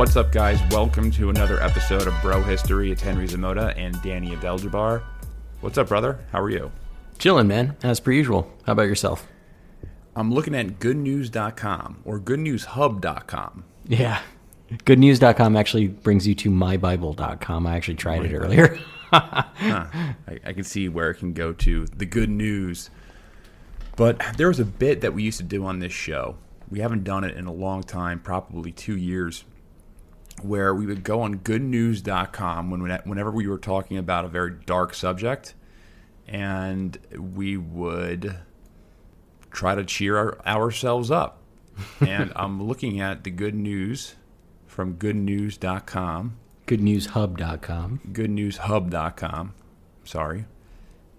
What's 0.00 0.16
up, 0.16 0.32
guys? 0.32 0.58
Welcome 0.70 1.10
to 1.10 1.28
another 1.28 1.62
episode 1.62 2.06
of 2.06 2.14
Bro 2.22 2.44
History. 2.44 2.90
It's 2.90 3.02
Henry 3.02 3.28
Zamota 3.28 3.74
and 3.76 4.00
Danny 4.00 4.32
Abdel-Jabbar. 4.32 5.02
What's 5.60 5.76
up, 5.76 5.88
brother? 5.88 6.20
How 6.32 6.40
are 6.40 6.48
you? 6.48 6.72
Chilling, 7.18 7.48
man, 7.48 7.76
as 7.82 8.00
per 8.00 8.10
usual. 8.10 8.50
How 8.64 8.72
about 8.72 8.84
yourself? 8.84 9.28
I'm 10.16 10.32
looking 10.32 10.54
at 10.54 10.78
goodnews.com 10.78 12.00
or 12.06 12.18
goodnewshub.com. 12.18 13.64
Yeah. 13.88 14.22
Goodnews.com 14.70 15.54
actually 15.54 15.88
brings 15.88 16.26
you 16.26 16.34
to 16.34 16.50
mybible.com. 16.50 17.66
I 17.66 17.76
actually 17.76 17.96
tried 17.96 18.24
it 18.24 18.34
earlier. 18.34 18.80
Huh. 19.10 19.42
I, 19.58 20.14
I 20.46 20.52
can 20.54 20.64
see 20.64 20.88
where 20.88 21.10
it 21.10 21.16
can 21.16 21.34
go 21.34 21.52
to 21.52 21.84
the 21.84 22.06
good 22.06 22.30
news. 22.30 22.88
But 23.96 24.22
there 24.38 24.48
was 24.48 24.60
a 24.60 24.64
bit 24.64 25.02
that 25.02 25.12
we 25.12 25.24
used 25.24 25.36
to 25.40 25.44
do 25.44 25.66
on 25.66 25.80
this 25.80 25.92
show. 25.92 26.36
We 26.70 26.78
haven't 26.78 27.04
done 27.04 27.24
it 27.24 27.36
in 27.36 27.44
a 27.44 27.52
long 27.52 27.82
time, 27.82 28.20
probably 28.20 28.72
two 28.72 28.96
years, 28.96 29.44
where 30.44 30.74
we 30.74 30.86
would 30.86 31.04
go 31.04 31.22
on 31.22 31.40
goodnews.com 31.40 32.70
when, 32.70 32.80
whenever 33.04 33.30
we 33.30 33.46
were 33.46 33.58
talking 33.58 33.96
about 33.96 34.24
a 34.24 34.28
very 34.28 34.52
dark 34.66 34.94
subject, 34.94 35.54
and 36.26 36.98
we 37.16 37.56
would 37.56 38.36
try 39.50 39.74
to 39.74 39.84
cheer 39.84 40.16
our, 40.16 40.46
ourselves 40.46 41.10
up. 41.10 41.38
and 42.00 42.32
I'm 42.36 42.62
looking 42.62 43.00
at 43.00 43.24
the 43.24 43.30
good 43.30 43.54
news 43.54 44.16
from 44.66 44.96
goodnews.com, 44.96 46.36
Goodnewshub.com. 46.66 48.00
goodnewshub.com. 48.12 49.54
Sorry. 50.04 50.44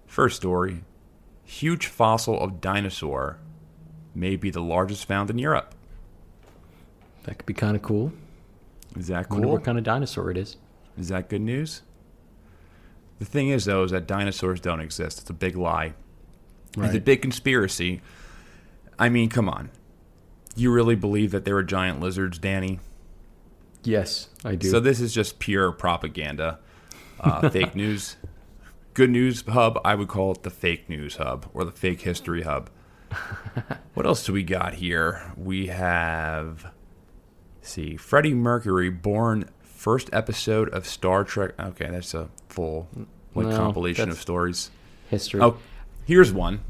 First 0.06 0.36
story 0.36 0.84
huge 1.52 1.86
fossil 1.86 2.40
of 2.40 2.60
dinosaur 2.60 3.38
may 4.14 4.36
be 4.36 4.50
the 4.50 4.62
largest 4.62 5.04
found 5.04 5.30
in 5.30 5.38
Europe. 5.38 5.74
That 7.24 7.38
could 7.38 7.46
be 7.46 7.54
kind 7.54 7.76
of 7.76 7.82
cool. 7.82 8.12
Is 8.96 9.08
that 9.08 9.30
Wonder 9.30 9.46
cool? 9.46 9.52
what 9.54 9.64
kind 9.64 9.78
of 9.78 9.84
dinosaur 9.84 10.30
it 10.30 10.36
is. 10.36 10.56
Is 10.98 11.08
that 11.08 11.28
good 11.28 11.40
news? 11.40 11.82
The 13.18 13.24
thing 13.24 13.48
is, 13.48 13.64
though, 13.64 13.84
is 13.84 13.92
that 13.92 14.06
dinosaurs 14.06 14.60
don't 14.60 14.80
exist. 14.80 15.20
It's 15.20 15.30
a 15.30 15.34
big 15.34 15.56
lie. 15.56 15.94
It's 16.76 16.94
a 16.94 17.00
big 17.00 17.22
conspiracy. 17.22 18.00
I 18.98 19.08
mean, 19.08 19.28
come 19.28 19.48
on. 19.48 19.70
You 20.56 20.72
really 20.72 20.94
believe 20.96 21.30
that 21.30 21.44
there 21.44 21.54
were 21.54 21.62
giant 21.62 22.00
lizards, 22.00 22.38
Danny? 22.38 22.80
Yes, 23.84 24.28
I 24.44 24.54
do. 24.54 24.70
So 24.70 24.80
this 24.80 25.00
is 25.00 25.12
just 25.12 25.38
pure 25.38 25.72
propaganda, 25.72 26.58
uh, 27.20 27.48
fake 27.50 27.74
news. 27.74 28.16
Good 28.94 29.10
news 29.10 29.42
hub, 29.48 29.80
I 29.84 29.94
would 29.94 30.08
call 30.08 30.32
it 30.32 30.42
the 30.42 30.50
fake 30.50 30.88
news 30.88 31.16
hub 31.16 31.48
or 31.54 31.64
the 31.64 31.72
fake 31.72 32.02
history 32.02 32.42
hub. 32.42 32.70
what 33.94 34.06
else 34.06 34.24
do 34.24 34.32
we 34.32 34.42
got 34.42 34.74
here? 34.74 35.32
We 35.36 35.68
have, 35.68 36.66
see, 37.62 37.96
Freddie 37.96 38.34
Mercury 38.34 38.90
born 38.90 39.48
first 39.62 40.10
episode 40.12 40.68
of 40.70 40.86
Star 40.86 41.24
Trek. 41.24 41.52
Okay, 41.58 41.88
that's 41.90 42.12
a 42.14 42.28
full 42.48 42.88
like 43.34 43.46
No, 43.46 43.56
compilation 43.56 44.10
of 44.10 44.18
stories. 44.20 44.70
History. 45.08 45.40
Oh, 45.40 45.56
here's 46.04 46.32
one. 46.32 46.60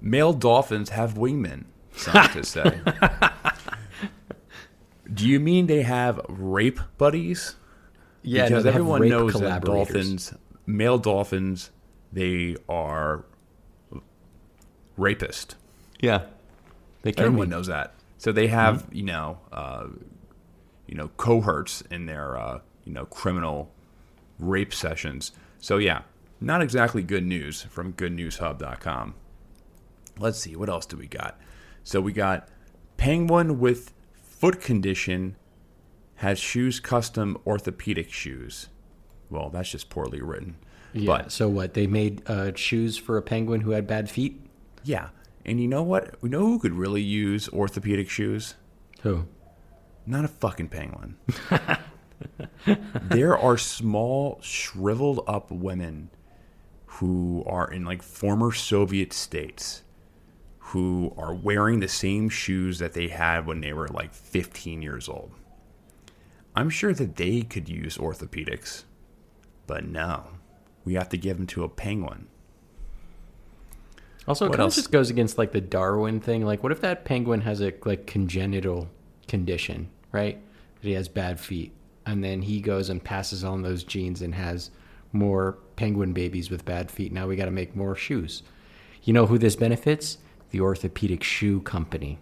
Male 0.00 0.32
dolphins 0.32 0.90
have 0.90 1.14
wingmen, 1.14 1.64
scientists 1.96 2.50
say. 2.50 2.80
Do 5.12 5.28
you 5.28 5.40
mean 5.40 5.66
they 5.66 5.82
have 5.82 6.20
rape 6.28 6.80
buddies? 6.98 7.56
yeah, 8.22 8.42
no, 8.42 8.48
because 8.48 8.64
have 8.64 8.74
everyone 8.74 9.08
knows 9.08 9.34
that 9.34 9.62
dolphins, 9.64 10.32
male 10.64 10.98
dolphins, 10.98 11.70
they 12.12 12.56
are 12.68 13.24
rapist. 14.96 15.56
Yeah. 16.00 16.22
They 17.02 17.12
can 17.12 17.24
Everyone 17.26 17.48
be. 17.48 17.50
knows 17.50 17.66
that. 17.66 17.94
So 18.22 18.30
they 18.30 18.46
have, 18.46 18.84
Mm-hmm. 18.84 18.94
you 18.94 19.02
know, 19.02 19.38
uh, 19.52 19.86
you 20.86 20.94
know, 20.94 21.08
cohorts 21.16 21.82
in 21.90 22.06
their, 22.06 22.36
uh, 22.38 22.60
you 22.84 22.92
know, 22.92 23.04
criminal 23.06 23.72
rape 24.38 24.72
sessions. 24.72 25.32
So 25.58 25.78
yeah, 25.78 26.02
not 26.40 26.62
exactly 26.62 27.02
good 27.02 27.26
news 27.26 27.62
from 27.62 27.94
GoodNewsHub.com. 27.94 29.14
Let's 30.20 30.38
see, 30.38 30.54
what 30.54 30.68
else 30.68 30.86
do 30.86 30.96
we 30.96 31.08
got? 31.08 31.36
So 31.82 32.00
we 32.00 32.12
got 32.12 32.48
penguin 32.96 33.58
with 33.58 33.92
foot 34.22 34.60
condition 34.60 35.34
has 36.16 36.38
shoes 36.38 36.78
custom 36.78 37.36
orthopedic 37.44 38.12
shoes. 38.12 38.68
Well, 39.30 39.50
that's 39.50 39.72
just 39.72 39.90
poorly 39.90 40.22
written. 40.22 40.54
Yeah. 40.92 41.06
But 41.08 41.32
so 41.32 41.48
what? 41.48 41.74
They 41.74 41.88
made 41.88 42.22
uh, 42.30 42.54
shoes 42.54 42.96
for 42.98 43.16
a 43.16 43.22
penguin 43.22 43.62
who 43.62 43.72
had 43.72 43.88
bad 43.88 44.08
feet? 44.08 44.38
yeah, 44.84 45.08
and 45.44 45.60
you 45.60 45.68
know 45.68 45.82
what? 45.82 46.20
We 46.22 46.28
know 46.28 46.46
who 46.46 46.58
could 46.58 46.72
really 46.72 47.02
use 47.02 47.48
orthopedic 47.48 48.08
shoes? 48.08 48.54
Who? 49.02 49.26
Not 50.06 50.24
a 50.24 50.28
fucking 50.28 50.68
penguin. 50.68 51.16
there 53.02 53.36
are 53.36 53.58
small, 53.58 54.38
shriveled 54.42 55.24
up 55.26 55.50
women 55.50 56.10
who 56.86 57.42
are 57.46 57.70
in 57.70 57.84
like 57.84 58.02
former 58.02 58.52
Soviet 58.52 59.12
states 59.12 59.82
who 60.72 61.12
are 61.18 61.34
wearing 61.34 61.80
the 61.80 61.88
same 61.88 62.28
shoes 62.28 62.78
that 62.78 62.92
they 62.92 63.08
had 63.08 63.46
when 63.46 63.60
they 63.60 63.72
were 63.72 63.88
like 63.88 64.14
15 64.14 64.80
years 64.80 65.08
old. 65.08 65.32
I'm 66.54 66.70
sure 66.70 66.94
that 66.94 67.16
they 67.16 67.42
could 67.42 67.68
use 67.68 67.98
orthopedics, 67.98 68.84
but 69.66 69.84
no, 69.84 70.28
we 70.84 70.94
have 70.94 71.08
to 71.10 71.18
give 71.18 71.36
them 71.36 71.46
to 71.48 71.64
a 71.64 71.68
penguin. 71.68 72.28
Also, 74.28 74.44
it 74.46 74.50
What 74.50 74.58
kind 74.58 74.68
of 74.68 74.74
just 74.74 74.92
goes 74.92 75.10
against 75.10 75.38
like 75.38 75.52
the 75.52 75.60
Darwin 75.60 76.20
thing. 76.20 76.44
Like, 76.44 76.62
what 76.62 76.72
if 76.72 76.80
that 76.80 77.04
penguin 77.04 77.40
has 77.40 77.60
a 77.60 77.72
like 77.84 78.06
congenital 78.06 78.88
condition, 79.26 79.88
right? 80.12 80.40
That 80.80 80.88
he 80.88 80.94
has 80.94 81.08
bad 81.08 81.40
feet, 81.40 81.72
and 82.06 82.22
then 82.22 82.42
he 82.42 82.60
goes 82.60 82.88
and 82.88 83.02
passes 83.02 83.42
on 83.42 83.62
those 83.62 83.82
genes 83.84 84.22
and 84.22 84.34
has 84.34 84.70
more 85.12 85.58
penguin 85.76 86.12
babies 86.12 86.50
with 86.50 86.64
bad 86.64 86.90
feet. 86.90 87.12
Now 87.12 87.26
we 87.26 87.36
got 87.36 87.46
to 87.46 87.50
make 87.50 87.74
more 87.76 87.94
shoes. 87.94 88.42
You 89.02 89.12
know 89.12 89.26
who 89.26 89.38
this 89.38 89.56
benefits? 89.56 90.18
The 90.50 90.60
orthopedic 90.60 91.24
shoe 91.24 91.60
company. 91.60 92.18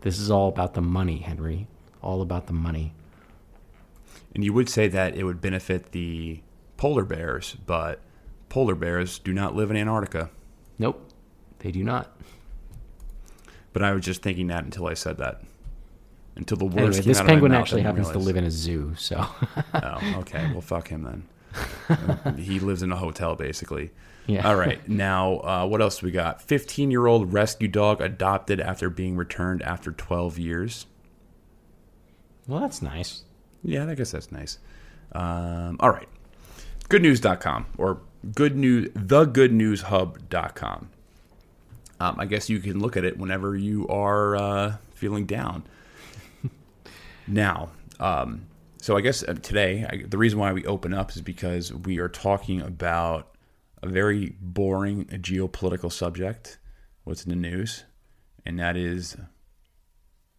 This 0.00 0.18
is 0.18 0.30
all 0.30 0.48
about 0.48 0.74
the 0.74 0.80
money, 0.80 1.18
Henry. 1.18 1.68
All 2.02 2.22
about 2.22 2.46
the 2.46 2.52
money. 2.52 2.94
And 4.34 4.42
you 4.44 4.52
would 4.52 4.68
say 4.68 4.88
that 4.88 5.14
it 5.14 5.24
would 5.24 5.40
benefit 5.40 5.92
the 5.92 6.40
polar 6.76 7.04
bears, 7.04 7.56
but 7.66 8.00
polar 8.48 8.74
bears 8.74 9.18
do 9.18 9.32
not 9.32 9.54
live 9.54 9.70
in 9.70 9.76
Antarctica. 9.76 10.30
Nope, 10.78 11.09
they 11.60 11.70
do 11.70 11.84
not. 11.84 12.16
But 13.72 13.82
I 13.82 13.92
was 13.92 14.04
just 14.04 14.22
thinking 14.22 14.48
that 14.48 14.64
until 14.64 14.86
I 14.86 14.94
said 14.94 15.18
that. 15.18 15.42
Until 16.36 16.56
the 16.56 16.64
words 16.64 16.98
Anyway, 16.98 17.02
this 17.02 17.18
out 17.18 17.22
of 17.22 17.26
my 17.26 17.32
penguin 17.34 17.52
mouth, 17.52 17.60
actually 17.62 17.82
happens 17.82 18.10
to 18.10 18.18
live 18.18 18.36
in 18.36 18.44
a 18.44 18.50
zoo, 18.50 18.94
so 18.96 19.26
Oh, 19.74 20.14
okay. 20.18 20.48
Well, 20.52 20.60
fuck 20.60 20.88
him 20.88 21.02
then. 21.02 22.36
he 22.36 22.60
lives 22.60 22.82
in 22.82 22.92
a 22.92 22.96
hotel, 22.96 23.34
basically. 23.36 23.90
Yeah. 24.26 24.48
All 24.48 24.56
right. 24.56 24.86
Now, 24.88 25.38
uh, 25.40 25.66
what 25.66 25.80
else 25.82 25.98
do 25.98 26.06
we 26.06 26.12
got? 26.12 26.40
15 26.42 26.90
year 26.90 27.06
old 27.06 27.32
rescue 27.32 27.68
dog 27.68 28.00
adopted 28.00 28.60
after 28.60 28.88
being 28.90 29.16
returned 29.16 29.62
after 29.62 29.92
12 29.92 30.38
years. 30.38 30.86
well, 32.46 32.60
that's 32.60 32.82
nice. 32.82 33.22
Yeah, 33.62 33.88
I 33.88 33.94
guess 33.94 34.12
that's 34.12 34.32
nice. 34.32 34.58
Um, 35.12 35.76
all 35.80 35.90
right. 35.90 36.08
Goodnews.com 36.88 37.66
or 37.76 38.00
good 38.34 38.56
news, 38.56 38.88
thegoodnewshub.com. 38.90 40.90
Um, 42.00 42.16
I 42.18 42.24
guess 42.24 42.48
you 42.48 42.60
can 42.60 42.80
look 42.80 42.96
at 42.96 43.04
it 43.04 43.18
whenever 43.18 43.54
you 43.54 43.86
are 43.88 44.34
uh, 44.34 44.76
feeling 44.94 45.26
down. 45.26 45.64
now, 47.28 47.70
um, 48.00 48.46
so 48.78 48.96
I 48.96 49.02
guess 49.02 49.22
uh, 49.22 49.34
today, 49.34 49.86
I, 49.88 50.04
the 50.08 50.16
reason 50.16 50.38
why 50.38 50.52
we 50.54 50.64
open 50.64 50.94
up 50.94 51.10
is 51.10 51.20
because 51.20 51.72
we 51.72 51.98
are 51.98 52.08
talking 52.08 52.62
about 52.62 53.36
a 53.82 53.88
very 53.88 54.34
boring 54.40 55.04
geopolitical 55.06 55.92
subject. 55.92 56.58
What's 57.04 57.24
in 57.24 57.30
the 57.30 57.36
news? 57.36 57.84
And 58.46 58.58
that 58.58 58.78
is 58.78 59.18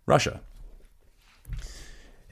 Russia. 0.08 0.42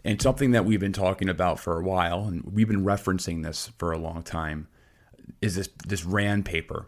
And 0.03 0.19
something 0.19 0.51
that 0.51 0.65
we've 0.65 0.79
been 0.79 0.93
talking 0.93 1.29
about 1.29 1.59
for 1.59 1.79
a 1.79 1.83
while, 1.83 2.25
and 2.25 2.43
we've 2.51 2.67
been 2.67 2.83
referencing 2.83 3.43
this 3.43 3.71
for 3.77 3.91
a 3.91 3.97
long 3.99 4.23
time, 4.23 4.67
is 5.39 5.55
this 5.55 5.69
this 5.85 6.03
RAND 6.03 6.45
paper. 6.45 6.87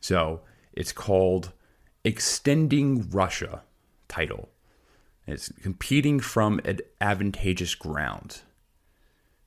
So 0.00 0.40
it's 0.72 0.90
called 0.90 1.52
Extending 2.06 3.10
Russia 3.10 3.62
title. 4.06 4.48
It's 5.26 5.50
competing 5.60 6.20
from 6.20 6.60
an 6.64 6.78
advantageous 7.00 7.74
ground. 7.74 8.42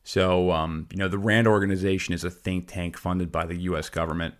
So, 0.04 0.52
um, 0.52 0.88
you 0.92 0.98
know, 0.98 1.08
the 1.08 1.18
RAND 1.18 1.48
organization 1.48 2.14
is 2.14 2.26
a 2.26 2.30
think 2.30 2.68
tank 2.68 2.98
funded 2.98 3.32
by 3.32 3.46
the 3.46 3.56
U.S. 3.56 3.88
government. 3.88 4.36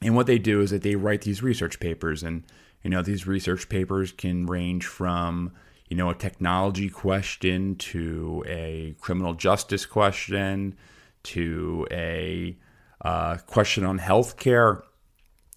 And 0.00 0.14
what 0.14 0.28
they 0.28 0.38
do 0.38 0.60
is 0.60 0.70
that 0.70 0.82
they 0.82 0.94
write 0.94 1.22
these 1.22 1.42
research 1.42 1.80
papers. 1.80 2.22
And, 2.22 2.44
you 2.84 2.90
know, 2.90 3.02
these 3.02 3.26
research 3.26 3.68
papers 3.68 4.12
can 4.12 4.46
range 4.46 4.86
from, 4.86 5.50
you 5.88 5.96
know, 5.96 6.10
a 6.10 6.14
technology 6.14 6.88
question 6.88 7.74
to 7.76 8.44
a 8.46 8.94
criminal 9.00 9.34
justice 9.34 9.84
question 9.84 10.76
to 11.24 11.88
a 11.90 12.56
uh, 13.00 13.38
question 13.46 13.84
on 13.84 13.98
healthcare. 13.98 14.82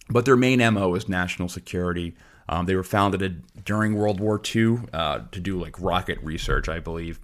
But 0.10 0.25
their 0.25 0.38
main 0.38 0.60
MO 0.74 0.94
is 0.96 1.10
national 1.10 1.50
security. 1.50 2.16
Um, 2.48 2.66
they 2.66 2.75
were 2.75 2.84
founded 2.84 3.44
during 3.66 3.96
World 3.96 4.19
War 4.19 4.40
II 4.56 4.78
uh, 4.94 5.22
to 5.31 5.40
do 5.40 5.60
like 5.60 5.80
rocket 5.81 6.19
research, 6.22 6.69
I 6.69 6.80
believe. 6.80 7.19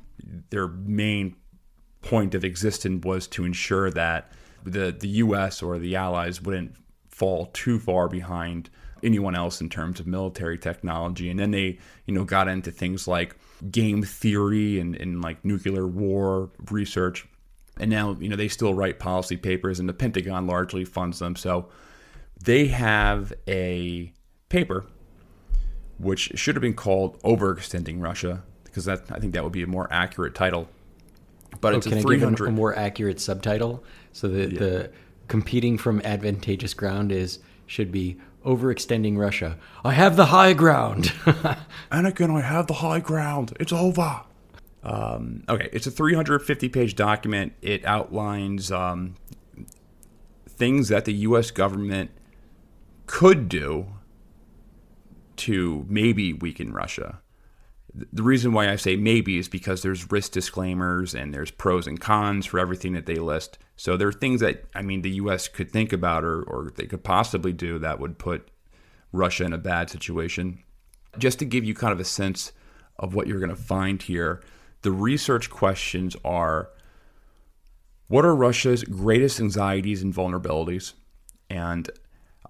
Their 0.49 0.67
main 0.67 1.35
point 2.01 2.33
of 2.33 2.43
existence 2.43 3.05
was 3.05 3.27
to 3.27 3.45
ensure 3.45 3.91
that 3.91 4.31
the, 4.63 4.91
the 4.91 5.07
U.S. 5.07 5.61
or 5.61 5.77
the 5.77 5.95
Allies 5.95 6.41
wouldn't 6.41 6.75
fall 7.09 7.47
too 7.47 7.79
far 7.79 8.07
behind 8.07 8.69
anyone 9.03 9.35
else 9.35 9.61
in 9.61 9.69
terms 9.69 9.99
of 9.99 10.07
military 10.07 10.57
technology. 10.57 11.29
And 11.29 11.39
then 11.39 11.51
they, 11.51 11.79
you 12.05 12.13
know, 12.13 12.23
got 12.23 12.47
into 12.47 12.71
things 12.71 13.07
like 13.07 13.35
game 13.69 14.03
theory 14.03 14.79
and, 14.79 14.95
and 14.95 15.21
like 15.21 15.43
nuclear 15.43 15.87
war 15.87 16.49
research. 16.69 17.27
And 17.79 17.89
now, 17.89 18.17
you 18.19 18.29
know, 18.29 18.35
they 18.35 18.47
still 18.47 18.73
write 18.73 18.99
policy 18.99 19.37
papers 19.37 19.79
and 19.79 19.87
the 19.89 19.93
Pentagon 19.93 20.45
largely 20.45 20.85
funds 20.85 21.19
them. 21.19 21.35
So 21.35 21.69
they 22.43 22.67
have 22.67 23.33
a 23.47 24.13
paper 24.49 24.85
which 25.97 26.31
should 26.35 26.55
have 26.55 26.61
been 26.61 26.73
called 26.73 27.21
Overextending 27.21 28.01
Russia, 28.01 28.43
because 28.63 28.85
that 28.85 29.03
I 29.11 29.19
think 29.19 29.33
that 29.33 29.43
would 29.43 29.53
be 29.53 29.63
a 29.63 29.67
more 29.67 29.87
accurate 29.91 30.33
title. 30.33 30.67
But 31.59 31.73
oh, 31.73 31.77
it's 31.77 31.87
can 31.87 31.99
a 31.99 32.01
300 32.01 32.43
I 32.43 32.45
give 32.45 32.53
a 32.53 32.55
more 32.55 32.75
accurate 32.75 33.19
subtitle 33.19 33.83
so 34.13 34.27
that 34.29 34.53
yeah. 34.53 34.59
the 34.59 34.91
competing 35.27 35.77
from 35.77 36.01
advantageous 36.03 36.73
ground 36.73 37.11
is 37.11 37.39
should 37.67 37.91
be 37.91 38.17
overextending 38.45 39.17
Russia. 39.17 39.57
I 39.83 39.93
have 39.93 40.15
the 40.15 40.27
high 40.27 40.53
ground. 40.53 41.05
Anakin, 41.91 42.35
I 42.35 42.41
have 42.41 42.67
the 42.67 42.73
high 42.75 42.99
ground. 42.99 43.55
It's 43.59 43.71
over. 43.71 44.21
Um, 44.83 45.43
okay, 45.47 45.69
it's 45.71 45.85
a 45.85 45.91
350 45.91 46.69
page 46.69 46.95
document. 46.95 47.53
It 47.61 47.85
outlines 47.85 48.71
um, 48.71 49.15
things 50.47 50.89
that 50.89 51.05
the 51.05 51.13
U.S. 51.13 51.51
government 51.51 52.09
could 53.11 53.49
do 53.49 53.87
to 55.35 55.85
maybe 55.89 56.31
weaken 56.31 56.71
Russia. 56.71 57.19
The 57.93 58.23
reason 58.23 58.53
why 58.53 58.71
I 58.71 58.77
say 58.77 58.95
maybe 58.95 59.37
is 59.37 59.49
because 59.49 59.81
there's 59.81 60.09
risk 60.09 60.31
disclaimers 60.31 61.13
and 61.13 61.33
there's 61.33 61.51
pros 61.51 61.87
and 61.87 61.99
cons 61.99 62.45
for 62.45 62.57
everything 62.57 62.93
that 62.93 63.07
they 63.07 63.15
list. 63.15 63.57
So 63.75 63.97
there 63.97 64.07
are 64.07 64.13
things 64.13 64.39
that, 64.39 64.63
I 64.73 64.81
mean, 64.81 65.01
the 65.01 65.11
U.S. 65.11 65.49
could 65.49 65.71
think 65.71 65.91
about 65.91 66.23
or, 66.23 66.41
or 66.43 66.71
they 66.73 66.85
could 66.85 67.03
possibly 67.03 67.51
do 67.51 67.77
that 67.79 67.99
would 67.99 68.17
put 68.17 68.49
Russia 69.11 69.43
in 69.43 69.51
a 69.51 69.57
bad 69.57 69.89
situation. 69.89 70.63
Just 71.17 71.37
to 71.39 71.45
give 71.45 71.65
you 71.65 71.73
kind 71.73 71.91
of 71.91 71.99
a 71.99 72.05
sense 72.05 72.53
of 72.97 73.13
what 73.13 73.27
you're 73.27 73.39
going 73.39 73.49
to 73.49 73.57
find 73.57 74.01
here, 74.01 74.41
the 74.83 74.91
research 74.93 75.49
questions 75.49 76.15
are 76.23 76.69
what 78.07 78.23
are 78.23 78.33
Russia's 78.33 78.85
greatest 78.85 79.41
anxieties 79.41 80.01
and 80.01 80.13
vulnerabilities? 80.13 80.93
And 81.49 81.89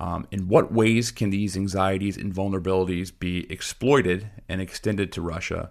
um, 0.01 0.25
in 0.31 0.47
what 0.47 0.73
ways 0.73 1.11
can 1.11 1.29
these 1.29 1.55
anxieties 1.55 2.17
and 2.17 2.33
vulnerabilities 2.33 3.11
be 3.17 3.49
exploited 3.51 4.31
and 4.49 4.59
extended 4.59 5.11
to 5.11 5.21
Russia? 5.21 5.69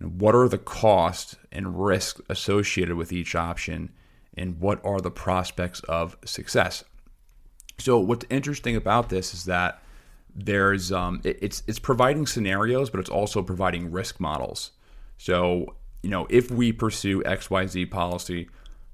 And 0.00 0.18
what 0.18 0.34
are 0.34 0.48
the 0.48 0.56
costs 0.56 1.36
and 1.52 1.78
risks 1.78 2.22
associated 2.30 2.96
with 2.96 3.12
each 3.12 3.34
option? 3.34 3.92
And 4.34 4.58
what 4.58 4.82
are 4.82 4.98
the 4.98 5.10
prospects 5.10 5.80
of 5.80 6.16
success? 6.24 6.84
So, 7.76 7.98
what's 7.98 8.24
interesting 8.30 8.76
about 8.76 9.10
this 9.10 9.34
is 9.34 9.44
that 9.44 9.82
there's 10.34 10.90
um, 10.90 11.20
it, 11.22 11.38
it's 11.42 11.62
it's 11.66 11.78
providing 11.78 12.26
scenarios, 12.26 12.88
but 12.88 12.98
it's 12.98 13.10
also 13.10 13.42
providing 13.42 13.92
risk 13.92 14.20
models. 14.20 14.70
So, 15.18 15.74
you 16.02 16.08
know, 16.08 16.26
if 16.30 16.50
we 16.50 16.72
pursue 16.72 17.22
X 17.26 17.50
Y 17.50 17.66
Z 17.66 17.86
policy, 17.86 18.48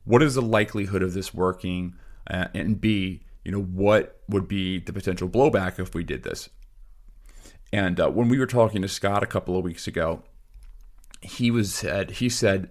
what 0.04 0.24
is 0.24 0.34
the 0.34 0.42
likelihood 0.42 1.04
of 1.04 1.14
this 1.14 1.32
working? 1.32 1.94
Uh, 2.28 2.46
and 2.54 2.80
B, 2.80 3.20
you 3.44 3.52
know, 3.52 3.62
what 3.62 4.20
would 4.28 4.48
be 4.48 4.78
the 4.78 4.92
potential 4.92 5.28
blowback 5.28 5.78
if 5.78 5.94
we 5.94 6.02
did 6.02 6.22
this? 6.22 6.48
And 7.72 8.00
uh, 8.00 8.08
when 8.10 8.28
we 8.28 8.38
were 8.38 8.46
talking 8.46 8.82
to 8.82 8.88
Scott 8.88 9.22
a 9.22 9.26
couple 9.26 9.56
of 9.56 9.64
weeks 9.64 9.86
ago, 9.86 10.22
he 11.20 11.50
was 11.50 11.74
said 11.74 12.12
he 12.12 12.28
said 12.28 12.70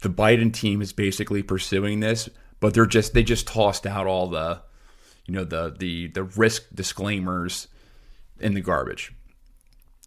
the 0.00 0.08
Biden 0.08 0.52
team 0.52 0.80
is 0.82 0.92
basically 0.92 1.42
pursuing 1.42 2.00
this, 2.00 2.28
but 2.60 2.74
they're 2.74 2.86
just 2.86 3.14
they 3.14 3.22
just 3.22 3.46
tossed 3.46 3.86
out 3.86 4.06
all 4.06 4.26
the 4.26 4.60
you 5.26 5.34
know 5.34 5.44
the 5.44 5.74
the 5.78 6.08
the 6.08 6.24
risk 6.24 6.66
disclaimers 6.74 7.68
in 8.40 8.54
the 8.54 8.60
garbage. 8.60 9.12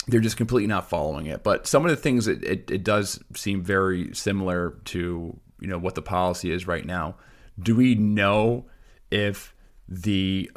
They're 0.08 0.20
just 0.20 0.38
completely 0.38 0.68
not 0.68 0.90
following 0.90 1.28
it. 1.28 1.44
But 1.44 1.68
some 1.68 1.86
of 1.86 1.92
the 1.92 1.98
things 1.98 2.28
it, 2.28 2.44
it, 2.44 2.72
it 2.72 2.84
does 2.84 3.24
seem 3.36 3.64
very 3.64 4.14
similar 4.14 4.80
to 4.86 5.40
you 5.60 5.68
know 5.68 5.78
what 5.78 5.96
the 5.96 6.02
policy 6.02 6.52
is 6.52 6.68
right 6.68 6.86
now. 6.86 7.16
Do 7.60 7.76
we 7.76 7.96
know 7.96 8.66
if 9.12 9.54
the 9.92 10.50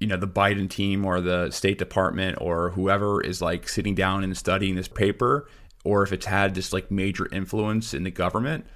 you 0.00 0.06
know 0.06 0.16
the 0.16 0.26
Biden 0.26 0.68
team 0.68 1.04
or 1.04 1.20
the 1.20 1.50
State 1.50 1.78
Department 1.78 2.38
or 2.40 2.70
whoever 2.70 3.20
is 3.20 3.42
like 3.42 3.68
sitting 3.68 3.94
down 3.94 4.24
and 4.24 4.36
studying 4.36 4.74
this 4.74 4.88
paper, 4.88 5.48
or 5.84 6.02
if 6.02 6.12
it's 6.12 6.26
had 6.26 6.54
this 6.54 6.72
like 6.72 6.90
major 6.90 7.28
influence 7.32 7.94
in 7.94 8.02
the 8.02 8.10
government. 8.10 8.66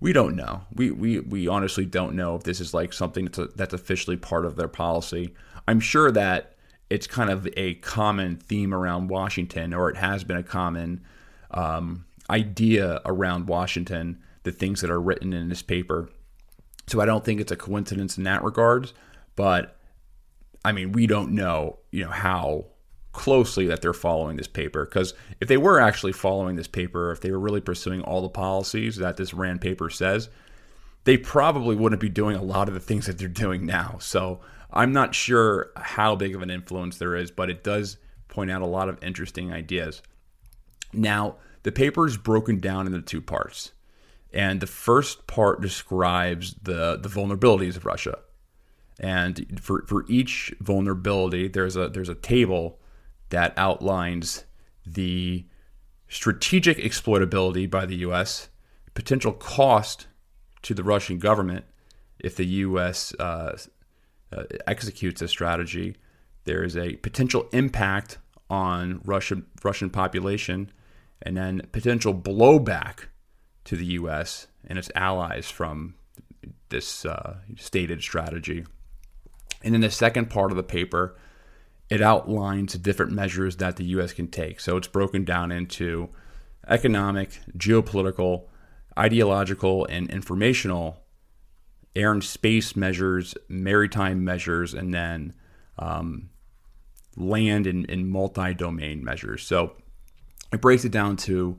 We 0.00 0.12
don't 0.12 0.34
know. 0.34 0.62
We 0.74 0.90
we 0.90 1.20
we 1.20 1.46
honestly 1.46 1.84
don't 1.84 2.16
know 2.16 2.34
if 2.34 2.42
this 2.42 2.58
is 2.58 2.74
like 2.74 2.92
something 2.92 3.26
that's, 3.26 3.38
a, 3.38 3.46
that's 3.54 3.74
officially 3.74 4.16
part 4.16 4.44
of 4.44 4.56
their 4.56 4.68
policy. 4.68 5.34
I'm 5.68 5.78
sure 5.78 6.10
that 6.10 6.56
it's 6.88 7.06
kind 7.06 7.30
of 7.30 7.46
a 7.56 7.74
common 7.74 8.36
theme 8.36 8.74
around 8.74 9.08
Washington, 9.08 9.72
or 9.72 9.90
it 9.90 9.96
has 9.98 10.24
been 10.24 10.38
a 10.38 10.42
common 10.42 11.02
um, 11.52 12.06
idea 12.28 13.00
around 13.04 13.46
Washington. 13.46 14.18
The 14.42 14.52
things 14.52 14.80
that 14.80 14.90
are 14.90 15.00
written 15.00 15.34
in 15.34 15.50
this 15.50 15.60
paper. 15.60 16.08
So 16.86 17.02
I 17.02 17.04
don't 17.04 17.22
think 17.22 17.42
it's 17.42 17.52
a 17.52 17.56
coincidence 17.56 18.16
in 18.16 18.24
that 18.24 18.42
regards. 18.42 18.94
But 19.40 19.74
I 20.66 20.72
mean, 20.72 20.92
we 20.92 21.06
don't 21.06 21.32
know, 21.32 21.78
you 21.92 22.04
know, 22.04 22.10
how 22.10 22.66
closely 23.12 23.66
that 23.68 23.80
they're 23.80 23.94
following 23.94 24.36
this 24.36 24.46
paper 24.46 24.84
because 24.84 25.14
if 25.40 25.48
they 25.48 25.56
were 25.56 25.80
actually 25.80 26.12
following 26.12 26.56
this 26.56 26.68
paper, 26.68 27.10
if 27.10 27.22
they 27.22 27.30
were 27.30 27.40
really 27.40 27.62
pursuing 27.62 28.02
all 28.02 28.20
the 28.20 28.28
policies 28.28 28.96
that 28.96 29.16
this 29.16 29.32
RAND 29.32 29.62
paper 29.62 29.88
says, 29.88 30.28
they 31.04 31.16
probably 31.16 31.74
wouldn't 31.74 32.02
be 32.02 32.10
doing 32.10 32.36
a 32.36 32.42
lot 32.42 32.68
of 32.68 32.74
the 32.74 32.80
things 32.80 33.06
that 33.06 33.16
they're 33.16 33.28
doing 33.28 33.64
now. 33.64 33.96
So 33.98 34.40
I'm 34.74 34.92
not 34.92 35.14
sure 35.14 35.70
how 35.74 36.16
big 36.16 36.34
of 36.34 36.42
an 36.42 36.50
influence 36.50 36.98
there 36.98 37.16
is, 37.16 37.30
but 37.30 37.48
it 37.48 37.64
does 37.64 37.96
point 38.28 38.50
out 38.50 38.60
a 38.60 38.66
lot 38.66 38.90
of 38.90 39.02
interesting 39.02 39.54
ideas. 39.54 40.02
Now, 40.92 41.36
the 41.62 41.72
paper 41.72 42.06
is 42.06 42.18
broken 42.18 42.60
down 42.60 42.86
into 42.86 43.00
two 43.00 43.22
parts. 43.22 43.72
And 44.34 44.60
the 44.60 44.66
first 44.66 45.26
part 45.26 45.62
describes 45.62 46.56
the, 46.62 46.98
the 47.00 47.08
vulnerabilities 47.08 47.78
of 47.78 47.86
Russia. 47.86 48.18
And 49.00 49.58
for, 49.58 49.84
for 49.86 50.04
each 50.08 50.54
vulnerability, 50.60 51.48
there's 51.48 51.74
a 51.74 51.88
there's 51.88 52.10
a 52.10 52.14
table 52.14 52.78
that 53.30 53.54
outlines 53.56 54.44
the 54.84 55.46
strategic 56.08 56.76
exploitability 56.76 57.70
by 57.70 57.86
the 57.86 57.96
U.S., 57.96 58.50
potential 58.92 59.32
cost 59.32 60.06
to 60.62 60.74
the 60.74 60.84
Russian 60.84 61.18
government 61.18 61.64
if 62.18 62.36
the 62.36 62.44
U.S. 62.44 63.14
Uh, 63.18 63.56
uh, 64.36 64.42
executes 64.66 65.22
a 65.22 65.28
strategy. 65.28 65.96
There 66.44 66.62
is 66.62 66.76
a 66.76 66.96
potential 66.96 67.48
impact 67.52 68.18
on 68.50 69.00
Russian 69.04 69.46
Russian 69.62 69.88
population, 69.88 70.70
and 71.22 71.38
then 71.38 71.62
potential 71.72 72.14
blowback 72.14 73.06
to 73.64 73.76
the 73.76 73.86
U.S. 73.86 74.48
and 74.66 74.78
its 74.78 74.90
allies 74.94 75.50
from 75.50 75.94
this 76.68 77.06
uh, 77.06 77.36
stated 77.56 78.02
strategy. 78.02 78.66
And 79.62 79.74
in 79.74 79.80
the 79.80 79.90
second 79.90 80.30
part 80.30 80.50
of 80.50 80.56
the 80.56 80.62
paper, 80.62 81.16
it 81.88 82.00
outlines 82.00 82.74
different 82.74 83.12
measures 83.12 83.56
that 83.56 83.76
the 83.76 83.84
U.S. 83.86 84.12
can 84.12 84.28
take. 84.28 84.60
So 84.60 84.76
it's 84.76 84.88
broken 84.88 85.24
down 85.24 85.50
into 85.52 86.08
economic, 86.68 87.40
geopolitical, 87.56 88.44
ideological, 88.98 89.86
and 89.86 90.10
informational 90.10 90.98
air 91.96 92.12
and 92.12 92.22
space 92.22 92.76
measures, 92.76 93.34
maritime 93.48 94.24
measures, 94.24 94.74
and 94.74 94.94
then 94.94 95.34
um, 95.78 96.30
land 97.16 97.66
and, 97.66 97.88
and 97.90 98.08
multi 98.08 98.54
domain 98.54 99.02
measures. 99.02 99.42
So 99.42 99.72
it 100.52 100.60
breaks 100.60 100.84
it 100.84 100.92
down 100.92 101.16
to 101.18 101.58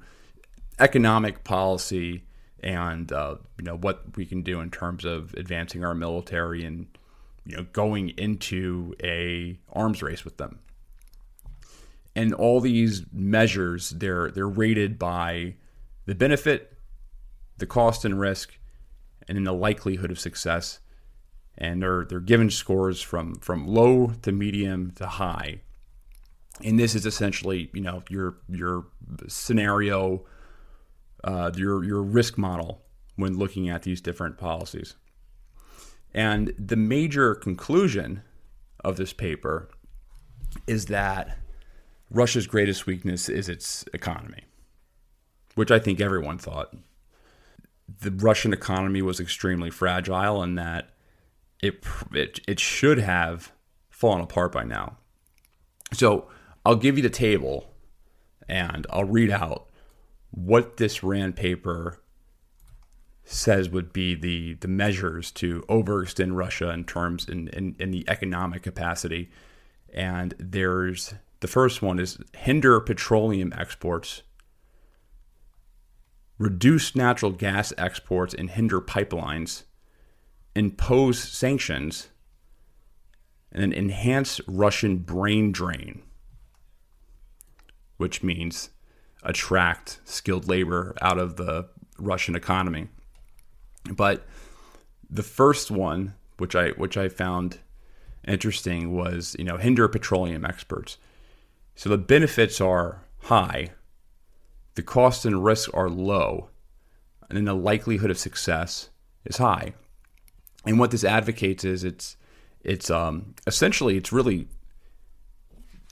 economic 0.80 1.44
policy 1.44 2.24
and 2.64 3.12
uh, 3.12 3.36
you 3.58 3.66
know 3.66 3.78
what 3.78 4.16
we 4.16 4.26
can 4.26 4.42
do 4.44 4.62
in 4.62 4.70
terms 4.70 5.04
of 5.04 5.34
advancing 5.36 5.84
our 5.84 5.96
military 5.96 6.64
and 6.64 6.88
you 7.46 7.58
know 7.58 7.66
going 7.72 8.10
into 8.10 8.96
a 9.04 9.58
arms 9.72 10.02
race 10.02 10.24
with 10.24 10.38
them. 10.38 10.60
And 12.16 12.34
all 12.34 12.60
these 12.60 13.04
measures 13.12 13.92
they're 13.92 14.32
they're 14.32 14.48
rated 14.48 15.00
by 15.00 15.56
the 16.06 16.16
benefit, 16.16 16.78
the 17.58 17.66
cost 17.66 18.06
and 18.06 18.20
risk, 18.20 18.58
and 19.28 19.38
then 19.38 19.44
the 19.44 19.54
likelihood 19.54 20.12
of 20.12 20.20
success. 20.20 20.80
And 21.58 21.82
they're 21.82 22.06
they're 22.06 22.20
given 22.20 22.50
scores 22.50 23.02
from 23.02 23.36
from 23.36 23.68
low 23.68 24.14
to 24.22 24.32
medium 24.32 24.92
to 24.96 25.08
high. 25.08 25.62
And 26.64 26.80
this 26.80 26.96
is 26.96 27.06
essentially, 27.06 27.70
you 27.74 27.82
know, 27.82 28.04
your 28.10 28.38
your 28.50 28.86
scenario, 29.28 30.26
uh, 31.24 31.52
your 31.56 31.84
your 31.84 32.02
risk 32.02 32.38
model 32.38 32.82
when 33.16 33.38
looking 33.38 33.70
at 33.70 33.84
these 33.84 34.02
different 34.02 34.38
policies. 34.38 34.96
And 36.14 36.54
the 36.58 36.76
major 36.76 37.36
conclusion 37.36 38.24
of 38.84 38.98
this 38.98 39.14
paper 39.14 39.70
is 40.68 40.88
that 40.88 41.38
Russia's 42.10 42.48
greatest 42.48 42.86
weakness 42.86 43.30
is 43.30 43.48
its 43.48 43.86
economy, 43.94 44.44
which 45.56 45.72
I 45.72 45.80
think 45.80 46.02
everyone 46.02 46.38
thought. 46.38 46.76
The 48.00 48.12
Russian 48.12 48.54
economy 48.54 49.02
was 49.02 49.20
extremely 49.20 49.70
fragile 49.70 50.42
and 50.42 50.58
that 50.58 50.90
it, 51.62 51.84
it, 52.14 52.40
it 52.48 52.60
should 52.60 52.98
have 53.00 53.52
fallen 53.90 54.22
apart 54.22 54.52
by 54.52 54.64
now. 54.64 54.98
So 55.94 56.28
I'll 56.66 56.76
give 56.76 56.98
you 56.98 57.04
the 57.04 57.10
table 57.10 57.74
and 58.48 58.86
I'll 58.90 59.06
read 59.06 59.32
out 59.32 59.68
what 60.32 60.78
this 60.78 61.04
RAND 61.04 61.36
paper 61.36 62.02
says 63.32 63.70
would 63.70 63.94
be 63.94 64.14
the 64.14 64.56
the 64.56 64.68
measures 64.68 65.32
to 65.32 65.62
overextend 65.70 66.36
Russia 66.36 66.70
in 66.70 66.84
terms 66.84 67.28
in, 67.28 67.48
in, 67.50 67.76
in 67.80 67.92
the 67.92 68.06
economic 68.08 68.62
capacity. 68.62 69.30
And 69.94 70.34
there's 70.38 71.14
the 71.40 71.48
first 71.48 71.82
one 71.82 72.00
is 72.00 72.18
hinder 72.36 72.80
petroleum 72.82 73.54
exports, 73.58 74.24
reduce 76.38 76.96
natural 76.96 77.32
gas 77.32 77.74
exports 77.78 78.34
and 78.34 78.50
hinder 78.50 78.82
pipelines, 78.82 79.64
impose 80.56 81.20
sanctions, 81.20 82.10
and 83.52 83.64
then 83.64 83.74
enhance 83.74 84.42
Russian 84.48 84.98
brain 84.98 85.52
drain, 85.52 86.02
which 87.98 88.24
means 88.24 88.70
attract 89.24 90.00
skilled 90.04 90.48
labor 90.48 90.96
out 91.02 91.18
of 91.18 91.38
the 91.38 91.70
Russian 91.98 92.36
economy. 92.36 92.90
But 93.90 94.26
the 95.10 95.24
first 95.24 95.72
one, 95.72 96.14
which 96.38 96.56
I 96.56 96.70
which 96.70 96.98
I 96.98 97.10
found 97.10 97.60
interesting, 98.28 98.94
was 98.94 99.36
you 99.38 99.46
know 99.46 99.58
hinder 99.58 99.88
petroleum 99.88 100.46
exports. 100.46 100.98
So 101.76 101.90
the 101.90 101.98
benefits 101.98 102.62
are 102.62 103.04
high, 103.24 103.70
the 104.76 104.84
costs 104.84 105.26
and 105.26 105.44
risks 105.44 105.72
are 105.74 105.90
low, 105.90 106.50
and 107.30 107.38
then 107.38 107.46
the 107.46 107.56
likelihood 107.56 108.12
of 108.12 108.18
success 108.18 108.90
is 109.26 109.38
high. 109.38 109.74
And 110.66 110.80
what 110.80 110.92
this 110.92 111.04
advocates 111.04 111.66
is 111.66 111.84
it's 111.84 112.18
it's 112.64 112.90
um, 112.90 113.34
essentially 113.48 113.98
it's 113.98 114.14
really 114.14 114.48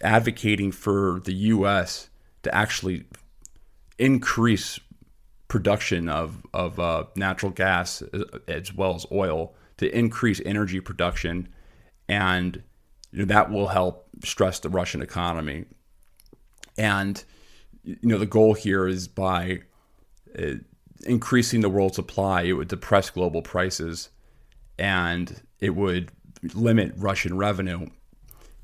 advocating 0.03 0.71
for 0.71 1.21
the 1.25 1.33
U.S. 1.33 2.09
to 2.43 2.53
actually 2.53 3.05
increase 3.97 4.79
production 5.49 6.07
of 6.07 6.41
of 6.53 6.79
uh, 6.79 7.03
natural 7.17 7.51
gas 7.51 8.01
as 8.47 8.73
well 8.73 8.95
as 8.95 9.05
oil 9.11 9.53
to 9.77 9.97
increase 9.97 10.39
energy 10.45 10.79
production, 10.79 11.49
and 12.07 12.63
you 13.11 13.19
know, 13.19 13.25
that 13.25 13.51
will 13.51 13.67
help 13.67 14.07
stress 14.23 14.59
the 14.59 14.69
Russian 14.69 15.01
economy. 15.01 15.65
And 16.77 17.21
you 17.83 17.97
know 18.03 18.17
the 18.17 18.25
goal 18.25 18.53
here 18.53 18.87
is 18.87 19.09
by 19.09 19.59
uh, 20.37 20.53
increasing 21.05 21.61
the 21.61 21.69
world 21.69 21.95
supply, 21.95 22.43
it 22.43 22.53
would 22.53 22.67
depress 22.67 23.09
global 23.09 23.41
prices, 23.41 24.09
and 24.77 25.41
it 25.59 25.71
would 25.71 26.11
limit 26.53 26.93
Russian 26.95 27.37
revenue. 27.37 27.87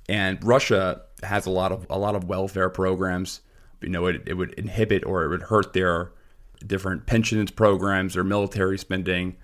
And 0.08 0.42
Russia 0.44 1.02
has 1.24 1.46
a 1.46 1.52
lot 1.52 1.72
of 1.72 1.88
a 1.90 1.98
lot 1.98 2.16
of 2.16 2.26
welfare 2.26 2.70
programs. 2.70 3.42
You 3.82 3.90
know, 3.90 4.06
it, 4.06 4.24
it 4.28 4.34
would 4.36 4.54
inhibit 4.54 5.04
or 5.06 5.24
it 5.24 5.30
would 5.30 5.44
hurt 5.44 5.74
their 5.74 6.12
different 6.66 7.06
pensions 7.06 7.52
programs 7.52 8.18
or 8.18 8.24
military 8.24 8.78
spending. 8.78 9.36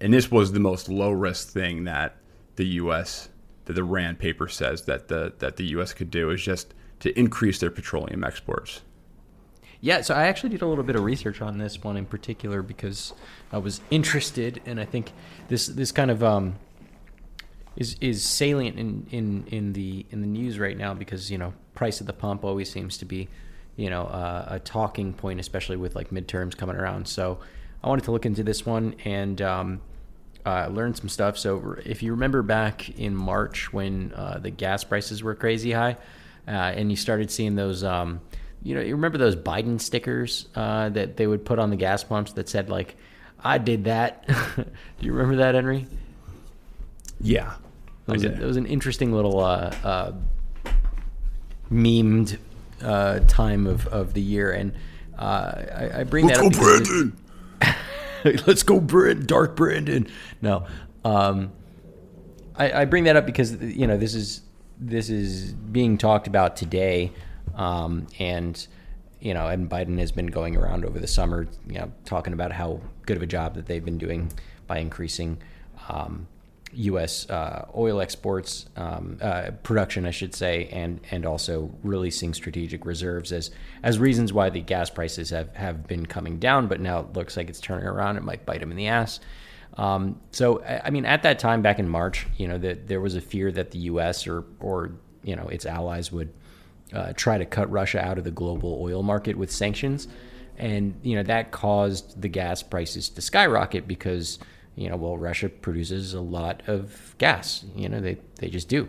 And 0.00 0.12
this 0.12 0.30
was 0.30 0.52
the 0.52 0.60
most 0.60 0.88
low 0.88 1.10
risk 1.10 1.48
thing 1.48 1.84
that 1.84 2.16
the 2.56 2.66
U.S. 2.66 3.28
that 3.66 3.74
the 3.74 3.84
Rand 3.84 4.18
paper 4.18 4.48
says 4.48 4.82
that 4.82 5.08
the 5.08 5.32
that 5.38 5.56
the 5.56 5.64
U.S. 5.66 5.92
could 5.92 6.10
do 6.10 6.30
is 6.30 6.42
just 6.42 6.74
to 7.00 7.18
increase 7.18 7.58
their 7.58 7.70
petroleum 7.70 8.24
exports. 8.24 8.82
Yeah, 9.82 10.02
so 10.02 10.14
I 10.14 10.26
actually 10.26 10.50
did 10.50 10.60
a 10.60 10.66
little 10.66 10.84
bit 10.84 10.94
of 10.94 11.04
research 11.04 11.40
on 11.40 11.56
this 11.56 11.82
one 11.82 11.96
in 11.96 12.04
particular 12.04 12.62
because 12.62 13.14
I 13.50 13.58
was 13.58 13.80
interested, 13.90 14.60
and 14.66 14.78
I 14.78 14.84
think 14.84 15.12
this 15.48 15.66
this 15.66 15.90
kind 15.90 16.10
of 16.10 16.22
um, 16.22 16.56
is 17.76 17.96
is 18.00 18.22
salient 18.22 18.78
in, 18.78 19.06
in, 19.10 19.46
in 19.46 19.72
the 19.72 20.04
in 20.10 20.20
the 20.20 20.26
news 20.26 20.58
right 20.58 20.76
now 20.76 20.92
because 20.92 21.30
you 21.30 21.38
know 21.38 21.54
price 21.74 22.00
at 22.00 22.06
the 22.06 22.12
pump 22.12 22.44
always 22.44 22.70
seems 22.70 22.98
to 22.98 23.06
be 23.06 23.28
you 23.80 23.88
know 23.88 24.02
uh, 24.02 24.44
a 24.48 24.58
talking 24.58 25.14
point, 25.14 25.40
especially 25.40 25.78
with 25.78 25.96
like 25.96 26.10
midterms 26.10 26.54
coming 26.56 26.76
around. 26.76 27.08
So 27.08 27.38
I 27.82 27.88
wanted 27.88 28.04
to 28.04 28.12
look 28.12 28.26
into 28.26 28.42
this 28.42 28.66
one 28.66 28.94
and 29.06 29.40
um, 29.40 29.80
uh, 30.44 30.68
learn 30.68 30.94
some 30.94 31.08
stuff. 31.08 31.38
So 31.38 31.76
if 31.84 32.02
you 32.02 32.12
remember 32.12 32.42
back 32.42 32.90
in 32.90 33.16
March 33.16 33.72
when 33.72 34.12
uh, 34.14 34.38
the 34.38 34.50
gas 34.50 34.84
prices 34.84 35.22
were 35.22 35.34
crazy 35.34 35.72
high, 35.72 35.96
uh, 36.46 36.50
and 36.50 36.90
you 36.90 36.96
started 36.96 37.30
seeing 37.30 37.56
those. 37.56 37.82
Um, 37.82 38.20
you 38.62 38.74
know, 38.74 38.82
you 38.82 38.94
remember 38.94 39.16
those 39.16 39.36
Biden 39.36 39.80
stickers 39.80 40.46
uh, 40.54 40.90
that 40.90 41.16
they 41.16 41.26
would 41.26 41.46
put 41.46 41.58
on 41.58 41.70
the 41.70 41.76
gas 41.76 42.04
pumps 42.04 42.32
that 42.34 42.46
said 42.46 42.68
like, 42.68 42.94
"I 43.42 43.56
did 43.56 43.84
that." 43.84 44.26
Do 44.56 44.66
you 45.00 45.14
remember 45.14 45.36
that, 45.36 45.54
Henry? 45.54 45.86
Yeah, 47.22 47.54
it 48.06 48.12
was, 48.12 48.24
a, 48.24 48.28
was 48.28 48.58
an 48.58 48.66
interesting 48.66 49.14
little 49.14 49.40
uh, 49.40 49.74
uh, 49.82 50.12
memed 51.72 52.36
uh, 52.82 53.20
time 53.20 53.66
of, 53.66 53.86
of 53.88 54.14
the 54.14 54.20
year, 54.20 54.52
and 54.52 54.72
uh, 55.18 55.64
I, 55.74 56.00
I, 56.00 56.04
bring 56.04 56.26
Let's 56.26 56.40
that 56.40 56.52
go, 56.52 56.58
Brandon. 56.58 57.16
Let's 58.46 58.62
go, 58.62 58.80
Brandon. 58.80 59.26
Dark 59.26 59.56
Brandon. 59.56 60.06
No, 60.40 60.66
um, 61.04 61.52
I, 62.56 62.82
I, 62.82 62.84
bring 62.84 63.04
that 63.04 63.16
up 63.16 63.26
because 63.26 63.54
you 63.60 63.86
know 63.86 63.96
this 63.96 64.14
is 64.14 64.42
this 64.78 65.10
is 65.10 65.52
being 65.52 65.98
talked 65.98 66.26
about 66.26 66.56
today, 66.56 67.12
um, 67.54 68.06
and 68.18 68.66
you 69.20 69.34
know, 69.34 69.48
and 69.48 69.68
Biden 69.68 69.98
has 69.98 70.12
been 70.12 70.26
going 70.28 70.56
around 70.56 70.84
over 70.84 70.98
the 70.98 71.06
summer, 71.06 71.46
you 71.66 71.78
know, 71.78 71.92
talking 72.04 72.32
about 72.32 72.52
how 72.52 72.80
good 73.04 73.16
of 73.16 73.22
a 73.22 73.26
job 73.26 73.54
that 73.54 73.66
they've 73.66 73.84
been 73.84 73.98
doing 73.98 74.32
by 74.66 74.78
increasing. 74.78 75.38
Um, 75.88 76.26
U.S. 76.72 77.28
Uh, 77.28 77.66
oil 77.76 78.00
exports 78.00 78.66
um, 78.76 79.18
uh, 79.20 79.50
production, 79.62 80.06
I 80.06 80.10
should 80.10 80.34
say, 80.34 80.68
and 80.72 81.00
and 81.10 81.26
also 81.26 81.70
releasing 81.82 82.34
strategic 82.34 82.86
reserves 82.86 83.32
as 83.32 83.50
as 83.82 83.98
reasons 83.98 84.32
why 84.32 84.50
the 84.50 84.60
gas 84.60 84.90
prices 84.90 85.30
have, 85.30 85.54
have 85.56 85.86
been 85.86 86.06
coming 86.06 86.38
down, 86.38 86.68
but 86.68 86.80
now 86.80 87.00
it 87.00 87.12
looks 87.12 87.36
like 87.36 87.48
it's 87.48 87.60
turning 87.60 87.86
around. 87.86 88.16
It 88.16 88.22
might 88.22 88.46
bite 88.46 88.60
them 88.60 88.70
in 88.70 88.76
the 88.76 88.88
ass. 88.88 89.20
Um, 89.76 90.20
so, 90.32 90.62
I 90.62 90.90
mean, 90.90 91.06
at 91.06 91.22
that 91.22 91.38
time 91.38 91.62
back 91.62 91.78
in 91.78 91.88
March, 91.88 92.26
you 92.36 92.48
know, 92.48 92.58
that 92.58 92.88
there 92.88 93.00
was 93.00 93.14
a 93.14 93.20
fear 93.20 93.52
that 93.52 93.70
the 93.70 93.78
U.S. 93.80 94.26
or 94.26 94.44
or 94.60 94.92
you 95.22 95.36
know 95.36 95.48
its 95.48 95.66
allies 95.66 96.12
would 96.12 96.32
uh, 96.92 97.12
try 97.14 97.38
to 97.38 97.46
cut 97.46 97.70
Russia 97.70 98.04
out 98.04 98.18
of 98.18 98.24
the 98.24 98.30
global 98.30 98.78
oil 98.80 99.02
market 99.02 99.36
with 99.36 99.50
sanctions, 99.50 100.08
and 100.56 100.98
you 101.02 101.16
know 101.16 101.22
that 101.22 101.50
caused 101.50 102.20
the 102.20 102.28
gas 102.28 102.62
prices 102.62 103.08
to 103.10 103.20
skyrocket 103.20 103.86
because 103.86 104.38
you 104.80 104.88
know, 104.88 104.96
well, 104.96 105.18
Russia 105.18 105.50
produces 105.50 106.14
a 106.14 106.20
lot 106.20 106.62
of 106.66 107.14
gas. 107.18 107.66
You 107.76 107.90
know, 107.90 108.00
they, 108.00 108.16
they 108.36 108.48
just 108.48 108.66
do. 108.66 108.88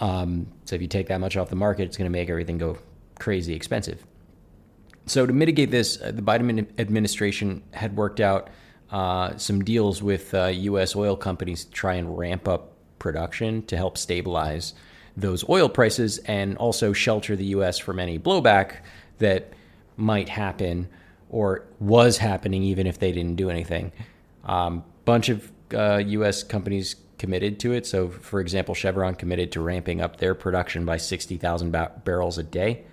Um, 0.00 0.46
so 0.64 0.74
if 0.74 0.80
you 0.80 0.88
take 0.88 1.08
that 1.08 1.20
much 1.20 1.36
off 1.36 1.50
the 1.50 1.56
market, 1.56 1.82
it's 1.82 1.98
going 1.98 2.06
to 2.06 2.10
make 2.10 2.30
everything 2.30 2.56
go 2.56 2.78
crazy 3.18 3.52
expensive. 3.54 4.06
So 5.04 5.26
to 5.26 5.32
mitigate 5.34 5.70
this, 5.70 6.00
uh, 6.00 6.12
the 6.12 6.22
Biden 6.22 6.66
administration 6.78 7.62
had 7.72 7.94
worked 7.94 8.20
out 8.20 8.48
uh, 8.90 9.36
some 9.36 9.62
deals 9.62 10.02
with 10.02 10.32
uh, 10.32 10.46
U.S. 10.46 10.96
oil 10.96 11.14
companies 11.14 11.66
to 11.66 11.70
try 11.72 11.94
and 11.94 12.16
ramp 12.16 12.48
up 12.48 12.72
production 12.98 13.66
to 13.66 13.76
help 13.76 13.98
stabilize 13.98 14.72
those 15.14 15.46
oil 15.46 15.68
prices 15.68 16.18
and 16.20 16.56
also 16.56 16.94
shelter 16.94 17.36
the 17.36 17.44
U.S. 17.46 17.78
from 17.78 17.98
any 17.98 18.18
blowback 18.18 18.76
that 19.18 19.52
might 19.98 20.30
happen 20.30 20.88
or 21.28 21.66
was 21.80 22.16
happening 22.16 22.62
even 22.62 22.86
if 22.86 22.98
they 22.98 23.12
didn't 23.12 23.36
do 23.36 23.50
anything. 23.50 23.92
Um, 24.44 24.84
bunch 25.04 25.28
of 25.28 25.50
uh, 25.74 26.02
U.S. 26.06 26.42
companies 26.42 26.96
committed 27.18 27.60
to 27.60 27.72
it. 27.72 27.86
So, 27.86 28.08
for 28.08 28.40
example, 28.40 28.74
Chevron 28.74 29.14
committed 29.14 29.52
to 29.52 29.60
ramping 29.60 30.00
up 30.00 30.16
their 30.16 30.34
production 30.34 30.84
by 30.84 30.96
60,000 30.96 31.70
ba- 31.70 31.92
barrels 32.04 32.36
a 32.38 32.42
day 32.42 32.84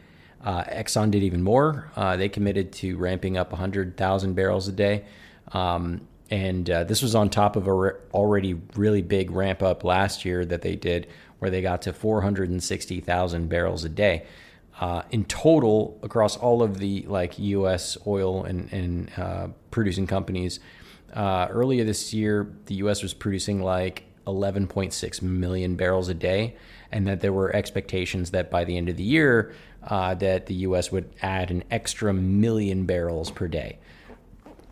Uh, 0.41 0.63
Exxon 0.63 1.11
did 1.11 1.23
even 1.23 1.43
more. 1.43 1.91
Uh, 1.95 2.15
they 2.15 2.29
committed 2.29 2.71
to 2.71 2.95
ramping 2.97 3.37
up 3.37 3.51
100,000 3.51 4.33
barrels 4.35 4.67
a 4.67 4.71
day. 4.71 5.03
Um, 5.51 6.07
and 6.29 6.69
uh, 6.69 6.83
this 6.83 7.01
was 7.01 7.15
on 7.15 7.29
top 7.29 7.55
of 7.55 7.67
a 7.67 7.73
re- 7.73 7.91
already 8.13 8.53
really 8.75 9.01
big 9.01 9.31
ramp 9.31 9.61
up 9.63 9.83
last 9.83 10.23
year 10.25 10.45
that 10.45 10.61
they 10.61 10.75
did, 10.75 11.07
where 11.39 11.51
they 11.51 11.61
got 11.61 11.81
to 11.83 11.93
460,000 11.93 13.49
barrels 13.49 13.83
a 13.83 13.89
day. 13.89 14.25
Uh, 14.79 15.01
in 15.11 15.25
total, 15.25 15.99
across 16.03 16.37
all 16.37 16.63
of 16.63 16.77
the 16.77 17.01
like 17.07 17.37
U.S. 17.39 17.97
oil 18.07 18.45
and, 18.45 18.71
and 18.71 19.11
uh, 19.17 19.47
producing 19.71 20.07
companies, 20.07 20.59
uh, 21.13 21.47
earlier 21.49 21.83
this 21.83 22.13
year, 22.13 22.51
the 22.65 22.75
U.S. 22.75 23.01
was 23.01 23.13
producing 23.13 23.61
like 23.61 24.03
11.6 24.27 25.21
million 25.21 25.75
barrels 25.75 26.09
a 26.09 26.13
day, 26.13 26.55
and 26.91 27.07
that 27.07 27.21
there 27.21 27.33
were 27.33 27.55
expectations 27.55 28.31
that 28.31 28.49
by 28.51 28.63
the 28.63 28.77
end 28.77 28.89
of 28.89 28.97
the 28.97 29.03
year, 29.03 29.53
uh, 29.83 30.13
that 30.15 30.45
the 30.47 30.53
U.S. 30.55 30.91
would 30.91 31.09
add 31.21 31.51
an 31.51 31.63
extra 31.71 32.13
million 32.13 32.85
barrels 32.85 33.31
per 33.31 33.47
day. 33.47 33.79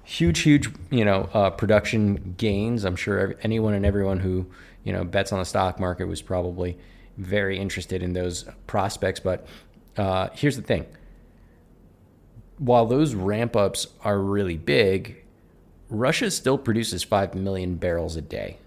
Huge, 0.03 0.39
huge, 0.39 0.69
you 0.89 1.03
know, 1.03 1.29
uh, 1.33 1.49
production 1.49 2.35
gains. 2.37 2.85
I'm 2.85 2.95
sure 2.95 3.35
anyone 3.41 3.73
and 3.73 3.85
everyone 3.85 4.19
who 4.19 4.47
you 4.83 4.93
know 4.93 5.03
bets 5.03 5.33
on 5.33 5.39
the 5.39 5.45
stock 5.45 5.79
market 5.79 6.07
was 6.07 6.21
probably 6.21 6.77
very 7.17 7.59
interested 7.59 8.01
in 8.01 8.13
those 8.13 8.45
prospects. 8.67 9.19
But 9.19 9.45
uh, 9.97 10.29
here's 10.33 10.55
the 10.55 10.61
thing: 10.61 10.85
while 12.57 12.85
those 12.85 13.15
ramp 13.15 13.55
ups 13.55 13.87
are 14.01 14.17
really 14.17 14.55
big, 14.55 15.23
Russia 15.89 16.29
still 16.29 16.57
produces 16.57 17.03
5 17.03 17.35
million 17.35 17.75
barrels 17.75 18.15
a 18.15 18.21
day, 18.21 18.57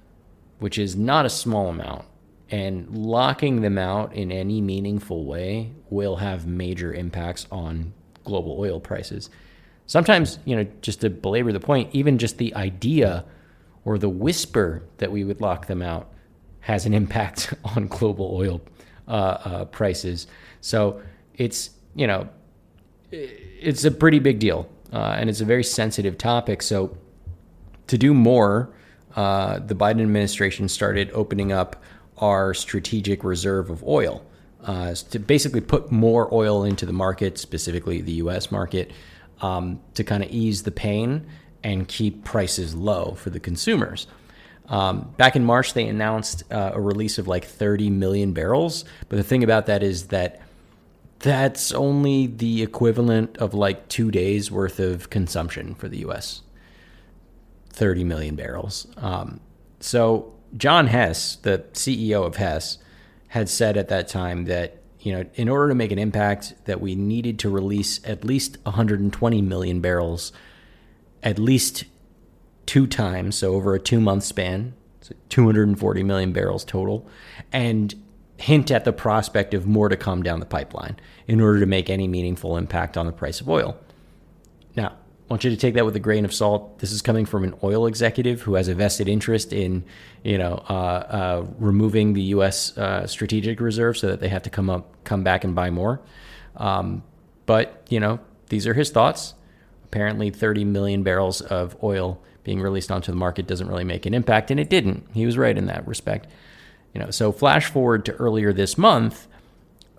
which 0.58 0.78
is 0.78 0.96
not 0.96 1.26
a 1.26 1.30
small 1.30 1.68
amount. 1.68 2.04
And 2.50 2.88
locking 2.96 3.60
them 3.60 3.78
out 3.78 4.12
in 4.14 4.32
any 4.32 4.60
meaningful 4.60 5.24
way 5.24 5.72
will 5.88 6.16
have 6.16 6.46
major 6.46 6.92
impacts 6.92 7.46
on 7.52 7.92
global 8.24 8.58
oil 8.58 8.80
prices. 8.80 9.30
Sometimes, 9.86 10.38
you 10.44 10.56
know, 10.56 10.66
just 10.80 11.00
to 11.02 11.10
belabor 11.10 11.52
the 11.52 11.60
point, 11.60 11.90
even 11.92 12.18
just 12.18 12.38
the 12.38 12.54
idea 12.54 13.24
or 13.84 13.98
the 13.98 14.08
whisper 14.08 14.82
that 14.98 15.12
we 15.12 15.24
would 15.24 15.40
lock 15.40 15.66
them 15.66 15.82
out 15.82 16.12
has 16.60 16.86
an 16.86 16.94
impact 16.94 17.54
on 17.76 17.86
global 17.86 18.30
oil 18.34 18.60
uh, 19.06 19.10
uh, 19.10 19.64
prices. 19.66 20.26
So 20.60 21.00
it's, 21.34 21.70
you 21.94 22.06
know, 22.06 22.28
it's 23.10 23.84
a 23.84 23.90
pretty 23.90 24.18
big 24.18 24.38
deal. 24.38 24.68
Uh, 24.92 25.16
and 25.18 25.30
it's 25.30 25.40
a 25.40 25.44
very 25.44 25.64
sensitive 25.64 26.18
topic. 26.18 26.62
So 26.62 26.96
to 27.90 27.98
do 27.98 28.14
more, 28.14 28.70
uh, 29.16 29.58
the 29.58 29.74
Biden 29.74 30.00
administration 30.00 30.68
started 30.68 31.10
opening 31.12 31.50
up 31.50 31.82
our 32.18 32.54
strategic 32.54 33.24
reserve 33.24 33.68
of 33.68 33.82
oil 33.82 34.24
uh, 34.62 34.94
to 34.94 35.18
basically 35.18 35.60
put 35.60 35.90
more 35.90 36.32
oil 36.32 36.62
into 36.62 36.86
the 36.86 36.92
market, 36.92 37.36
specifically 37.36 38.00
the 38.00 38.12
U.S. 38.12 38.52
market, 38.52 38.92
um, 39.40 39.80
to 39.94 40.04
kind 40.04 40.22
of 40.22 40.30
ease 40.30 40.62
the 40.62 40.70
pain 40.70 41.26
and 41.64 41.88
keep 41.88 42.22
prices 42.22 42.76
low 42.76 43.14
for 43.14 43.30
the 43.30 43.40
consumers. 43.40 44.06
Um, 44.68 45.12
back 45.16 45.34
in 45.34 45.44
March, 45.44 45.74
they 45.74 45.88
announced 45.88 46.44
uh, 46.52 46.70
a 46.74 46.80
release 46.80 47.18
of 47.18 47.26
like 47.26 47.44
30 47.44 47.90
million 47.90 48.32
barrels. 48.32 48.84
But 49.08 49.16
the 49.16 49.24
thing 49.24 49.42
about 49.42 49.66
that 49.66 49.82
is 49.82 50.06
that 50.08 50.40
that's 51.18 51.72
only 51.72 52.28
the 52.28 52.62
equivalent 52.62 53.36
of 53.38 53.52
like 53.52 53.88
two 53.88 54.12
days 54.12 54.48
worth 54.48 54.78
of 54.78 55.10
consumption 55.10 55.74
for 55.74 55.88
the 55.88 55.98
U.S. 55.98 56.42
30 57.70 58.04
million 58.04 58.36
barrels. 58.36 58.86
Um, 58.96 59.40
so 59.80 60.34
John 60.56 60.88
Hess, 60.88 61.36
the 61.36 61.64
CEO 61.72 62.26
of 62.26 62.36
Hess, 62.36 62.78
had 63.28 63.48
said 63.48 63.76
at 63.76 63.88
that 63.88 64.08
time 64.08 64.44
that 64.44 64.76
you 65.00 65.12
know 65.12 65.24
in 65.34 65.48
order 65.48 65.68
to 65.68 65.74
make 65.74 65.92
an 65.92 65.98
impact 65.98 66.54
that 66.64 66.80
we 66.80 66.94
needed 66.94 67.38
to 67.38 67.48
release 67.48 68.00
at 68.04 68.24
least 68.24 68.58
120 68.64 69.42
million 69.42 69.80
barrels 69.80 70.32
at 71.22 71.38
least 71.38 71.84
two 72.66 72.86
times 72.86 73.36
so 73.36 73.54
over 73.54 73.74
a 73.74 73.80
2 73.80 74.00
month 74.00 74.24
span 74.24 74.74
so 75.00 75.14
240 75.28 76.02
million 76.02 76.32
barrels 76.32 76.64
total 76.64 77.08
and 77.52 77.94
hint 78.36 78.70
at 78.70 78.84
the 78.84 78.92
prospect 78.92 79.54
of 79.54 79.66
more 79.66 79.88
to 79.88 79.96
come 79.96 80.22
down 80.22 80.40
the 80.40 80.46
pipeline 80.46 80.96
in 81.26 81.40
order 81.40 81.60
to 81.60 81.66
make 81.66 81.88
any 81.88 82.08
meaningful 82.08 82.56
impact 82.56 82.96
on 82.96 83.06
the 83.06 83.12
price 83.12 83.40
of 83.40 83.48
oil 83.48 83.78
want 85.30 85.44
you 85.44 85.50
to 85.50 85.56
take 85.56 85.74
that 85.74 85.86
with 85.86 85.94
a 85.94 86.00
grain 86.00 86.24
of 86.24 86.34
salt. 86.34 86.80
This 86.80 86.90
is 86.90 87.00
coming 87.00 87.24
from 87.24 87.44
an 87.44 87.54
oil 87.62 87.86
executive 87.86 88.42
who 88.42 88.54
has 88.54 88.66
a 88.66 88.74
vested 88.74 89.08
interest 89.08 89.52
in, 89.52 89.84
you 90.24 90.36
know, 90.36 90.64
uh, 90.68 90.72
uh, 90.72 91.46
removing 91.58 92.14
the 92.14 92.22
U.S. 92.22 92.76
Uh, 92.76 93.06
strategic 93.06 93.60
reserve 93.60 93.96
so 93.96 94.08
that 94.08 94.18
they 94.18 94.28
have 94.28 94.42
to 94.42 94.50
come 94.50 94.68
up, 94.68 94.92
come 95.04 95.22
back 95.22 95.44
and 95.44 95.54
buy 95.54 95.70
more. 95.70 96.00
Um, 96.56 97.04
but 97.46 97.86
you 97.88 98.00
know, 98.00 98.18
these 98.48 98.66
are 98.66 98.74
his 98.74 98.90
thoughts. 98.90 99.34
Apparently, 99.84 100.30
30 100.30 100.64
million 100.64 101.04
barrels 101.04 101.40
of 101.40 101.76
oil 101.82 102.20
being 102.42 102.60
released 102.60 102.90
onto 102.90 103.12
the 103.12 103.16
market 103.16 103.46
doesn't 103.46 103.68
really 103.68 103.84
make 103.84 104.06
an 104.06 104.14
impact, 104.14 104.50
and 104.50 104.58
it 104.58 104.68
didn't. 104.68 105.06
He 105.14 105.26
was 105.26 105.38
right 105.38 105.56
in 105.56 105.66
that 105.66 105.86
respect. 105.86 106.28
You 106.92 107.00
know, 107.00 107.10
so 107.12 107.30
flash 107.30 107.66
forward 107.66 108.04
to 108.06 108.12
earlier 108.14 108.52
this 108.52 108.76
month, 108.76 109.28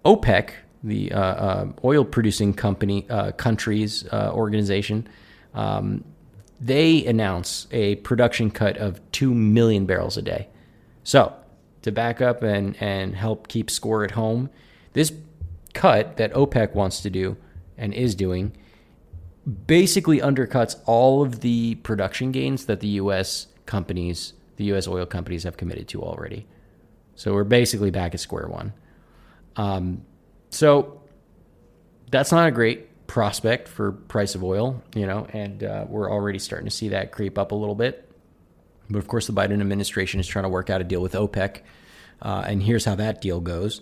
OPEC, 0.04 0.52
the 0.84 1.12
uh, 1.14 1.20
uh, 1.20 1.68
oil 1.86 2.04
producing 2.04 2.54
company 2.54 3.06
uh, 3.10 3.32
countries 3.32 4.06
uh, 4.12 4.32
organization, 4.34 5.08
um, 5.54 6.04
they 6.60 7.06
announce 7.06 7.68
a 7.72 7.96
production 7.98 8.52
cut 8.52 8.78
of 8.78 9.00
two 9.12 9.34
million 9.34 9.86
barrels 9.86 10.18
a 10.18 10.22
day. 10.22 10.48
So 11.04 11.34
to 11.82 11.92
back 11.92 12.22
up 12.22 12.44
and 12.44 12.76
and 12.82 13.16
help 13.16 13.48
keep 13.48 13.70
score 13.70 14.04
at 14.04 14.12
home, 14.12 14.50
this 14.94 15.12
cut 15.74 16.18
that 16.18 16.34
OPEC 16.34 16.74
wants 16.74 17.02
to 17.02 17.10
do 17.10 17.38
and 17.78 17.94
is 17.94 18.14
doing 18.14 18.56
basically 19.66 20.20
undercuts 20.20 20.76
all 20.86 21.24
of 21.24 21.40
the 21.42 21.76
production 21.76 22.32
gains 22.32 22.66
that 22.66 22.80
the 22.80 22.88
U.S. 22.88 23.48
companies, 23.66 24.34
the 24.58 24.66
U.S. 24.66 24.88
oil 24.88 25.06
companies, 25.06 25.44
have 25.44 25.58
committed 25.58 25.88
to 25.90 26.04
already. 26.04 26.46
So 27.16 27.34
we're 27.34 27.44
basically 27.44 27.90
back 27.90 28.14
at 28.14 28.20
square 28.20 28.48
one. 28.48 28.74
Um, 29.56 30.06
so 30.50 31.02
that's 32.12 32.32
not 32.32 32.48
a 32.48 32.52
great 32.52 32.88
prospect 33.12 33.68
for 33.68 33.92
price 33.92 34.36
of 34.36 34.44
oil, 34.44 34.82
you 34.96 35.06
know, 35.06 35.28
and 35.34 35.66
uh, 35.66 35.84
we're 35.90 36.10
already 36.10 36.40
starting 36.40 36.66
to 36.66 36.74
see 36.74 36.88
that 36.88 37.12
creep 37.12 37.38
up 37.38 37.52
a 37.52 37.56
little 37.56 37.76
bit. 37.76 38.10
But 38.90 39.00
of 39.00 39.10
course, 39.10 39.28
the 39.28 39.34
Biden 39.34 39.60
administration 39.60 40.22
is 40.22 40.28
trying 40.28 40.44
to 40.44 40.50
work 40.50 40.70
out 40.70 40.80
a 40.80 40.86
deal 40.86 41.02
with 41.02 41.12
OPEC, 41.12 41.60
uh, 42.22 42.46
and 42.48 42.64
here's 42.64 42.86
how 42.86 42.96
that 42.96 43.20
deal 43.20 43.42
goes. 43.42 43.82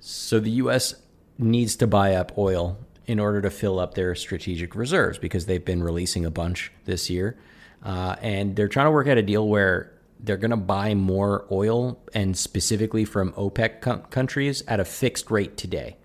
So 0.00 0.40
the 0.40 0.50
U.S. 0.52 0.94
needs 1.38 1.76
to 1.76 1.86
buy 1.86 2.14
up 2.14 2.38
oil 2.38 2.78
in 3.04 3.20
order 3.20 3.42
to 3.42 3.50
fill 3.50 3.78
up 3.78 3.92
their 3.92 4.14
strategic 4.14 4.74
reserves 4.74 5.18
because 5.18 5.44
they've 5.44 5.64
been 5.64 5.82
releasing 5.82 6.24
a 6.24 6.30
bunch 6.30 6.72
this 6.86 7.10
year, 7.10 7.36
uh, 7.82 8.16
and 8.22 8.56
they're 8.56 8.68
trying 8.68 8.86
to 8.86 8.92
work 8.92 9.08
out 9.08 9.18
a 9.18 9.22
deal 9.22 9.46
where 9.46 9.92
they're 10.20 10.38
going 10.38 10.50
to 10.50 10.56
buy 10.56 10.94
more 10.94 11.44
oil 11.52 12.02
and 12.14 12.34
specifically 12.34 13.04
from 13.04 13.32
OPEC 13.32 14.10
countries 14.10 14.62
at 14.66 14.80
a 14.80 14.86
fixed 14.86 15.30
rate 15.30 15.58
today. 15.58 15.98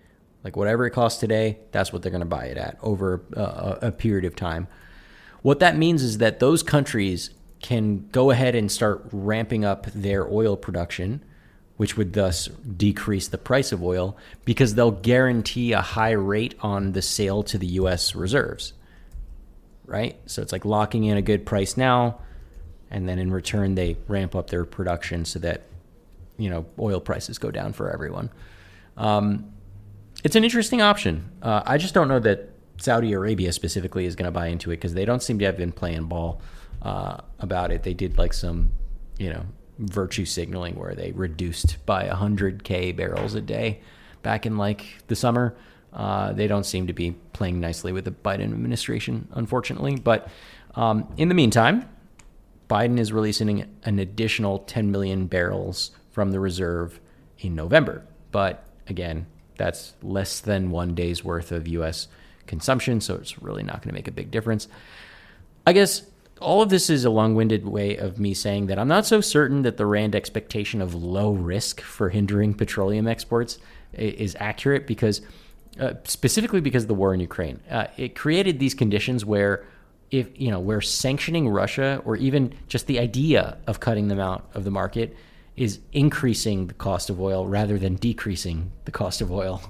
Like 0.44 0.56
whatever 0.56 0.86
it 0.86 0.92
costs 0.92 1.20
today, 1.20 1.60
that's 1.72 1.92
what 1.92 2.02
they're 2.02 2.12
going 2.12 2.22
to 2.22 2.26
buy 2.26 2.46
it 2.46 2.58
at 2.58 2.78
over 2.82 3.22
uh, 3.36 3.76
a 3.82 3.92
period 3.92 4.26
of 4.26 4.36
time. 4.36 4.68
What 5.42 5.60
that 5.60 5.78
means 5.78 6.04
is 6.04 6.18
that 6.20 6.40
those 6.40 6.64
countries 6.64 7.32
can 7.62 8.08
go 8.12 8.32
ahead 8.32 8.56
and 8.56 8.72
start 8.72 9.06
ramping 9.12 9.66
up 9.66 9.86
their 9.88 10.28
oil 10.28 10.56
production, 10.56 11.24
which 11.78 11.98
would 11.98 12.14
thus 12.14 12.48
decrease 12.48 13.28
the 13.28 13.38
price 13.38 13.72
of 13.72 13.84
oil 13.84 14.18
because 14.46 14.76
they'll 14.76 14.92
guarantee 14.92 15.74
a 15.74 15.82
high 15.82 16.12
rate 16.12 16.56
on 16.62 16.94
the 16.94 17.02
sale 17.02 17.44
to 17.44 17.58
the 17.58 17.68
US 17.68 18.16
reserves. 18.16 18.74
Right? 19.86 20.18
So 20.26 20.42
it's 20.42 20.52
like 20.52 20.66
locking 20.66 21.04
in 21.04 21.18
a 21.18 21.22
good 21.22 21.46
price 21.46 21.76
now 21.76 22.20
and 22.92 23.08
then 23.08 23.20
in 23.20 23.32
return 23.32 23.76
they 23.76 23.98
ramp 24.08 24.36
up 24.36 24.50
their 24.50 24.66
production 24.66 25.26
so 25.26 25.40
that 25.40 25.64
you 26.38 26.50
know 26.50 26.66
oil 26.80 27.00
prices 27.00 27.38
go 27.38 27.52
down 27.52 27.74
for 27.74 27.92
everyone. 27.92 28.30
Um, 28.98 29.54
it's 30.24 30.36
an 30.36 30.44
interesting 30.44 30.82
option. 30.82 31.32
Uh, 31.42 31.62
I 31.66 31.78
just 31.78 31.94
don't 31.94 32.08
know 32.08 32.20
that 32.20 32.50
Saudi 32.78 33.14
Arabia 33.14 33.52
specifically 33.52 34.06
is 34.06 34.16
going 34.16 34.26
to 34.26 34.32
buy 34.32 34.48
into 34.48 34.72
it 34.72 34.78
because 34.78 34.94
they 34.94 35.06
don't 35.06 35.22
seem 35.22 35.40
to 35.40 35.46
have 35.46 35.58
been 35.58 35.72
playing 35.72 36.06
ball 36.06 36.42
uh, 36.82 37.18
about 37.40 37.72
it. 37.72 37.84
They 37.84 37.94
did 37.94 38.18
like 38.18 38.34
some, 38.34 38.72
you 39.18 39.30
know, 39.30 39.46
virtue 39.80 40.26
signaling 40.26 40.76
where 40.76 40.94
they 40.94 41.12
reduced 41.12 41.84
by 41.86 42.08
100k 42.08 42.96
barrels 42.96 43.34
a 43.34 43.42
day 43.42 43.82
back 44.22 44.46
in 44.46 44.58
like 44.58 44.86
the 45.08 45.16
summer. 45.16 45.56
Uh, 45.92 46.34
they 46.34 46.48
don't 46.48 46.66
seem 46.66 46.88
to 46.88 46.94
be 46.94 47.12
playing 47.34 47.60
nicely 47.60 47.92
with 47.92 48.06
the 48.06 48.12
Biden 48.12 48.44
administration, 48.44 49.28
unfortunately. 49.34 49.96
But 49.96 50.28
um, 50.76 51.12
in 51.18 51.30
the 51.30 51.36
meantime, 51.36 51.90
Biden 52.70 53.00
is 53.00 53.12
releasing 53.12 53.66
an 53.84 54.00
additional 54.00 54.60
10 54.60 54.92
million 54.92 55.26
barrels 55.26 55.92
from 56.12 56.32
the 56.32 56.40
reserve 56.40 57.00
in 57.40 57.56
November. 57.56 58.06
But 58.32 58.66
again, 58.88 59.26
that's 59.60 59.94
less 60.02 60.40
than 60.40 60.72
one 60.72 60.96
day's 60.96 61.24
worth 61.24 61.52
of 61.52 61.68
U.S. 61.68 62.08
consumption, 62.48 63.02
so 63.02 63.16
it's 63.16 63.42
really 63.42 63.62
not 63.62 63.84
going 63.84 63.90
to 63.90 63.94
make 63.94 64.08
a 64.08 64.12
big 64.12 64.32
difference. 64.32 64.68
I 65.68 65.74
guess 65.74 66.04
all 66.40 66.62
of 66.62 66.70
this 66.70 66.90
is 66.90 67.06
a 67.06 67.10
long 67.10 67.36
winded 67.36 67.68
way 67.68 67.98
of 67.98 68.20
me 68.20 68.34
saying 68.34 68.68
that 68.68 68.80
I'm 68.80 68.88
not 68.88 69.06
so 69.06 69.22
certain 69.22 69.64
that 69.64 69.78
the 69.78 69.86
RAND 69.86 70.16
expectation 70.16 70.82
of 70.82 70.96
low 70.96 71.32
risk 71.32 71.82
for 71.82 72.10
hindering 72.10 72.54
petroleum 72.54 73.08
exports 73.08 73.60
is 73.94 74.36
accurate 74.40 74.88
because 74.88 75.22
uh, 75.80 75.94
specifically 76.06 76.62
because 76.62 76.84
of 76.84 76.88
the 76.88 76.96
war 76.96 77.14
in 77.14 77.20
Ukraine. 77.20 77.60
Uh, 77.70 77.88
it 77.98 78.16
created 78.16 78.60
these 78.60 78.74
conditions 78.74 79.26
where, 79.26 79.66
if 80.10 80.28
you 80.40 80.50
know, 80.50 80.60
where 80.60 80.82
sanctioning 80.82 81.50
Russia 81.50 82.02
or 82.06 82.16
even 82.16 82.54
just 82.68 82.88
the 82.88 83.00
idea 83.00 83.58
of 83.68 83.80
cutting 83.80 84.08
them 84.08 84.20
out 84.20 84.50
of 84.54 84.64
the 84.64 84.72
market 84.72 85.16
is 85.60 85.82
increasing 85.92 86.68
the 86.68 86.74
cost 86.74 87.10
of 87.10 87.20
oil 87.20 87.46
rather 87.46 87.78
than 87.78 87.96
decreasing 87.96 88.72
the 88.86 88.92
cost 88.92 89.20
of 89.20 89.30
oil. 89.30 89.62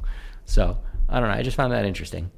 So 0.46 0.78
I 1.10 1.20
don't 1.20 1.30
know. 1.30 1.34
I 1.34 1.42
just 1.42 1.58
found 1.58 1.74
that 1.74 1.84
interesting. 1.84 2.30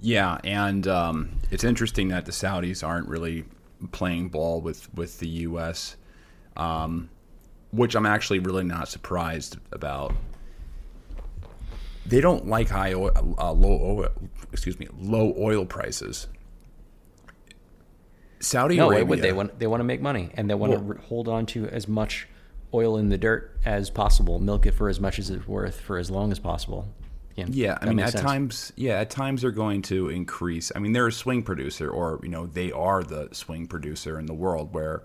Yeah, 0.00 0.38
and 0.42 0.88
um, 0.88 1.30
it's 1.52 1.62
interesting 1.62 2.08
that 2.08 2.26
the 2.26 2.32
Saudis 2.32 2.86
aren't 2.86 3.06
really 3.06 3.44
playing 3.92 4.28
ball 4.28 4.60
with 4.60 4.92
with 4.92 5.20
the 5.20 5.28
U.S., 5.28 5.96
um, 6.56 7.08
which 7.70 7.94
I'm 7.94 8.06
actually 8.06 8.40
really 8.40 8.64
not 8.64 8.88
surprised 8.88 9.58
about. 9.70 10.12
They 12.06 12.20
don't 12.20 12.48
like 12.48 12.70
high 12.70 12.92
oil, 12.94 13.12
uh, 13.38 13.52
low 13.52 13.80
oil, 13.82 14.08
excuse 14.52 14.80
me, 14.80 14.88
low 14.98 15.32
oil 15.38 15.64
prices. 15.64 16.26
Saudi 18.40 18.76
no, 18.76 18.88
Arabia. 18.88 19.04
Would 19.04 19.22
they 19.22 19.32
want 19.32 19.58
they 19.58 19.66
want 19.66 19.80
to 19.80 19.84
make 19.84 20.00
money 20.00 20.30
and 20.34 20.48
they 20.48 20.54
want 20.54 20.72
well, 20.72 20.94
to 20.94 21.00
hold 21.02 21.28
on 21.28 21.46
to 21.46 21.66
as 21.68 21.86
much 21.86 22.26
oil 22.72 22.96
in 22.96 23.08
the 23.08 23.18
dirt 23.18 23.56
as 23.64 23.90
possible, 23.90 24.38
milk 24.38 24.66
it 24.66 24.72
for 24.72 24.88
as 24.88 25.00
much 25.00 25.18
as 25.18 25.30
it's 25.30 25.46
worth 25.46 25.80
for 25.80 25.98
as 25.98 26.10
long 26.10 26.32
as 26.32 26.38
possible. 26.38 26.88
Yeah, 27.36 27.46
yeah 27.48 27.78
I 27.80 27.86
mean, 27.86 28.00
at 28.00 28.12
sense. 28.12 28.22
times, 28.22 28.72
yeah, 28.76 29.00
at 29.00 29.10
times 29.10 29.42
they're 29.42 29.50
going 29.50 29.82
to 29.82 30.08
increase. 30.08 30.72
I 30.74 30.78
mean, 30.78 30.92
they're 30.92 31.06
a 31.06 31.12
swing 31.12 31.42
producer, 31.42 31.90
or 31.90 32.20
you 32.22 32.28
know, 32.28 32.46
they 32.46 32.72
are 32.72 33.02
the 33.02 33.28
swing 33.32 33.66
producer 33.66 34.18
in 34.18 34.26
the 34.26 34.34
world 34.34 34.74
where, 34.74 35.02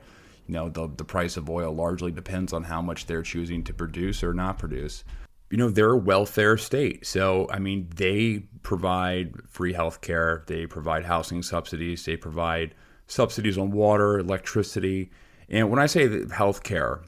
you 0.48 0.54
know, 0.54 0.70
the 0.70 0.90
the 0.96 1.06
price 1.06 1.38
of 1.38 1.50
oil 1.50 1.74
largely 1.74 2.12
depends 2.12 2.54
on 2.54 2.64
how 2.64 2.82
much 2.82 3.06
they're 3.06 3.22
choosing 3.22 3.64
to 3.64 3.74
produce 3.74 4.24
or 4.24 4.34
not 4.34 4.58
produce. 4.58 5.04
You 5.52 5.58
know, 5.58 5.70
they're 5.70 5.92
a 5.92 5.98
welfare 5.98 6.58
state, 6.58 7.06
so 7.06 7.48
I 7.52 7.60
mean, 7.60 7.90
they 7.96 8.44
provide 8.64 9.34
free 9.48 9.74
health 9.74 10.02
care, 10.02 10.44
they 10.48 10.66
provide 10.66 11.06
housing 11.06 11.44
subsidies, 11.44 12.04
they 12.06 12.18
provide 12.18 12.74
subsidies 13.08 13.58
on 13.58 13.72
water, 13.72 14.20
electricity, 14.20 15.12
and 15.50 15.70
when 15.70 15.80
I 15.80 15.86
say 15.86 16.28
health 16.30 16.64
care, 16.64 17.02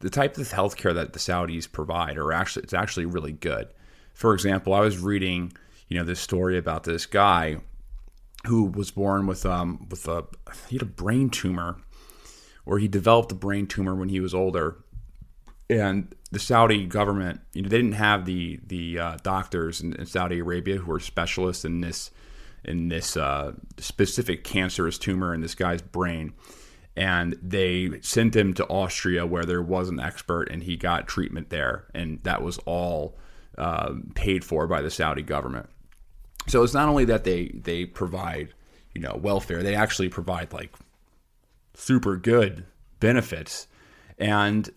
the 0.00 0.10
type 0.10 0.38
of 0.38 0.50
health 0.50 0.76
care 0.76 0.92
that 0.92 1.12
the 1.12 1.18
Saudis 1.18 1.70
provide 1.70 2.16
are 2.16 2.32
actually 2.32 2.62
it's 2.62 2.74
actually 2.74 3.06
really 3.06 3.32
good. 3.32 3.68
For 4.14 4.32
example, 4.34 4.74
I 4.74 4.80
was 4.80 4.98
reading, 4.98 5.52
you 5.88 5.98
know, 5.98 6.04
this 6.04 6.20
story 6.20 6.56
about 6.56 6.84
this 6.84 7.06
guy 7.06 7.58
who 8.46 8.64
was 8.64 8.90
born 8.90 9.26
with 9.26 9.44
um 9.44 9.86
with 9.90 10.06
a 10.06 10.24
he 10.68 10.76
had 10.76 10.82
a 10.82 10.86
brain 10.86 11.30
tumor, 11.30 11.78
or 12.64 12.78
he 12.78 12.88
developed 12.88 13.32
a 13.32 13.36
brain 13.36 13.66
tumor 13.66 13.94
when 13.94 14.08
he 14.08 14.20
was 14.20 14.34
older, 14.34 14.78
and 15.68 16.14
the 16.30 16.38
Saudi 16.38 16.86
government, 16.86 17.40
you 17.52 17.62
know, 17.62 17.68
they 17.68 17.78
didn't 17.78 17.92
have 17.92 18.24
the 18.24 18.60
the 18.66 18.98
uh, 18.98 19.16
doctors 19.22 19.80
in, 19.80 19.94
in, 19.94 20.06
Saudi 20.06 20.38
Arabia 20.38 20.76
who 20.76 20.92
are 20.92 21.00
specialists 21.00 21.64
in 21.64 21.80
this 21.80 22.10
in 22.64 22.88
this 22.88 23.16
uh, 23.16 23.52
specific 23.78 24.44
cancerous 24.44 24.98
tumor 24.98 25.34
in 25.34 25.40
this 25.40 25.54
guy's 25.54 25.82
brain. 25.82 26.32
And 26.96 27.36
they 27.40 28.00
sent 28.00 28.34
him 28.34 28.54
to 28.54 28.66
Austria 28.66 29.24
where 29.24 29.44
there 29.44 29.62
was 29.62 29.88
an 29.88 30.00
expert 30.00 30.48
and 30.50 30.64
he 30.64 30.76
got 30.76 31.06
treatment 31.06 31.50
there. 31.50 31.86
And 31.94 32.18
that 32.24 32.42
was 32.42 32.58
all 32.66 33.16
uh, 33.56 33.94
paid 34.14 34.44
for 34.44 34.66
by 34.66 34.82
the 34.82 34.90
Saudi 34.90 35.22
government. 35.22 35.68
So 36.48 36.62
it's 36.62 36.74
not 36.74 36.88
only 36.88 37.04
that 37.04 37.24
they 37.24 37.48
they 37.48 37.84
provide 37.84 38.54
you 38.94 39.00
know 39.00 39.18
welfare, 39.20 39.62
they 39.62 39.74
actually 39.74 40.08
provide 40.08 40.52
like 40.52 40.72
super 41.74 42.16
good 42.16 42.64
benefits, 43.00 43.68
and 44.18 44.68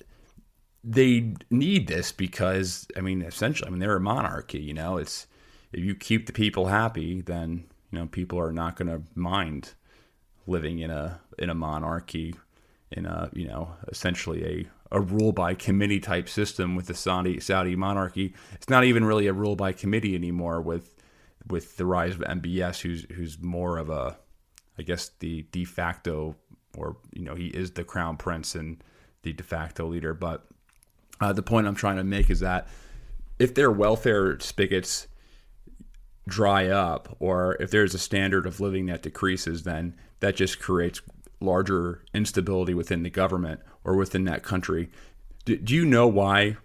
they 0.84 1.34
need 1.50 1.88
this 1.88 2.12
because 2.12 2.88
I 2.98 3.02
mean 3.02 3.22
essentially 3.22 3.68
I 3.68 3.72
mean 3.72 3.80
they're 3.80 3.96
a 3.96 4.02
monarchy. 4.02 4.60
You 4.60 4.74
know, 4.74 4.98
it's 4.98 5.28
if 5.72 5.84
you 5.84 5.96
keep 5.96 6.26
the 6.26 6.34
people 6.34 6.68
happy, 6.68 7.22
then 7.22 7.66
you 7.92 8.00
know 8.00 8.08
people 8.08 8.40
are 8.40 8.52
not 8.52 8.76
going 8.76 8.88
to 8.88 9.02
mind 9.16 9.74
living 10.48 10.80
in 10.80 10.90
a 10.90 11.20
in 11.38 11.50
a 11.50 11.56
monarchy 11.56 12.36
in 12.92 13.06
a 13.06 13.30
you 13.34 13.48
know 13.48 13.74
essentially 13.90 14.46
a 14.46 14.68
a 14.92 15.00
rule 15.00 15.32
by 15.32 15.54
committee 15.54 16.00
type 16.00 16.28
system 16.28 16.76
with 16.76 16.88
the 16.88 16.94
Saudi 16.94 17.40
Saudi 17.40 17.76
monarchy. 17.76 18.34
It's 18.54 18.70
not 18.70 18.84
even 18.84 19.06
really 19.06 19.28
a 19.28 19.34
rule 19.34 19.56
by 19.56 19.72
committee 19.72 20.16
anymore 20.16 20.62
with 20.62 20.96
with 21.48 21.78
the 21.78 21.86
rise 21.86 22.16
of 22.16 22.22
MBS, 22.22 22.82
who's 22.82 23.06
who's 23.14 23.42
more 23.42 23.78
of 23.78 23.90
a, 23.90 24.18
I 24.78 24.84
guess 24.84 25.12
the 25.20 25.46
de 25.52 25.66
facto 25.66 26.36
or 26.78 26.98
you 27.14 27.24
know 27.24 27.36
he 27.36 27.48
is 27.48 27.72
the 27.72 27.84
crown 27.84 28.18
prince 28.18 28.56
and 28.56 28.84
the 29.24 29.34
de 29.34 29.44
facto 29.44 29.88
leader. 29.88 30.14
But 30.14 30.46
uh, 31.22 31.34
the 31.34 31.44
point 31.44 31.68
I'm 31.68 31.76
trying 31.76 31.98
to 31.98 32.04
make 32.04 32.30
is 32.30 32.42
that 32.42 32.68
if 33.40 33.56
their 33.56 33.72
welfare 33.72 34.40
spigots 34.40 35.08
dry 36.28 36.68
up, 36.68 37.16
or 37.20 37.58
if 37.60 37.72
there's 37.72 37.94
a 37.94 38.00
standard 38.00 38.46
of 38.46 38.60
living 38.60 38.86
that 38.88 39.02
decreases, 39.02 39.64
then 39.64 39.96
that 40.20 40.36
just 40.36 40.60
creates 40.60 41.02
larger 41.40 42.04
instability 42.14 42.74
within 42.74 43.04
the 43.04 43.10
government 43.10 43.60
or 43.84 43.96
within 43.96 44.26
that 44.26 44.44
country. 44.44 44.90
Do, 45.46 45.58
do 45.58 45.74
you 45.74 45.86
know 45.86 46.08
why 46.08 46.58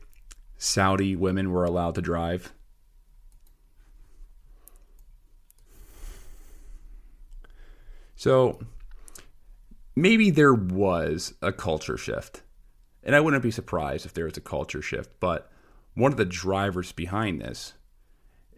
Saudi 0.59 1.17
women 1.17 1.51
were 1.51 1.65
allowed 1.65 1.95
to 1.95 2.03
drive? 2.03 2.53
So 8.17 8.61
maybe 9.95 10.31
there 10.31 10.55
was 10.55 11.35
a 11.43 11.53
culture 11.53 11.97
shift. 11.97 12.43
And 13.03 13.15
I 13.15 13.21
wouldn't 13.21 13.43
be 13.43 13.51
surprised 13.51 14.05
if 14.05 14.15
there 14.15 14.25
was 14.25 14.37
a 14.37 14.41
culture 14.41 14.83
shift, 14.83 15.11
but 15.21 15.51
one 15.95 16.13
of 16.13 16.19
the 16.19 16.25
drivers 16.25 16.93
behind 16.93 17.41
this 17.41 17.75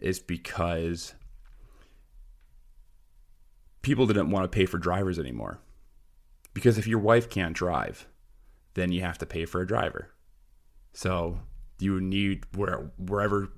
is 0.01 0.19
because 0.19 1.13
people 3.81 4.05
didn't 4.05 4.31
want 4.31 4.43
to 4.43 4.55
pay 4.55 4.65
for 4.65 4.77
drivers 4.77 5.19
anymore. 5.19 5.59
Because 6.53 6.77
if 6.77 6.87
your 6.87 6.99
wife 6.99 7.29
can't 7.29 7.55
drive, 7.55 8.07
then 8.73 8.91
you 8.91 9.01
have 9.01 9.17
to 9.19 9.25
pay 9.25 9.45
for 9.45 9.61
a 9.61 9.67
driver. 9.67 10.11
So 10.93 11.39
you 11.79 11.99
need 12.01 12.45
where 12.55 12.91
wherever 12.97 13.49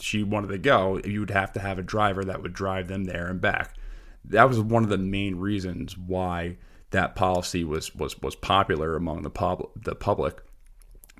she 0.00 0.22
wanted 0.22 0.48
to 0.48 0.58
go, 0.58 1.00
you 1.04 1.20
would 1.20 1.30
have 1.30 1.52
to 1.52 1.60
have 1.60 1.78
a 1.78 1.82
driver 1.82 2.24
that 2.24 2.42
would 2.42 2.52
drive 2.52 2.88
them 2.88 3.04
there 3.04 3.26
and 3.26 3.40
back. 3.40 3.76
That 4.24 4.48
was 4.48 4.60
one 4.60 4.84
of 4.84 4.90
the 4.90 4.98
main 4.98 5.36
reasons 5.36 5.96
why 5.96 6.56
that 6.90 7.16
policy 7.16 7.64
was 7.64 7.94
was 7.94 8.20
was 8.20 8.36
popular 8.36 8.96
among 8.96 9.22
the 9.22 9.30
pub, 9.30 9.68
the 9.76 9.94
public 9.94 10.40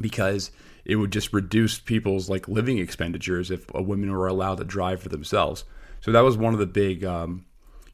because 0.00 0.50
it 0.84 0.96
would 0.96 1.12
just 1.12 1.32
reduce 1.32 1.78
people's 1.78 2.28
like 2.28 2.48
living 2.48 2.78
expenditures 2.78 3.50
if 3.50 3.72
women 3.72 4.12
were 4.12 4.26
allowed 4.26 4.58
to 4.58 4.64
drive 4.64 5.02
for 5.02 5.08
themselves. 5.08 5.64
So 6.00 6.12
that 6.12 6.20
was 6.20 6.36
one 6.36 6.52
of 6.52 6.60
the 6.60 6.66
big 6.66 7.04
um, 7.04 7.46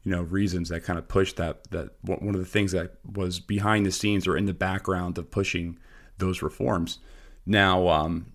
you 0.03 0.11
know 0.11 0.23
reasons 0.23 0.69
that 0.69 0.83
kind 0.83 0.99
of 0.99 1.07
pushed 1.07 1.37
that 1.37 1.69
that 1.71 1.91
one 2.01 2.35
of 2.35 2.39
the 2.39 2.45
things 2.45 2.71
that 2.71 2.95
was 3.05 3.39
behind 3.39 3.85
the 3.85 3.91
scenes 3.91 4.27
or 4.27 4.35
in 4.35 4.45
the 4.45 4.53
background 4.53 5.17
of 5.17 5.31
pushing 5.31 5.77
those 6.17 6.41
reforms. 6.41 6.99
Now, 7.45 7.87
um, 7.87 8.33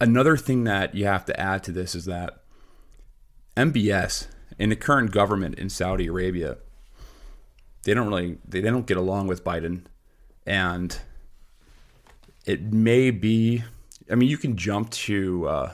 another 0.00 0.36
thing 0.36 0.64
that 0.64 0.94
you 0.94 1.06
have 1.06 1.24
to 1.26 1.38
add 1.38 1.62
to 1.64 1.72
this 1.72 1.94
is 1.94 2.04
that 2.06 2.42
MBS 3.56 4.28
and 4.58 4.70
the 4.70 4.76
current 4.76 5.10
government 5.12 5.56
in 5.56 5.68
Saudi 5.68 6.06
Arabia, 6.06 6.58
they 7.82 7.94
don't 7.94 8.08
really 8.08 8.38
they, 8.46 8.60
they 8.60 8.70
don't 8.70 8.86
get 8.86 8.96
along 8.96 9.26
with 9.26 9.44
Biden, 9.44 9.84
and 10.46 10.98
it 12.44 12.62
may 12.62 13.10
be. 13.10 13.64
I 14.10 14.14
mean, 14.14 14.28
you 14.28 14.38
can 14.38 14.56
jump 14.56 14.90
to 14.90 15.48
uh, 15.48 15.72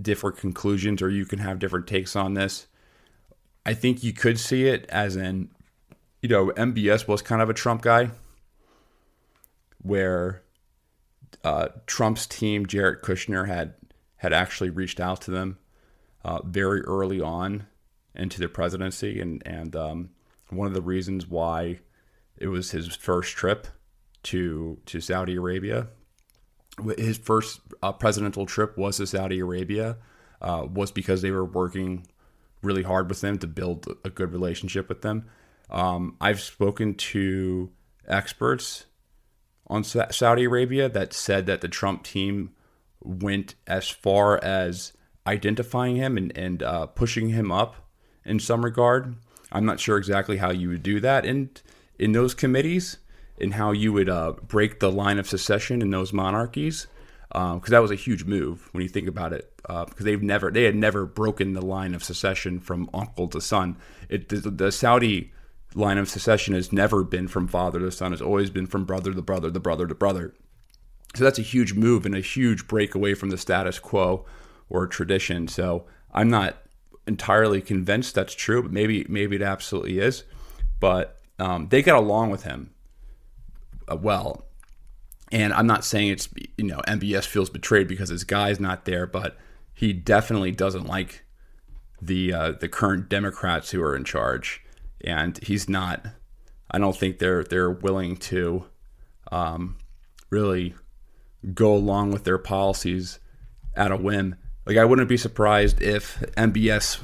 different 0.00 0.36
conclusions, 0.38 1.02
or 1.02 1.10
you 1.10 1.26
can 1.26 1.38
have 1.38 1.58
different 1.58 1.86
takes 1.86 2.14
on 2.14 2.34
this. 2.34 2.66
I 3.64 3.74
think 3.74 4.04
you 4.04 4.12
could 4.12 4.38
see 4.38 4.68
it 4.68 4.86
as 4.88 5.16
in, 5.16 5.48
you 6.22 6.28
know, 6.28 6.50
MBS 6.50 7.08
was 7.08 7.22
kind 7.22 7.42
of 7.42 7.50
a 7.50 7.54
Trump 7.54 7.82
guy, 7.82 8.10
where 9.82 10.42
uh, 11.42 11.68
Trump's 11.86 12.26
team, 12.26 12.66
Jared 12.66 13.02
Kushner, 13.02 13.46
had 13.46 13.74
had 14.16 14.32
actually 14.32 14.70
reached 14.70 15.00
out 15.00 15.20
to 15.22 15.30
them 15.30 15.58
uh, 16.24 16.40
very 16.42 16.80
early 16.82 17.20
on 17.20 17.66
into 18.14 18.40
the 18.40 18.48
presidency, 18.48 19.20
and 19.20 19.42
and 19.44 19.74
um, 19.74 20.10
one 20.50 20.68
of 20.68 20.74
the 20.74 20.82
reasons 20.82 21.26
why 21.26 21.80
it 22.36 22.48
was 22.48 22.70
his 22.70 22.94
first 22.94 23.36
trip 23.36 23.66
to 24.26 24.78
to 24.86 25.00
Saudi 25.00 25.36
Arabia. 25.36 25.88
His 26.98 27.16
first 27.16 27.60
uh, 27.82 27.92
presidential 27.92 28.44
trip 28.44 28.76
was 28.76 28.98
to 28.98 29.06
Saudi 29.06 29.38
Arabia, 29.38 29.96
uh, 30.42 30.66
was 30.70 30.90
because 30.90 31.22
they 31.22 31.30
were 31.30 31.44
working 31.44 32.06
really 32.62 32.82
hard 32.82 33.08
with 33.08 33.20
them 33.20 33.38
to 33.38 33.46
build 33.46 33.86
a 34.04 34.10
good 34.10 34.32
relationship 34.32 34.88
with 34.88 35.02
them. 35.02 35.26
Um, 35.70 36.16
I've 36.20 36.40
spoken 36.40 36.94
to 36.94 37.70
experts 38.06 38.86
on 39.68 39.84
Saudi 39.84 40.44
Arabia 40.44 40.88
that 40.88 41.12
said 41.12 41.46
that 41.46 41.60
the 41.60 41.68
Trump 41.68 42.04
team 42.04 42.52
went 43.00 43.54
as 43.66 43.88
far 43.88 44.42
as 44.44 44.92
identifying 45.26 45.96
him 45.96 46.16
and, 46.16 46.36
and 46.36 46.62
uh, 46.62 46.86
pushing 46.86 47.30
him 47.30 47.50
up 47.50 47.76
in 48.24 48.38
some 48.38 48.64
regard. 48.64 49.16
I'm 49.50 49.64
not 49.64 49.80
sure 49.80 49.96
exactly 49.96 50.36
how 50.36 50.50
you 50.50 50.68
would 50.68 50.82
do 50.82 51.00
that 51.00 51.24
in 51.24 51.50
in 51.98 52.12
those 52.12 52.34
committees 52.34 52.98
and 53.40 53.54
how 53.54 53.72
you 53.72 53.92
would 53.92 54.08
uh, 54.08 54.32
break 54.46 54.80
the 54.80 54.90
line 54.90 55.18
of 55.18 55.28
secession 55.28 55.82
in 55.82 55.90
those 55.90 56.12
monarchies. 56.12 56.86
because 57.28 57.54
um, 57.54 57.62
that 57.68 57.82
was 57.82 57.90
a 57.90 57.96
huge 57.96 58.24
move 58.24 58.68
when 58.72 58.82
you 58.82 58.88
think 58.88 59.08
about 59.08 59.32
it. 59.32 59.52
Because 59.62 60.00
uh, 60.00 60.04
they've 60.04 60.22
never, 60.22 60.50
they 60.50 60.64
had 60.64 60.76
never 60.76 61.06
broken 61.06 61.52
the 61.52 61.64
line 61.64 61.94
of 61.94 62.04
secession 62.04 62.60
from 62.60 62.88
uncle 62.94 63.28
to 63.28 63.40
son. 63.40 63.76
It 64.08 64.28
the, 64.28 64.50
the, 64.50 64.72
Saudi 64.72 65.32
line 65.74 65.98
of 65.98 66.08
secession 66.08 66.54
has 66.54 66.72
never 66.72 67.04
been 67.04 67.28
from 67.28 67.48
father 67.48 67.80
to 67.80 67.90
son. 67.90 68.12
It's 68.12 68.22
always 68.22 68.50
been 68.50 68.66
from 68.66 68.84
brother 68.84 69.12
to 69.12 69.22
brother 69.22 69.50
to 69.50 69.60
brother 69.60 69.86
to 69.86 69.94
brother. 69.94 70.34
So 71.14 71.24
that's 71.24 71.38
a 71.38 71.42
huge 71.42 71.74
move 71.74 72.06
and 72.06 72.14
a 72.14 72.20
huge 72.20 72.68
break 72.68 72.94
away 72.94 73.14
from 73.14 73.30
the 73.30 73.38
status 73.38 73.78
quo 73.78 74.24
or 74.68 74.86
tradition. 74.86 75.48
So 75.48 75.86
I'm 76.12 76.30
not 76.30 76.56
entirely 77.06 77.60
convinced 77.60 78.14
that's 78.14 78.34
true, 78.34 78.62
but 78.62 78.72
maybe 78.72 79.06
maybe 79.08 79.36
it 79.36 79.42
absolutely 79.42 79.98
is. 79.98 80.24
But 80.80 81.20
um, 81.38 81.68
they 81.68 81.82
got 81.82 81.98
along 81.98 82.30
with 82.30 82.42
him 82.44 82.70
well 83.94 84.46
and 85.32 85.52
I'm 85.52 85.66
not 85.66 85.84
saying 85.84 86.08
it's 86.08 86.28
you 86.56 86.64
know 86.64 86.80
MBS 86.86 87.26
feels 87.26 87.50
betrayed 87.50 87.88
because 87.88 88.08
his 88.08 88.24
guy's 88.24 88.60
not 88.60 88.84
there, 88.84 89.06
but 89.06 89.36
he 89.74 89.92
definitely 89.92 90.52
doesn't 90.52 90.86
like 90.86 91.24
the 92.00 92.32
uh, 92.32 92.52
the 92.52 92.68
current 92.68 93.08
Democrats 93.08 93.70
who 93.70 93.82
are 93.82 93.96
in 93.96 94.04
charge, 94.04 94.62
and 95.02 95.38
he's 95.42 95.68
not. 95.68 96.06
I 96.70 96.78
don't 96.78 96.96
think 96.96 97.18
they're 97.18 97.44
they're 97.44 97.70
willing 97.70 98.16
to 98.18 98.66
um, 99.32 99.76
really 100.30 100.74
go 101.54 101.74
along 101.74 102.12
with 102.12 102.24
their 102.24 102.38
policies 102.38 103.18
at 103.74 103.90
a 103.90 103.96
whim. 103.96 104.36
Like 104.64 104.76
I 104.76 104.84
wouldn't 104.84 105.08
be 105.08 105.16
surprised 105.16 105.82
if 105.82 106.20
MBS 106.36 107.00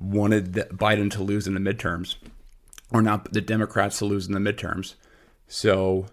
wanted 0.00 0.52
Biden 0.52 1.10
to 1.12 1.22
lose 1.22 1.46
in 1.46 1.54
the 1.54 1.60
midterms, 1.60 2.16
or 2.90 3.02
not 3.02 3.32
the 3.32 3.40
Democrats 3.40 3.98
to 3.98 4.04
lose 4.04 4.26
in 4.26 4.34
the 4.34 4.52
midterms. 4.52 4.94
So 5.48 6.06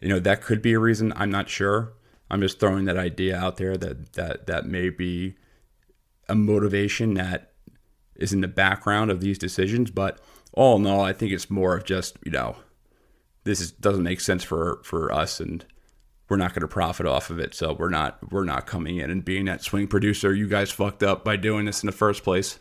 you 0.00 0.08
know 0.08 0.18
that 0.20 0.42
could 0.42 0.62
be 0.62 0.72
a 0.74 0.78
reason. 0.78 1.12
I'm 1.16 1.30
not 1.30 1.48
sure. 1.48 1.92
I'm 2.30 2.40
just 2.40 2.58
throwing 2.58 2.86
that 2.86 2.96
idea 2.96 3.36
out 3.36 3.56
there 3.56 3.76
that 3.76 4.12
that 4.14 4.46
that 4.46 4.66
may 4.66 4.90
be 4.90 5.36
a 6.28 6.34
motivation 6.34 7.14
that 7.14 7.52
is 8.16 8.32
in 8.32 8.40
the 8.40 8.48
background 8.48 9.10
of 9.10 9.20
these 9.20 9.38
decisions. 9.38 9.90
But 9.90 10.20
all 10.52 10.76
in 10.76 10.86
all, 10.86 11.02
I 11.02 11.12
think 11.12 11.32
it's 11.32 11.50
more 11.50 11.76
of 11.76 11.84
just 11.84 12.16
you 12.24 12.32
know 12.32 12.56
this 13.44 13.60
is, 13.60 13.70
doesn't 13.70 14.02
make 14.02 14.20
sense 14.20 14.42
for 14.42 14.80
for 14.82 15.12
us 15.12 15.40
and 15.40 15.64
we're 16.28 16.36
not 16.36 16.52
going 16.52 16.62
to 16.62 16.68
profit 16.68 17.06
off 17.06 17.30
of 17.30 17.38
it. 17.38 17.54
So 17.54 17.72
we're 17.72 17.88
not 17.88 18.32
we're 18.32 18.44
not 18.44 18.66
coming 18.66 18.96
in 18.96 19.10
and 19.10 19.24
being 19.24 19.44
that 19.46 19.62
swing 19.62 19.86
producer. 19.86 20.34
You 20.34 20.48
guys 20.48 20.70
fucked 20.70 21.02
up 21.02 21.24
by 21.24 21.36
doing 21.36 21.66
this 21.66 21.82
in 21.82 21.86
the 21.86 21.92
first 21.92 22.24
place. 22.24 22.58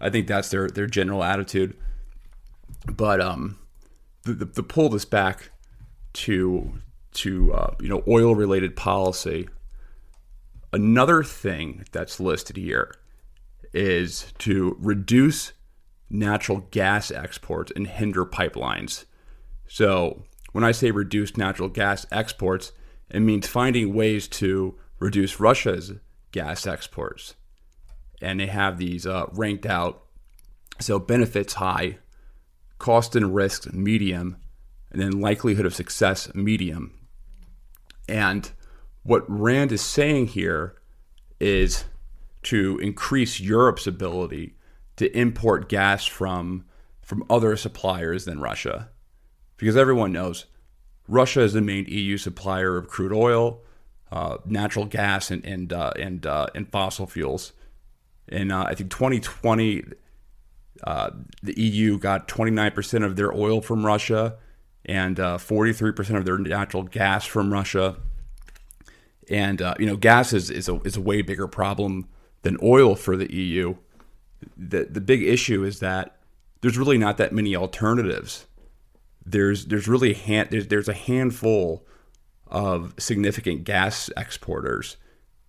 I 0.00 0.10
think 0.10 0.26
that's 0.26 0.50
their 0.50 0.68
their 0.68 0.86
general 0.86 1.22
attitude. 1.22 1.76
But 2.86 3.20
um, 3.20 3.58
the, 4.24 4.44
the, 4.44 4.62
pull 4.62 4.88
this 4.88 5.04
back 5.04 5.50
to 6.14 6.72
to 7.12 7.52
uh, 7.52 7.74
you 7.80 7.88
know 7.88 8.02
oil 8.08 8.34
related 8.34 8.76
policy. 8.76 9.48
Another 10.72 11.22
thing 11.22 11.84
that's 11.92 12.18
listed 12.18 12.56
here 12.56 12.94
is 13.72 14.32
to 14.38 14.76
reduce 14.80 15.52
natural 16.10 16.66
gas 16.70 17.10
exports 17.10 17.72
and 17.76 17.86
hinder 17.86 18.24
pipelines. 18.24 19.04
So 19.68 20.24
when 20.52 20.64
I 20.64 20.72
say 20.72 20.90
reduce 20.90 21.36
natural 21.36 21.68
gas 21.68 22.06
exports, 22.10 22.72
it 23.10 23.20
means 23.20 23.46
finding 23.46 23.94
ways 23.94 24.28
to 24.28 24.76
reduce 24.98 25.40
Russia's 25.40 25.92
gas 26.32 26.66
exports. 26.66 27.34
And 28.20 28.40
they 28.40 28.46
have 28.46 28.78
these 28.78 29.06
uh, 29.06 29.26
ranked 29.32 29.66
out. 29.66 30.02
So 30.80 30.98
benefits 30.98 31.54
high, 31.54 31.98
cost 32.78 33.16
and 33.16 33.34
risk 33.34 33.72
medium, 33.72 34.36
and 34.90 35.00
then 35.00 35.20
likelihood 35.20 35.66
of 35.66 35.74
success 35.74 36.32
medium. 36.34 36.92
And 38.08 38.50
what 39.02 39.24
Rand 39.28 39.72
is 39.72 39.82
saying 39.82 40.28
here 40.28 40.76
is 41.40 41.84
to 42.44 42.78
increase 42.78 43.40
Europe's 43.40 43.86
ability 43.86 44.54
to 44.96 45.16
import 45.16 45.68
gas 45.68 46.04
from 46.04 46.64
from 47.02 47.22
other 47.28 47.54
suppliers 47.56 48.24
than 48.24 48.40
Russia. 48.40 48.88
Because 49.58 49.76
everyone 49.76 50.12
knows 50.12 50.46
Russia 51.06 51.42
is 51.42 51.52
the 51.52 51.60
main 51.60 51.84
EU 51.86 52.16
supplier 52.16 52.76
of 52.76 52.88
crude 52.88 53.12
oil, 53.12 53.60
uh, 54.10 54.38
natural 54.46 54.86
gas, 54.86 55.30
and 55.30 55.44
and 55.44 55.72
uh, 55.72 55.92
and, 55.98 56.26
uh, 56.26 56.46
and 56.54 56.70
fossil 56.70 57.06
fuels. 57.06 57.52
And 58.28 58.52
uh, 58.52 58.64
I 58.68 58.74
think 58.74 58.90
2020, 58.90 59.84
uh, 60.82 61.10
the 61.42 61.58
EU 61.60 61.98
got 61.98 62.28
29% 62.28 63.04
of 63.04 63.16
their 63.16 63.32
oil 63.32 63.60
from 63.60 63.86
Russia 63.86 64.36
and 64.84 65.18
uh, 65.18 65.38
43% 65.38 66.16
of 66.16 66.24
their 66.24 66.38
natural 66.38 66.82
gas 66.82 67.24
from 67.24 67.52
Russia. 67.52 67.96
And 69.30 69.62
uh, 69.62 69.74
you 69.78 69.86
know, 69.86 69.96
gas 69.96 70.32
is 70.32 70.50
is 70.50 70.68
a, 70.68 70.80
is 70.82 70.96
a 70.96 71.00
way 71.00 71.22
bigger 71.22 71.48
problem 71.48 72.08
than 72.42 72.58
oil 72.62 72.94
for 72.94 73.16
the 73.16 73.32
EU. 73.32 73.76
The 74.56 74.84
the 74.84 75.00
big 75.00 75.22
issue 75.22 75.64
is 75.64 75.80
that 75.80 76.18
there's 76.60 76.76
really 76.76 76.98
not 76.98 77.16
that 77.16 77.32
many 77.32 77.56
alternatives. 77.56 78.46
There's 79.24 79.66
there's 79.66 79.88
really 79.88 80.12
hand, 80.12 80.48
there's, 80.50 80.68
there's 80.68 80.88
a 80.88 80.94
handful 80.94 81.86
of 82.46 82.94
significant 82.98 83.64
gas 83.64 84.10
exporters, 84.16 84.98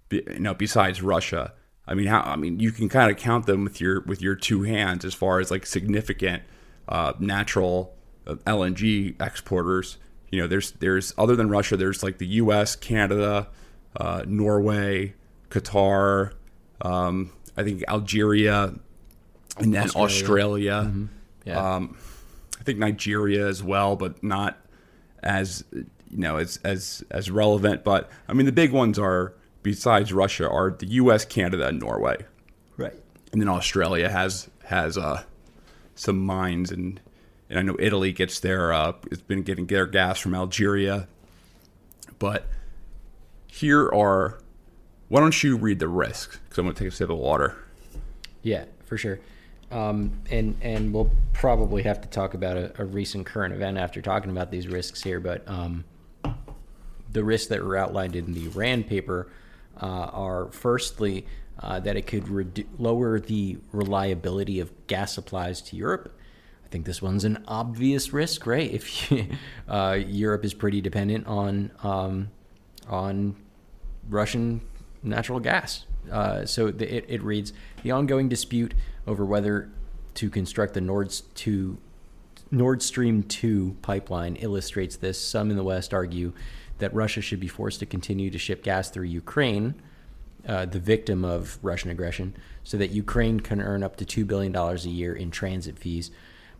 you 0.09 0.39
know, 0.39 0.53
besides 0.53 1.01
Russia. 1.01 1.53
I 1.87 1.93
mean, 1.93 2.07
how 2.07 2.21
I 2.21 2.35
mean, 2.35 2.59
you 2.59 2.71
can 2.71 2.89
kind 2.89 3.11
of 3.11 3.17
count 3.17 3.45
them 3.45 3.63
with 3.63 3.79
your 3.79 4.01
with 4.01 4.21
your 4.21 4.35
two 4.35 4.63
hands 4.63 5.05
as 5.05 5.13
far 5.13 5.39
as 5.39 5.51
like 5.51 5.65
significant 5.65 6.43
uh, 6.89 7.13
natural 7.19 7.95
LNG 8.25 9.21
exporters. 9.21 9.97
You 10.31 10.41
know, 10.41 10.47
there's 10.47 10.71
there's 10.71 11.13
other 11.17 11.35
than 11.35 11.49
Russia, 11.49 11.77
there's 11.77 12.03
like 12.03 12.17
the 12.17 12.27
U.S., 12.27 12.75
Canada, 12.75 13.47
uh, 13.95 14.23
Norway, 14.27 15.13
Qatar, 15.49 16.33
um, 16.81 17.31
I 17.55 17.63
think 17.63 17.83
Algeria, 17.87 18.73
and 19.57 19.73
then 19.73 19.83
Australia. 19.95 20.05
Australia. 20.05 20.73
Mm-hmm. 20.73 21.05
Yeah. 21.45 21.75
Um, 21.75 21.97
I 22.59 22.63
think 22.63 22.79
Nigeria 22.79 23.47
as 23.47 23.61
well, 23.61 23.95
but 23.95 24.23
not 24.23 24.57
as 25.21 25.63
you 25.71 25.85
know 26.09 26.37
as 26.37 26.59
as 26.63 27.03
as 27.11 27.29
relevant. 27.29 27.83
But 27.83 28.09
I 28.27 28.33
mean, 28.33 28.47
the 28.47 28.51
big 28.51 28.71
ones 28.71 28.97
are 28.97 29.33
besides 29.65 30.13
Russia 30.13 30.47
are 30.47 30.69
the 30.69 30.85
U.S., 31.01 31.25
Canada, 31.25 31.67
and 31.67 31.79
Norway. 31.79 32.17
Right. 32.77 32.93
And 33.31 33.41
then 33.41 33.49
Australia 33.49 34.09
has 34.09 34.47
has 34.65 34.95
uh, 34.95 35.23
some 35.95 36.23
mines 36.23 36.71
and 36.71 37.01
and 37.49 37.59
I 37.59 37.61
know 37.63 37.75
Italy 37.79 38.13
gets 38.13 38.39
their 38.39 38.71
uh, 38.71 38.93
it's 39.11 39.23
been 39.23 39.41
getting 39.41 39.65
their 39.65 39.87
gas 39.87 40.19
from 40.19 40.35
Algeria. 40.35 41.07
But 42.19 42.45
here 43.47 43.89
are 43.89 44.39
why 45.09 45.19
don't 45.19 45.43
you 45.43 45.57
read 45.57 45.79
the 45.79 45.87
risks? 45.87 46.37
Because 46.43 46.59
I'm 46.59 46.65
going 46.65 46.75
to 46.75 46.83
take 46.83 46.93
a 46.93 46.95
sip 46.95 47.09
of 47.09 47.17
water. 47.17 47.57
Yeah, 48.43 48.65
for 48.85 48.97
sure. 48.97 49.19
Um, 49.71 50.21
and 50.29 50.55
and 50.61 50.93
we'll 50.93 51.09
probably 51.33 51.81
have 51.83 52.01
to 52.01 52.07
talk 52.07 52.35
about 52.35 52.55
a, 52.55 52.71
a, 52.79 52.85
recent 52.85 53.25
current 53.25 53.53
event 53.53 53.79
after 53.79 53.99
talking 53.99 54.29
about 54.29 54.51
these 54.51 54.67
risks 54.67 55.01
here. 55.01 55.19
But 55.19 55.43
um, 55.47 55.83
the 57.11 57.23
risks 57.23 57.47
that 57.47 57.63
were 57.63 57.75
outlined 57.75 58.15
in 58.15 58.33
the 58.33 58.47
RAND 58.49 58.87
paper 58.87 59.27
are 59.81 60.51
firstly 60.51 61.25
uh, 61.59 61.79
that 61.79 61.95
it 61.95 62.07
could 62.07 62.25
redu- 62.25 62.65
lower 62.77 63.19
the 63.19 63.57
reliability 63.71 64.59
of 64.59 64.71
gas 64.87 65.13
supplies 65.13 65.61
to 65.61 65.75
Europe 65.75 66.11
I 66.65 66.67
think 66.67 66.85
this 66.85 67.01
one's 67.01 67.23
an 67.23 67.43
obvious 67.47 68.11
risk, 68.11 68.47
right? 68.47 68.69
If 68.69 69.11
you, 69.11 69.27
uh, 69.67 69.99
Europe 70.07 70.43
is 70.43 70.53
pretty 70.53 70.81
dependent 70.81 71.27
on 71.27 71.71
um, 71.83 72.31
on 72.87 73.35
Russian 74.09 74.61
natural 75.03 75.39
gas. 75.39 75.85
Uh, 76.11 76.45
so 76.45 76.71
the, 76.71 76.97
it, 76.97 77.05
it 77.07 77.23
reads 77.23 77.53
the 77.83 77.91
ongoing 77.91 78.29
dispute 78.29 78.73
over 79.07 79.25
whether 79.25 79.69
to 80.15 80.29
construct 80.29 80.73
the 80.73 80.81
Nord, 80.81 81.13
to, 81.35 81.77
Nord 82.51 82.81
Stream 82.83 83.23
2 83.23 83.77
pipeline 83.81 84.35
illustrates 84.35 84.95
this. 84.95 85.19
Some 85.19 85.49
in 85.49 85.57
the 85.57 85.63
West 85.63 85.93
argue 85.93 86.31
that 86.79 86.93
Russia 86.93 87.21
should 87.21 87.39
be 87.39 87.47
forced 87.47 87.79
to 87.79 87.85
continue 87.85 88.29
to 88.29 88.37
ship 88.37 88.63
gas 88.63 88.89
through 88.89 89.05
Ukraine, 89.05 89.75
uh, 90.47 90.65
the 90.65 90.79
victim 90.79 91.25
of 91.25 91.57
Russian 91.61 91.89
aggression, 91.89 92.35
so 92.63 92.77
that 92.77 92.91
Ukraine 92.91 93.39
can 93.39 93.61
earn 93.61 93.83
up 93.83 93.95
to 93.97 94.05
$2 94.05 94.27
billion 94.27 94.55
a 94.55 94.75
year 94.89 95.13
in 95.13 95.31
transit 95.31 95.79
fees 95.79 96.11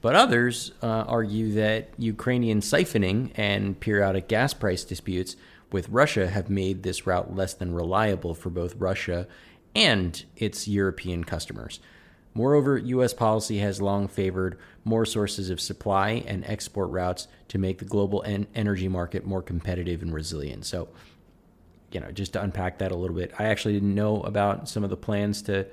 but 0.06 0.14
others 0.14 0.72
uh, 0.84 1.04
argue 1.08 1.54
that 1.54 1.90
Ukrainian 1.98 2.62
siphoning 2.62 3.32
and 3.34 3.80
periodic 3.80 4.28
gas 4.28 4.54
price 4.54 4.84
disputes 4.84 5.36
with 5.72 5.90
Russia 5.90 6.28
have 6.30 6.48
made 6.48 6.84
this 6.84 7.08
route 7.08 7.36
less 7.36 7.56
than 7.56 7.74
reliable 7.74 8.36
for 8.36 8.52
both 8.52 8.76
Russia 8.76 9.28
and 9.74 10.24
its 10.38 10.68
European 10.68 11.24
customers. 11.24 11.80
Moreover, 12.36 12.78
U.S. 12.78 13.14
policy 13.14 13.60
has 13.60 13.82
long 13.82 14.10
favored 14.10 14.60
more 14.84 15.06
sources 15.06 15.50
of 15.50 15.62
supply 15.62 16.24
and 16.28 16.44
export 16.46 16.92
routes 16.92 17.30
to 17.48 17.58
make 17.58 17.80
the 17.80 17.86
global 17.86 18.24
en- 18.24 18.46
energy 18.54 18.90
market 18.90 19.26
more 19.26 19.42
competitive 19.42 20.02
and 20.02 20.14
resilient. 20.14 20.66
So, 20.66 20.90
you 21.92 22.02
know, 22.02 22.12
just 22.12 22.34
to 22.34 22.42
unpack 22.42 22.80
that 22.80 22.92
a 22.92 22.96
little 22.96 23.16
bit, 23.16 23.34
I 23.40 23.46
actually 23.46 23.74
didn't 23.76 23.96
know 23.96 24.22
about 24.22 24.68
some 24.68 24.84
of 24.84 24.90
the 24.90 24.98
plans 24.98 25.42
to 25.44 25.66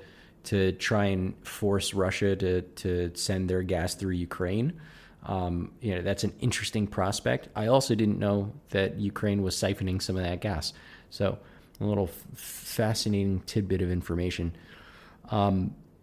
to 0.45 0.73
try 0.73 1.05
and 1.05 1.33
force 1.45 1.93
Russia 1.93 2.35
to 2.37 2.61
to 2.61 3.11
send 3.13 3.49
their 3.49 3.61
gas 3.61 3.95
through 3.95 4.13
Ukraine. 4.13 4.79
Um, 5.25 5.71
you 5.81 5.95
know, 5.95 6.01
that's 6.01 6.23
an 6.23 6.33
interesting 6.39 6.87
prospect. 6.87 7.49
I 7.55 7.67
also 7.67 7.93
didn't 7.93 8.19
know 8.19 8.53
that 8.69 8.99
Ukraine 8.99 9.41
was 9.41 9.55
siphoning 9.55 10.01
some 10.01 10.15
of 10.17 10.23
that 10.23 10.41
gas. 10.41 10.73
So 11.09 11.39
a 11.79 11.85
little 11.85 12.09
f- 12.09 12.39
fascinating 12.39 13.41
tidbit 13.41 13.81
of 13.81 13.91
information. 13.91 14.55
Um, 15.29 15.75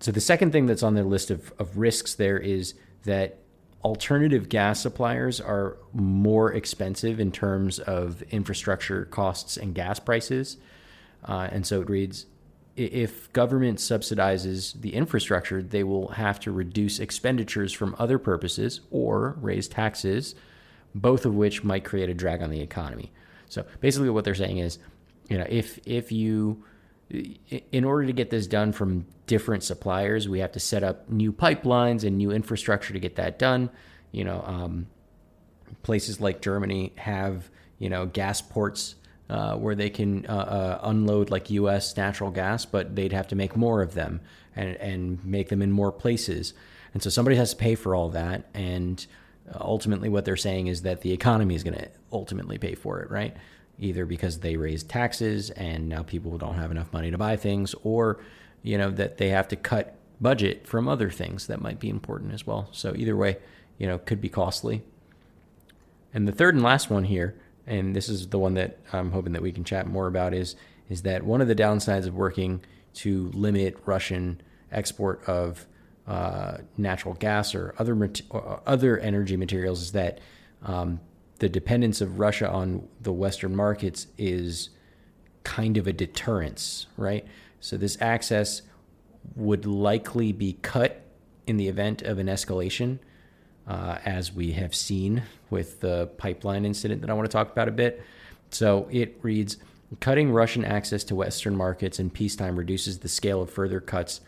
So 0.00 0.10
the 0.10 0.20
second 0.20 0.52
thing 0.52 0.66
that's 0.66 0.82
on 0.82 0.94
their 0.94 1.04
list 1.04 1.30
of, 1.30 1.52
of 1.58 1.76
risks 1.76 2.14
there 2.14 2.38
is 2.38 2.74
that 3.04 3.38
alternative 3.84 4.48
gas 4.48 4.80
suppliers 4.80 5.40
are 5.40 5.76
more 5.92 6.52
expensive 6.52 7.20
in 7.20 7.32
terms 7.32 7.78
of 7.78 8.22
infrastructure 8.30 9.04
costs 9.06 9.56
and 9.56 9.74
gas 9.74 9.98
prices. 9.98 10.56
Uh, 11.24 11.48
and 11.52 11.66
so 11.66 11.80
it 11.82 11.88
reads 11.88 12.26
if 12.76 13.30
government 13.32 13.78
subsidizes 13.78 14.80
the 14.80 14.94
infrastructure, 14.94 15.62
they 15.62 15.84
will 15.84 16.08
have 16.08 16.40
to 16.40 16.52
reduce 16.52 16.98
expenditures 16.98 17.72
from 17.72 17.94
other 17.98 18.18
purposes 18.18 18.80
or 18.90 19.36
raise 19.40 19.68
taxes, 19.68 20.34
both 20.94 21.26
of 21.26 21.34
which 21.34 21.62
might 21.62 21.84
create 21.84 22.08
a 22.08 22.14
drag 22.14 22.42
on 22.42 22.50
the 22.50 22.60
economy. 22.60 23.12
So 23.48 23.66
basically, 23.80 24.08
what 24.10 24.24
they're 24.24 24.34
saying 24.34 24.58
is, 24.58 24.78
you 25.28 25.36
know, 25.36 25.46
if 25.48 25.78
if 25.84 26.10
you 26.10 26.64
in 27.10 27.84
order 27.84 28.06
to 28.06 28.12
get 28.12 28.30
this 28.30 28.46
done 28.46 28.72
from 28.72 29.06
different 29.26 29.62
suppliers, 29.62 30.28
we 30.28 30.40
have 30.40 30.52
to 30.52 30.60
set 30.60 30.82
up 30.82 31.08
new 31.08 31.32
pipelines 31.32 32.04
and 32.04 32.16
new 32.16 32.30
infrastructure 32.30 32.92
to 32.92 33.00
get 33.00 33.16
that 33.16 33.38
done. 33.38 33.70
You 34.12 34.24
know, 34.24 34.42
um, 34.46 34.86
places 35.82 36.20
like 36.20 36.40
Germany 36.40 36.92
have 36.96 37.50
you 37.78 37.88
know 37.88 38.06
gas 38.06 38.40
ports 38.40 38.96
uh, 39.28 39.56
where 39.56 39.74
they 39.74 39.90
can 39.90 40.26
uh, 40.26 40.32
uh, 40.32 40.80
unload 40.84 41.30
like 41.30 41.50
U.S. 41.50 41.96
natural 41.96 42.30
gas, 42.30 42.64
but 42.64 42.94
they'd 42.94 43.12
have 43.12 43.28
to 43.28 43.36
make 43.36 43.56
more 43.56 43.82
of 43.82 43.94
them 43.94 44.20
and 44.54 44.76
and 44.76 45.24
make 45.24 45.48
them 45.48 45.62
in 45.62 45.72
more 45.72 45.92
places. 45.92 46.54
And 46.92 47.02
so 47.02 47.10
somebody 47.10 47.36
has 47.36 47.50
to 47.50 47.56
pay 47.56 47.74
for 47.76 47.94
all 47.94 48.08
that. 48.10 48.46
And 48.54 49.04
ultimately, 49.54 50.08
what 50.08 50.24
they're 50.24 50.36
saying 50.36 50.66
is 50.66 50.82
that 50.82 51.00
the 51.02 51.12
economy 51.12 51.54
is 51.54 51.62
going 51.62 51.78
to 51.78 51.88
ultimately 52.12 52.58
pay 52.58 52.74
for 52.74 53.00
it, 53.00 53.10
right? 53.10 53.36
Either 53.80 54.06
because 54.06 54.40
they 54.40 54.56
raised 54.56 54.88
taxes 54.88 55.50
and 55.50 55.88
now 55.88 56.02
people 56.02 56.36
don't 56.38 56.54
have 56.54 56.70
enough 56.70 56.92
money 56.92 57.10
to 57.10 57.18
buy 57.18 57.36
things, 57.36 57.74
or 57.82 58.20
you 58.62 58.78
know 58.78 58.90
that 58.90 59.18
they 59.18 59.30
have 59.30 59.48
to 59.48 59.56
cut 59.56 59.96
budget 60.20 60.66
from 60.66 60.86
other 60.86 61.10
things 61.10 61.46
that 61.46 61.60
might 61.60 61.80
be 61.80 61.88
important 61.88 62.32
as 62.32 62.46
well. 62.46 62.68
So 62.72 62.94
either 62.94 63.16
way, 63.16 63.38
you 63.78 63.86
know, 63.86 63.98
could 63.98 64.20
be 64.20 64.28
costly. 64.28 64.82
And 66.12 66.28
the 66.28 66.32
third 66.32 66.54
and 66.54 66.62
last 66.62 66.90
one 66.90 67.04
here 67.04 67.36
and 67.70 67.94
this 67.94 68.08
is 68.08 68.26
the 68.28 68.38
one 68.38 68.54
that 68.54 68.78
I'm 68.92 69.12
hoping 69.12 69.32
that 69.32 69.42
we 69.42 69.52
can 69.52 69.64
chat 69.64 69.86
more 69.86 70.08
about 70.08 70.34
is 70.34 70.56
is 70.88 71.02
that 71.02 71.22
one 71.22 71.40
of 71.40 71.46
the 71.46 71.54
downsides 71.54 72.06
of 72.06 72.14
working 72.14 72.60
to 72.94 73.30
limit 73.32 73.78
Russian 73.86 74.40
export 74.72 75.22
of 75.28 75.66
uh, 76.06 76.58
natural 76.76 77.14
gas 77.14 77.54
or 77.54 77.74
other 77.78 78.10
or 78.30 78.60
other 78.66 78.98
energy 78.98 79.36
materials 79.36 79.82
is 79.82 79.92
that 79.92 80.18
um, 80.64 81.00
the 81.40 81.48
dependence 81.48 82.00
of 82.00 82.18
Russia 82.18 82.48
on 82.48 82.86
the 83.00 83.12
Western 83.12 83.56
markets 83.56 84.06
is 84.16 84.70
kind 85.42 85.76
of 85.76 85.86
a 85.86 85.92
deterrence, 85.92 86.86
right? 86.96 87.26
So 87.60 87.76
this 87.76 87.96
access 88.00 88.62
would 89.34 89.66
likely 89.66 90.32
be 90.32 90.54
cut 90.62 91.02
in 91.46 91.56
the 91.56 91.68
event 91.68 92.02
of 92.02 92.18
an 92.18 92.26
escalation 92.26 92.98
uh, 93.66 93.98
as 94.04 94.32
we 94.32 94.52
have 94.52 94.74
seen 94.74 95.22
with 95.48 95.80
the 95.80 96.10
pipeline 96.18 96.64
incident 96.64 97.00
that 97.00 97.10
I 97.10 97.14
want 97.14 97.28
to 97.28 97.32
talk 97.32 97.50
about 97.50 97.68
a 97.68 97.72
bit. 97.72 98.02
So 98.50 98.86
it 98.90 99.18
reads 99.22 99.56
Cutting 99.98 100.30
Russian 100.30 100.64
access 100.64 101.02
to 101.04 101.14
Western 101.14 101.56
markets 101.56 101.98
in 101.98 102.10
peacetime 102.10 102.56
reduces 102.56 102.98
the 102.98 103.08
scale 103.08 103.42
of 103.42 103.50
further 103.50 103.80
cuts 103.80 104.20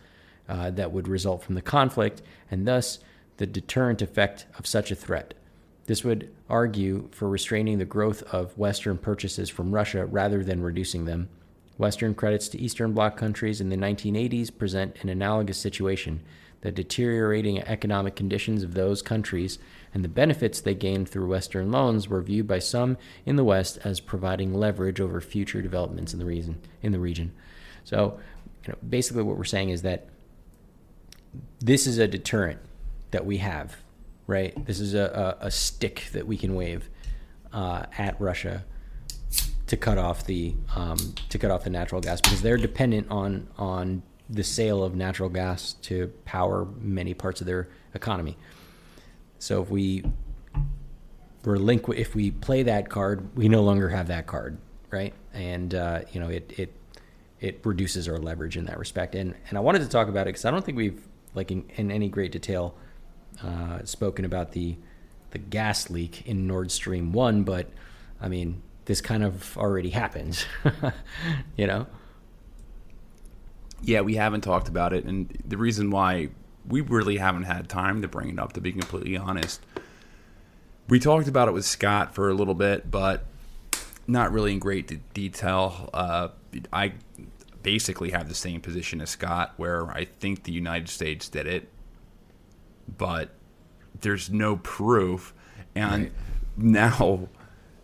uh, 0.49 0.71
that 0.71 0.91
would 0.93 1.07
result 1.07 1.43
from 1.43 1.55
the 1.55 1.63
conflict, 1.63 2.21
and 2.51 2.67
thus 2.67 2.99
the 3.37 3.47
deterrent 3.47 4.03
effect 4.03 4.47
of 4.59 4.67
such 4.67 4.91
a 4.91 4.95
threat. 4.95 5.35
This 5.93 6.05
would 6.05 6.35
argue 6.49 7.11
for 7.13 7.29
restraining 7.29 7.77
the 7.77 7.85
growth 7.85 8.23
of 8.33 8.57
Western 8.57 8.97
purchases 8.97 9.51
from 9.51 9.75
Russia 9.75 10.07
rather 10.07 10.43
than 10.43 10.63
reducing 10.63 11.05
them. 11.05 11.29
Western 11.77 12.15
credits 12.15 12.49
to 12.49 12.59
Eastern 12.59 12.95
Bloc 12.95 13.19
countries 13.19 13.61
in 13.61 13.69
the 13.69 13.77
1980s 13.77 14.57
present 14.57 14.97
an 15.03 15.11
analogous 15.11 15.59
situation 15.59 16.23
the 16.63 16.73
deteriorating 16.73 17.61
economic 17.61 18.17
conditions 18.17 18.63
of 18.63 18.73
those 18.73 19.03
countries 19.03 19.59
and 19.93 20.03
the 20.03 20.09
benefits 20.09 20.63
they 20.63 20.75
gained 20.75 21.11
through 21.11 21.29
Western 21.29 21.71
loans 21.71 22.09
were 22.09 22.23
viewed 22.23 22.49
by 22.49 22.59
some 22.59 22.97
in 23.27 23.37
the 23.37 23.45
West 23.45 23.79
as 23.85 24.01
providing 24.01 24.55
leverage 24.55 24.99
over 24.99 25.21
future 25.21 25.61
developments 25.61 26.15
in 26.15 26.19
the 26.19 26.25
region. 26.25 26.59
In 26.81 26.93
the 26.93 27.01
region, 27.01 27.35
so 27.85 28.19
you 28.65 28.73
know, 28.73 28.79
basically, 28.89 29.25
what 29.25 29.37
we're 29.37 29.45
saying 29.45 29.69
is 29.69 29.83
that 29.83 30.09
this 31.61 31.87
is 31.87 31.99
a 31.99 32.09
deterrent 32.09 32.61
that 33.11 33.27
we 33.27 33.37
have, 33.37 33.77
right? 34.27 34.65
This 34.67 34.81
is 34.81 34.95
a, 34.95 35.37
a, 35.41 35.47
a 35.47 35.51
stick 35.51 36.05
that 36.13 36.27
we 36.27 36.37
can 36.37 36.55
wave 36.55 36.89
uh, 37.53 37.87
at 37.99 38.21
Russia 38.21 38.65
to 39.67 39.77
cut 39.77 39.99
off 39.99 40.27
the 40.27 40.55
um, 40.77 40.99
to 41.31 41.39
cut 41.39 41.51
off 41.51 41.65
the 41.65 41.71
natural 41.71 42.01
gas 42.01 42.21
because 42.21 42.43
they're 42.43 42.59
dependent 42.59 43.11
on 43.11 43.49
on 43.57 44.03
the 44.29 44.45
sale 44.45 44.83
of 44.83 44.95
natural 44.95 45.29
gas 45.29 45.75
to 45.75 46.09
power 46.25 46.67
many 46.81 47.15
parts 47.15 47.41
of 47.41 47.47
their 47.47 47.69
economy. 47.95 48.37
So 49.39 49.63
if 49.63 49.71
we 49.71 50.05
relinquish, 51.45 51.99
if 51.99 52.15
we 52.15 52.31
play 52.31 52.63
that 52.65 52.89
card, 52.89 53.35
we 53.37 53.49
no 53.49 53.63
longer 53.63 53.89
have 53.89 54.09
that 54.09 54.27
card, 54.27 54.59
right? 54.91 55.13
And 55.33 55.75
uh, 55.75 56.01
you 56.13 56.21
know, 56.21 56.29
it 56.29 56.53
it 56.59 56.75
it 57.41 57.61
reduces 57.65 58.09
our 58.09 58.19
leverage 58.19 58.57
in 58.57 58.67
that 58.67 58.79
respect. 58.79 59.15
And 59.15 59.35
and 59.49 59.59
I 59.59 59.61
wanted 59.61 59.81
to 59.81 59.89
talk 59.89 60.09
about 60.09 60.23
it 60.23 60.31
because 60.31 60.45
I 60.45 60.51
don't 60.51 60.65
think 60.65 60.77
we've 60.77 61.03
like 61.35 61.51
in, 61.51 61.65
in 61.77 61.91
any 61.91 62.09
great 62.09 62.33
detail 62.33 62.75
uh, 63.43 63.85
spoken 63.85 64.25
about 64.25 64.53
the 64.53 64.77
the 65.31 65.39
gas 65.39 65.89
leak 65.89 66.27
in 66.27 66.47
Nord 66.47 66.71
Stream 66.71 67.13
one, 67.13 67.43
but 67.43 67.71
I 68.21 68.29
mean, 68.29 68.63
this 68.85 69.01
kind 69.01 69.25
of 69.25 69.57
already 69.57 69.91
happened, 69.91 70.45
you 71.57 71.67
know. 71.67 71.87
Yeah, 73.83 74.03
we 74.03 74.15
haven't 74.15 74.43
talked 74.43 74.69
about 74.69 74.93
it, 74.93 75.05
and 75.05 75.37
the 75.47 75.57
reason 75.57 75.91
why 75.91 76.29
we 76.69 76.81
really 76.81 77.17
haven't 77.17 77.45
had 77.45 77.69
time 77.69 78.03
to 78.03 78.09
bring 78.09 78.29
it 78.29 78.39
up, 78.39 78.53
to 78.53 78.61
be 78.61 78.73
completely 78.73 79.17
honest. 79.17 79.61
We 80.89 81.01
talked 81.01 81.29
about 81.29 81.49
it 81.49 81.53
with 81.53 81.65
Scott 81.65 82.15
for 82.15 82.29
a 82.29 82.35
little 82.35 82.55
bit, 82.55 82.91
but 82.91 83.25
not 84.07 84.33
really 84.33 84.53
in 84.53 84.59
great 84.59 84.87
de- 84.87 85.01
detail. 85.15 85.91
Uh, 85.93 86.29
I 86.73 86.93
basically 87.63 88.11
have 88.11 88.29
the 88.29 88.35
same 88.35 88.61
position 88.61 89.01
as 89.01 89.11
Scott, 89.11 89.55
where 89.57 89.91
I 89.91 90.05
think 90.05 90.45
the 90.45 90.53
United 90.53 90.89
States 90.89 91.29
did 91.29 91.47
it, 91.47 91.69
but 92.99 93.31
there's 94.01 94.31
no 94.31 94.57
proof. 94.57 95.35
And 95.75 96.05
right. 96.05 96.13
now, 96.57 97.29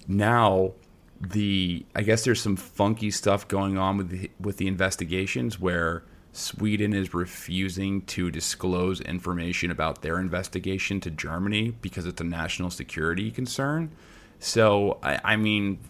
now 0.06 0.72
the 1.20 1.84
I 1.94 2.02
guess 2.02 2.24
there's 2.24 2.40
some 2.40 2.56
funky 2.56 3.10
stuff 3.10 3.48
going 3.48 3.76
on 3.76 3.96
with 3.96 4.10
the, 4.10 4.30
with 4.40 4.56
the 4.58 4.66
investigations 4.66 5.58
where 5.58 6.04
Sweden 6.32 6.92
is 6.92 7.12
refusing 7.14 8.02
to 8.02 8.30
disclose 8.30 9.00
information 9.00 9.70
about 9.70 10.02
their 10.02 10.20
investigation 10.20 11.00
to 11.00 11.10
Germany 11.10 11.74
because 11.82 12.06
it's 12.06 12.20
a 12.20 12.24
national 12.24 12.70
security 12.70 13.30
concern. 13.30 13.90
So 14.38 14.98
I, 15.02 15.20
I 15.24 15.36
mean, 15.36 15.80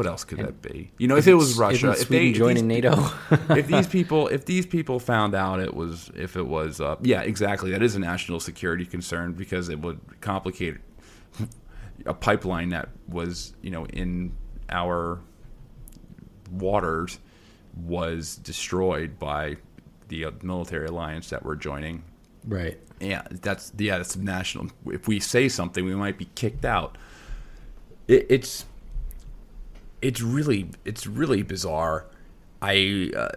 what 0.00 0.06
else 0.06 0.24
could 0.24 0.38
that 0.38 0.62
be? 0.62 0.90
You 0.96 1.08
know, 1.08 1.16
if 1.18 1.28
it 1.28 1.34
was 1.34 1.58
Russia, 1.58 1.90
if 1.90 2.06
Sweden 2.06 2.32
they 2.32 2.38
joining 2.38 2.66
NATO? 2.66 2.94
if 3.50 3.66
these 3.66 3.86
people 3.86 4.28
if 4.28 4.46
these 4.46 4.64
people 4.64 4.98
found 4.98 5.34
out 5.34 5.60
it 5.60 5.74
was 5.74 6.10
if 6.16 6.38
it 6.38 6.46
was 6.46 6.80
uh, 6.80 6.96
yeah 7.02 7.20
exactly 7.20 7.70
that 7.72 7.82
is 7.82 7.96
a 7.96 7.98
national 7.98 8.40
security 8.40 8.86
concern 8.86 9.34
because 9.34 9.68
it 9.68 9.78
would 9.78 10.00
complicate 10.22 10.78
a 12.06 12.14
pipeline 12.14 12.70
that 12.70 12.88
was 13.08 13.52
you 13.60 13.70
know 13.70 13.84
in 13.88 14.34
our 14.70 15.20
waters 16.50 17.18
was 17.76 18.36
destroyed 18.36 19.18
by 19.18 19.58
the 20.08 20.24
uh, 20.24 20.30
military 20.42 20.86
alliance 20.86 21.28
that 21.28 21.44
we're 21.44 21.56
joining 21.56 22.02
right. 22.46 22.80
yeah 23.00 23.20
that's 23.42 23.70
yeah 23.76 23.98
that's 23.98 24.16
national 24.16 24.68
if 24.86 25.06
we 25.06 25.20
say 25.20 25.46
something 25.46 25.84
we 25.84 25.94
might 25.94 26.16
be 26.16 26.24
kicked 26.36 26.64
out 26.64 26.96
it, 28.08 28.24
it's 28.30 28.64
it's 30.02 30.20
really 30.20 30.70
it's 30.84 31.06
really 31.06 31.42
bizarre. 31.42 32.06
I 32.62 33.10
uh, 33.16 33.28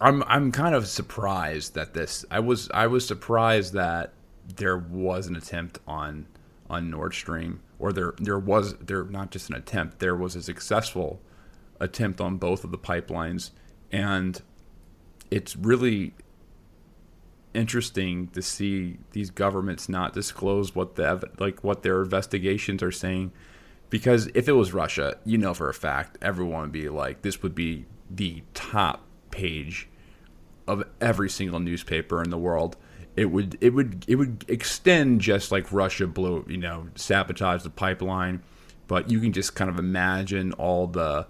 i'm 0.00 0.22
i'm 0.26 0.50
kind 0.52 0.74
of 0.74 0.88
surprised 0.88 1.74
that 1.74 1.94
this 1.94 2.24
i 2.30 2.40
was 2.40 2.68
i 2.72 2.86
was 2.86 3.06
surprised 3.06 3.72
that 3.72 4.12
there 4.56 4.76
was 4.76 5.28
an 5.28 5.36
attempt 5.36 5.78
on 5.86 6.26
on 6.68 6.90
nord 6.90 7.14
stream 7.14 7.60
or 7.78 7.92
there 7.92 8.12
there 8.18 8.38
was 8.38 8.74
there 8.78 9.04
not 9.04 9.30
just 9.30 9.50
an 9.50 9.56
attempt 9.56 10.00
there 10.00 10.16
was 10.16 10.34
a 10.34 10.42
successful 10.42 11.20
attempt 11.80 12.20
on 12.20 12.36
both 12.36 12.64
of 12.64 12.70
the 12.70 12.78
pipelines. 12.78 13.50
And 13.92 14.40
it's 15.30 15.56
really 15.56 16.14
interesting 17.52 18.28
to 18.28 18.42
see 18.42 18.98
these 19.12 19.30
governments 19.30 19.88
not 19.88 20.12
disclose 20.12 20.74
what 20.74 20.96
the 20.96 21.28
like 21.38 21.62
what 21.62 21.82
their 21.84 22.02
investigations 22.02 22.82
are 22.82 22.90
saying 22.90 23.30
because 23.90 24.28
if 24.34 24.48
it 24.48 24.52
was 24.52 24.72
Russia, 24.72 25.16
you 25.24 25.38
know 25.38 25.54
for 25.54 25.68
a 25.68 25.74
fact 25.74 26.18
everyone 26.22 26.62
would 26.62 26.72
be 26.72 26.88
like 26.88 27.22
this 27.22 27.42
would 27.42 27.54
be 27.54 27.86
the 28.10 28.42
top 28.54 29.02
page 29.30 29.88
of 30.66 30.84
every 31.00 31.28
single 31.28 31.60
newspaper 31.60 32.22
in 32.22 32.30
the 32.30 32.38
world. 32.38 32.76
It 33.16 33.26
would 33.26 33.56
it 33.60 33.70
would 33.70 34.04
it 34.08 34.16
would 34.16 34.44
extend 34.48 35.20
just 35.20 35.52
like 35.52 35.72
Russia 35.72 36.06
blew 36.06 36.44
you 36.48 36.56
know 36.56 36.88
sabotage 36.94 37.62
the 37.62 37.70
pipeline, 37.70 38.42
but 38.88 39.10
you 39.10 39.20
can 39.20 39.32
just 39.32 39.54
kind 39.54 39.70
of 39.70 39.78
imagine 39.78 40.52
all 40.52 40.86
the 40.86 41.26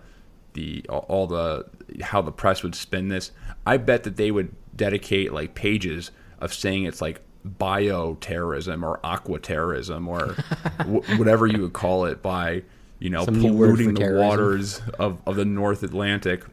the 0.54 0.84
all 0.88 1.26
the 1.26 1.66
how 2.00 2.22
the 2.22 2.32
press 2.32 2.62
would 2.62 2.74
spin 2.74 3.08
this. 3.08 3.32
I 3.66 3.76
bet 3.76 4.04
that 4.04 4.16
they 4.16 4.30
would 4.30 4.54
dedicate 4.74 5.32
like 5.32 5.54
pages 5.54 6.10
of 6.40 6.54
saying 6.54 6.84
it's 6.84 7.02
like 7.02 7.20
bioterrorism 7.46 8.82
or 8.82 9.00
aqua 9.04 9.38
terrorism 9.38 10.08
or 10.08 10.34
w- 10.78 11.02
whatever 11.18 11.46
you 11.46 11.60
would 11.62 11.72
call 11.72 12.04
it 12.06 12.22
by 12.22 12.62
you 12.98 13.10
know 13.10 13.24
Some 13.24 13.40
polluting 13.40 13.94
the 13.94 14.00
terrorism. 14.00 14.26
waters 14.26 14.82
of, 14.98 15.18
of 15.26 15.36
the 15.36 15.44
North 15.44 15.82
Atlantic, 15.82 16.44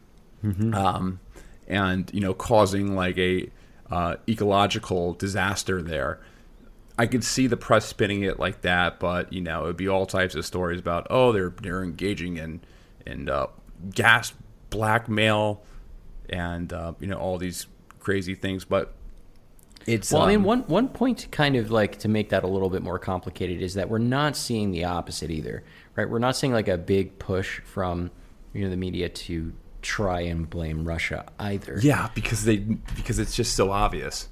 um, 0.44 1.20
and 1.66 2.10
you 2.12 2.20
know 2.20 2.34
causing 2.34 2.94
like 2.94 3.16
a 3.16 3.48
uh, 3.90 4.16
ecological 4.28 5.14
disaster 5.14 5.80
there. 5.82 6.20
I 6.98 7.06
could 7.06 7.24
see 7.24 7.46
the 7.46 7.56
press 7.56 7.86
spinning 7.86 8.22
it 8.22 8.38
like 8.38 8.60
that, 8.62 9.00
but 9.00 9.32
you 9.32 9.40
know, 9.40 9.64
it'd 9.64 9.76
be 9.78 9.88
all 9.88 10.04
types 10.04 10.34
of 10.34 10.44
stories 10.44 10.78
about 10.78 11.06
oh, 11.10 11.32
they're 11.32 11.54
they're 11.62 11.82
engaging 11.82 12.36
in 12.36 12.60
in 13.06 13.28
uh, 13.30 13.46
gas 13.94 14.34
blackmail 14.68 15.62
and 16.28 16.72
uh, 16.72 16.92
you 17.00 17.06
know 17.06 17.18
all 17.18 17.38
these 17.38 17.66
crazy 17.98 18.34
things. 18.34 18.64
But 18.64 18.92
it's 19.86 20.12
Well, 20.12 20.22
I 20.22 20.28
mean, 20.28 20.36
um, 20.38 20.44
one 20.44 20.60
one 20.62 20.88
point 20.88 21.28
kind 21.30 21.56
of 21.56 21.70
like 21.70 21.98
to 22.00 22.08
make 22.08 22.28
that 22.30 22.44
a 22.44 22.46
little 22.46 22.70
bit 22.70 22.82
more 22.82 22.98
complicated 22.98 23.62
is 23.62 23.74
that 23.74 23.88
we're 23.88 23.98
not 23.98 24.36
seeing 24.36 24.70
the 24.70 24.84
opposite 24.84 25.30
either, 25.30 25.64
right? 25.96 26.08
We're 26.08 26.18
not 26.18 26.36
seeing 26.36 26.52
like 26.52 26.68
a 26.68 26.78
big 26.78 27.18
push 27.18 27.60
from 27.60 28.10
you 28.52 28.64
know 28.64 28.70
the 28.70 28.76
media 28.76 29.08
to 29.08 29.52
try 29.82 30.20
and 30.20 30.48
blame 30.48 30.84
Russia 30.86 31.24
either. 31.38 31.78
yeah, 31.82 32.08
because 32.14 32.44
they 32.44 32.58
because 32.58 33.18
it's 33.18 33.34
just 33.34 33.54
so 33.56 33.70
obvious. 33.72 34.28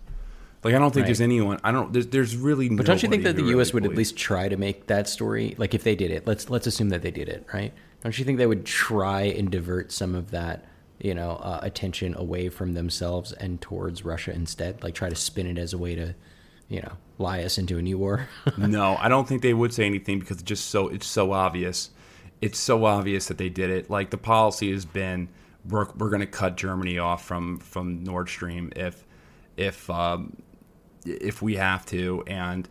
Like 0.63 0.75
I 0.75 0.79
don't 0.79 0.91
think 0.93 1.05
Right. 1.05 1.07
there's 1.09 1.21
anyone. 1.23 1.59
I 1.65 1.73
don't. 1.73 1.91
There's, 1.93 2.09
there's 2.09 2.37
really. 2.37 2.69
But 2.69 2.85
don't 2.85 3.03
you 3.03 3.09
think 3.09 3.23
that 3.25 3.35
the 3.37 3.45
U.S. 3.45 3.73
would 3.73 3.87
at 3.87 3.95
least 3.95 4.17
try 4.17 4.47
to 4.49 4.57
make 4.59 4.89
that 4.89 5.09
story 5.09 5.55
like 5.57 5.73
if 5.75 5.85
they 5.85 5.97
did 5.97 6.11
it? 6.11 6.27
Let's 6.27 6.51
let's 6.51 6.67
assume 6.67 6.91
that 6.91 7.01
they 7.01 7.11
did 7.11 7.31
it, 7.31 7.47
right? 7.55 7.73
Don't 8.03 8.19
you 8.19 8.25
think 8.27 8.37
they 8.39 8.47
would 8.47 8.67
try 8.67 9.23
and 9.23 9.51
divert 9.51 9.91
some 9.91 10.15
of 10.15 10.31
that, 10.33 10.67
you 11.01 11.15
know, 11.15 11.33
uh, 11.43 11.61
attention 11.63 12.15
away 12.17 12.49
from 12.49 12.75
themselves 12.75 13.33
and 13.33 13.61
towards 13.61 14.05
Russia 14.05 14.33
instead? 14.33 14.83
Like 14.83 14.95
try 14.95 15.09
to 15.09 15.17
spin 15.17 15.47
it 15.47 15.59
as 15.59 15.73
a 15.73 15.79
way 15.79 15.95
to, 15.95 16.15
you 16.69 16.81
know, 16.83 16.93
lie 17.19 17.43
us 17.43 17.59
into 17.59 17.79
a 17.79 17.83
new 17.83 17.99
war. 17.99 18.29
no, 18.57 18.97
I 18.99 19.09
don't 19.09 19.27
think 19.27 19.43
they 19.43 19.55
would 19.55 19.73
say 19.73 19.87
anything 19.87 20.19
because 20.21 20.39
it's 20.39 20.49
just 20.49 20.71
so 20.71 20.89
it's 20.89 21.07
so 21.07 21.33
obvious. 21.33 21.91
It's 22.41 22.59
so 22.59 22.85
obvious 22.85 23.27
that 23.27 23.39
they 23.39 23.49
did 23.49 23.71
it. 23.71 23.91
Like 23.91 24.11
the 24.11 24.19
policy 24.19 24.73
has 24.73 24.87
been, 24.87 25.29
we're, 25.69 25.87
we're 25.99 26.09
going 26.09 26.21
to 26.21 26.27
cut 26.27 26.57
Germany 26.57 26.99
off 26.99 27.25
from 27.25 27.59
from 27.59 28.03
Nord 28.03 28.29
Stream 28.29 28.73
if 28.77 29.05
if 29.57 29.89
um, 29.91 30.37
if 31.05 31.43
we 31.43 31.57
have 31.57 31.87
to, 31.87 32.23
and 32.27 32.69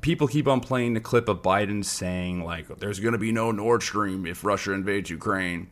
people 0.00 0.26
keep 0.26 0.48
on 0.48 0.60
playing 0.60 0.94
the 0.94 1.00
clip 1.00 1.28
of 1.28 1.42
Biden 1.42 1.84
saying 1.84 2.44
like, 2.44 2.68
"There's 2.78 3.00
going 3.00 3.12
to 3.12 3.18
be 3.18 3.32
no 3.32 3.52
Nord 3.52 3.82
Stream 3.82 4.26
if 4.26 4.44
Russia 4.44 4.72
invades 4.72 5.10
Ukraine," 5.10 5.70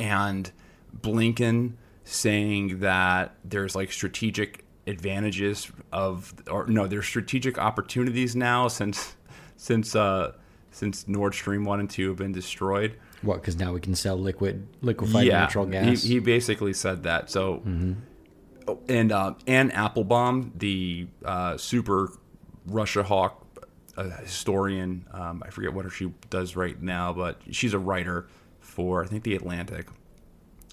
and 0.00 0.50
Blinken 0.98 1.74
saying 2.04 2.80
that 2.80 3.36
there's 3.44 3.76
like 3.76 3.92
strategic 3.92 4.64
advantages 4.86 5.70
of 5.92 6.34
or 6.50 6.66
no 6.66 6.86
there's 6.86 7.06
strategic 7.06 7.58
opportunities 7.58 8.34
now 8.34 8.66
since 8.66 9.14
since 9.56 9.94
uh 9.94 10.32
since 10.72 11.06
Nord 11.06 11.34
Stream 11.34 11.64
1 11.64 11.80
and 11.80 11.90
2 11.90 12.08
have 12.08 12.16
been 12.16 12.32
destroyed. 12.32 12.96
what? 13.22 13.40
Because 13.40 13.58
now 13.58 13.72
we 13.72 13.80
can 13.80 13.94
sell 13.94 14.16
liquid 14.16 14.66
liquefied 14.82 15.26
natural 15.26 15.66
gas. 15.66 16.02
He, 16.02 16.14
he 16.14 16.18
basically 16.20 16.72
said 16.72 17.02
that. 17.02 17.28
So, 17.30 17.62
oh, 18.68 18.78
and 18.88 19.10
uh, 19.12 19.34
Anne 19.48 19.72
Applebaum, 19.72 20.52
the 20.56 21.08
uh, 21.24 21.56
super 21.56 22.12
Russia 22.66 23.02
hawk 23.02 23.44
uh, 23.96 24.10
historian, 24.22 25.06
um, 25.12 25.42
I 25.44 25.50
forget 25.50 25.74
what 25.74 25.90
she 25.92 26.12
does 26.30 26.54
right 26.54 26.80
now, 26.80 27.12
but 27.12 27.40
she's 27.50 27.74
a 27.74 27.78
writer 27.78 28.28
for 28.80 29.04
I 29.04 29.06
think 29.06 29.24
the 29.24 29.34
Atlantic, 29.34 29.88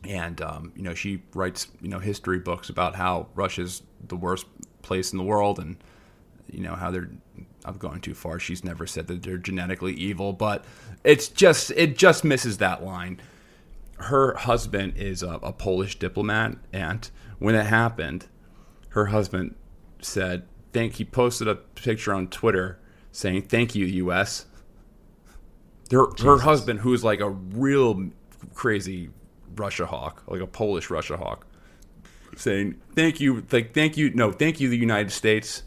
and 0.06 0.42
um, 0.42 0.72
you 0.78 0.84
know 0.84 0.94
she 0.94 1.22
writes 1.34 1.68
you 1.82 1.90
know 1.90 2.00
history 2.00 2.40
books 2.40 2.70
about 2.70 2.96
how 2.96 3.28
Russia's 3.36 3.84
the 4.08 4.16
worst 4.16 4.46
place 4.82 5.12
in 5.12 5.18
the 5.18 5.24
world 5.26 5.60
and 5.60 5.76
you 6.50 6.62
know 6.62 6.76
how 6.76 6.90
they're 6.90 7.10
I'm 7.66 7.78
going 7.78 8.00
too 8.00 8.14
far. 8.14 8.40
She's 8.40 8.64
never 8.64 8.88
said 8.88 9.08
that 9.08 9.24
they're 9.24 9.38
genetically 9.38 9.94
evil, 9.94 10.32
but 10.32 10.64
it's 11.04 11.28
just 11.28 11.72
it 11.72 11.98
just 11.98 12.24
misses 12.24 12.60
that 12.60 12.82
line. 12.82 13.20
Her 13.98 14.36
husband 14.36 14.94
is 14.96 15.22
a, 15.22 15.40
a 15.44 15.52
Polish 15.52 16.00
diplomat, 16.00 16.56
and 16.72 17.10
when 17.40 17.56
it 17.56 17.66
happened, 17.66 18.28
her 18.90 19.08
husband 19.08 19.56
said, 20.02 20.48
"Thank." 20.72 20.94
He 20.94 21.04
posted 21.04 21.50
a 21.50 21.56
picture 21.56 22.14
on 22.14 22.30
Twitter 22.30 22.80
saying, 23.12 23.44
"Thank 23.44 23.76
you, 23.76 23.86
U.S." 23.86 24.46
Her, 25.92 26.08
her 26.24 26.40
husband, 26.40 26.80
who's 26.80 27.04
like 27.04 27.20
a 27.20 27.30
real 27.30 28.10
crazy 28.54 29.10
Russia 29.56 29.86
hawk, 29.86 30.24
like 30.28 30.42
a 30.42 30.48
Polish 30.48 30.90
Russia 30.90 31.18
hawk, 31.18 31.48
saying, 32.36 32.76
"Thank 32.96 33.20
you, 33.20 33.46
like 33.52 33.74
thank 33.74 33.98
you, 33.98 34.10
no, 34.14 34.32
thank 34.32 34.60
you, 34.60 34.70
the 34.70 34.78
United 34.78 35.12
States." 35.12 35.64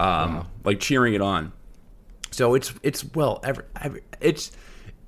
um, 0.00 0.48
like 0.64 0.80
cheering 0.80 1.14
it 1.14 1.20
on. 1.20 1.52
So 2.30 2.54
it's 2.54 2.72
it's 2.82 3.04
well, 3.14 3.40
every, 3.42 3.64
every, 3.80 4.02
it's 4.20 4.52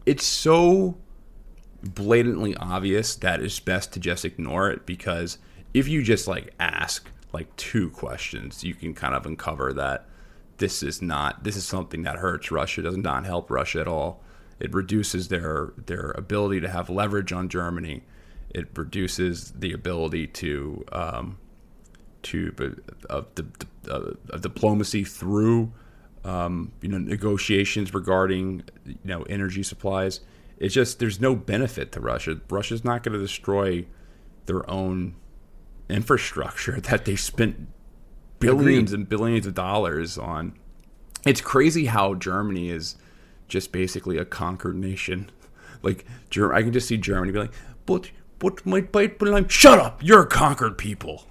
it's 0.06 0.24
so 0.24 0.96
blatantly 1.82 2.56
obvious 2.56 3.16
that 3.16 3.40
it's 3.40 3.58
best 3.60 3.92
to 3.94 4.00
just 4.00 4.24
ignore 4.24 4.70
it 4.70 4.84
because 4.86 5.38
if 5.72 5.88
you 5.88 6.02
just 6.02 6.26
like 6.26 6.52
ask 6.58 7.08
like 7.32 7.54
two 7.56 7.90
questions, 7.90 8.64
you 8.64 8.74
can 8.74 8.94
kind 8.94 9.14
of 9.14 9.26
uncover 9.26 9.72
that 9.74 10.06
this 10.58 10.82
is 10.82 11.00
not 11.00 11.44
this 11.44 11.56
is 11.56 11.64
something 11.64 12.02
that 12.02 12.16
hurts 12.16 12.50
Russia, 12.50 12.82
does 12.82 12.96
not 12.96 13.24
help 13.24 13.50
Russia 13.50 13.80
at 13.80 13.88
all. 13.88 14.22
It 14.60 14.74
reduces 14.74 15.28
their 15.28 15.72
their 15.86 16.10
ability 16.12 16.60
to 16.60 16.68
have 16.68 16.90
leverage 16.90 17.32
on 17.32 17.48
Germany. 17.48 18.02
It 18.50 18.68
reduces 18.76 19.52
the 19.52 19.72
ability 19.72 20.26
to 20.28 20.84
um, 20.92 21.38
to 22.22 22.76
of 23.08 23.26
uh, 23.88 23.92
uh, 24.32 24.36
diplomacy 24.38 25.04
through 25.04 25.72
um, 26.24 26.72
you 26.82 26.88
know 26.88 26.98
negotiations 26.98 27.94
regarding 27.94 28.62
you 28.84 28.96
know 29.04 29.22
energy 29.22 29.62
supplies. 29.62 30.20
It's 30.58 30.74
just 30.74 30.98
there's 30.98 31.20
no 31.20 31.34
benefit 31.34 31.92
to 31.92 32.00
Russia. 32.00 32.38
Russia's 32.50 32.84
not 32.84 33.02
going 33.02 33.14
to 33.14 33.18
destroy 33.18 33.86
their 34.46 34.68
own 34.68 35.16
infrastructure 35.88 36.80
that 36.82 37.06
they 37.06 37.16
spent 37.16 37.68
billions 38.38 38.92
and 38.92 39.08
billions 39.08 39.46
of 39.46 39.54
dollars 39.54 40.18
on. 40.18 40.54
It's 41.26 41.40
crazy 41.40 41.86
how 41.86 42.14
Germany 42.14 42.70
is 42.70 42.96
just 43.50 43.72
basically 43.72 44.16
a 44.16 44.24
conquered 44.24 44.76
nation. 44.76 45.30
Like 45.82 46.04
I 46.36 46.60
can 46.60 46.74
just 46.74 46.88
see 46.88 46.98
Germany 46.98 47.32
be 47.32 47.38
like, 47.38 47.54
"But 47.86 48.10
but 48.38 48.66
my 48.66 48.82
pipeline, 48.82 49.48
shut 49.48 49.78
up! 49.78 50.02
You're 50.02 50.20
a 50.20 50.26
conquered 50.26 50.76
people. 50.76 51.24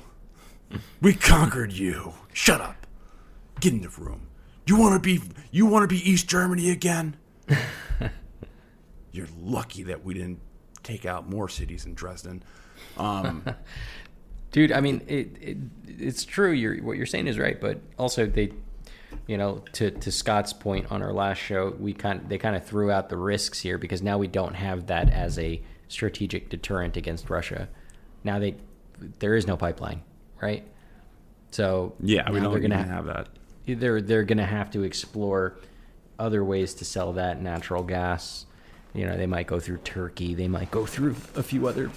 We 0.99 1.13
conquered 1.13 1.71
you. 1.71 2.13
Shut 2.33 2.59
up. 2.59 2.87
Get 3.59 3.73
in 3.73 3.81
the 3.81 3.89
room. 3.89 4.21
You 4.65 4.75
want 4.75 4.95
to 4.95 4.99
be 4.99 5.21
you 5.51 5.67
want 5.67 5.87
to 5.87 5.87
be 5.87 6.01
East 6.09 6.27
Germany 6.27 6.71
again? 6.71 7.15
You're 9.11 9.27
lucky 9.39 9.83
that 9.83 10.03
we 10.03 10.15
didn't 10.15 10.39
take 10.81 11.05
out 11.05 11.29
more 11.29 11.47
cities 11.47 11.85
in 11.85 11.93
Dresden." 11.93 12.41
Um, 12.97 13.45
dude 14.51 14.71
i 14.71 14.81
mean 14.81 15.01
it, 15.07 15.29
it 15.41 15.57
it's 15.87 16.25
true 16.25 16.51
you're 16.51 16.77
what 16.83 16.97
you're 16.97 17.05
saying 17.05 17.27
is 17.27 17.37
right 17.37 17.59
but 17.61 17.79
also 17.97 18.25
they 18.25 18.51
you 19.27 19.37
know 19.37 19.63
to 19.73 19.91
to 19.91 20.11
scott's 20.11 20.53
point 20.53 20.91
on 20.91 21.01
our 21.01 21.13
last 21.13 21.37
show 21.37 21.75
we 21.79 21.93
kind 21.93 22.21
of, 22.21 22.29
they 22.29 22.37
kind 22.37 22.55
of 22.55 22.65
threw 22.65 22.91
out 22.91 23.09
the 23.09 23.17
risks 23.17 23.59
here 23.59 23.77
because 23.77 24.01
now 24.01 24.17
we 24.17 24.27
don't 24.27 24.55
have 24.55 24.87
that 24.87 25.09
as 25.11 25.37
a 25.39 25.61
strategic 25.87 26.49
deterrent 26.49 26.95
against 26.97 27.29
russia 27.29 27.67
now 28.23 28.39
they 28.39 28.55
there 29.19 29.35
is 29.35 29.47
no 29.47 29.57
pipeline 29.57 30.01
right 30.41 30.65
so 31.51 31.95
yeah, 31.99 32.29
we 32.29 32.39
don't 32.39 32.51
they're 32.51 32.59
even 32.59 32.71
gonna 32.71 32.83
have 32.83 33.05
that. 33.05 33.29
they're 33.65 34.01
they're 34.01 34.23
gonna 34.23 34.45
have 34.45 34.71
to 34.71 34.83
explore 34.83 35.57
other 36.17 36.43
ways 36.43 36.73
to 36.75 36.85
sell 36.85 37.13
that 37.13 37.41
natural 37.41 37.83
gas. 37.83 38.45
You 38.93 39.05
know, 39.05 39.17
they 39.17 39.27
might 39.27 39.47
go 39.47 39.59
through 39.59 39.77
Turkey, 39.77 40.33
they 40.35 40.47
might 40.47 40.71
go 40.71 40.85
through 40.85 41.15
a 41.35 41.43
few 41.43 41.67
other 41.67 41.89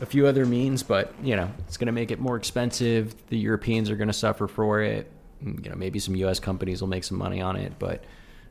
a 0.00 0.06
few 0.06 0.26
other 0.26 0.46
means, 0.46 0.82
but 0.82 1.12
you 1.22 1.36
know, 1.36 1.50
it's 1.66 1.76
gonna 1.76 1.92
make 1.92 2.10
it 2.10 2.20
more 2.20 2.36
expensive. 2.36 3.14
The 3.28 3.38
Europeans 3.38 3.90
are 3.90 3.96
gonna 3.96 4.12
suffer 4.12 4.46
for 4.46 4.80
it. 4.80 5.10
You 5.44 5.70
know, 5.70 5.76
maybe 5.76 5.98
some 5.98 6.16
US 6.16 6.40
companies 6.40 6.80
will 6.80 6.88
make 6.88 7.04
some 7.04 7.18
money 7.18 7.40
on 7.40 7.56
it, 7.56 7.74
but 7.78 8.04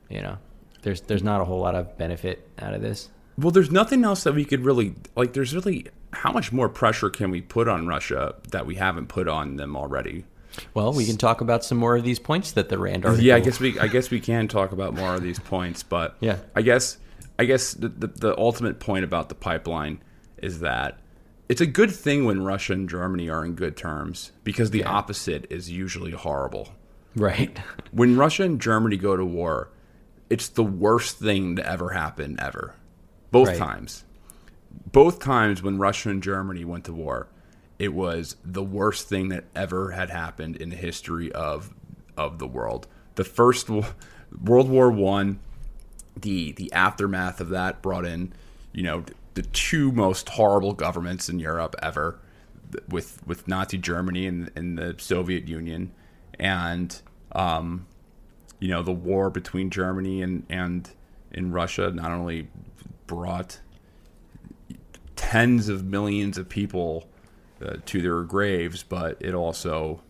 you 0.09 0.21
know, 0.21 0.37
there's 0.81 1.01
there's 1.01 1.23
not 1.23 1.41
a 1.41 1.45
whole 1.45 1.59
lot 1.59 1.75
of 1.75 1.97
benefit 1.97 2.49
out 2.59 2.73
of 2.73 2.81
this. 2.81 3.09
Well, 3.37 3.51
there's 3.51 3.71
nothing 3.71 4.03
else 4.03 4.23
that 4.23 4.35
we 4.35 4.45
could 4.45 4.65
really 4.65 4.95
like. 5.15 5.33
There's 5.33 5.55
really 5.55 5.87
how 6.13 6.31
much 6.31 6.51
more 6.51 6.69
pressure 6.69 7.09
can 7.09 7.31
we 7.31 7.41
put 7.41 7.67
on 7.67 7.87
Russia 7.87 8.35
that 8.51 8.65
we 8.65 8.75
haven't 8.75 9.07
put 9.07 9.27
on 9.27 9.55
them 9.55 9.75
already? 9.75 10.25
Well, 10.73 10.91
we 10.91 11.05
can 11.05 11.17
talk 11.17 11.39
about 11.39 11.63
some 11.63 11.77
more 11.77 11.95
of 11.95 12.03
these 12.03 12.19
points 12.19 12.51
that 12.53 12.69
the 12.69 12.77
Rand 12.77 13.05
article. 13.05 13.25
Yeah, 13.25 13.35
I 13.35 13.39
guess 13.39 13.59
we 13.59 13.79
I 13.79 13.87
guess 13.87 14.11
we 14.11 14.19
can 14.19 14.47
talk 14.47 14.71
about 14.73 14.93
more 14.93 15.15
of 15.15 15.23
these 15.23 15.39
points, 15.39 15.83
but 15.83 16.17
Yeah. 16.19 16.37
I 16.55 16.61
guess 16.61 16.97
I 17.39 17.45
guess 17.45 17.73
the, 17.73 17.87
the 17.87 18.07
the 18.07 18.37
ultimate 18.37 18.79
point 18.79 19.05
about 19.05 19.29
the 19.29 19.35
pipeline 19.35 20.01
is 20.37 20.59
that 20.59 20.99
it's 21.47 21.61
a 21.61 21.65
good 21.65 21.91
thing 21.91 22.25
when 22.25 22.43
Russia 22.43 22.73
and 22.73 22.89
Germany 22.89 23.29
are 23.29 23.45
in 23.45 23.55
good 23.55 23.77
terms 23.77 24.31
because 24.43 24.71
the 24.71 24.83
opposite 24.83 25.47
is 25.49 25.69
usually 25.71 26.11
horrible. 26.11 26.69
Right. 27.15 27.57
When 27.91 28.15
Russia 28.15 28.43
and 28.43 28.61
Germany 28.61 28.95
go 28.95 29.17
to 29.17 29.25
war, 29.25 29.69
it's 30.29 30.47
the 30.47 30.63
worst 30.63 31.19
thing 31.19 31.57
to 31.57 31.69
ever 31.69 31.89
happen 31.89 32.37
ever. 32.39 32.73
Both 33.31 33.49
Right. 33.49 33.57
times. 33.57 34.05
Both 34.93 35.19
times 35.19 35.61
when 35.61 35.77
Russia 35.77 36.09
and 36.09 36.23
Germany 36.23 36.63
went 36.63 36.85
to 36.85 36.93
war, 36.93 37.27
it 37.77 37.93
was 37.93 38.37
the 38.45 38.63
worst 38.63 39.09
thing 39.09 39.27
that 39.29 39.43
ever 39.53 39.91
had 39.91 40.09
happened 40.09 40.55
in 40.55 40.69
the 40.69 40.75
history 40.77 41.31
of 41.33 41.73
of 42.15 42.39
the 42.39 42.47
world. 42.47 42.87
The 43.15 43.23
first 43.25 43.69
World 43.69 44.69
War 44.69 44.89
1, 44.89 45.39
the 46.15 46.53
the 46.53 46.71
aftermath 46.71 47.41
of 47.41 47.49
that 47.49 47.81
brought 47.81 48.05
in, 48.05 48.31
you 48.71 48.83
know, 48.83 49.03
the 49.33 49.41
two 49.41 49.91
most 49.91 50.29
horrible 50.29 50.71
governments 50.73 51.27
in 51.27 51.39
Europe 51.39 51.75
ever 51.81 52.19
with 52.87 53.21
with 53.27 53.47
Nazi 53.49 53.77
Germany 53.77 54.27
and, 54.27 54.49
and 54.55 54.77
the 54.77 54.95
Soviet 54.97 55.47
Union 55.49 55.91
and 56.39 57.01
um, 57.33 57.87
you 58.59 58.67
know 58.67 58.83
the 58.83 58.91
war 58.91 59.29
between 59.29 59.69
Germany 59.69 60.21
and 60.21 60.45
and 60.49 60.89
in 61.31 61.51
Russia 61.51 61.91
not 61.91 62.11
only 62.11 62.47
brought 63.07 63.59
tens 65.15 65.69
of 65.69 65.85
millions 65.85 66.37
of 66.37 66.49
people 66.49 67.07
uh, 67.63 67.75
to 67.85 68.01
their 68.01 68.23
graves, 68.23 68.83
but 68.83 69.17
it 69.21 69.33
also, 69.33 70.01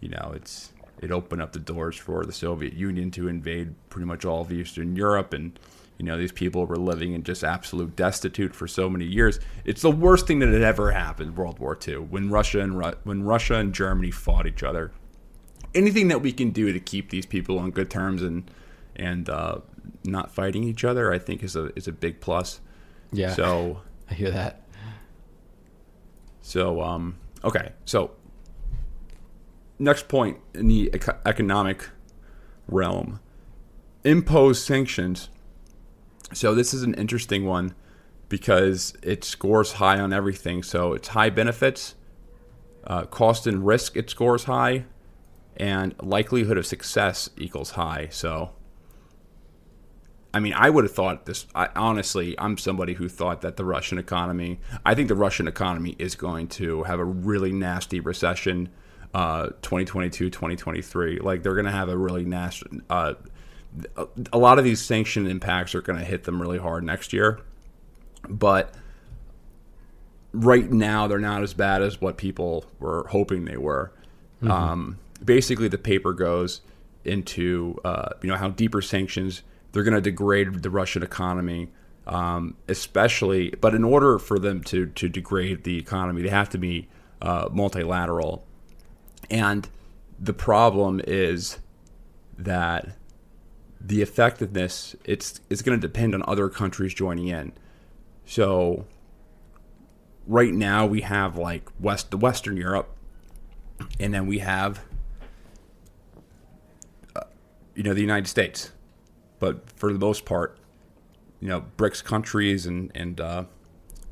you 0.00 0.08
know, 0.08 0.32
it's 0.34 0.72
it 1.02 1.10
opened 1.10 1.42
up 1.42 1.52
the 1.52 1.58
doors 1.58 1.96
for 1.96 2.24
the 2.24 2.32
Soviet 2.32 2.72
Union 2.72 3.10
to 3.10 3.28
invade 3.28 3.74
pretty 3.90 4.06
much 4.06 4.24
all 4.24 4.42
of 4.42 4.52
Eastern 4.52 4.94
Europe, 4.94 5.32
and 5.34 5.58
you 5.98 6.04
know 6.06 6.16
these 6.16 6.32
people 6.32 6.66
were 6.66 6.76
living 6.76 7.12
in 7.12 7.24
just 7.24 7.42
absolute 7.42 7.96
destitute 7.96 8.54
for 8.54 8.68
so 8.68 8.88
many 8.88 9.04
years. 9.04 9.40
It's 9.64 9.82
the 9.82 9.90
worst 9.90 10.26
thing 10.26 10.38
that 10.38 10.48
had 10.50 10.62
ever 10.62 10.92
happened. 10.92 11.36
World 11.36 11.58
War 11.58 11.76
II, 11.86 11.96
when 11.96 12.30
Russia 12.30 12.60
and 12.60 12.78
Ru- 12.78 12.96
when 13.02 13.22
Russia 13.24 13.56
and 13.56 13.74
Germany 13.74 14.10
fought 14.10 14.46
each 14.46 14.62
other. 14.62 14.92
Anything 15.74 16.08
that 16.08 16.22
we 16.22 16.32
can 16.32 16.50
do 16.50 16.72
to 16.72 16.80
keep 16.80 17.10
these 17.10 17.26
people 17.26 17.58
on 17.58 17.70
good 17.70 17.90
terms 17.90 18.22
and 18.22 18.50
and 18.96 19.28
uh, 19.28 19.58
not 20.04 20.32
fighting 20.32 20.64
each 20.64 20.84
other, 20.84 21.12
I 21.12 21.18
think 21.18 21.42
is 21.42 21.56
a 21.56 21.76
is 21.76 21.88
a 21.88 21.92
big 21.92 22.20
plus. 22.20 22.60
Yeah. 23.12 23.32
So 23.34 23.82
I 24.10 24.14
hear 24.14 24.30
that. 24.30 24.64
So, 26.44 26.82
um, 26.82 27.16
okay. 27.42 27.72
So, 27.86 28.10
next 29.78 30.08
point 30.08 30.38
in 30.52 30.68
the 30.68 30.90
eco- 30.92 31.18
economic 31.24 31.88
realm 32.68 33.20
impose 34.04 34.62
sanctions. 34.62 35.30
So, 36.34 36.54
this 36.54 36.74
is 36.74 36.82
an 36.82 36.92
interesting 36.94 37.46
one 37.46 37.74
because 38.28 38.94
it 39.02 39.24
scores 39.24 39.72
high 39.72 39.98
on 39.98 40.12
everything. 40.12 40.62
So, 40.62 40.92
it's 40.92 41.08
high 41.08 41.30
benefits, 41.30 41.94
uh, 42.86 43.06
cost 43.06 43.46
and 43.46 43.64
risk, 43.64 43.96
it 43.96 44.10
scores 44.10 44.44
high, 44.44 44.84
and 45.56 45.94
likelihood 46.00 46.58
of 46.58 46.66
success 46.66 47.30
equals 47.36 47.70
high. 47.70 48.08
So, 48.10 48.50
I 50.32 50.40
mean, 50.40 50.52
I 50.54 50.70
would 50.70 50.84
have 50.84 50.94
thought 50.94 51.26
this. 51.26 51.46
I, 51.54 51.68
honestly, 51.76 52.34
I'm 52.38 52.58
somebody 52.58 52.94
who 52.94 53.08
thought 53.08 53.40
that 53.42 53.56
the 53.56 53.64
Russian 53.64 53.98
economy. 53.98 54.60
I 54.84 54.94
think 54.94 55.08
the 55.08 55.14
Russian 55.14 55.46
economy 55.46 55.94
is 55.98 56.14
going 56.14 56.48
to 56.48 56.82
have 56.84 56.98
a 56.98 57.04
really 57.04 57.52
nasty 57.52 58.00
recession, 58.00 58.68
uh, 59.14 59.46
2022, 59.62 60.30
2023. 60.30 61.20
Like 61.20 61.42
they're 61.42 61.54
going 61.54 61.66
to 61.66 61.70
have 61.70 61.88
a 61.88 61.96
really 61.96 62.24
nasty. 62.24 62.80
Uh, 62.90 63.14
a, 64.32 64.38
lot 64.38 64.58
of 64.58 64.64
these 64.64 64.80
sanction 64.80 65.26
impacts 65.26 65.74
are 65.74 65.82
going 65.82 65.98
to 65.98 66.04
hit 66.04 66.24
them 66.24 66.40
really 66.40 66.58
hard 66.58 66.84
next 66.84 67.12
year, 67.12 67.40
but 68.28 68.72
right 70.32 70.70
now 70.70 71.06
they're 71.06 71.18
not 71.18 71.42
as 71.42 71.54
bad 71.54 71.82
as 71.82 72.00
what 72.00 72.16
people 72.16 72.64
were 72.78 73.06
hoping 73.08 73.44
they 73.44 73.56
were. 73.56 73.92
Um, 74.42 74.98
basically, 75.22 75.68
the 75.68 75.78
paper 75.78 76.12
goes 76.12 76.60
into 77.04 77.78
uh, 77.84 78.10
you 78.22 78.28
know 78.28 78.36
how 78.36 78.48
deeper 78.48 78.80
sanctions 78.80 79.42
they're 79.72 79.82
going 79.82 79.94
to 79.94 80.00
degrade 80.00 80.62
the 80.62 80.70
Russian 80.70 81.02
economy, 81.02 81.68
um, 82.06 82.56
especially. 82.68 83.50
But 83.60 83.74
in 83.74 83.84
order 83.84 84.18
for 84.18 84.38
them 84.38 84.62
to 84.64 84.86
to 84.86 85.08
degrade 85.08 85.64
the 85.64 85.78
economy, 85.78 86.22
they 86.22 86.28
have 86.28 86.50
to 86.50 86.58
be 86.58 86.88
uh, 87.20 87.48
multilateral, 87.52 88.46
and 89.30 89.68
the 90.18 90.32
problem 90.32 91.00
is 91.06 91.58
that 92.38 92.96
the 93.80 94.00
effectiveness 94.00 94.96
it's 95.04 95.40
it's 95.50 95.60
going 95.60 95.78
to 95.78 95.86
depend 95.86 96.14
on 96.14 96.22
other 96.26 96.48
countries 96.48 96.94
joining 96.94 97.28
in. 97.28 97.52
So 98.24 98.86
right 100.26 100.52
now 100.54 100.86
we 100.86 101.02
have 101.02 101.36
like 101.36 101.68
west 101.78 102.10
the 102.10 102.16
Western 102.16 102.56
Europe, 102.56 102.88
and 104.00 104.14
then 104.14 104.26
we 104.26 104.38
have 104.38 104.80
you 107.74 107.82
know 107.82 107.94
the 107.94 108.00
United 108.00 108.28
States, 108.28 108.72
but 109.38 109.70
for 109.70 109.92
the 109.92 109.98
most 109.98 110.24
part, 110.24 110.58
you 111.40 111.48
know 111.48 111.64
BRICS 111.76 112.04
countries 112.04 112.66
and 112.66 112.90
and 112.94 113.20
uh, 113.20 113.44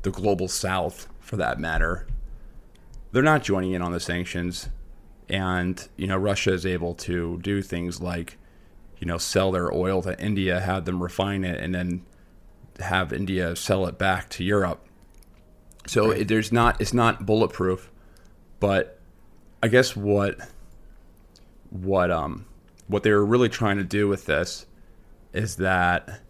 the 0.01 0.11
global 0.11 0.47
South 0.47 1.07
for 1.19 1.37
that 1.37 1.59
matter, 1.59 2.07
they're 3.11 3.23
not 3.23 3.43
joining 3.43 3.71
in 3.71 3.81
on 3.81 3.91
the 3.91 3.99
sanctions, 3.99 4.69
and 5.29 5.87
you 5.97 6.07
know 6.07 6.17
Russia 6.17 6.53
is 6.53 6.65
able 6.65 6.93
to 6.95 7.39
do 7.41 7.61
things 7.61 8.01
like 8.01 8.37
you 8.99 9.07
know 9.07 9.17
sell 9.17 9.51
their 9.51 9.73
oil 9.73 10.01
to 10.01 10.19
India, 10.19 10.59
have 10.59 10.85
them 10.85 11.01
refine 11.01 11.43
it, 11.43 11.59
and 11.59 11.73
then 11.73 12.03
have 12.79 13.13
India 13.13 13.55
sell 13.55 13.85
it 13.85 13.97
back 13.97 14.29
to 14.29 14.43
Europe. 14.43 14.85
So 15.87 16.11
it, 16.11 16.27
there's 16.27 16.51
not 16.51 16.79
it's 16.81 16.93
not 16.93 17.25
bulletproof, 17.25 17.91
but 18.59 18.99
I 19.61 19.67
guess 19.67 19.95
what 19.95 20.37
what 21.69 22.11
um 22.11 22.45
what 22.87 23.03
they 23.03 23.11
were 23.11 23.25
really 23.25 23.49
trying 23.49 23.77
to 23.77 23.83
do 23.83 24.07
with 24.07 24.25
this 24.25 24.65
is 25.33 25.55
that 25.57 26.21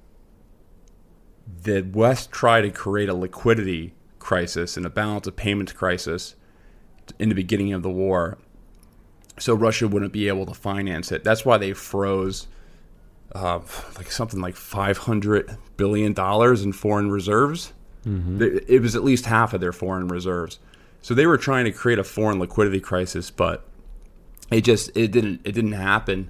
the 1.63 1.81
West 1.81 2.31
tried 2.31 2.61
to 2.61 2.69
create 2.69 3.09
a 3.09 3.13
liquidity 3.13 3.93
crisis 4.19 4.77
and 4.77 4.85
a 4.85 4.89
balance 4.89 5.27
of 5.27 5.35
payments 5.35 5.73
crisis 5.73 6.35
in 7.19 7.29
the 7.29 7.35
beginning 7.35 7.73
of 7.73 7.83
the 7.83 7.89
war, 7.89 8.37
so 9.37 9.53
Russia 9.53 9.87
wouldn't 9.87 10.13
be 10.13 10.27
able 10.27 10.45
to 10.45 10.53
finance 10.53 11.11
it. 11.11 11.23
That's 11.23 11.43
why 11.43 11.57
they 11.57 11.73
froze 11.73 12.47
uh, 13.35 13.59
like 13.97 14.11
something 14.11 14.39
like 14.39 14.55
five 14.55 14.99
hundred 14.99 15.57
billion 15.75 16.13
dollars 16.13 16.63
in 16.63 16.71
foreign 16.71 17.11
reserves. 17.11 17.73
It 18.41 18.65
it 18.67 18.79
was 18.81 18.95
at 18.95 19.03
least 19.03 19.25
half 19.25 19.53
of 19.53 19.59
their 19.61 19.71
foreign 19.73 20.07
reserves. 20.07 20.59
So 21.01 21.13
they 21.13 21.25
were 21.25 21.37
trying 21.37 21.65
to 21.65 21.71
create 21.71 21.99
a 21.99 22.03
foreign 22.03 22.39
liquidity 22.39 22.79
crisis, 22.79 23.31
but 23.31 23.65
it 24.51 24.61
just 24.61 24.95
it 24.95 25.11
didn't 25.11 25.41
it 25.43 25.53
didn't 25.53 25.73
happen. 25.73 26.29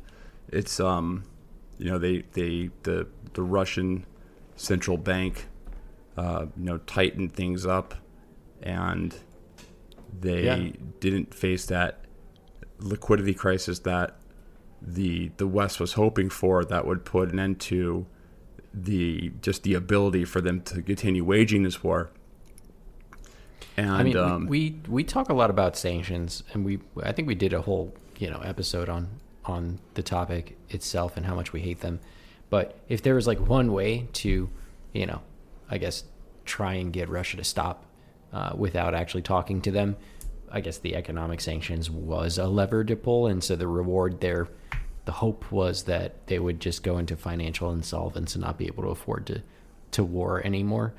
It's 0.50 0.80
um 0.80 1.24
you 1.78 1.90
know 1.90 1.98
they 1.98 2.24
they 2.34 2.70
the 2.84 3.08
the 3.34 3.42
Russian 3.44 4.06
central 4.56 4.98
bank, 4.98 5.48
uh, 6.18 6.46
you 6.56 6.66
know, 6.66 6.78
tightened 6.80 7.34
things 7.34 7.66
up, 7.66 7.96
and 8.62 9.16
they 10.20 10.44
Yeah. 10.44 10.72
didn't 11.00 11.34
face 11.34 11.66
that 11.66 12.06
liquidity 12.80 13.34
crisis 13.34 13.80
that 13.80 14.20
the 14.82 15.32
the 15.38 15.48
West 15.48 15.80
was 15.80 15.94
hoping 15.94 16.30
for. 16.30 16.64
That 16.64 16.86
would 16.86 17.06
put 17.06 17.32
an 17.32 17.40
end 17.40 17.60
to 17.62 18.06
the 18.74 19.32
just 19.42 19.64
the 19.64 19.74
ability 19.74 20.26
for 20.26 20.42
them 20.42 20.62
to 20.62 20.82
continue 20.82 21.24
waging 21.24 21.64
this 21.64 21.84
war. 21.84 22.12
And 23.78 23.90
I 23.90 24.04
mean, 24.04 24.18
um, 24.18 24.46
we 24.48 24.80
we 24.88 25.04
talk 25.04 25.30
a 25.30 25.34
lot 25.34 25.50
about 25.50 25.76
sanctions, 25.76 26.44
and 26.54 26.64
we 26.64 26.80
I 27.02 27.12
think 27.12 27.28
we 27.28 27.36
did 27.36 27.54
a 27.54 27.62
whole 27.62 27.94
you 28.20 28.30
know 28.30 28.40
episode 28.42 28.90
on 28.90 29.08
on 29.46 29.80
the 29.94 30.04
topic 30.04 30.58
itself 30.70 31.18
and 31.18 31.26
how 31.26 31.36
much 31.36 31.54
we 31.54 31.62
hate 31.62 31.82
them. 31.82 32.00
But 32.50 32.78
if 32.88 33.02
there 33.02 33.16
was 33.16 33.28
like 33.28 33.40
one 33.40 33.74
way 33.74 34.08
to, 34.14 34.50
you 34.94 35.06
know, 35.06 35.22
I 35.70 35.78
guess 35.78 36.04
try 36.46 36.76
and 36.76 36.94
get 36.94 37.10
Russia 37.10 37.38
to 37.38 37.44
stop 37.44 37.86
uh, 38.32 38.54
without 38.56 38.94
actually 38.94 39.24
talking 39.24 39.62
to 39.62 39.72
them, 39.72 39.96
I 40.52 40.62
guess 40.62 40.78
the 40.78 40.96
economic 40.96 41.42
sanctions 41.42 41.90
was 41.90 42.38
a 42.38 42.48
lever 42.48 42.84
to 42.84 42.96
pull, 42.96 43.26
and 43.26 43.44
so 43.44 43.56
the 43.56 43.68
reward 43.68 44.22
there, 44.22 44.48
the 45.06 45.12
hope 45.12 45.52
was 45.52 45.84
that 45.84 46.28
they 46.28 46.38
would 46.38 46.60
just 46.60 46.84
go 46.84 47.00
into 47.00 47.16
financial 47.18 47.72
insolvency 47.72 48.36
and 48.36 48.44
not 48.44 48.58
be 48.58 48.68
able 48.68 48.84
to 48.84 48.90
afford 48.90 49.26
to 49.28 49.42
to 49.92 50.04
war 50.04 50.46
anymore. 50.46 50.94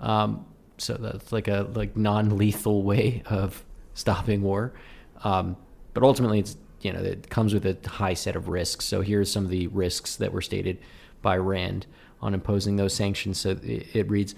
Um, 0.00 0.44
so 0.78 0.94
that's 0.94 1.32
like 1.32 1.48
a 1.48 1.68
like 1.74 1.96
non-lethal 1.96 2.82
way 2.82 3.22
of 3.26 3.64
stopping 3.94 4.42
war. 4.42 4.72
Um, 5.22 5.56
but 5.94 6.02
ultimately, 6.02 6.40
it's 6.40 6.56
you 6.80 6.92
know 6.92 7.00
it 7.00 7.30
comes 7.30 7.54
with 7.54 7.66
a 7.66 7.88
high 7.88 8.14
set 8.14 8.36
of 8.36 8.48
risks. 8.48 8.84
So 8.84 9.00
here's 9.00 9.30
some 9.30 9.44
of 9.44 9.50
the 9.50 9.66
risks 9.68 10.16
that 10.16 10.32
were 10.32 10.42
stated 10.42 10.78
by 11.22 11.36
Rand 11.36 11.86
on 12.20 12.34
imposing 12.34 12.76
those 12.76 12.94
sanctions. 12.94 13.38
So 13.38 13.50
it, 13.62 13.94
it 13.94 14.10
reads. 14.10 14.34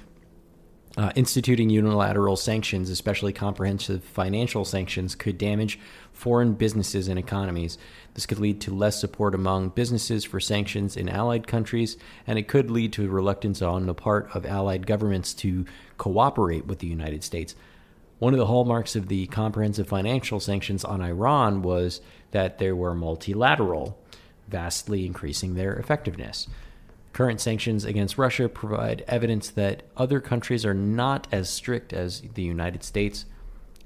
Uh, 0.97 1.13
instituting 1.15 1.71
unilateral 1.71 2.35
sanctions, 2.35 2.91
especially 2.91 3.33
comprehensive 3.33 4.03
financial 4.03 4.65
sanctions, 4.65 5.15
could 5.15 5.39
damage 5.39 5.79
foreign 6.13 6.55
businesses 6.55 7.07
and 7.07 7.21
economies. 7.21 7.79
This 8.15 8.27
could 8.27 8.41
lead 8.41 8.61
to 8.63 8.75
less 8.75 9.01
support 9.01 9.33
among 9.33 9.69
businesses 9.69 10.25
for 10.25 10.41
sanctions 10.41 10.97
in 10.97 11.09
allied 11.09 11.47
countries, 11.47 11.97
and 12.27 12.37
it 12.37 12.49
could 12.49 12.69
lead 12.69 12.93
to 12.95 13.09
reluctance 13.09 13.63
on 13.63 13.87
the 13.87 13.95
part 13.95 14.29
of 14.35 14.45
allied 14.45 14.89
governments 14.89 15.35
to 15.35 15.67
cooperate 15.99 16.67
with 16.67 16.81
the 16.81 16.89
United 16.89 17.23
States. 17.23 17.55
One 18.19 18.35
of 18.35 18.39
the 18.39 18.47
hallmarks 18.47 18.97
of 18.97 19.09
the 19.09 19.27
comprehensive 19.27 19.89
financial 19.89 20.41
sanctions 20.41 20.85
on 20.85 21.01
Iran 21.01 21.63
was 21.63 22.01
that 22.33 22.59
they 22.59 22.73
were 22.73 22.95
multilateral, 22.95 23.99
vastly 24.49 25.07
increasing 25.07 25.55
their 25.55 25.75
effectiveness. 25.75 26.49
Current 27.13 27.41
sanctions 27.41 27.85
against 27.85 28.19
Russia 28.19 28.49
provide 28.49 29.05
evidence 29.07 29.51
that 29.51 29.83
other 29.97 30.21
countries 30.21 30.67
are 30.67 30.75
not 30.75 31.27
as 31.33 31.49
strict 31.49 31.93
as 31.93 32.23
the 32.35 32.43
United 32.43 32.83
States. 32.83 33.25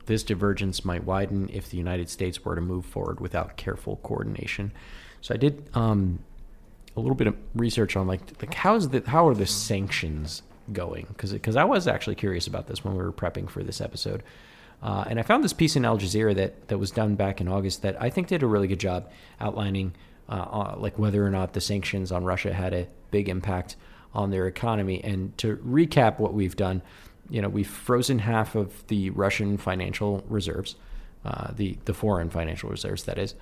This 0.06 0.22
divergence 0.22 0.84
might 0.84 1.04
widen 1.04 1.48
if 1.52 1.70
the 1.70 1.76
United 1.76 2.08
States 2.08 2.44
were 2.44 2.54
to 2.54 2.60
move 2.60 2.84
forward 2.84 3.20
without 3.20 3.56
careful 3.56 3.96
coordination. 4.02 4.72
So 5.20 5.34
I 5.34 5.36
did 5.36 5.68
um, 5.74 6.18
a 6.96 7.00
little 7.00 7.14
bit 7.14 7.26
of 7.26 7.36
research 7.54 7.96
on 7.96 8.06
like 8.06 8.20
like 8.40 8.54
how's 8.54 8.88
the 8.88 9.02
how 9.06 9.26
are 9.28 9.34
the 9.34 9.46
sanctions 9.46 10.42
going? 10.72 11.06
Because 11.08 11.32
because 11.32 11.56
I 11.56 11.64
was 11.64 11.88
actually 11.88 12.16
curious 12.16 12.46
about 12.46 12.66
this 12.66 12.84
when 12.84 12.94
we 12.94 13.02
were 13.02 13.12
prepping 13.12 13.48
for 13.48 13.62
this 13.62 13.80
episode. 13.80 14.22
Uh, 14.82 15.04
and 15.06 15.18
I 15.18 15.22
found 15.22 15.44
this 15.44 15.52
piece 15.52 15.76
in 15.76 15.84
Al 15.84 15.96
Jazeera 15.96 16.34
that, 16.34 16.66
that 16.68 16.78
was 16.78 16.90
done 16.90 17.14
back 17.14 17.40
in 17.40 17.46
August 17.46 17.82
that 17.82 18.00
I 18.02 18.10
think 18.10 18.26
did 18.26 18.42
a 18.42 18.48
really 18.48 18.66
good 18.66 18.80
job 18.80 19.08
outlining 19.40 19.94
uh, 20.28 20.32
uh, 20.32 20.74
like 20.76 20.98
whether 20.98 21.24
or 21.24 21.30
not 21.30 21.52
the 21.52 21.60
sanctions 21.60 22.10
on 22.10 22.24
Russia 22.24 22.52
had 22.52 22.72
a 22.72 22.86
big 23.10 23.28
impact 23.28 23.76
on 24.14 24.30
their 24.30 24.46
economy. 24.46 25.02
And 25.04 25.36
to 25.38 25.56
recap 25.58 26.18
what 26.18 26.34
we've 26.34 26.56
done, 26.56 26.82
you 27.28 27.40
know, 27.40 27.48
we've 27.48 27.68
frozen 27.68 28.18
half 28.18 28.54
of 28.54 28.86
the 28.88 29.10
Russian 29.10 29.56
financial 29.56 30.24
reserves, 30.28 30.74
uh, 31.24 31.52
the 31.54 31.78
the 31.84 31.94
foreign 31.94 32.30
financial 32.30 32.70
reserves, 32.70 33.04
that 33.04 33.18
is. 33.18 33.34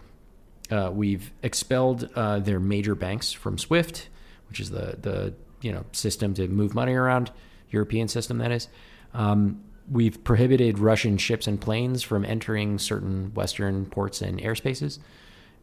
Uh, 0.71 0.91
we've 0.93 1.33
expelled 1.43 2.09
uh, 2.15 2.39
their 2.39 2.61
major 2.61 2.95
banks 2.95 3.33
from 3.33 3.59
SWIFT, 3.59 4.09
which 4.49 4.61
is 4.61 4.71
the 4.71 4.97
the 5.01 5.35
you 5.61 5.73
know 5.73 5.85
system 5.93 6.35
to 6.35 6.49
move 6.49 6.75
money 6.75 6.95
around, 6.95 7.31
European 7.71 8.09
system 8.09 8.39
that 8.39 8.53
is. 8.53 8.69
Um, 9.15 9.63
we've 9.91 10.23
prohibited 10.23 10.79
Russian 10.79 11.19
ships 11.19 11.47
and 11.47 11.61
planes 11.61 12.03
from 12.03 12.25
entering 12.25 12.79
certain 12.79 13.33
Western 13.35 13.87
ports 13.87 14.23
and 14.23 14.41
airspaces, 14.41 14.99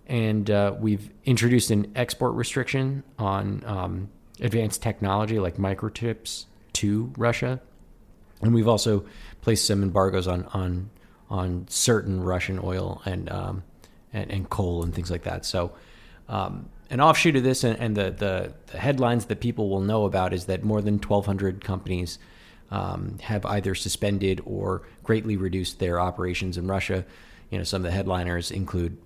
and 0.08 0.50
uh, 0.50 0.76
we've 0.80 1.10
introduced 1.26 1.72
an 1.72 1.92
export 1.96 2.34
restriction 2.34 3.04
on 3.18 3.64
um, 3.66 4.10
advanced 4.42 4.82
technology 4.82 5.40
like 5.40 5.58
microchips 5.58 6.46
to 6.74 7.12
Russia, 7.18 7.60
and 8.42 8.54
we've 8.54 8.68
also 8.68 9.06
placed 9.42 9.66
some 9.66 9.84
embargoes 9.84 10.28
on 10.28 10.46
on 10.54 10.90
on 11.30 11.66
certain 11.70 12.24
Russian 12.24 12.60
oil 12.64 13.02
and 13.06 13.30
um, 13.32 13.64
and, 14.14 14.32
and 14.32 14.50
coal 14.50 14.84
and 14.84 14.94
things 14.94 15.12
like 15.12 15.24
that. 15.24 15.46
So. 15.46 15.74
Um, 16.30 16.68
an 16.90 17.02
offshoot 17.02 17.36
of 17.36 17.44
this, 17.44 17.64
and, 17.64 17.80
and 17.80 17.96
the, 17.96 18.12
the, 18.12 18.54
the 18.68 18.78
headlines 18.78 19.26
that 19.26 19.40
people 19.40 19.70
will 19.70 19.82
know 19.82 20.06
about, 20.06 20.34
is 20.34 20.46
that 20.46 20.64
more 20.64 20.82
than 20.82 20.96
1,200 20.96 21.64
companies 21.64 22.20
um, 22.72 23.18
have 23.22 23.46
either 23.46 23.76
suspended 23.76 24.42
or 24.46 24.84
greatly 25.04 25.38
reduced 25.38 25.80
their 25.80 26.00
operations 26.00 26.58
in 26.58 26.68
Russia. 26.68 27.06
You 27.50 27.58
know, 27.58 27.64
some 27.64 27.86
of 27.86 27.92
the 27.92 27.96
headliners 27.96 28.52
include 28.52 28.98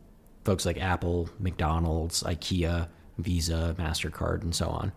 folks 0.43 0.65
like 0.65 0.79
Apple, 0.79 1.29
McDonald's, 1.39 2.23
IKEA, 2.23 2.87
Visa, 3.17 3.75
MasterCard, 3.77 4.41
and 4.41 4.55
so 4.55 4.67
on. 4.69 4.91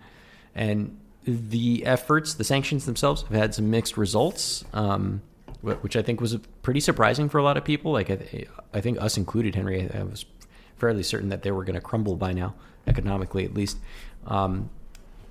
And 0.54 0.98
the 1.24 1.84
efforts, 1.84 2.34
the 2.34 2.44
sanctions 2.44 2.86
themselves, 2.86 3.22
have 3.22 3.32
had 3.32 3.54
some 3.54 3.70
mixed 3.70 3.96
results, 3.96 4.64
um, 4.72 5.22
which 5.60 5.96
I 5.96 6.02
think 6.02 6.20
was 6.20 6.36
pretty 6.62 6.80
surprising 6.80 7.28
for 7.28 7.38
a 7.38 7.42
lot 7.42 7.56
of 7.56 7.64
people. 7.64 7.92
Like, 7.92 8.10
I, 8.10 8.46
I 8.72 8.80
think 8.80 9.00
us 9.00 9.16
included, 9.16 9.54
Henry, 9.54 9.90
I 9.92 10.02
was 10.02 10.24
fairly 10.76 11.02
certain 11.02 11.30
that 11.30 11.42
they 11.42 11.50
were 11.50 11.64
going 11.64 11.74
to 11.74 11.80
crumble 11.80 12.16
by 12.16 12.32
now, 12.32 12.54
economically 12.86 13.44
at 13.44 13.54
least. 13.54 13.78
Um, 14.26 14.70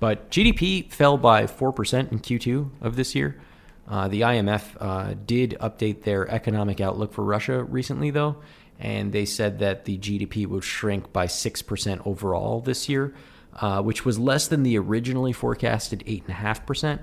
but 0.00 0.30
GDP 0.30 0.90
fell 0.90 1.16
by 1.16 1.44
4% 1.44 2.12
in 2.12 2.18
Q2 2.18 2.70
of 2.80 2.96
this 2.96 3.14
year. 3.14 3.40
Uh, 3.88 4.08
the 4.08 4.22
IMF 4.22 4.76
uh, 4.80 5.14
did 5.26 5.56
update 5.60 6.02
their 6.02 6.28
economic 6.30 6.80
outlook 6.80 7.12
for 7.12 7.22
Russia 7.22 7.62
recently, 7.62 8.10
though, 8.10 8.36
and 8.78 9.12
they 9.12 9.24
said 9.24 9.58
that 9.58 9.84
the 9.84 9.98
GDP 9.98 10.46
would 10.46 10.64
shrink 10.64 11.12
by 11.12 11.26
6% 11.26 12.06
overall 12.06 12.60
this 12.60 12.88
year, 12.88 13.14
uh, 13.56 13.82
which 13.82 14.04
was 14.04 14.18
less 14.18 14.48
than 14.48 14.62
the 14.62 14.78
originally 14.78 15.32
forecasted 15.32 16.02
8.5%. 16.06 17.00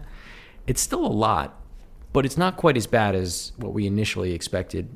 It's 0.68 0.82
still 0.82 1.06
a 1.06 1.08
lot, 1.08 1.60
but 2.14 2.26
it's 2.26 2.38
not 2.38 2.58
quite 2.58 2.78
as 2.78 2.88
bad 2.88 3.16
as 3.16 3.52
what 3.58 3.74
we 3.74 3.86
initially 3.86 4.34
expected. 4.34 4.90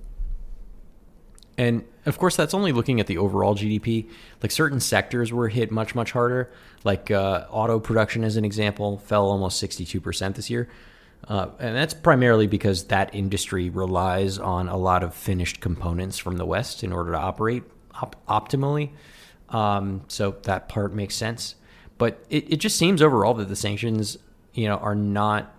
And 1.58 1.86
of 2.06 2.18
course, 2.18 2.36
that's 2.36 2.54
only 2.54 2.72
looking 2.72 3.00
at 3.00 3.08
the 3.08 3.18
overall 3.18 3.56
GDP. 3.56 4.10
Like 4.42 4.52
certain 4.52 4.80
sectors 4.80 5.32
were 5.32 5.48
hit 5.48 5.72
much, 5.72 5.96
much 5.96 6.12
harder. 6.12 6.52
Like 6.84 7.10
uh, 7.12 7.46
auto 7.50 7.80
production, 7.80 8.24
as 8.24 8.36
an 8.36 8.46
example, 8.46 8.98
fell 8.98 9.26
almost 9.26 9.64
62% 9.64 10.36
this 10.36 10.50
year. 10.50 10.70
Uh, 11.28 11.48
and 11.60 11.76
that's 11.76 11.94
primarily 11.94 12.46
because 12.46 12.86
that 12.86 13.16
industry 13.16 13.70
relies 13.70 14.38
on 14.38 14.70
a 14.70 14.78
lot 14.78 15.02
of 15.02 15.16
finished 15.16 15.60
components 15.60 16.18
from 16.20 16.38
the 16.38 16.46
West 16.46 16.84
in 16.84 16.92
order 16.92 17.14
to 17.14 17.18
operate 17.18 17.64
op- 18.00 18.16
optimally. 18.28 18.92
Um, 19.50 20.02
so 20.08 20.36
that 20.44 20.70
part 20.70 20.94
makes 20.94 21.16
sense. 21.16 21.56
But 21.98 22.24
it, 22.30 22.54
it 22.54 22.58
just 22.58 22.78
seems 22.78 23.02
overall 23.02 23.34
that 23.36 23.48
the 23.48 23.56
sanctions, 23.56 24.18
you 24.54 24.68
know, 24.68 24.78
are 24.78 24.94
not 24.96 25.56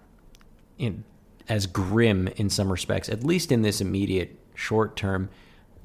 in, 0.79 1.05
as 1.49 1.67
grim 1.67 2.29
in 2.37 2.51
some 2.51 2.71
respects, 2.71 3.09
at 3.09 3.25
least 3.25 3.51
in 3.51 3.63
this 3.63 3.81
immediate 3.81 4.39
short 4.55 4.95
term 4.95 5.31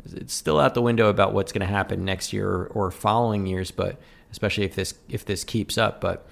it's 0.05 0.33
still 0.33 0.59
out 0.59 0.73
the 0.73 0.81
window 0.81 1.09
about 1.09 1.33
what's 1.33 1.51
going 1.51 1.65
to 1.65 1.73
happen 1.73 2.05
next 2.05 2.33
year 2.33 2.49
or, 2.49 2.65
or, 2.67 2.91
following 2.91 3.45
years, 3.45 3.71
but 3.71 3.99
especially 4.31 4.65
if 4.65 4.75
this 4.75 4.93
if 5.09 5.25
this 5.25 5.43
keeps 5.43 5.77
up. 5.77 6.01
But 6.01 6.27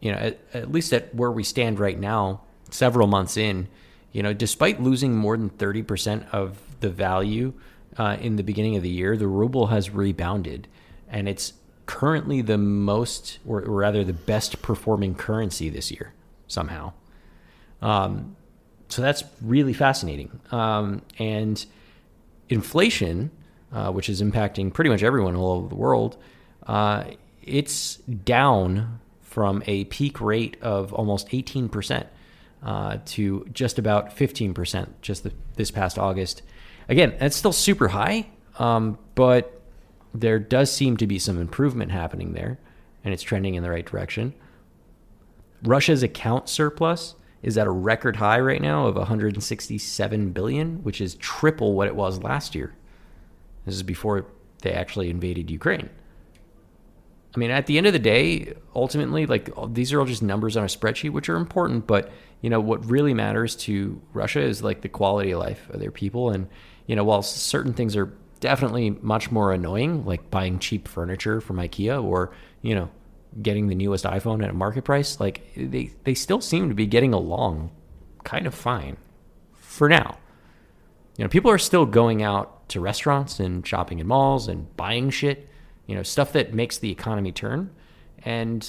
you 0.00 0.12
know, 0.12 0.18
at, 0.18 0.38
at, 0.52 0.72
least 0.72 0.92
at 0.92 1.14
where 1.14 1.30
we 1.30 1.44
stand 1.44 1.78
right 1.78 1.98
now, 1.98 2.42
several 2.70 3.06
months 3.06 3.36
in, 3.36 3.68
you 4.12 4.22
know, 4.22 4.32
despite 4.32 4.80
losing 4.80 5.14
more 5.14 5.36
than 5.36 5.48
thirty 5.48 5.82
percent 5.82 6.26
of 6.32 6.60
the 6.80 6.90
value 6.90 7.52
uh, 7.98 8.16
in 8.20 8.36
the 8.36 8.42
beginning 8.42 8.76
of 8.76 8.82
the 8.82 8.90
year, 8.90 9.16
the 9.16 9.28
ruble 9.28 9.68
has 9.68 9.90
rebounded, 9.90 10.68
and 11.08 11.28
it's 11.28 11.54
currently 11.86 12.40
the 12.40 12.58
most, 12.58 13.38
or, 13.46 13.60
rather, 13.60 14.04
the 14.04 14.12
best 14.12 14.62
performing 14.62 15.14
currency 15.14 15.68
this 15.68 15.90
year 15.90 16.14
somehow. 16.46 16.92
Um, 17.82 18.36
so 18.88 19.02
that's 19.02 19.24
really 19.42 19.74
fascinating, 19.74 20.40
um, 20.50 21.02
and 21.18 21.64
inflation, 22.48 23.30
uh, 23.72 23.90
which 23.90 24.08
is 24.08 24.22
impacting 24.22 24.72
pretty 24.72 24.90
much 24.90 25.02
everyone 25.02 25.36
all 25.36 25.52
over 25.52 25.68
the 25.68 25.74
world, 25.74 26.16
uh, 26.66 27.04
it's 27.42 27.96
down 27.96 29.00
from 29.22 29.62
a 29.66 29.84
peak 29.86 30.20
rate 30.20 30.56
of 30.62 30.92
almost 30.92 31.28
18% 31.28 32.06
uh, 32.62 32.98
to 33.04 33.46
just 33.52 33.78
about 33.78 34.16
15% 34.16 34.88
just 35.02 35.24
the, 35.24 35.32
this 35.56 35.70
past 35.70 35.98
August. 35.98 36.42
Again, 36.88 37.14
that's 37.18 37.36
still 37.36 37.52
super 37.52 37.88
high, 37.88 38.26
um, 38.58 38.98
but 39.14 39.60
there 40.14 40.38
does 40.38 40.70
seem 40.70 40.96
to 40.98 41.06
be 41.06 41.18
some 41.18 41.38
improvement 41.38 41.90
happening 41.90 42.32
there, 42.32 42.58
and 43.02 43.12
it's 43.12 43.22
trending 43.22 43.54
in 43.54 43.62
the 43.62 43.70
right 43.70 43.84
direction. 43.84 44.34
Russia's 45.62 46.02
account 46.02 46.48
surplus 46.48 47.14
is 47.44 47.58
at 47.58 47.66
a 47.66 47.70
record 47.70 48.16
high 48.16 48.40
right 48.40 48.60
now 48.60 48.86
of 48.86 48.96
167 48.96 50.30
billion, 50.30 50.82
which 50.82 51.00
is 51.00 51.14
triple 51.16 51.74
what 51.74 51.86
it 51.86 51.94
was 51.94 52.22
last 52.22 52.54
year. 52.54 52.74
This 53.66 53.74
is 53.74 53.82
before 53.82 54.26
they 54.62 54.72
actually 54.72 55.10
invaded 55.10 55.50
Ukraine. 55.50 55.90
I 57.34 57.38
mean, 57.38 57.50
at 57.50 57.66
the 57.66 57.76
end 57.76 57.86
of 57.86 57.92
the 57.92 57.98
day, 57.98 58.54
ultimately, 58.74 59.26
like 59.26 59.50
these 59.74 59.92
are 59.92 60.00
all 60.00 60.06
just 60.06 60.22
numbers 60.22 60.56
on 60.56 60.64
a 60.64 60.68
spreadsheet, 60.68 61.10
which 61.10 61.28
are 61.28 61.36
important. 61.36 61.86
But 61.86 62.10
you 62.40 62.48
know, 62.48 62.60
what 62.60 62.88
really 62.88 63.12
matters 63.12 63.56
to 63.56 64.00
Russia 64.14 64.40
is 64.40 64.62
like 64.62 64.80
the 64.80 64.88
quality 64.88 65.32
of 65.32 65.40
life 65.40 65.68
of 65.70 65.80
their 65.80 65.90
people. 65.90 66.30
And 66.30 66.48
you 66.86 66.96
know, 66.96 67.04
while 67.04 67.22
certain 67.22 67.74
things 67.74 67.94
are 67.94 68.14
definitely 68.40 68.90
much 69.02 69.30
more 69.30 69.52
annoying, 69.52 70.06
like 70.06 70.30
buying 70.30 70.58
cheap 70.58 70.88
furniture 70.88 71.42
from 71.42 71.56
IKEA 71.56 72.02
or 72.02 72.32
you 72.62 72.74
know, 72.74 72.88
getting 73.42 73.68
the 73.68 73.74
newest 73.74 74.04
iPhone 74.04 74.42
at 74.42 74.50
a 74.50 74.54
market 74.54 74.84
price, 74.84 75.20
like 75.20 75.42
they 75.56 75.92
they 76.04 76.14
still 76.14 76.40
seem 76.40 76.68
to 76.68 76.74
be 76.74 76.86
getting 76.86 77.12
along 77.12 77.70
kind 78.24 78.46
of 78.46 78.54
fine 78.54 78.96
for 79.54 79.88
now. 79.88 80.18
You 81.16 81.24
know, 81.24 81.28
people 81.28 81.50
are 81.50 81.58
still 81.58 81.86
going 81.86 82.22
out 82.22 82.68
to 82.70 82.80
restaurants 82.80 83.38
and 83.38 83.66
shopping 83.66 83.98
in 83.98 84.06
malls 84.06 84.48
and 84.48 84.74
buying 84.76 85.10
shit 85.10 85.48
you 85.86 85.94
know, 85.94 86.02
stuff 86.02 86.32
that 86.32 86.54
makes 86.54 86.78
the 86.78 86.90
economy 86.90 87.32
turn. 87.32 87.70
And, 88.24 88.66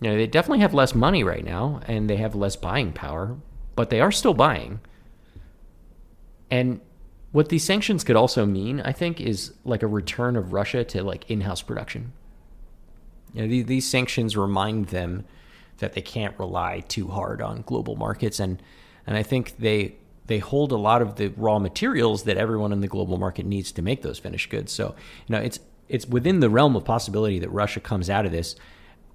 you 0.00 0.10
know, 0.10 0.16
they 0.16 0.26
definitely 0.26 0.60
have 0.60 0.74
less 0.74 0.94
money 0.94 1.24
right 1.24 1.44
now 1.44 1.80
and 1.86 2.08
they 2.08 2.16
have 2.16 2.34
less 2.34 2.56
buying 2.56 2.92
power, 2.92 3.36
but 3.74 3.90
they 3.90 4.00
are 4.00 4.12
still 4.12 4.34
buying. 4.34 4.80
And 6.50 6.80
what 7.32 7.48
these 7.48 7.64
sanctions 7.64 8.04
could 8.04 8.16
also 8.16 8.46
mean, 8.46 8.80
I 8.80 8.92
think, 8.92 9.20
is 9.20 9.52
like 9.64 9.82
a 9.82 9.86
return 9.86 10.36
of 10.36 10.52
Russia 10.52 10.84
to 10.84 11.02
like 11.02 11.28
in 11.30 11.42
house 11.42 11.62
production. 11.62 12.12
You 13.34 13.42
know, 13.42 13.48
these, 13.48 13.66
these 13.66 13.88
sanctions 13.88 14.36
remind 14.36 14.86
them 14.86 15.24
that 15.78 15.92
they 15.92 16.02
can't 16.02 16.38
rely 16.38 16.80
too 16.88 17.08
hard 17.08 17.40
on 17.40 17.62
global 17.62 17.96
markets. 17.96 18.40
And, 18.40 18.62
and 19.06 19.16
I 19.16 19.22
think 19.22 19.58
they 19.58 19.96
they 20.28 20.38
hold 20.38 20.72
a 20.72 20.76
lot 20.76 21.00
of 21.00 21.16
the 21.16 21.28
raw 21.38 21.58
materials 21.58 22.24
that 22.24 22.36
everyone 22.36 22.70
in 22.70 22.80
the 22.80 22.86
global 22.86 23.16
market 23.16 23.46
needs 23.46 23.72
to 23.72 23.82
make 23.82 24.02
those 24.02 24.18
finished 24.18 24.50
goods. 24.50 24.70
So, 24.72 24.94
you 25.26 25.34
know, 25.34 25.40
it's 25.40 25.58
it's 25.88 26.06
within 26.06 26.40
the 26.40 26.50
realm 26.50 26.76
of 26.76 26.84
possibility 26.84 27.38
that 27.38 27.48
Russia 27.48 27.80
comes 27.80 28.10
out 28.10 28.26
of 28.26 28.32
this 28.32 28.54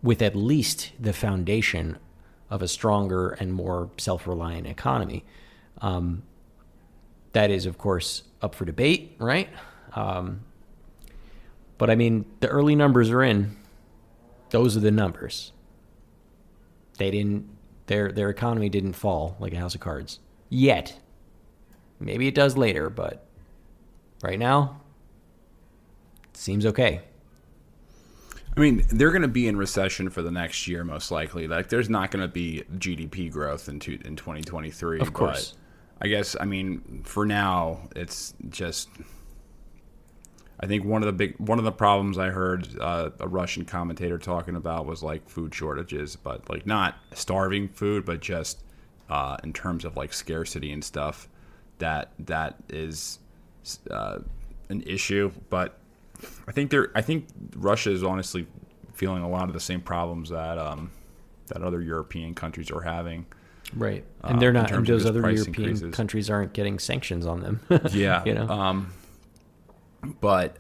with 0.02 0.22
at 0.24 0.36
least 0.36 0.92
the 1.00 1.14
foundation 1.14 1.98
of 2.50 2.62
a 2.64 2.68
stronger 2.68 3.30
and 3.30 3.54
more 3.54 3.92
self-reliant 3.98 4.68
economy. 4.68 5.24
Um, 5.82 6.24
that 7.34 7.52
is, 7.52 7.68
of 7.68 7.78
course, 7.78 8.24
up 8.42 8.56
for 8.56 8.66
debate, 8.66 9.16
right? 9.20 9.50
Um, 9.94 10.42
but 11.78 11.90
I 11.90 11.96
mean, 11.96 12.26
the 12.40 12.48
early 12.48 12.76
numbers 12.76 13.12
are 13.12 13.24
in. 13.24 13.56
Those 14.54 14.78
are 14.78 14.82
the 14.82 14.92
numbers. 14.92 15.52
They 17.00 17.10
didn't. 17.10 17.50
Their 17.88 18.12
their 18.12 18.30
economy 18.30 18.70
didn't 18.70 18.94
fall 18.94 19.36
like 19.40 19.52
a 19.52 19.58
house 19.58 19.74
of 19.74 19.82
cards 19.82 20.20
yet. 20.48 21.00
Maybe 22.00 22.28
it 22.28 22.36
does 22.36 22.56
later, 22.56 22.92
but 22.92 23.26
right 24.22 24.38
now, 24.38 24.80
seems 26.34 26.68
okay. 26.68 27.02
I 28.56 28.60
mean, 28.60 28.86
they're 28.90 29.10
going 29.10 29.24
to 29.24 29.28
be 29.28 29.48
in 29.48 29.58
recession 29.58 30.12
for 30.12 30.22
the 30.22 30.30
next 30.30 30.68
year, 30.68 30.84
most 30.84 31.10
likely. 31.10 31.48
Like, 31.48 31.70
there's 31.70 31.90
not 31.90 32.12
going 32.12 32.22
to 32.22 32.32
be 32.32 32.64
GDP 32.76 33.32
growth 33.32 33.68
in 33.70 33.80
two, 33.80 33.98
in 34.06 34.16
2023. 34.16 35.00
Of 35.00 35.14
course. 35.14 35.56
I 36.00 36.08
guess. 36.08 36.36
I 36.40 36.46
mean, 36.46 37.02
for 37.06 37.26
now, 37.26 37.90
it's 37.96 38.36
just. 38.50 38.90
I 40.64 40.66
think 40.66 40.86
one 40.86 41.02
of 41.02 41.08
the 41.08 41.12
big 41.12 41.38
one 41.40 41.60
of 41.60 41.66
the 41.66 41.74
problems 41.74 42.18
I 42.18 42.30
heard 42.30 42.70
uh, 42.80 43.10
a 43.20 43.28
Russian 43.28 43.66
commentator 43.66 44.18
talking 44.18 44.56
about 44.56 44.86
was 44.86 45.04
like 45.04 45.28
food 45.28 45.54
shortages, 45.54 46.16
but 46.16 46.50
like 46.50 46.66
not 46.66 46.96
starving 47.12 47.68
food, 47.68 48.06
but 48.06 48.22
just 48.22 48.64
uh, 49.10 49.36
in 49.44 49.52
terms 49.52 49.84
of 49.84 49.98
like 49.98 50.14
scarcity 50.14 50.72
and 50.72 50.82
stuff. 50.82 51.28
That 51.80 52.14
that 52.20 52.56
is 52.70 53.20
uh, 53.92 54.20
an 54.70 54.84
issue, 54.84 55.34
but 55.50 55.80
I 56.48 56.54
think 56.54 56.72
they're. 56.72 56.92
I 56.96 57.02
think 57.02 57.28
Russia 57.58 57.92
is 57.92 58.02
honestly 58.02 58.48
feeling 58.94 59.22
a 59.22 59.30
lot 59.30 59.50
of 59.50 59.54
the 59.54 59.60
same 59.60 59.82
problems 59.82 60.30
that 60.30 60.58
um, 60.58 60.92
that 61.48 61.62
other 61.62 61.82
European 61.82 62.34
countries 62.36 62.72
are 62.72 62.80
having. 62.80 63.26
Right, 63.76 64.06
and 64.22 64.42
they're 64.42 64.52
uh, 64.52 64.62
not. 64.62 64.72
And 64.72 64.88
those 64.88 65.06
other 65.06 65.20
European 65.20 65.72
increases. 65.72 65.94
countries 65.94 66.30
aren't 66.30 66.54
getting 66.54 66.80
sanctions 66.80 67.26
on 67.26 67.42
them. 67.42 67.60
yeah, 67.92 68.24
you 68.24 68.34
know. 68.34 68.48
Um, 68.48 68.94
but 70.22 70.58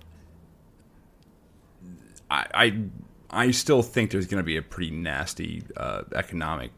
I, 2.29 2.45
I, 2.53 2.79
I 3.29 3.51
still 3.51 3.81
think 3.81 4.11
there's 4.11 4.27
going 4.27 4.41
to 4.41 4.45
be 4.45 4.57
a 4.57 4.61
pretty 4.61 4.91
nasty 4.91 5.63
uh, 5.77 6.03
economic 6.15 6.71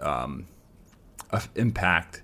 um, 0.00 0.46
impact 1.54 2.22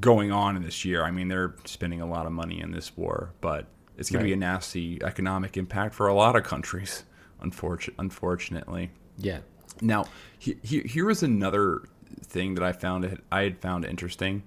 going 0.00 0.32
on 0.32 0.56
in 0.56 0.62
this 0.62 0.84
year. 0.84 1.04
I 1.04 1.10
mean, 1.10 1.28
they're 1.28 1.54
spending 1.64 2.00
a 2.00 2.06
lot 2.06 2.26
of 2.26 2.32
money 2.32 2.60
in 2.60 2.72
this 2.72 2.96
war, 2.96 3.32
but 3.40 3.66
it's 3.98 4.10
going 4.10 4.22
right. 4.22 4.30
to 4.30 4.30
be 4.30 4.32
a 4.32 4.36
nasty 4.36 5.02
economic 5.02 5.56
impact 5.56 5.94
for 5.94 6.08
a 6.08 6.14
lot 6.14 6.36
of 6.36 6.44
countries, 6.44 7.04
unfortunately. 7.40 8.02
unfortunately. 8.02 8.90
Yeah. 9.18 9.40
Now, 9.80 10.06
he, 10.38 10.56
he, 10.62 10.80
here 10.80 11.10
is 11.10 11.22
another 11.22 11.82
thing 12.24 12.54
that 12.54 12.64
I 12.64 12.72
found 12.72 13.20
I 13.30 13.42
had 13.42 13.58
found 13.58 13.84
interesting. 13.84 14.42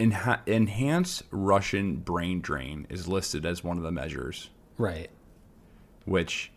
Enha- 0.00 0.40
enhance 0.46 1.22
Russian 1.30 1.96
brain 1.96 2.40
drain 2.40 2.86
is 2.88 3.06
listed 3.06 3.46
as 3.46 3.62
one 3.62 3.76
of 3.76 3.82
the 3.82 3.92
measures. 3.92 4.50
Right. 4.78 5.10
Which 6.04 6.50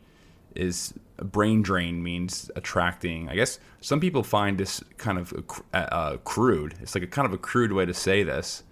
is 0.55 0.93
brain 1.17 1.61
drain 1.61 2.01
means 2.01 2.49
attracting. 2.55 3.29
I 3.29 3.35
guess 3.35 3.59
some 3.81 3.99
people 3.99 4.23
find 4.23 4.57
this 4.57 4.83
kind 4.97 5.17
of 5.17 5.33
uh, 5.73 6.17
crude. 6.23 6.75
It's 6.81 6.95
like 6.95 7.03
a 7.03 7.07
kind 7.07 7.25
of 7.25 7.33
a 7.33 7.37
crude 7.37 7.71
way 7.71 7.85
to 7.85 7.93
say 7.93 8.23
this. 8.23 8.63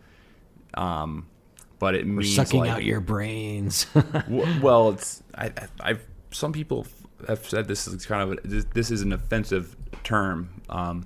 Um, 0.74 1.28
but 1.80 1.96
it 1.96 2.06
We're 2.06 2.14
means 2.14 2.36
sucking 2.36 2.62
like, 2.62 2.70
out 2.70 2.84
your 2.84 3.02
brains. 3.02 3.86
well, 4.62 4.90
it's 4.90 5.22
I, 5.36 5.52
I've 5.82 6.06
some 6.32 6.54
people 6.54 6.88
have 7.28 7.48
said 7.48 7.68
this 7.68 7.88
is 7.88 8.06
kind 8.06 8.24
of 8.24 8.38
a, 8.38 8.48
this, 8.48 8.66
this 8.74 8.92
is 8.92 9.02
an 9.02 9.14
offensive 9.14 9.76
term, 10.04 10.62
um, 10.70 11.06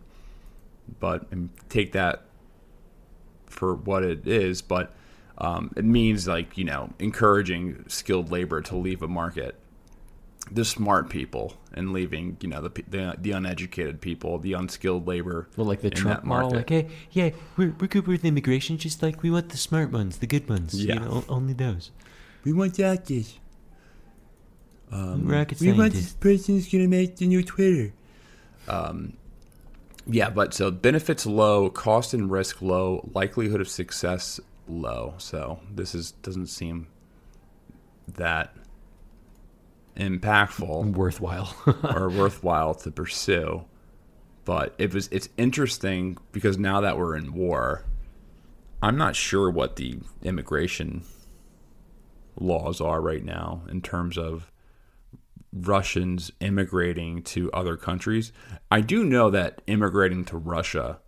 but 0.99 1.25
take 1.69 1.93
that 1.93 2.26
for 3.57 3.75
what 3.75 4.03
it 4.03 4.27
is. 4.27 4.61
But 4.61 4.93
um, 5.37 5.73
it 5.75 5.85
means 5.85 6.27
like 6.27 6.57
you 6.57 6.63
know 6.63 6.93
encouraging 6.99 7.83
skilled 7.87 8.31
labor 8.31 8.61
to 8.61 8.75
leave 8.75 9.01
a 9.01 9.07
market 9.07 9.59
the 10.51 10.65
smart 10.65 11.09
people 11.09 11.53
and 11.73 11.91
leaving, 11.93 12.37
you 12.41 12.49
know, 12.49 12.61
the 12.61 12.83
the, 12.89 13.15
the 13.19 13.31
uneducated 13.31 14.01
people, 14.01 14.37
the 14.37 14.53
unskilled 14.53 15.07
labor. 15.07 15.47
Well, 15.55 15.67
like 15.67 15.81
the 15.81 15.89
Trump 15.89 16.23
model, 16.23 16.51
like, 16.51 16.69
hey, 16.69 16.87
yeah, 17.11 17.31
we're, 17.55 17.75
we're 17.79 17.87
good 17.87 18.07
with 18.07 18.23
immigration, 18.23 18.77
just 18.77 19.03
like 19.03 19.23
we 19.23 19.29
want 19.29 19.49
the 19.49 19.57
smart 19.57 19.91
ones, 19.91 20.17
the 20.17 20.27
good 20.27 20.47
ones, 20.49 20.73
yeah. 20.73 20.95
you 20.95 20.99
know, 20.99 21.25
only 21.29 21.53
those. 21.53 21.91
We 22.43 22.53
want 22.53 22.77
doctors. 22.77 23.39
Um, 24.89 25.27
Rocket 25.27 25.59
we 25.59 25.73
want 25.73 25.91
this 25.91 26.13
person 26.13 26.55
who's 26.55 26.71
going 26.71 26.83
to 26.83 26.87
make 26.87 27.17
the 27.17 27.27
new 27.27 27.43
Twitter. 27.43 27.93
Um, 28.69 29.17
yeah, 30.09 30.29
but 30.29 30.53
so 30.53 30.71
benefits 30.71 31.25
low, 31.25 31.69
cost 31.69 32.13
and 32.13 32.31
risk 32.31 32.61
low, 32.61 33.09
likelihood 33.13 33.61
of 33.61 33.67
success 33.67 34.39
low. 34.67 35.15
So 35.17 35.59
this 35.73 35.93
is 35.93 36.11
doesn't 36.11 36.47
seem 36.47 36.87
that 38.15 38.55
impactful, 39.97 40.93
worthwhile, 40.93 41.55
or 41.83 42.09
worthwhile 42.09 42.75
to 42.75 42.91
pursue. 42.91 43.65
But 44.45 44.73
it 44.77 44.93
was 44.93 45.09
it's 45.11 45.29
interesting 45.37 46.17
because 46.31 46.57
now 46.57 46.79
that 46.81 46.97
we're 46.97 47.15
in 47.15 47.33
war, 47.33 47.83
I'm 48.81 48.97
not 48.97 49.15
sure 49.15 49.49
what 49.49 49.75
the 49.75 49.99
immigration 50.23 51.03
laws 52.39 52.79
are 52.79 53.01
right 53.01 53.25
now 53.25 53.63
in 53.69 53.81
terms 53.81 54.17
of 54.17 54.51
Russians 55.53 56.31
immigrating 56.39 57.23
to 57.23 57.51
other 57.51 57.77
countries. 57.77 58.31
I 58.69 58.81
do 58.81 59.03
know 59.03 59.29
that 59.29 59.61
immigrating 59.67 60.25
to 60.25 60.37
Russia 60.37 60.99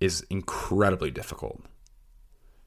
is 0.00 0.24
incredibly 0.30 1.10
difficult. 1.10 1.62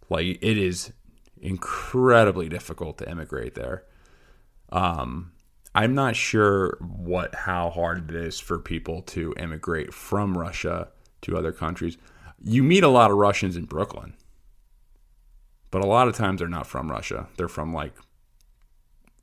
Like 0.09 0.25
it 0.25 0.57
is 0.57 0.93
incredibly 1.41 2.49
difficult 2.49 2.97
to 2.99 3.09
immigrate 3.09 3.55
there. 3.55 3.83
Um, 4.71 5.31
I'm 5.73 5.93
not 5.93 6.15
sure 6.15 6.77
what 6.79 7.35
how 7.35 7.69
hard 7.69 8.09
it 8.09 8.15
is 8.15 8.39
for 8.39 8.57
people 8.57 9.01
to 9.03 9.33
immigrate 9.37 9.93
from 9.93 10.37
Russia 10.37 10.89
to 11.21 11.37
other 11.37 11.51
countries. 11.51 11.97
You 12.41 12.63
meet 12.63 12.83
a 12.83 12.89
lot 12.89 13.11
of 13.11 13.17
Russians 13.17 13.57
in 13.57 13.65
Brooklyn, 13.65 14.15
but 15.71 15.83
a 15.83 15.87
lot 15.87 16.07
of 16.07 16.15
times 16.15 16.39
they're 16.39 16.47
not 16.47 16.67
from 16.67 16.89
Russia. 16.89 17.27
They're 17.37 17.47
from 17.47 17.73
like 17.73 17.93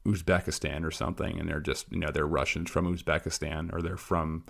Uzbekistan 0.06 0.84
or 0.84 0.90
something, 0.90 1.38
and 1.38 1.48
they're 1.48 1.60
just 1.60 1.90
you 1.90 1.98
know 1.98 2.10
they're 2.10 2.26
Russians 2.26 2.70
from 2.70 2.92
Uzbekistan 2.92 3.72
or 3.72 3.82
they're 3.82 3.96
from 3.96 4.44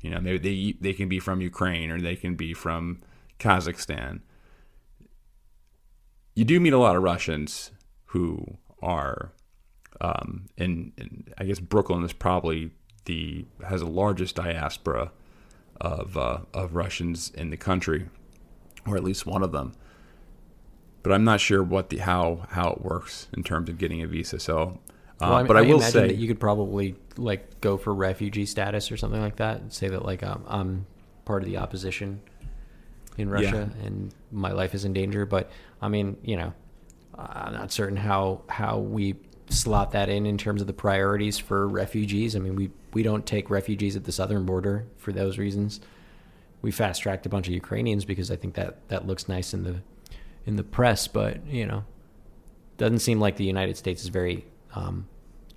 you 0.00 0.10
know 0.10 0.20
maybe 0.20 0.38
they 0.38 0.78
they 0.80 0.92
can 0.92 1.08
be 1.08 1.20
from 1.20 1.40
Ukraine 1.40 1.90
or 1.90 2.00
they 2.00 2.16
can 2.16 2.34
be 2.34 2.54
from 2.54 3.02
Kazakhstan. 3.38 4.20
You 6.34 6.44
do 6.44 6.60
meet 6.60 6.72
a 6.72 6.78
lot 6.78 6.96
of 6.96 7.02
Russians 7.02 7.70
who 8.06 8.58
are 8.82 9.32
um, 10.00 10.46
I 10.58 11.44
guess 11.44 11.60
Brooklyn 11.60 12.04
is 12.04 12.12
probably 12.12 12.70
the 13.04 13.44
has 13.66 13.80
the 13.80 13.86
largest 13.86 14.36
diaspora 14.36 15.12
of 15.80 16.16
uh, 16.16 16.40
of 16.52 16.74
Russians 16.74 17.30
in 17.34 17.50
the 17.50 17.56
country, 17.56 18.08
or 18.86 18.96
at 18.96 19.04
least 19.04 19.26
one 19.26 19.42
of 19.42 19.52
them. 19.52 19.72
But 21.02 21.12
I'm 21.12 21.24
not 21.24 21.40
sure 21.40 21.62
what 21.62 21.90
the 21.90 21.98
how 21.98 22.46
how 22.50 22.70
it 22.70 22.82
works 22.82 23.28
in 23.36 23.42
terms 23.42 23.68
of 23.68 23.78
getting 23.78 24.02
a 24.02 24.06
visa. 24.06 24.38
So, 24.38 24.80
Well, 25.20 25.32
I 25.32 25.38
mean, 25.38 25.46
but 25.46 25.56
I, 25.56 25.62
will 25.62 25.80
say 25.80 26.08
that 26.08 26.16
you 26.16 26.28
could 26.28 26.40
probably 26.40 26.94
like 27.16 27.60
go 27.60 27.78
for 27.78 27.94
refugee 27.94 28.44
status 28.44 28.92
or 28.92 28.96
something 28.96 29.20
like 29.20 29.36
that. 29.36 29.60
and 29.60 29.72
Say 29.72 29.88
that 29.88 30.04
like 30.04 30.22
um, 30.22 30.44
I'm 30.46 30.86
part 31.24 31.42
of 31.42 31.48
the 31.48 31.56
opposition 31.56 32.20
in 33.16 33.30
Russia 33.30 33.70
and 33.82 34.14
my 34.30 34.52
life 34.52 34.74
is 34.74 34.84
in 34.84 34.92
danger. 34.92 35.24
But 35.24 35.50
I 35.80 35.88
mean, 35.88 36.18
you 36.22 36.36
know, 36.36 36.52
I'm 37.16 37.54
not 37.54 37.72
certain 37.72 37.96
how 37.96 38.42
how 38.48 38.78
we 38.78 39.14
slot 39.48 39.92
that 39.92 40.08
in 40.08 40.26
in 40.26 40.36
terms 40.36 40.60
of 40.60 40.66
the 40.66 40.72
priorities 40.72 41.38
for 41.38 41.66
refugees. 41.66 42.36
I 42.36 42.40
mean, 42.40 42.56
we 42.56 42.70
we 42.92 43.02
don't 43.02 43.24
take 43.24 43.48
refugees 43.48 43.96
at 43.96 44.04
the 44.04 44.12
southern 44.12 44.44
border 44.44 44.86
for 44.96 45.12
those 45.12 45.38
reasons. 45.38 45.80
We 46.62 46.70
fast 46.70 47.02
tracked 47.02 47.26
a 47.26 47.28
bunch 47.28 47.46
of 47.46 47.54
Ukrainians 47.54 48.04
because 48.04 48.30
I 48.30 48.36
think 48.36 48.54
that 48.54 48.88
that 48.88 49.06
looks 49.06 49.28
nice 49.28 49.54
in 49.54 49.64
the 49.64 49.76
in 50.44 50.56
the 50.56 50.64
press, 50.64 51.08
but 51.08 51.44
you 51.46 51.64
know, 51.66 51.84
doesn't 52.76 52.98
seem 53.00 53.18
like 53.18 53.36
the 53.36 53.44
United 53.44 53.76
States 53.76 54.02
is 54.02 54.08
very 54.08 54.44
um, 54.76 55.08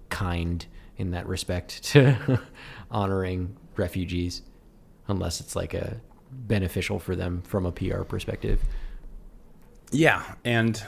kind 0.09 0.65
in 0.97 1.11
that 1.11 1.27
respect 1.27 1.83
to 1.91 2.39
honoring 2.89 3.55
refugees, 3.75 4.41
unless 5.07 5.39
it's 5.39 5.55
like 5.55 5.73
a 5.73 6.01
beneficial 6.31 6.99
for 6.99 7.15
them 7.15 7.41
from 7.43 7.65
a 7.65 7.71
PR 7.71 8.01
perspective. 8.01 8.61
Yeah, 9.91 10.35
and 10.43 10.81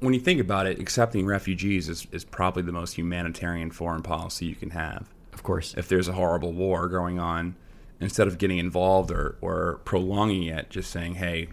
when 0.00 0.14
you 0.14 0.20
think 0.20 0.40
about 0.40 0.66
it, 0.66 0.78
accepting 0.78 1.26
refugees 1.26 1.88
is, 1.88 2.06
is 2.12 2.24
probably 2.24 2.62
the 2.62 2.72
most 2.72 2.94
humanitarian 2.94 3.70
foreign 3.70 4.02
policy 4.02 4.46
you 4.46 4.54
can 4.54 4.70
have. 4.70 5.08
Of 5.32 5.42
course, 5.42 5.74
If 5.76 5.88
there's 5.88 6.08
a 6.08 6.12
horrible 6.12 6.52
war 6.52 6.88
going 6.88 7.18
on, 7.18 7.54
instead 8.00 8.26
of 8.26 8.38
getting 8.38 8.58
involved 8.58 9.10
or, 9.10 9.36
or 9.40 9.80
prolonging 9.84 10.44
it, 10.44 10.70
just 10.70 10.90
saying, 10.90 11.14
hey, 11.14 11.48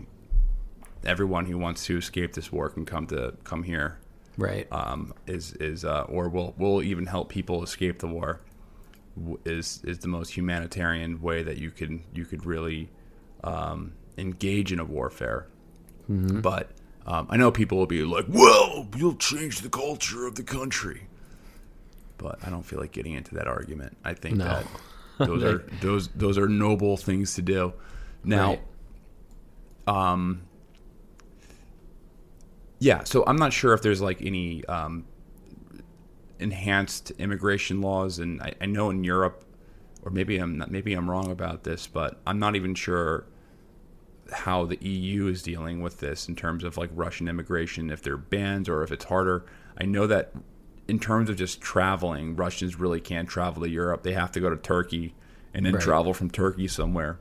everyone 1.06 1.46
who 1.46 1.58
wants 1.58 1.86
to 1.86 1.98
escape 1.98 2.34
this 2.34 2.52
war 2.52 2.70
can 2.70 2.86
come 2.86 3.08
to 3.08 3.36
come 3.44 3.64
here. 3.64 4.00
Right? 4.38 4.68
Um, 4.72 5.14
is 5.26 5.54
is 5.54 5.84
uh, 5.86 6.04
or 6.08 6.30
will 6.30 6.54
will 6.58 6.82
even 6.82 7.06
help 7.06 7.30
people 7.30 7.64
escape 7.64 8.00
the 8.00 8.08
war 8.08 8.40
is 9.46 9.82
is 9.84 10.00
the 10.00 10.08
most 10.08 10.36
humanitarian 10.38 11.22
way 11.22 11.42
that 11.44 11.58
you 11.58 11.72
can 11.72 12.04
you 12.14 12.24
could 12.26 12.46
really 12.46 12.90
um, 13.44 13.94
engage 14.18 14.72
in 14.72 14.80
a 14.80 14.86
warfare. 14.86 15.48
But 16.42 16.70
um, 17.06 17.28
I 17.30 17.36
know 17.38 17.52
people 17.52 17.78
will 17.78 17.88
be 17.88 18.04
like, 18.04 18.26
"Well, 18.30 18.88
you'll 18.96 19.16
change 19.16 19.62
the 19.62 19.70
culture 19.70 20.26
of 20.28 20.36
the 20.36 20.44
country," 20.44 21.08
but 22.18 22.40
I 22.46 22.50
don't 22.50 22.64
feel 22.64 22.80
like 22.80 22.92
getting 22.94 23.14
into 23.14 23.36
that 23.36 23.48
argument. 23.48 23.98
I 24.06 24.14
think 24.14 24.38
No. 24.38 24.46
that 24.46 24.68
those 25.28 25.44
are 25.44 25.58
those 25.82 26.08
those 26.10 26.38
are 26.38 26.48
noble 26.48 26.96
things 26.96 27.34
to 27.36 27.42
do. 27.42 27.74
Now, 28.24 28.50
Right. 29.88 30.28
Yeah, 32.80 33.04
so 33.04 33.24
I'm 33.26 33.38
not 33.38 33.54
sure 33.54 33.74
if 33.74 33.82
there's 33.82 34.02
like 34.02 34.22
any 34.22 34.64
um, 34.66 35.06
enhanced 36.40 37.12
immigration 37.12 37.82
laws, 37.82 38.20
and 38.20 38.42
I, 38.42 38.54
I 38.62 38.66
know 38.66 38.90
in 38.90 39.04
Europe, 39.04 39.44
or 40.04 40.12
maybe 40.12 40.38
I'm 40.38 40.58
not, 40.58 40.72
maybe 40.72 40.94
I'm 40.94 41.10
wrong 41.10 41.32
about 41.32 41.64
this, 41.64 41.88
but 41.88 42.20
I'm 42.28 42.40
not 42.40 42.56
even 42.56 42.76
sure 42.76 43.26
how 44.32 44.66
the 44.66 44.78
EU 44.86 45.28
is 45.28 45.42
dealing 45.42 45.82
with 45.82 46.00
this 46.00 46.28
in 46.28 46.36
terms 46.36 46.64
of 46.64 46.78
like 46.78 46.90
Russian 46.94 47.28
immigration, 47.28 47.90
if 47.90 48.02
they're 48.02 48.18
banned 48.18 48.70
or 48.70 48.84
if 48.84 48.92
it's 48.92 49.06
harder. 49.06 49.46
I 49.80 49.86
know 49.86 50.06
that 50.08 50.34
in 50.88 51.00
terms 51.00 51.30
of 51.30 51.36
just 51.36 51.62
traveling, 51.62 52.36
Russians 52.36 52.80
really 52.80 53.02
can't 53.02 53.28
travel 53.28 53.64
to 53.64 53.70
Europe; 53.70 54.04
they 54.04 54.14
have 54.14 54.32
to 54.34 54.40
go 54.40 54.50
to 54.50 54.58
Turkey 54.58 55.16
and 55.54 55.66
then 55.66 55.74
Right. 55.74 55.82
travel 55.84 56.14
from 56.14 56.30
Turkey 56.30 56.68
somewhere. 56.68 57.20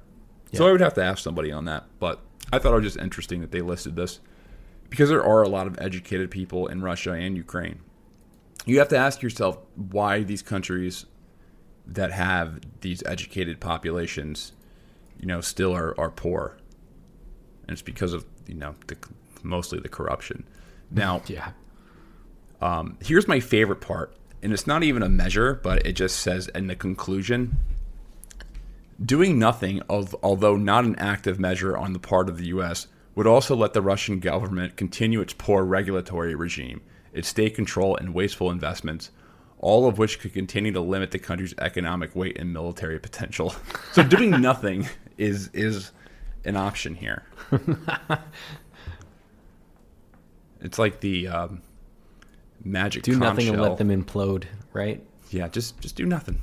So 0.52 0.66
I 0.66 0.72
would 0.72 0.80
have 0.80 0.94
to 0.94 1.02
ask 1.02 1.22
somebody 1.22 1.52
on 1.52 1.64
that, 1.66 1.84
but 1.98 2.20
I 2.52 2.58
thought 2.58 2.72
it 2.72 2.76
was 2.76 2.84
just 2.84 2.98
interesting 2.98 3.40
that 3.40 3.50
they 3.50 3.60
listed 3.60 3.96
this 3.96 4.20
because 4.96 5.10
there 5.10 5.22
are 5.22 5.42
a 5.42 5.48
lot 5.48 5.66
of 5.66 5.78
educated 5.78 6.30
people 6.30 6.68
in 6.68 6.80
Russia 6.80 7.12
and 7.12 7.36
Ukraine. 7.36 7.80
You 8.64 8.78
have 8.78 8.88
to 8.88 8.96
ask 8.96 9.20
yourself 9.20 9.58
why 9.74 10.22
these 10.22 10.40
countries 10.40 11.04
that 11.86 12.12
have 12.12 12.60
these 12.80 13.02
educated 13.04 13.60
populations, 13.60 14.52
you 15.20 15.26
know, 15.26 15.42
still 15.42 15.76
are, 15.76 15.94
are 16.00 16.10
poor. 16.10 16.56
And 17.64 17.72
it's 17.72 17.82
because 17.82 18.14
of, 18.14 18.24
you 18.46 18.54
know, 18.54 18.74
the, 18.86 18.96
mostly 19.42 19.80
the 19.80 19.90
corruption. 19.90 20.46
Now, 20.90 21.20
yeah, 21.26 21.50
um, 22.62 22.96
here's 23.04 23.28
my 23.28 23.38
favorite 23.38 23.82
part, 23.82 24.16
and 24.42 24.50
it's 24.50 24.66
not 24.66 24.82
even 24.82 25.02
a 25.02 25.10
measure, 25.10 25.60
but 25.62 25.84
it 25.84 25.92
just 25.92 26.20
says 26.20 26.48
in 26.54 26.68
the 26.68 26.74
conclusion 26.74 27.58
doing 29.04 29.38
nothing, 29.38 29.82
al- 29.90 30.18
although 30.22 30.56
not 30.56 30.86
an 30.86 30.96
active 30.96 31.38
measure 31.38 31.76
on 31.76 31.92
the 31.92 31.98
part 31.98 32.30
of 32.30 32.38
the 32.38 32.46
U.S., 32.46 32.86
would 33.16 33.26
also 33.26 33.56
let 33.56 33.72
the 33.72 33.82
Russian 33.82 34.20
government 34.20 34.76
continue 34.76 35.20
its 35.20 35.32
poor 35.32 35.64
regulatory 35.64 36.36
regime, 36.36 36.82
its 37.12 37.26
state 37.26 37.56
control, 37.56 37.96
and 37.96 38.14
wasteful 38.14 38.50
investments, 38.50 39.10
all 39.58 39.88
of 39.88 39.98
which 39.98 40.20
could 40.20 40.34
continue 40.34 40.70
to 40.70 40.80
limit 40.80 41.10
the 41.10 41.18
country's 41.18 41.54
economic 41.58 42.14
weight 42.14 42.38
and 42.38 42.52
military 42.52 43.00
potential. 43.00 43.54
So 43.92 44.02
doing 44.02 44.30
nothing 44.42 44.86
is 45.16 45.48
is 45.54 45.90
an 46.44 46.54
option 46.54 46.94
here. 46.94 47.24
it's 50.60 50.78
like 50.78 51.00
the 51.00 51.28
um, 51.28 51.62
magic 52.62 53.04
do 53.04 53.18
nothing 53.18 53.48
and 53.48 53.62
let 53.62 53.78
them 53.78 53.88
implode. 53.88 54.44
Right? 54.74 55.02
Yeah, 55.30 55.48
just 55.48 55.80
just 55.80 55.96
do 55.96 56.04
nothing. 56.04 56.42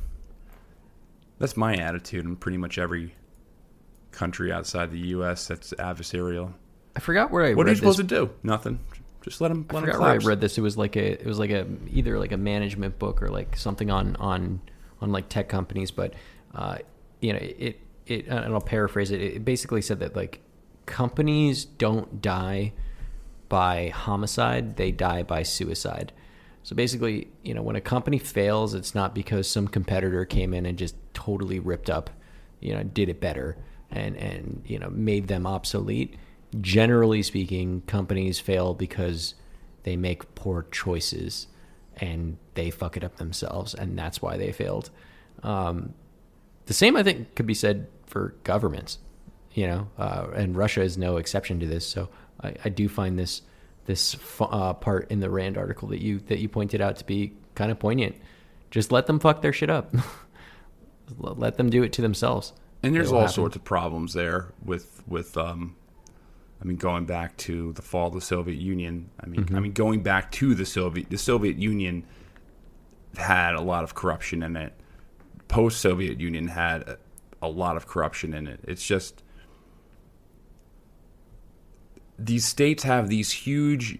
That's 1.37 1.55
my 1.55 1.75
attitude 1.75 2.25
in 2.25 2.35
pretty 2.37 2.57
much 2.57 2.79
every 2.79 3.13
country 4.11 4.51
outside 4.51 4.89
the 4.89 4.99
U.S. 5.09 5.47
that's 5.47 5.73
adversarial. 5.73 6.53
I 6.95 6.99
forgot 6.99 7.31
where 7.31 7.43
I 7.45 7.53
What 7.53 7.67
are 7.67 7.69
you 7.71 7.75
supposed 7.75 7.99
this. 7.99 8.07
to 8.07 8.15
do? 8.27 8.29
Nothing. 8.43 8.79
Just 9.21 9.39
let 9.41 9.49
them. 9.49 9.65
I 9.69 9.73
Let 9.73 9.79
them 9.81 9.89
forgot 9.93 10.01
where 10.01 10.11
I 10.11 10.17
read 10.17 10.41
this. 10.41 10.57
It 10.57 10.61
was 10.61 10.77
like 10.77 10.95
a 10.95 11.13
it 11.13 11.25
was 11.25 11.39
like 11.39 11.49
a 11.51 11.65
either 11.91 12.19
like 12.19 12.31
a 12.31 12.37
management 12.37 12.99
book 12.99 13.23
or 13.23 13.29
like 13.29 13.55
something 13.55 13.89
on 13.89 14.15
on 14.17 14.61
on 15.01 15.11
like 15.11 15.29
tech 15.29 15.49
companies, 15.49 15.91
but 15.91 16.13
uh, 16.53 16.77
you 17.21 17.33
know 17.33 17.39
it 17.41 17.79
it 18.05 18.27
and 18.27 18.53
I'll 18.53 18.61
paraphrase 18.61 19.11
it. 19.11 19.21
It 19.21 19.45
basically 19.45 19.81
said 19.81 19.99
that 20.01 20.15
like 20.15 20.41
companies 20.85 21.63
don't 21.65 22.21
die 22.21 22.73
by 23.47 23.89
homicide; 23.89 24.75
they 24.75 24.91
die 24.91 25.23
by 25.23 25.43
suicide. 25.43 26.11
So 26.63 26.75
basically, 26.75 27.27
you 27.43 27.53
know, 27.53 27.61
when 27.61 27.75
a 27.75 27.81
company 27.81 28.17
fails, 28.17 28.73
it's 28.73 28.95
not 28.95 29.13
because 29.13 29.49
some 29.49 29.67
competitor 29.67 30.23
came 30.25 30.53
in 30.53 30.65
and 30.65 30.77
just 30.77 30.95
totally 31.13 31.59
ripped 31.59 31.89
up, 31.89 32.09
you 32.61 32.73
know, 32.73 32.83
did 32.83 33.09
it 33.09 33.19
better 33.19 33.57
and 33.91 34.15
and 34.17 34.63
you 34.65 34.79
know 34.79 34.89
made 34.89 35.27
them 35.27 35.47
obsolete. 35.47 36.15
Generally 36.61 37.23
speaking, 37.23 37.81
companies 37.87 38.39
fail 38.39 38.73
because 38.73 39.35
they 39.83 39.95
make 39.95 40.35
poor 40.35 40.65
choices 40.71 41.47
and 41.97 42.37
they 42.55 42.69
fuck 42.69 42.97
it 42.97 43.03
up 43.03 43.17
themselves, 43.17 43.73
and 43.73 43.97
that's 43.97 44.21
why 44.21 44.37
they 44.37 44.51
failed. 44.51 44.89
Um, 45.43 45.93
the 46.65 46.73
same, 46.73 46.95
I 46.95 47.03
think, 47.03 47.35
could 47.35 47.45
be 47.45 47.53
said 47.53 47.87
for 48.05 48.35
governments. 48.43 48.99
You 49.53 49.67
know, 49.67 49.87
uh, 49.99 50.27
and 50.35 50.55
Russia 50.55 50.81
is 50.81 50.97
no 50.97 51.17
exception 51.17 51.59
to 51.59 51.67
this. 51.67 51.85
So 51.87 52.09
I, 52.41 52.55
I 52.65 52.69
do 52.69 52.89
find 52.89 53.19
this 53.19 53.43
this 53.85 54.15
uh, 54.39 54.73
part 54.73 55.11
in 55.11 55.19
the 55.19 55.29
Rand 55.29 55.57
article 55.57 55.89
that 55.89 56.01
you 56.01 56.19
that 56.19 56.39
you 56.39 56.49
pointed 56.49 56.81
out 56.81 56.95
to 56.97 57.05
be 57.05 57.33
kind 57.53 57.71
of 57.71 57.79
poignant. 57.79 58.15
Just 58.71 58.91
let 58.91 59.05
them 59.05 59.19
fuck 59.19 59.41
their 59.41 59.53
shit 59.53 59.69
up. 59.69 59.93
Let 61.19 61.57
them 61.57 61.69
do 61.69 61.83
it 61.83 61.93
to 61.93 62.01
themselves. 62.01 62.53
And 62.81 62.95
there's 62.95 63.11
all 63.11 63.19
happen. 63.19 63.33
sorts 63.33 63.55
of 63.55 63.63
problems 63.63 64.13
there 64.13 64.53
with 64.63 65.03
with 65.05 65.37
um, 65.37 65.75
I 66.63 66.65
mean, 66.65 66.77
going 66.77 67.05
back 67.05 67.35
to 67.37 67.73
the 67.73 67.81
fall 67.81 68.07
of 68.07 68.13
the 68.13 68.21
Soviet 68.21 68.57
Union. 68.57 69.09
I 69.19 69.25
mean, 69.27 69.43
Mm-hmm. 69.43 69.55
I 69.55 69.59
mean, 69.59 69.73
going 69.73 70.01
back 70.01 70.31
to 70.33 70.55
the 70.55 70.65
Soviet 70.65 71.09
the 71.09 71.17
Soviet 71.17 71.57
Union 71.57 72.05
had 73.17 73.55
a 73.55 73.61
lot 73.61 73.83
of 73.83 73.93
corruption 73.93 74.41
in 74.41 74.55
it. 74.55 74.73
Post 75.49 75.81
Soviet 75.81 76.19
Union 76.19 76.47
had 76.47 76.83
a, 76.83 76.97
a 77.41 77.49
lot 77.49 77.75
of 77.75 77.85
corruption 77.87 78.33
in 78.33 78.47
it. 78.47 78.61
It's 78.63 78.85
just 78.85 79.23
these 82.17 82.45
states 82.45 82.83
have 82.83 83.09
these 83.09 83.31
huge 83.31 83.99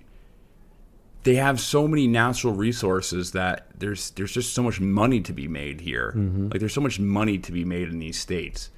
they 1.24 1.36
have 1.36 1.60
so 1.60 1.88
many 1.88 2.06
natural 2.08 2.54
resources 2.54 3.32
that 3.32 3.68
there's 3.78 4.12
there's 4.12 4.32
just 4.32 4.54
so 4.54 4.64
much 4.64 4.80
money 4.80 5.20
to 5.22 5.34
be 5.34 5.48
made 5.48 5.82
here. 5.82 6.14
Like 6.50 6.60
there's 6.60 6.74
so 6.74 6.82
much 6.82 7.00
money 7.00 7.38
to 7.40 7.52
be 7.52 7.66
made 7.66 7.90
in 7.90 8.00
these 8.00 8.20
states, 8.20 8.70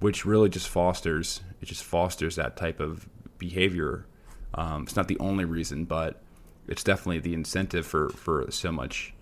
which 0.00 0.24
really 0.24 0.48
just 0.48 0.68
fosters 0.68 1.40
it 1.60 1.66
just 1.66 1.84
fosters 1.84 2.36
that 2.36 2.56
type 2.56 2.80
of 2.80 3.06
behavior. 3.38 4.06
Um, 4.54 4.84
it's 4.84 4.96
not 4.96 5.08
the 5.08 5.18
only 5.18 5.44
reason, 5.44 5.84
but 5.84 6.22
it's 6.68 6.84
definitely 6.84 7.20
the 7.20 7.34
incentive 7.34 7.86
for 7.86 8.08
for 8.10 8.50
so 8.50 8.72
much 8.72 9.14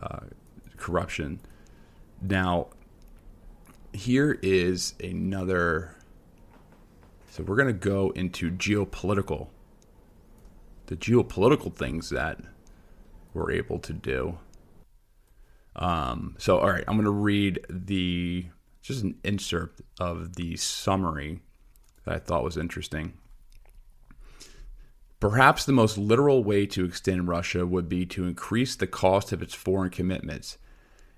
uh, 0.00 0.26
corruption. 0.76 1.40
Now, 2.20 2.68
here 3.92 4.38
is 4.42 4.94
another. 5.02 5.96
So 7.30 7.42
we're 7.42 7.56
gonna 7.56 7.72
go 7.72 8.10
into 8.10 8.50
geopolitical 8.50 9.48
the 10.86 10.96
geopolitical 10.96 11.74
things 11.74 12.10
that 12.10 12.40
we're 13.32 13.50
able 13.50 13.78
to 13.80 13.92
do. 13.92 14.38
Um, 15.76 16.36
so, 16.38 16.58
all 16.58 16.70
right, 16.70 16.84
I'm 16.86 16.94
going 16.94 17.04
to 17.04 17.10
read 17.10 17.64
the 17.68 18.46
just 18.82 19.02
an 19.02 19.16
insert 19.24 19.74
of 19.98 20.36
the 20.36 20.56
summary 20.56 21.40
that 22.04 22.14
I 22.14 22.18
thought 22.18 22.44
was 22.44 22.56
interesting. 22.56 23.14
Perhaps 25.30 25.64
the 25.64 25.72
most 25.72 25.96
literal 25.96 26.44
way 26.44 26.66
to 26.66 26.84
extend 26.84 27.28
Russia 27.28 27.64
would 27.64 27.88
be 27.88 28.04
to 28.04 28.26
increase 28.26 28.76
the 28.76 28.86
cost 28.86 29.32
of 29.32 29.40
its 29.40 29.54
foreign 29.54 29.88
commitments. 29.88 30.58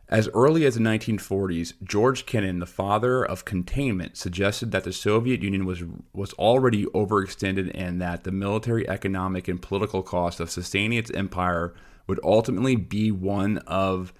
As 0.08 0.28
early 0.28 0.64
as 0.64 0.76
the 0.76 0.80
1940s, 0.80 1.72
George 1.82 2.24
Kennan, 2.24 2.60
the 2.60 2.66
father 2.66 3.24
of 3.24 3.44
containment, 3.44 4.16
suggested 4.16 4.70
that 4.70 4.84
the 4.84 4.92
Soviet 4.92 5.42
Union 5.42 5.66
was 5.66 5.82
was 6.12 6.32
already 6.34 6.84
overextended 6.84 7.72
and 7.74 8.00
that 8.00 8.22
the 8.22 8.30
military, 8.30 8.88
economic, 8.88 9.48
and 9.48 9.60
political 9.60 10.04
cost 10.04 10.38
of 10.38 10.52
sustaining 10.52 10.98
its 10.98 11.10
empire 11.10 11.74
would 12.06 12.20
ultimately 12.22 12.76
be 12.76 13.10
one 13.10 13.58
of 13.66 14.12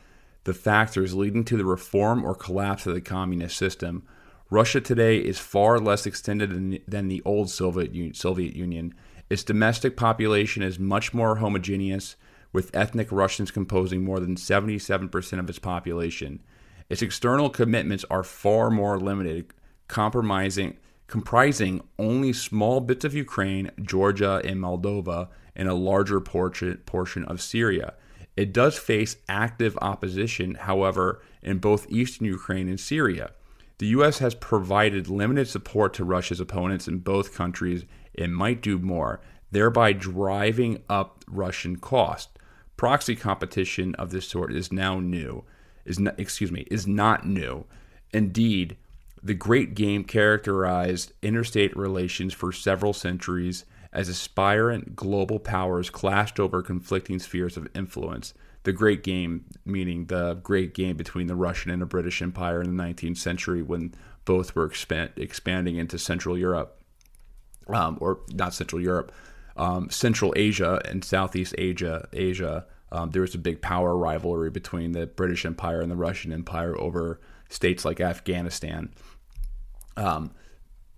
the 0.42 0.52
factors 0.52 1.14
leading 1.14 1.44
to 1.44 1.56
the 1.56 1.64
reform 1.64 2.24
or 2.24 2.34
collapse 2.34 2.88
of 2.88 2.94
the 2.94 3.00
communist 3.00 3.56
system. 3.56 4.02
Russia 4.50 4.80
today 4.80 5.18
is 5.18 5.38
far 5.38 5.78
less 5.78 6.06
extended 6.06 6.50
than, 6.50 6.78
than 6.88 7.06
the 7.06 7.22
old 7.24 7.50
Soviet, 7.50 8.16
Soviet 8.16 8.56
Union. 8.56 8.92
Its 9.28 9.42
domestic 9.42 9.96
population 9.96 10.62
is 10.62 10.78
much 10.78 11.12
more 11.12 11.36
homogeneous, 11.36 12.16
with 12.52 12.74
ethnic 12.74 13.10
Russians 13.10 13.50
composing 13.50 14.04
more 14.04 14.20
than 14.20 14.36
77% 14.36 15.38
of 15.38 15.48
its 15.48 15.58
population. 15.58 16.42
Its 16.88 17.02
external 17.02 17.50
commitments 17.50 18.04
are 18.08 18.22
far 18.22 18.70
more 18.70 18.98
limited, 18.98 19.52
compromising, 19.88 20.76
comprising 21.06 21.82
only 21.98 22.32
small 22.32 22.80
bits 22.80 23.04
of 23.04 23.14
Ukraine, 23.14 23.70
Georgia, 23.82 24.40
and 24.44 24.60
Moldova, 24.60 25.28
and 25.54 25.68
a 25.68 25.74
larger 25.74 26.20
portion, 26.20 26.76
portion 26.86 27.24
of 27.24 27.42
Syria. 27.42 27.94
It 28.36 28.52
does 28.52 28.78
face 28.78 29.16
active 29.28 29.76
opposition, 29.80 30.54
however, 30.54 31.22
in 31.42 31.58
both 31.58 31.90
eastern 31.90 32.26
Ukraine 32.26 32.68
and 32.68 32.78
Syria. 32.78 33.32
The 33.78 33.88
U.S. 33.88 34.18
has 34.18 34.34
provided 34.34 35.08
limited 35.08 35.48
support 35.48 35.92
to 35.94 36.04
Russia's 36.04 36.40
opponents 36.40 36.88
in 36.88 36.98
both 36.98 37.34
countries 37.34 37.84
and 38.18 38.34
might 38.34 38.60
do 38.60 38.78
more, 38.78 39.20
thereby 39.50 39.92
driving 39.92 40.82
up 40.88 41.24
Russian 41.28 41.76
cost. 41.76 42.30
Proxy 42.76 43.16
competition 43.16 43.94
of 43.94 44.10
this 44.10 44.28
sort 44.28 44.52
is 44.52 44.72
now 44.72 45.00
new, 45.00 45.44
is 45.84 45.98
not, 45.98 46.18
excuse 46.18 46.52
me, 46.52 46.66
is 46.70 46.86
not 46.86 47.26
new. 47.26 47.64
Indeed, 48.12 48.76
the 49.22 49.34
Great 49.34 49.74
Game 49.74 50.04
characterized 50.04 51.12
interstate 51.22 51.76
relations 51.76 52.34
for 52.34 52.52
several 52.52 52.92
centuries 52.92 53.64
as 53.92 54.10
aspirant 54.10 54.94
global 54.94 55.38
powers 55.38 55.88
clashed 55.88 56.38
over 56.38 56.62
conflicting 56.62 57.18
spheres 57.18 57.56
of 57.56 57.68
influence. 57.74 58.34
The 58.64 58.72
Great 58.72 59.02
Game, 59.02 59.46
meaning 59.64 60.06
the 60.06 60.34
Great 60.34 60.74
Game 60.74 60.96
between 60.96 61.28
the 61.28 61.34
Russian 61.34 61.70
and 61.70 61.80
the 61.80 61.86
British 61.86 62.20
Empire 62.20 62.60
in 62.60 62.76
the 62.76 62.82
19th 62.82 63.16
century 63.16 63.62
when 63.62 63.94
both 64.24 64.54
were 64.54 64.66
expand, 64.66 65.12
expanding 65.16 65.76
into 65.76 65.98
Central 65.98 66.36
Europe, 66.36 66.80
um, 67.68 67.98
or 68.00 68.20
not 68.32 68.54
Central 68.54 68.80
Europe, 68.80 69.12
um, 69.56 69.90
Central 69.90 70.32
Asia 70.36 70.80
and 70.84 71.04
Southeast 71.04 71.54
Asia. 71.58 72.08
Asia, 72.12 72.66
um, 72.92 73.10
there 73.10 73.22
was 73.22 73.34
a 73.34 73.38
big 73.38 73.60
power 73.62 73.96
rivalry 73.96 74.50
between 74.50 74.92
the 74.92 75.06
British 75.06 75.44
Empire 75.44 75.80
and 75.80 75.90
the 75.90 75.96
Russian 75.96 76.32
Empire 76.32 76.78
over 76.78 77.20
states 77.48 77.84
like 77.84 78.00
Afghanistan. 78.00 78.90
Um, 79.96 80.32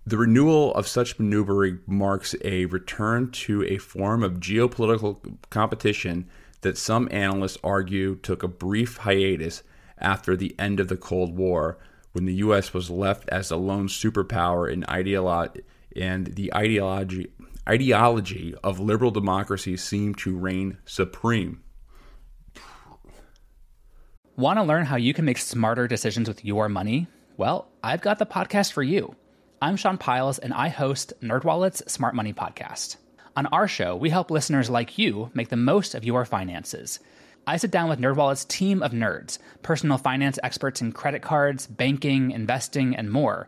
the 0.05 0.17
renewal 0.17 0.73
of 0.73 0.87
such 0.87 1.19
maneuvering 1.19 1.79
marks 1.85 2.35
a 2.43 2.65
return 2.65 3.31
to 3.31 3.63
a 3.65 3.77
form 3.77 4.23
of 4.23 4.39
geopolitical 4.39 5.37
competition 5.49 6.27
that 6.61 6.77
some 6.77 7.07
analysts 7.11 7.57
argue 7.63 8.15
took 8.15 8.43
a 8.43 8.47
brief 8.47 8.97
hiatus 8.97 9.63
after 9.97 10.35
the 10.35 10.55
end 10.57 10.79
of 10.79 10.87
the 10.87 10.97
Cold 10.97 11.37
War, 11.37 11.77
when 12.13 12.25
the 12.25 12.35
U.S. 12.35 12.73
was 12.73 12.89
left 12.89 13.29
as 13.29 13.51
a 13.51 13.57
lone 13.57 13.87
superpower 13.87 14.71
in 14.71 14.81
ideolo- 14.83 15.55
and 15.95 16.27
the 16.27 16.53
ideology 16.53 17.31
ideology 17.67 18.55
of 18.63 18.79
liberal 18.79 19.11
democracy 19.11 19.77
seemed 19.77 20.17
to 20.17 20.35
reign 20.35 20.77
supreme. 20.85 21.61
Want 24.35 24.57
to 24.57 24.63
learn 24.63 24.85
how 24.85 24.95
you 24.95 25.13
can 25.13 25.25
make 25.25 25.37
smarter 25.37 25.87
decisions 25.87 26.27
with 26.27 26.43
your 26.45 26.69
money? 26.69 27.07
Well, 27.37 27.67
I've 27.83 28.01
got 28.01 28.17
the 28.19 28.25
podcast 28.25 28.71
for 28.71 28.81
you. 28.81 29.15
I'm 29.61 29.75
Sean 29.75 29.97
Pyles, 29.97 30.39
and 30.39 30.53
I 30.53 30.69
host 30.69 31.13
NerdWallet's 31.21 31.91
Smart 31.91 32.15
Money 32.15 32.33
Podcast. 32.33 32.95
On 33.35 33.45
our 33.47 33.67
show, 33.67 33.95
we 33.95 34.09
help 34.09 34.31
listeners 34.31 34.69
like 34.69 34.97
you 34.97 35.29
make 35.33 35.49
the 35.49 35.57
most 35.57 35.93
of 35.93 36.05
your 36.05 36.25
finances. 36.25 36.99
I 37.45 37.57
sit 37.57 37.71
down 37.71 37.89
with 37.89 37.99
NerdWallet's 37.99 38.45
team 38.45 38.81
of 38.81 38.93
nerds, 38.93 39.37
personal 39.61 39.97
finance 39.97 40.39
experts 40.43 40.81
in 40.81 40.91
credit 40.91 41.21
cards, 41.21 41.67
banking, 41.67 42.31
investing, 42.31 42.95
and 42.95 43.11
more. 43.11 43.47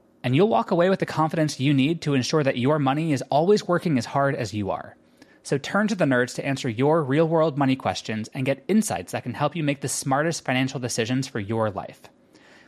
And 0.23 0.35
you'll 0.35 0.47
walk 0.47 0.71
away 0.71 0.89
with 0.89 0.99
the 0.99 1.05
confidence 1.05 1.59
you 1.59 1.73
need 1.73 2.01
to 2.03 2.13
ensure 2.13 2.43
that 2.43 2.57
your 2.57 2.79
money 2.79 3.13
is 3.13 3.23
always 3.29 3.67
working 3.67 3.97
as 3.97 4.05
hard 4.05 4.35
as 4.35 4.53
you 4.53 4.69
are. 4.69 4.95
So 5.43 5.57
turn 5.57 5.87
to 5.87 5.95
the 5.95 6.05
nerds 6.05 6.35
to 6.35 6.45
answer 6.45 6.69
your 6.69 7.03
real 7.03 7.27
world 7.27 7.57
money 7.57 7.75
questions 7.75 8.29
and 8.33 8.45
get 8.45 8.63
insights 8.67 9.11
that 9.11 9.23
can 9.23 9.33
help 9.33 9.55
you 9.55 9.63
make 9.63 9.81
the 9.81 9.89
smartest 9.89 10.45
financial 10.45 10.79
decisions 10.79 11.27
for 11.27 11.39
your 11.39 11.71
life. 11.71 12.01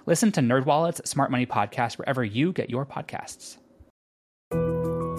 Listen 0.06 0.32
to 0.34 0.41
NerdWallet's 0.41 1.10
Smart 1.10 1.32
Money 1.32 1.45
Podcast 1.45 1.97
wherever 1.97 2.24
you 2.24 2.51
get 2.51 2.70
your 2.70 2.86
podcasts. 2.86 3.58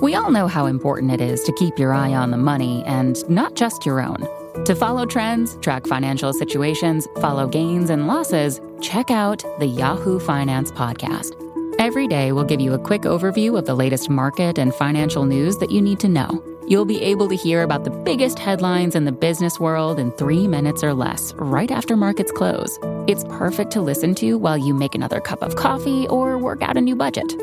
We 0.02 0.14
all 0.14 0.30
know 0.30 0.48
how 0.48 0.66
important 0.66 1.12
it 1.12 1.20
is 1.20 1.42
to 1.44 1.52
keep 1.52 1.78
your 1.78 1.94
eye 1.94 2.12
on 2.12 2.30
the 2.30 2.36
money 2.36 2.84
and 2.84 3.16
not 3.30 3.54
just 3.54 3.86
your 3.86 4.02
own. 4.02 4.26
To 4.64 4.74
follow 4.74 5.06
trends, 5.06 5.56
track 5.58 5.86
financial 5.86 6.32
situations, 6.32 7.06
follow 7.20 7.46
gains 7.46 7.88
and 7.88 8.06
losses, 8.06 8.60
check 8.82 9.10
out 9.10 9.42
the 9.60 9.66
Yahoo 9.66 10.18
Finance 10.18 10.72
Podcast. 10.72 11.43
Every 11.78 12.06
day, 12.06 12.30
we'll 12.32 12.44
give 12.44 12.60
you 12.60 12.72
a 12.72 12.78
quick 12.78 13.02
overview 13.02 13.58
of 13.58 13.66
the 13.66 13.74
latest 13.74 14.08
market 14.08 14.58
and 14.58 14.74
financial 14.74 15.24
news 15.24 15.58
that 15.58 15.70
you 15.70 15.82
need 15.82 15.98
to 16.00 16.08
know. 16.08 16.42
You'll 16.68 16.84
be 16.84 17.02
able 17.02 17.28
to 17.28 17.36
hear 17.36 17.62
about 17.62 17.84
the 17.84 17.90
biggest 17.90 18.38
headlines 18.38 18.94
in 18.94 19.04
the 19.04 19.12
business 19.12 19.58
world 19.58 19.98
in 19.98 20.12
three 20.12 20.46
minutes 20.46 20.84
or 20.84 20.94
less, 20.94 21.34
right 21.34 21.70
after 21.70 21.96
markets 21.96 22.32
close. 22.32 22.78
It's 23.06 23.24
perfect 23.24 23.70
to 23.72 23.82
listen 23.82 24.14
to 24.16 24.38
while 24.38 24.56
you 24.56 24.72
make 24.72 24.94
another 24.94 25.20
cup 25.20 25.42
of 25.42 25.56
coffee 25.56 26.06
or 26.08 26.38
work 26.38 26.62
out 26.62 26.76
a 26.76 26.80
new 26.80 26.96
budget. 26.96 27.34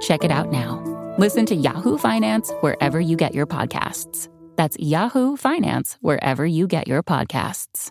Check 0.00 0.24
it 0.24 0.30
out 0.30 0.52
now. 0.52 0.80
Listen 1.18 1.44
to 1.46 1.54
Yahoo 1.54 1.98
Finance 1.98 2.52
wherever 2.60 3.00
you 3.00 3.16
get 3.16 3.34
your 3.34 3.46
podcasts. 3.46 4.28
That's 4.56 4.78
Yahoo 4.78 5.36
Finance 5.36 5.98
wherever 6.00 6.46
you 6.46 6.66
get 6.66 6.86
your 6.86 7.02
podcasts. 7.02 7.90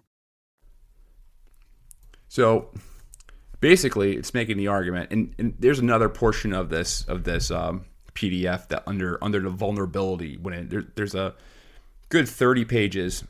So 2.29 2.71
basically, 3.59 4.15
it's 4.15 4.33
making 4.33 4.57
the 4.57 4.67
argument, 4.67 5.11
and, 5.11 5.33
and 5.37 5.55
there's 5.59 5.79
another 5.79 6.09
portion 6.09 6.53
of 6.53 6.69
this 6.69 7.03
of 7.07 7.23
this 7.23 7.51
um, 7.51 7.85
PDF 8.13 8.67
that 8.69 8.83
under 8.87 9.23
under 9.23 9.39
the 9.39 9.49
vulnerability 9.49 10.37
when 10.37 10.53
it, 10.53 10.69
there, 10.69 10.85
there's 10.95 11.15
a 11.15 11.35
good 12.09 12.27
30 12.27 12.65
pages. 12.65 13.23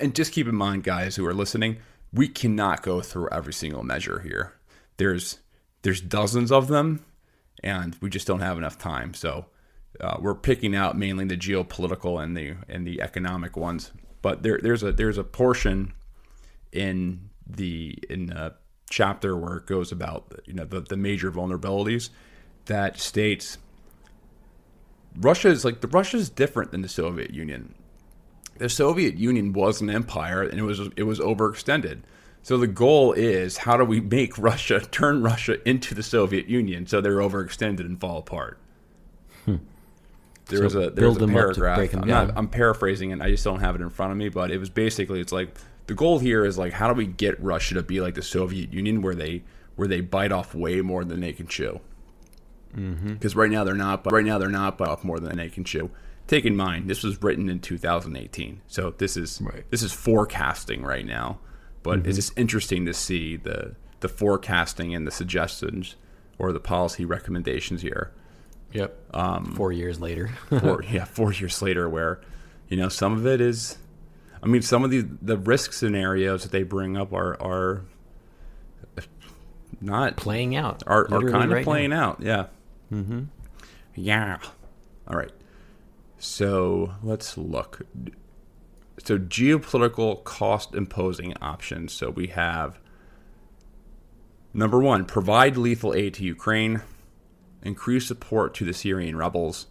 And 0.00 0.14
just 0.14 0.32
keep 0.32 0.46
in 0.46 0.54
mind, 0.54 0.84
guys 0.84 1.16
who 1.16 1.26
are 1.26 1.34
listening, 1.34 1.78
we 2.12 2.28
cannot 2.28 2.82
go 2.82 3.00
through 3.00 3.28
every 3.32 3.52
single 3.52 3.82
measure 3.82 4.20
here. 4.20 4.52
There's 4.96 5.40
there's 5.82 6.00
dozens 6.00 6.52
of 6.52 6.68
them 6.68 7.04
and 7.62 7.96
we 8.00 8.10
just 8.10 8.26
don't 8.26 8.40
have 8.40 8.58
enough 8.58 8.78
time. 8.78 9.14
So 9.14 9.46
uh, 10.00 10.16
we're 10.20 10.34
picking 10.34 10.74
out 10.74 10.96
mainly 10.96 11.24
the 11.24 11.36
geopolitical 11.36 12.22
and 12.22 12.36
the 12.36 12.54
and 12.68 12.86
the 12.86 13.00
economic 13.00 13.56
ones. 13.56 13.92
But 14.20 14.42
there, 14.42 14.58
there's 14.62 14.82
a 14.82 14.92
there's 14.92 15.18
a 15.18 15.24
portion 15.24 15.92
in 16.72 17.30
the 17.46 17.98
in 18.08 18.26
the 18.26 18.54
chapter 18.90 19.36
where 19.36 19.56
it 19.56 19.66
goes 19.66 19.90
about 19.92 20.40
you 20.46 20.52
know 20.52 20.64
the, 20.64 20.80
the 20.80 20.96
major 20.96 21.30
vulnerabilities 21.32 22.10
that 22.66 22.98
states 22.98 23.58
Russia 25.16 25.48
is 25.48 25.64
like 25.64 25.80
the 25.80 25.88
Russia 25.88 26.16
is 26.16 26.30
different 26.30 26.70
than 26.70 26.82
the 26.82 26.88
Soviet 26.88 27.32
Union. 27.32 27.74
The 28.58 28.68
Soviet 28.68 29.16
Union 29.16 29.52
was 29.52 29.80
an 29.80 29.90
empire 29.90 30.42
and 30.42 30.58
it 30.58 30.62
was 30.62 30.80
it 30.96 31.02
was 31.04 31.18
overextended. 31.20 32.02
So 32.42 32.56
the 32.58 32.66
goal 32.66 33.12
is 33.12 33.58
how 33.58 33.76
do 33.76 33.84
we 33.84 34.00
make 34.00 34.36
Russia 34.38 34.80
turn 34.90 35.22
Russia 35.22 35.66
into 35.68 35.94
the 35.94 36.02
Soviet 36.02 36.48
Union 36.48 36.86
so 36.86 37.00
they're 37.00 37.18
overextended 37.18 37.80
and 37.80 38.00
fall 38.00 38.18
apart? 38.18 38.58
Hmm. 39.44 39.56
There 40.46 40.58
So 40.58 40.64
was 40.64 40.74
a 40.74 40.90
there 40.90 41.08
was 41.08 41.16
a 41.16 41.20
them 41.20 41.30
up 41.30 41.34
to 41.54 41.60
paragraph. 41.60 41.78
I'm, 42.02 42.08
not- 42.26 42.36
I'm 42.36 42.48
paraphrasing 42.48 43.10
it. 43.10 43.20
I 43.20 43.30
just 43.30 43.44
don't 43.44 43.60
have 43.60 43.74
it 43.74 43.80
in 43.80 43.90
front 43.90 44.12
of 44.12 44.18
me, 44.18 44.28
but 44.28 44.50
it 44.50 44.58
was 44.58 44.70
basically 44.70 45.20
it's 45.20 45.32
like 45.32 45.56
the 45.86 45.94
goal 45.94 46.18
here 46.18 46.44
is 46.44 46.58
like 46.58 46.72
how 46.72 46.88
do 46.88 46.94
we 46.94 47.06
get 47.06 47.42
Russia 47.42 47.74
to 47.74 47.82
be 47.82 48.00
like 48.00 48.14
the 48.14 48.22
Soviet 48.22 48.72
Union 48.72 49.02
where 49.02 49.14
they 49.14 49.42
where 49.76 49.88
they 49.88 50.00
bite 50.00 50.32
off 50.32 50.54
way 50.54 50.80
more 50.80 51.04
than 51.04 51.20
they 51.20 51.32
can 51.32 51.46
chew. 51.46 51.80
Because 52.74 53.36
right 53.36 53.50
now 53.50 53.64
they're 53.64 53.74
not. 53.74 54.02
But 54.02 54.14
right 54.14 54.24
now 54.24 54.38
they're 54.38 54.48
not 54.48 54.78
bite 54.78 54.88
off 54.88 55.04
more 55.04 55.20
than 55.20 55.36
they 55.36 55.48
can 55.50 55.64
chew. 55.64 55.90
Take 56.26 56.46
in 56.46 56.56
mind, 56.56 56.88
this 56.88 57.02
was 57.02 57.20
written 57.22 57.48
in 57.50 57.58
2018, 57.58 58.62
so 58.66 58.94
this 58.96 59.16
is 59.16 59.40
Right. 59.42 59.64
this 59.70 59.82
is 59.82 59.92
forecasting 59.92 60.82
right 60.82 61.04
now. 61.04 61.38
But 61.82 62.06
it's 62.06 62.16
just 62.16 62.38
interesting 62.38 62.86
to 62.86 62.94
see 62.94 63.36
the 63.36 63.74
the 64.00 64.08
forecasting 64.08 64.94
and 64.94 65.06
the 65.06 65.10
suggestions 65.10 65.96
or 66.38 66.52
the 66.52 66.60
policy 66.60 67.04
recommendations 67.04 67.82
here. 67.82 68.12
Yep. 68.72 68.96
Um, 69.14 69.52
Four 69.54 69.72
years 69.72 70.00
later. 70.00 70.30
Four, 70.48 70.82
yeah, 70.90 71.04
four 71.04 71.32
years 71.32 71.60
later, 71.60 71.88
where 71.88 72.20
you 72.68 72.76
know 72.78 72.88
some 72.88 73.12
of 73.12 73.26
it 73.26 73.40
is. 73.40 73.76
I 74.42 74.46
mean, 74.46 74.62
some 74.62 74.84
of 74.84 74.90
the 74.90 75.06
the 75.20 75.36
risk 75.36 75.72
scenarios 75.72 76.42
that 76.42 76.52
they 76.52 76.62
bring 76.62 76.96
up 76.96 77.12
are 77.12 77.40
are 77.40 77.84
not 79.80 80.16
playing 80.16 80.56
out. 80.56 80.82
are, 80.86 81.04
are 81.12 81.30
kind 81.30 81.44
of 81.44 81.50
right 81.50 81.64
playing 81.64 81.90
now. 81.90 82.10
out. 82.10 82.22
Yeah. 82.22 82.46
Mm-hmm. 82.92 83.24
Yeah. 83.94 84.38
All 85.08 85.16
right. 85.16 85.32
So 86.18 86.94
let's 87.02 87.36
look. 87.36 87.82
So 89.04 89.18
geopolitical 89.18 90.22
cost 90.24 90.74
imposing 90.74 91.34
options. 91.40 91.92
So 91.92 92.10
we 92.10 92.28
have 92.28 92.78
number 94.54 94.78
one, 94.78 95.04
provide 95.04 95.56
lethal 95.56 95.94
aid 95.94 96.14
to 96.14 96.24
Ukraine, 96.24 96.82
increase 97.62 98.06
support 98.06 98.54
to 98.54 98.64
the 98.64 98.72
Syrian 98.72 99.16
rebels, 99.16 99.66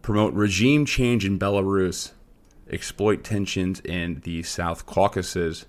promote 0.00 0.32
regime 0.34 0.86
change 0.86 1.24
in 1.24 1.38
Belarus, 1.38 2.12
exploit 2.70 3.24
tensions 3.24 3.80
in 3.80 4.20
the 4.24 4.42
South 4.42 4.86
Caucasus, 4.86 5.66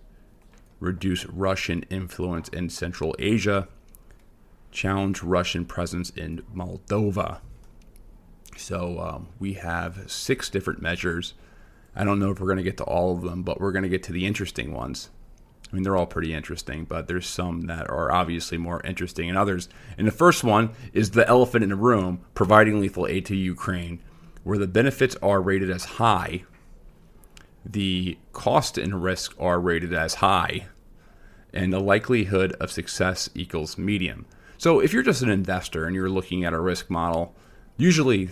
reduce 0.80 1.26
Russian 1.26 1.84
influence 1.90 2.50
in 2.50 2.70
Central 2.70 3.16
Asia, 3.20 3.68
challenge 4.72 5.24
Russian 5.24 5.66
presence 5.66 6.10
in 6.10 6.44
Moldova. 6.54 7.40
So 8.58 9.00
um, 9.00 9.28
we 9.40 9.54
have 9.54 10.12
six 10.12 10.50
different 10.50 10.82
measures. 10.82 11.34
I 11.96 12.04
don't 12.04 12.20
know 12.20 12.32
if 12.32 12.40
we're 12.40 12.48
going 12.48 12.58
to 12.58 12.64
get 12.64 12.78
to 12.78 12.84
all 12.84 13.16
of 13.16 13.22
them, 13.22 13.44
but 13.44 13.60
we're 13.60 13.72
going 13.72 13.84
to 13.84 13.90
get 13.90 14.04
to 14.04 14.12
the 14.12 14.26
interesting 14.26 14.74
ones. 14.74 15.10
I 15.72 15.76
mean, 15.76 15.84
they're 15.84 15.98
all 15.98 16.06
pretty 16.06 16.34
interesting, 16.34 16.86
but 16.86 17.08
there's 17.08 17.26
some 17.26 17.62
that 17.62 17.90
are 17.90 18.12
obviously 18.12 18.60
more 18.60 18.82
interesting 18.86 19.28
than 19.28 19.38
others. 19.38 19.70
And 19.98 20.06
the 20.06 20.12
first 20.12 20.44
one 20.44 20.72
is 20.92 21.12
the 21.12 21.28
elephant 21.28 21.64
in 21.64 21.72
the 21.72 21.76
room 21.76 22.24
providing 22.36 22.80
lethal 22.80 23.08
aid 23.08 23.26
to 23.28 23.36
Ukraine, 23.36 24.00
where 24.44 24.60
the 24.60 24.68
benefits 24.68 25.16
are 25.24 25.42
rated 25.42 25.72
as 25.72 25.86
high, 25.86 26.44
the 27.66 28.18
cost 28.32 28.78
and 28.78 29.04
risk 29.04 29.34
are 29.40 29.60
rated 29.60 29.94
as 29.94 30.16
high, 30.16 30.68
and 31.54 31.72
the 31.72 31.80
likelihood 31.80 32.54
of 32.54 32.72
success 32.72 33.30
equals 33.36 33.78
medium. 33.78 34.26
So 34.58 34.80
if 34.80 34.94
you're 34.94 35.04
just 35.04 35.22
an 35.22 35.30
investor 35.30 35.86
and 35.86 35.96
you're 35.96 36.10
looking 36.10 36.44
at 36.44 36.54
a 36.54 36.60
risk 36.60 36.90
model, 36.90 37.36
usually 37.78 38.30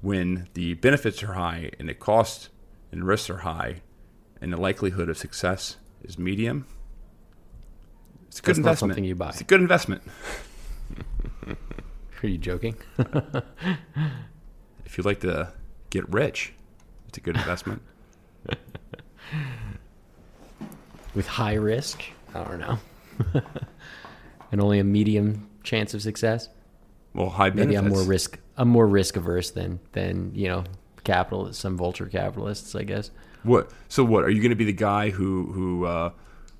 when 0.00 0.48
the 0.54 0.74
benefits 0.74 1.22
are 1.22 1.34
high 1.34 1.70
and 1.78 1.88
the 1.88 1.94
costs 1.94 2.50
and 2.92 3.04
risks 3.04 3.30
are 3.30 3.38
high 3.38 3.82
and 4.40 4.52
the 4.52 4.56
likelihood 4.56 5.08
of 5.08 5.18
success 5.18 5.76
is 6.02 6.18
medium, 6.18 6.66
it's 8.28 8.38
a 8.38 8.42
good 8.42 8.50
That's 8.50 8.58
not 8.58 8.70
investment. 8.70 8.92
something 8.92 9.04
you 9.04 9.14
buy. 9.14 9.28
It's 9.30 9.40
a 9.40 9.44
good 9.44 9.60
investment. 9.60 10.02
Are 12.22 12.28
you 12.28 12.38
joking? 12.38 12.76
If 14.84 14.96
you'd 14.96 15.04
like 15.04 15.20
to 15.20 15.52
get 15.90 16.08
rich, 16.08 16.54
it's 17.08 17.18
a 17.18 17.20
good 17.20 17.36
investment. 17.36 17.82
With 21.14 21.26
high 21.26 21.54
risk? 21.54 22.04
I 22.34 22.44
don't 22.44 22.60
know. 22.60 22.78
and 24.52 24.60
only 24.60 24.78
a 24.78 24.84
medium 24.84 25.48
chance 25.62 25.94
of 25.94 26.02
success? 26.02 26.48
Well, 27.14 27.30
high 27.30 27.50
Maybe. 27.50 27.74
I'm 27.74 27.88
more 27.88 28.02
risk 28.02 28.38
I'm 28.56 28.68
more 28.68 28.86
risk 28.86 29.16
averse 29.16 29.50
than 29.50 29.80
than, 29.92 30.32
you 30.34 30.48
know, 30.48 30.64
capitalists, 31.04 31.62
some 31.62 31.76
vulture 31.76 32.06
capitalists, 32.06 32.74
I 32.74 32.82
guess. 32.82 33.10
What? 33.42 33.70
So 33.88 34.04
what? 34.04 34.24
Are 34.24 34.30
you 34.30 34.40
going 34.40 34.50
to 34.50 34.56
be 34.56 34.64
the 34.64 34.72
guy 34.72 35.10
who 35.10 35.52
who 35.52 35.84
uh, 35.86 36.10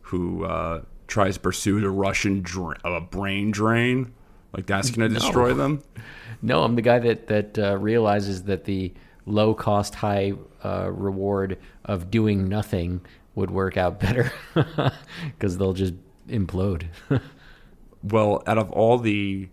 who 0.03 0.45
uh, 0.45 0.83
tries 1.07 1.35
to 1.35 1.41
pursue 1.41 1.81
the 1.81 1.91
Russian 1.91 2.41
dra- 2.41 2.79
uh, 2.85 3.01
brain 3.01 3.51
drain? 3.51 4.13
Like 4.53 4.67
that's 4.67 4.91
going 4.91 5.09
to 5.11 5.15
destroy 5.15 5.55
them? 5.55 5.83
No, 6.41 6.63
I'm 6.63 6.77
the 6.77 6.83
guy 6.83 7.01
that 7.01 7.27
that 7.27 7.59
uh, 7.59 7.77
realizes 7.79 8.45
that 8.45 8.63
the 8.65 8.95
low 9.29 9.55
cost, 9.55 9.95
high 9.95 10.33
uh, 10.65 10.91
reward 10.91 11.59
of 11.85 12.11
doing 12.11 12.49
nothing 12.49 13.01
would 13.35 13.51
work 13.51 13.77
out 13.77 14.01
better 14.01 14.33
because 15.25 15.59
they'll 15.59 15.75
just 15.75 15.95
implode. 16.29 16.87
Well, 18.03 18.43
out 18.47 18.59
of 18.59 18.71
all 18.71 18.99
the, 18.99 19.49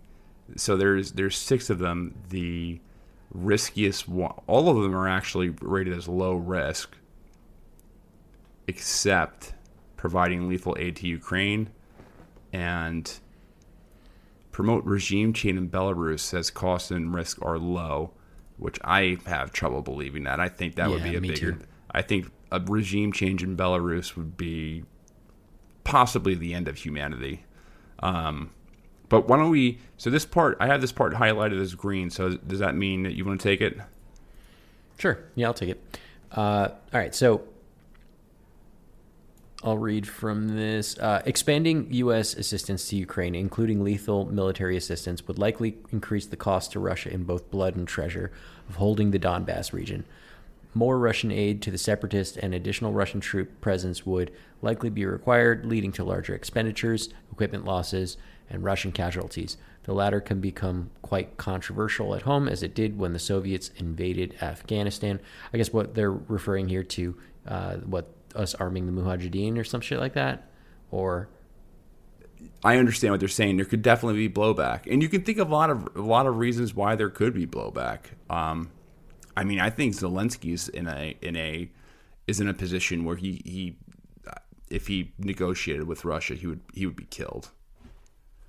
so 0.54 0.76
there's 0.76 1.12
there's 1.12 1.36
six 1.36 1.68
of 1.68 1.78
them. 1.80 2.14
The 2.28 2.80
riskiest 3.32 4.08
one, 4.08 4.34
all 4.46 4.68
of 4.68 4.82
them 4.82 4.94
are 4.94 5.08
actually 5.08 5.50
rated 5.60 5.92
as 5.92 6.06
low 6.06 6.36
risk, 6.36 6.96
except 8.68 9.54
providing 9.96 10.48
lethal 10.48 10.76
aid 10.78 10.96
to 10.96 11.08
Ukraine 11.08 11.70
and 12.52 13.18
promote 14.52 14.84
regime 14.84 15.32
change 15.32 15.58
in 15.58 15.68
Belarus 15.68 16.20
says 16.20 16.50
cost 16.50 16.90
and 16.90 17.12
risk 17.12 17.44
are 17.44 17.58
low, 17.58 18.12
which 18.58 18.78
I 18.84 19.18
have 19.26 19.52
trouble 19.52 19.82
believing 19.82 20.24
that. 20.24 20.40
I 20.40 20.48
think 20.48 20.76
that 20.76 20.88
would 20.90 21.02
be 21.02 21.16
a 21.16 21.20
bigger. 21.20 21.52
too. 21.52 21.58
I 21.90 22.02
think 22.02 22.30
a 22.50 22.60
regime 22.60 23.12
change 23.12 23.42
in 23.42 23.56
Belarus 23.56 24.16
would 24.16 24.36
be 24.36 24.84
possibly 25.84 26.34
the 26.34 26.54
end 26.54 26.68
of 26.68 26.76
humanity. 26.76 27.44
Um, 28.00 28.50
but 29.08 29.28
why 29.28 29.36
don't 29.36 29.50
we? 29.50 29.78
So 29.96 30.10
this 30.10 30.24
part, 30.24 30.56
I 30.60 30.66
have 30.66 30.80
this 30.80 30.92
part 30.92 31.14
highlighted 31.14 31.60
as 31.60 31.74
green. 31.74 32.10
So 32.10 32.30
does 32.36 32.58
that 32.58 32.74
mean 32.74 33.04
that 33.04 33.14
you 33.14 33.24
want 33.24 33.40
to 33.40 33.48
take 33.48 33.60
it? 33.60 33.78
Sure. 34.98 35.18
Yeah, 35.34 35.46
I'll 35.48 35.54
take 35.54 35.70
it. 35.70 35.98
Uh, 36.32 36.68
all 36.92 37.00
right. 37.00 37.14
So 37.14 37.42
I'll 39.66 39.76
read 39.76 40.06
from 40.06 40.46
this. 40.46 40.96
Uh, 40.96 41.22
expanding 41.24 41.88
U.S. 41.90 42.34
assistance 42.34 42.88
to 42.88 42.96
Ukraine, 42.96 43.34
including 43.34 43.82
lethal 43.82 44.24
military 44.26 44.76
assistance, 44.76 45.26
would 45.26 45.40
likely 45.40 45.76
increase 45.90 46.24
the 46.24 46.36
cost 46.36 46.70
to 46.72 46.78
Russia 46.78 47.12
in 47.12 47.24
both 47.24 47.50
blood 47.50 47.74
and 47.74 47.88
treasure 47.88 48.30
of 48.68 48.76
holding 48.76 49.10
the 49.10 49.18
Donbass 49.18 49.72
region. 49.72 50.04
More 50.72 51.00
Russian 51.00 51.32
aid 51.32 51.62
to 51.62 51.72
the 51.72 51.78
separatists 51.78 52.36
and 52.36 52.54
additional 52.54 52.92
Russian 52.92 53.18
troop 53.18 53.60
presence 53.60 54.06
would 54.06 54.30
likely 54.62 54.88
be 54.88 55.04
required, 55.04 55.66
leading 55.66 55.90
to 55.92 56.04
larger 56.04 56.32
expenditures, 56.32 57.08
equipment 57.32 57.64
losses, 57.64 58.16
and 58.48 58.62
Russian 58.62 58.92
casualties. 58.92 59.56
The 59.82 59.94
latter 59.94 60.20
can 60.20 60.40
become 60.40 60.90
quite 61.02 61.38
controversial 61.38 62.14
at 62.14 62.22
home, 62.22 62.46
as 62.48 62.62
it 62.62 62.72
did 62.72 62.98
when 62.98 63.12
the 63.12 63.18
Soviets 63.18 63.72
invaded 63.76 64.36
Afghanistan. 64.40 65.18
I 65.52 65.56
guess 65.56 65.72
what 65.72 65.96
they're 65.96 66.12
referring 66.12 66.68
here 66.68 66.84
to, 66.84 67.16
uh, 67.48 67.76
what 67.78 68.15
us 68.36 68.54
arming 68.54 68.86
the 68.86 68.92
Mujahideen 68.92 69.58
or 69.58 69.64
some 69.64 69.80
shit 69.80 69.98
like 69.98 70.14
that, 70.14 70.48
or 70.90 71.28
I 72.64 72.76
understand 72.76 73.12
what 73.12 73.20
they're 73.20 73.28
saying. 73.28 73.56
There 73.56 73.66
could 73.66 73.82
definitely 73.82 74.28
be 74.28 74.32
blowback, 74.32 74.90
and 74.90 75.02
you 75.02 75.08
can 75.08 75.22
think 75.22 75.38
of 75.38 75.50
a 75.50 75.52
lot 75.52 75.70
of 75.70 75.88
a 75.96 76.02
lot 76.02 76.26
of 76.26 76.38
reasons 76.38 76.74
why 76.74 76.94
there 76.94 77.10
could 77.10 77.34
be 77.34 77.46
blowback. 77.46 78.00
Um, 78.30 78.70
I 79.36 79.44
mean, 79.44 79.60
I 79.60 79.70
think 79.70 79.94
Zelensky's 79.94 80.68
in 80.68 80.86
a 80.86 81.16
in 81.22 81.36
a 81.36 81.70
is 82.26 82.40
in 82.40 82.48
a 82.48 82.54
position 82.54 83.04
where 83.04 83.16
he 83.16 83.42
he 83.44 83.76
if 84.70 84.86
he 84.88 85.12
negotiated 85.18 85.86
with 85.86 86.04
Russia, 86.04 86.34
he 86.34 86.46
would 86.46 86.60
he 86.72 86.86
would 86.86 86.96
be 86.96 87.04
killed. 87.04 87.50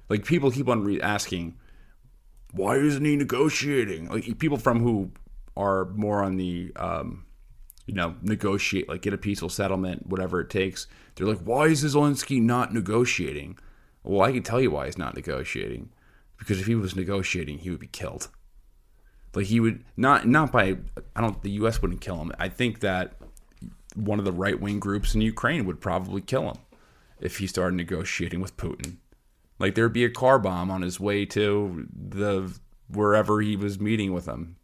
Like 0.10 0.26
people 0.26 0.52
keep 0.52 0.68
on 0.68 0.84
re- 0.84 1.02
asking, 1.02 1.58
why 2.52 2.78
isn't 2.78 3.04
he 3.04 3.16
negotiating? 3.16 4.10
Like 4.10 4.40
people 4.40 4.58
from 4.58 4.82
who 4.82 5.12
are 5.56 5.86
more 5.86 6.24
on 6.24 6.38
the 6.38 6.72
um, 6.76 7.26
you 7.88 7.94
know, 7.94 8.16
negotiate, 8.22 8.88
like 8.88 9.02
get 9.02 9.14
a 9.14 9.18
peaceful 9.18 9.50
settlement, 9.50 10.06
whatever 10.08 10.42
it 10.42 10.50
takes. 10.50 10.86
They're 11.16 11.26
like, 11.26 11.40
why 11.40 11.68
is 11.68 11.84
Zelensky 11.84 12.40
not 12.40 12.74
negotiating? 12.74 13.58
Well, 14.04 14.22
I 14.22 14.34
can 14.34 14.44
tell 14.44 14.62
you 14.62 14.72
why 14.72 14.86
he's 14.86 14.98
not 14.98 15.16
negotiating. 15.16 15.90
Because 16.38 16.60
if 16.60 16.68
he 16.68 16.76
was 16.76 16.96
negotiating, 16.96 17.60
he 17.60 17.72
would 17.72 17.80
be 17.80 17.88
killed. 17.88 18.30
Like 19.34 19.48
he 19.48 19.60
would 19.60 19.84
not 19.96 20.28
not 20.28 20.52
by 20.52 20.78
I 21.16 21.22
don't 21.22 21.42
the 21.42 21.52
US 21.52 21.82
wouldn't 21.82 22.02
kill 22.02 22.18
him. 22.18 22.32
I 22.40 22.50
think 22.50 22.82
that 22.82 23.16
one 23.96 24.20
of 24.20 24.26
the 24.26 24.32
right 24.32 24.60
wing 24.60 24.80
groups 24.80 25.16
in 25.16 25.22
Ukraine 25.22 25.66
would 25.66 25.82
probably 25.82 26.22
kill 26.22 26.50
him 26.50 26.58
if 27.20 27.38
he 27.38 27.48
started 27.48 27.76
negotiating 27.76 28.42
with 28.42 28.58
Putin. 28.58 28.98
Like 29.60 29.76
there'd 29.76 29.94
be 29.94 30.06
a 30.06 30.10
car 30.10 30.40
bomb 30.40 30.70
on 30.70 30.82
his 30.82 31.00
way 31.00 31.26
to 31.28 31.88
the 31.92 32.54
wherever 32.90 33.42
he 33.42 33.56
was 33.56 33.80
meeting 33.80 34.14
with 34.14 34.28
him. 34.28 34.58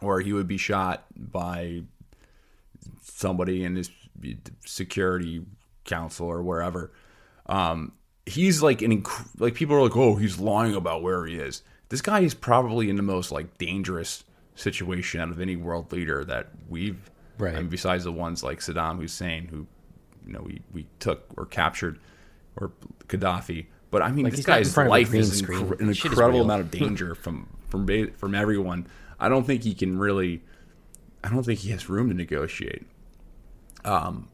Or 0.00 0.20
he 0.20 0.32
would 0.32 0.46
be 0.46 0.58
shot 0.58 1.06
by 1.16 1.82
somebody 3.02 3.64
in 3.64 3.76
his 3.76 3.90
security 4.64 5.44
council 5.84 6.26
or 6.26 6.42
wherever. 6.42 6.92
Um, 7.46 7.92
he's 8.26 8.62
like 8.62 8.82
an 8.82 9.02
inc- 9.02 9.28
like 9.38 9.54
people 9.54 9.74
are 9.76 9.82
like, 9.82 9.96
oh, 9.96 10.16
he's 10.16 10.38
lying 10.38 10.74
about 10.74 11.02
where 11.02 11.26
he 11.26 11.36
is. 11.36 11.62
This 11.88 12.02
guy 12.02 12.20
is 12.20 12.34
probably 12.34 12.90
in 12.90 12.96
the 12.96 13.02
most 13.02 13.32
like 13.32 13.56
dangerous 13.58 14.24
situation 14.54 15.20
out 15.20 15.30
of 15.30 15.40
any 15.40 15.56
world 15.56 15.92
leader 15.92 16.24
that 16.24 16.48
we've. 16.68 17.10
Right. 17.38 17.54
I 17.54 17.58
mean, 17.58 17.68
besides 17.68 18.04
the 18.04 18.12
ones 18.12 18.42
like 18.42 18.58
Saddam 18.60 18.98
Hussein, 19.00 19.48
who 19.48 19.66
you 20.26 20.32
know 20.32 20.42
we 20.42 20.60
we 20.72 20.86
took 20.98 21.24
or 21.36 21.46
captured 21.46 21.98
or 22.56 22.72
Gaddafi. 23.06 23.66
But 23.90 24.02
I 24.02 24.10
mean, 24.10 24.24
Like, 24.24 24.34
this 24.34 24.44
guy's 24.44 24.72
front 24.72 24.88
of 24.88 24.90
a 24.90 24.98
life 24.98 25.14
is 25.14 25.40
incre- 25.42 25.80
an 25.80 25.92
shit 25.94 26.06
is 26.06 26.12
incredible 26.12 26.42
amount 26.42 26.60
of 26.60 26.70
danger 26.70 27.14
from 27.22 27.48
from 27.68 27.86
from 28.16 28.34
everyone. 28.34 28.86
I 29.18 29.28
don't 29.28 29.44
think 29.44 29.62
he 29.64 29.74
can 29.74 29.98
really. 29.98 30.42
I 31.22 31.30
don't 31.30 31.42
think 31.42 31.60
he 31.60 31.70
has 31.70 31.88
room 31.88 32.08
to 32.08 32.14
negotiate. 32.14 32.86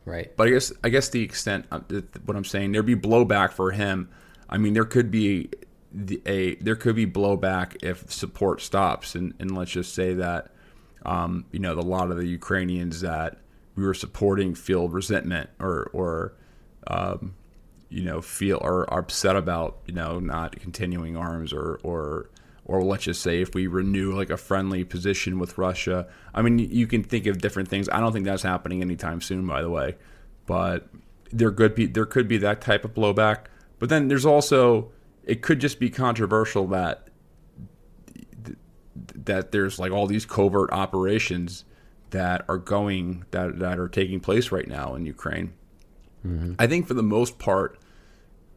Right. 0.04 0.34
But 0.36 0.48
I 0.48 0.50
guess 0.50 0.72
I 0.82 0.88
guess 0.88 1.08
the 1.08 1.22
extent 1.22 1.66
of 1.70 1.84
what 2.24 2.36
I'm 2.36 2.44
saying 2.44 2.72
there'd 2.72 2.86
be 2.86 2.96
blowback 2.96 3.52
for 3.52 3.70
him. 3.70 4.08
I 4.48 4.58
mean, 4.58 4.74
there 4.74 4.84
could 4.84 5.10
be 5.10 5.50
the, 5.92 6.20
a 6.26 6.56
there 6.56 6.76
could 6.76 6.96
be 6.96 7.06
blowback 7.06 7.82
if 7.82 8.10
support 8.12 8.60
stops, 8.60 9.14
and, 9.14 9.34
and 9.38 9.56
let's 9.56 9.70
just 9.70 9.94
say 9.94 10.14
that 10.14 10.50
um, 11.04 11.44
you 11.52 11.60
know 11.60 11.72
a 11.72 11.80
lot 11.80 12.10
of 12.10 12.16
the 12.16 12.26
Ukrainians 12.26 13.00
that 13.00 13.38
we 13.76 13.84
were 13.84 13.94
supporting 13.94 14.54
feel 14.54 14.88
resentment 14.88 15.50
or 15.60 15.90
or 15.92 16.34
um, 16.88 17.34
you 17.88 18.02
know 18.02 18.20
feel 18.20 18.58
or 18.60 18.90
are 18.90 19.00
upset 19.00 19.36
about 19.36 19.78
you 19.86 19.94
know 19.94 20.18
not 20.18 20.58
continuing 20.58 21.16
arms 21.16 21.52
or 21.52 21.80
or 21.82 22.30
or 22.66 22.82
let's 22.82 23.04
just 23.04 23.22
say 23.22 23.40
if 23.40 23.54
we 23.54 23.66
renew 23.66 24.12
like 24.12 24.30
a 24.30 24.36
friendly 24.36 24.84
position 24.84 25.38
with 25.38 25.58
Russia. 25.58 26.06
I 26.34 26.42
mean, 26.42 26.58
you 26.58 26.86
can 26.86 27.02
think 27.02 27.26
of 27.26 27.38
different 27.38 27.68
things. 27.68 27.88
I 27.90 28.00
don't 28.00 28.12
think 28.12 28.24
that's 28.24 28.42
happening 28.42 28.80
anytime 28.80 29.20
soon, 29.20 29.46
by 29.46 29.60
the 29.60 29.70
way. 29.70 29.96
But 30.46 30.88
there 31.30 31.50
could 31.50 31.74
be 31.74 31.86
there 31.86 32.06
could 32.06 32.28
be 32.28 32.38
that 32.38 32.60
type 32.60 32.84
of 32.84 32.94
blowback. 32.94 33.46
But 33.78 33.88
then 33.88 34.08
there's 34.08 34.26
also 34.26 34.92
it 35.24 35.42
could 35.42 35.60
just 35.60 35.78
be 35.78 35.90
controversial 35.90 36.66
that 36.68 37.08
that 39.14 39.52
there's 39.52 39.78
like 39.78 39.92
all 39.92 40.06
these 40.06 40.24
covert 40.24 40.70
operations 40.72 41.64
that 42.10 42.44
are 42.48 42.58
going 42.58 43.24
that 43.30 43.58
that 43.58 43.78
are 43.78 43.88
taking 43.88 44.20
place 44.20 44.50
right 44.52 44.68
now 44.68 44.94
in 44.94 45.04
Ukraine. 45.04 45.52
Mm-hmm. 46.26 46.54
I 46.58 46.66
think 46.66 46.86
for 46.86 46.94
the 46.94 47.02
most 47.02 47.38
part, 47.38 47.78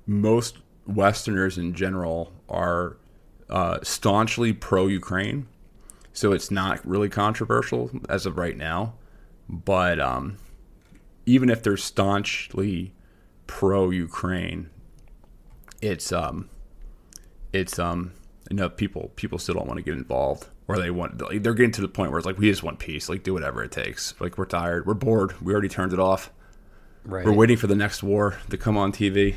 most 0.05 0.59
Westerners 0.85 1.57
in 1.57 1.73
general 1.73 2.31
are 2.47 2.97
uh, 3.49 3.79
staunchly 3.83 4.53
pro-Ukraine, 4.53 5.47
so 6.13 6.31
it's 6.31 6.51
not 6.51 6.85
really 6.85 7.09
controversial 7.09 7.91
as 8.09 8.25
of 8.25 8.37
right 8.37 8.57
now. 8.57 8.95
But 9.49 9.99
um, 9.99 10.37
even 11.25 11.49
if 11.49 11.63
they're 11.63 11.77
staunchly 11.77 12.93
pro-Ukraine, 13.45 14.69
it's 15.81 16.11
um, 16.11 16.49
it's 17.53 17.79
um, 17.79 18.13
you 18.49 18.57
know, 18.57 18.69
people 18.69 19.11
people 19.15 19.37
still 19.37 19.55
don't 19.55 19.67
want 19.67 19.77
to 19.77 19.83
get 19.83 19.93
involved, 19.93 20.47
or 20.67 20.77
they 20.77 20.91
want 20.91 21.21
like, 21.21 21.43
they're 21.43 21.53
getting 21.53 21.71
to 21.73 21.81
the 21.81 21.87
point 21.87 22.11
where 22.11 22.17
it's 22.17 22.25
like 22.25 22.37
we 22.37 22.49
just 22.49 22.63
want 22.63 22.79
peace, 22.79 23.09
like 23.09 23.23
do 23.23 23.33
whatever 23.33 23.63
it 23.63 23.71
takes. 23.71 24.13
Like 24.19 24.37
we're 24.37 24.45
tired, 24.45 24.85
we're 24.85 24.93
bored, 24.93 25.39
we 25.41 25.53
already 25.53 25.69
turned 25.69 25.93
it 25.93 25.99
off. 25.99 26.31
Right. 27.05 27.25
We're 27.25 27.33
waiting 27.33 27.57
for 27.57 27.67
the 27.67 27.75
next 27.75 28.03
war 28.03 28.37
to 28.49 28.57
come 28.57 28.77
on 28.77 28.91
TV. 28.91 29.35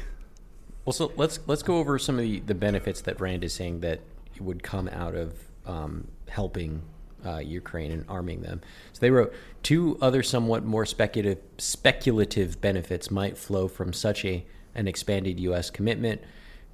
Well, 0.85 0.93
so 0.93 1.13
let's 1.17 1.41
let's 1.47 1.63
go 1.63 1.79
over 1.79 1.99
some 1.99 2.17
of 2.17 2.23
the, 2.23 2.41
the 2.41 2.55
benefits 2.55 3.01
that 3.03 3.21
Rand 3.21 3.45
is 3.45 3.53
saying 3.53 3.81
that 3.81 4.01
would 4.41 4.63
come 4.63 4.89
out 4.89 5.15
of 5.15 5.35
um, 5.67 6.09
helping 6.29 6.83
uh, 7.25 7.39
Ukraine 7.39 7.93
and 7.93 8.05
arming 8.09 8.41
them. 8.41 8.61
So 8.93 9.01
they 9.01 9.11
wrote 9.11 9.33
two 9.63 9.99
other 10.01 10.23
somewhat 10.23 10.65
more 10.65 10.87
speculative 10.87 11.43
speculative 11.59 12.61
benefits 12.61 13.11
might 13.11 13.37
flow 13.37 13.69
from 13.69 13.93
such 13.93 14.25
a 14.25 14.45
an 14.75 14.89
expanded 14.89 15.39
U.S. 15.41 15.71
commitment. 15.71 16.23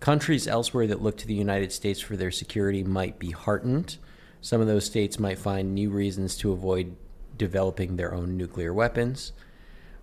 Countries 0.01 0.47
elsewhere 0.47 0.87
that 0.87 1.03
look 1.03 1.17
to 1.19 1.27
the 1.27 1.35
United 1.35 1.73
States 1.73 2.01
for 2.01 2.17
their 2.17 2.31
security 2.31 2.85
might 2.85 3.19
be 3.19 3.31
heartened. 3.31 3.97
Some 4.43 4.61
of 4.61 4.67
those 4.67 4.85
states 4.85 5.19
might 5.19 5.39
find 5.39 5.75
new 5.75 5.91
reasons 5.91 6.37
to 6.39 6.53
avoid 6.53 6.95
developing 7.37 7.97
their 7.97 8.15
own 8.15 8.37
nuclear 8.37 8.73
weapons. 8.73 9.33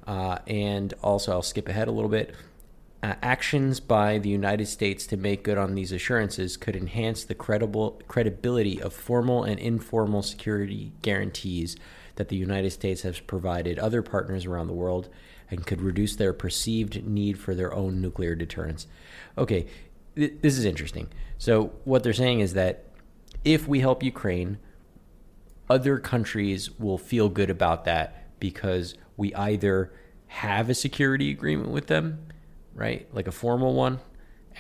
Uh, 0.06 0.40
and 0.48 0.94
also, 1.04 1.32
I'll 1.32 1.44
skip 1.44 1.70
ahead 1.70 1.88
a 1.88 1.92
little 1.92 2.10
bit. 2.10 2.34
Uh, 3.04 3.16
actions 3.22 3.82
by 3.82 4.18
the 4.18 4.30
United 4.30 4.66
States 4.66 5.06
to 5.06 5.18
make 5.18 5.44
good 5.44 5.58
on 5.58 5.76
these 5.76 5.92
assurances 5.92 6.56
could 6.56 6.74
enhance 6.74 7.26
the 7.26 7.36
credible 7.36 8.02
credibility 8.08 8.82
of 8.82 8.94
formal 8.94 9.44
and 9.44 9.60
informal 9.60 10.24
security 10.24 10.94
guarantees 11.02 11.76
that 12.16 12.30
the 12.30 12.38
United 12.38 12.72
States 12.72 13.02
has 13.02 13.20
provided 13.20 13.78
other 13.78 14.02
partners 14.02 14.46
around 14.46 14.68
the 14.68 14.74
world 14.74 15.10
and 15.52 15.66
could 15.66 15.82
reduce 15.82 16.16
their 16.16 16.32
perceived 16.32 17.06
need 17.06 17.38
for 17.38 17.54
their 17.54 17.74
own 17.74 18.00
nuclear 18.00 18.36
deterrence. 18.36 18.88
Okay, 19.38 19.68
th- 20.16 20.36
this 20.42 20.58
is 20.58 20.64
interesting. 20.64 21.10
So, 21.38 21.74
what 21.84 22.04
they're 22.04 22.14
saying 22.14 22.40
is 22.40 22.54
that 22.54 22.86
if 23.44 23.68
we 23.68 23.82
help 23.82 24.02
Ukraine, 24.02 24.60
other 25.70 26.00
countries 26.00 26.72
will 26.80 26.98
feel 26.98 27.28
good 27.28 27.50
about 27.50 27.84
that 27.84 28.40
because 28.40 28.96
we 29.18 29.36
either 29.36 29.92
have 30.28 30.70
a 30.70 30.74
security 30.74 31.32
agreement 31.32 31.70
with 31.70 31.88
them, 31.88 32.28
right? 32.74 33.08
Like 33.14 33.28
a 33.28 33.32
formal 33.32 33.74
one, 33.74 34.00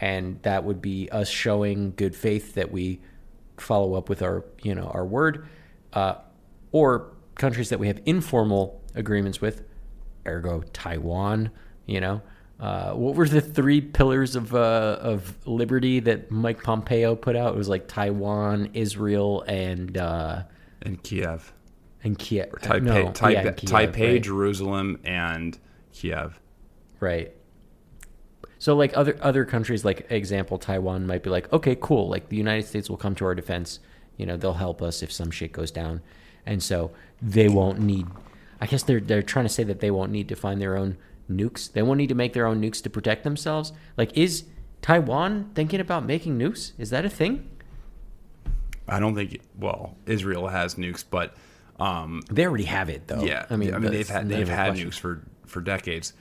and 0.02 0.41
that 0.44 0.64
would 0.64 0.81
be 0.81 1.10
us 1.11 1.30
showing 1.30 1.94
good 1.95 2.15
faith 2.15 2.56
that 2.56 2.72
we 2.72 3.02
follow 3.57 3.95
up 3.95 4.10
with 4.10 4.22
our, 4.22 4.44
you 4.61 4.73
know, 4.76 4.91
our 4.94 5.06
word, 5.06 5.48
uh, 5.94 6.15
or 6.72 7.14
countries 7.35 7.69
that 7.69 7.80
we 7.80 7.88
have 7.88 8.02
informal 8.06 8.81
agreements 8.95 9.41
with, 9.41 9.64
ergo 10.26 10.64
Taiwan, 10.73 11.52
you 11.85 11.99
know. 12.02 12.22
Uh, 12.60 12.94
what 12.94 13.15
were 13.15 13.27
the 13.27 13.41
three 13.41 13.81
pillars 13.81 14.35
of 14.35 14.56
uh, 14.56 14.98
of 15.02 15.35
liberty 15.45 15.99
that 15.99 16.31
Mike 16.31 16.64
Pompeo 16.64 17.15
put 17.15 17.35
out? 17.35 17.53
It 17.53 17.57
was 17.57 17.68
like 17.68 17.88
Taiwan, 17.88 18.69
Israel, 18.73 19.41
and 19.48 19.98
uh, 19.98 20.44
in 20.85 20.95
Kiev. 20.98 21.52
and 22.03 22.18
Kiev. 22.18 22.52
Taipei, 22.61 22.84
no, 22.84 23.06
Taipei, 23.07 23.34
yeah, 23.34 23.52
Kiev, 23.52 23.69
Taipei 23.69 24.14
right. 24.14 24.23
Jerusalem, 24.23 24.99
and 25.03 25.57
Kiev. 25.91 26.40
Right. 26.99 27.35
So 28.64 28.77
like 28.77 28.95
other 28.95 29.18
other 29.19 29.44
countries, 29.44 29.84
like 29.84 30.10
example 30.10 30.57
Taiwan, 30.57 31.06
might 31.06 31.22
be 31.22 31.30
like, 31.30 31.52
okay, 31.52 31.76
cool. 31.81 32.07
Like 32.07 32.30
the 32.30 32.38
United 32.38 32.65
States 32.65 32.90
will 32.90 32.95
come 32.95 33.14
to 33.15 33.26
our 33.26 33.35
defense. 33.35 33.80
You 34.15 34.26
know, 34.26 34.38
they'll 34.38 34.53
help 34.53 34.81
us 34.81 35.03
if 35.03 35.11
some 35.11 35.31
shit 35.31 35.52
goes 35.52 35.69
down, 35.69 35.99
and 36.45 36.64
so 36.64 36.91
they 37.22 37.49
won't 37.49 37.80
need. 37.80 38.07
I 38.61 38.68
guess 38.68 38.81
they're 38.84 39.02
they're 39.02 39.22
trying 39.22 39.44
to 39.44 39.49
say 39.49 39.65
that 39.65 39.81
they 39.81 39.91
won't 39.91 40.14
need 40.14 40.30
to 40.30 40.38
find 40.38 40.61
their 40.61 40.77
own 40.77 40.95
nukes. 41.30 41.73
They 41.73 41.81
won't 41.81 41.98
need 41.98 42.07
to 42.07 42.15
make 42.15 42.31
their 42.31 42.45
own 42.45 42.61
nukes 42.61 42.81
to 42.84 42.90
protect 42.90 43.26
themselves. 43.26 43.73
Like, 43.98 44.18
is 44.18 44.45
Taiwan 44.81 45.52
thinking 45.56 45.81
about 45.81 46.06
making 46.06 46.40
nukes? 46.40 46.72
Is 46.77 46.90
that 46.91 47.03
a 47.03 47.10
thing? 47.10 47.49
I 48.88 49.02
don't 49.02 49.14
think. 49.14 49.41
Well, 49.60 49.98
Israel 50.06 50.48
has 50.48 50.76
nukes, 50.76 51.03
but 51.03 51.35
um, 51.81 52.22
They 52.31 52.48
already 52.48 52.64
have 52.64 52.88
it 52.88 53.07
though. 53.07 53.26
yeah, 53.26 53.45
I 53.49 53.57
mean, 53.57 53.73
I 53.73 53.80
mean 53.80 53.91
they've 53.91 54.07
had 54.07 54.30
they've 54.30 54.48
had 54.48 54.68
question. 54.68 54.90
nukes 54.90 54.98
for 54.98 55.22
for 55.45 55.60
decades. 55.60 56.14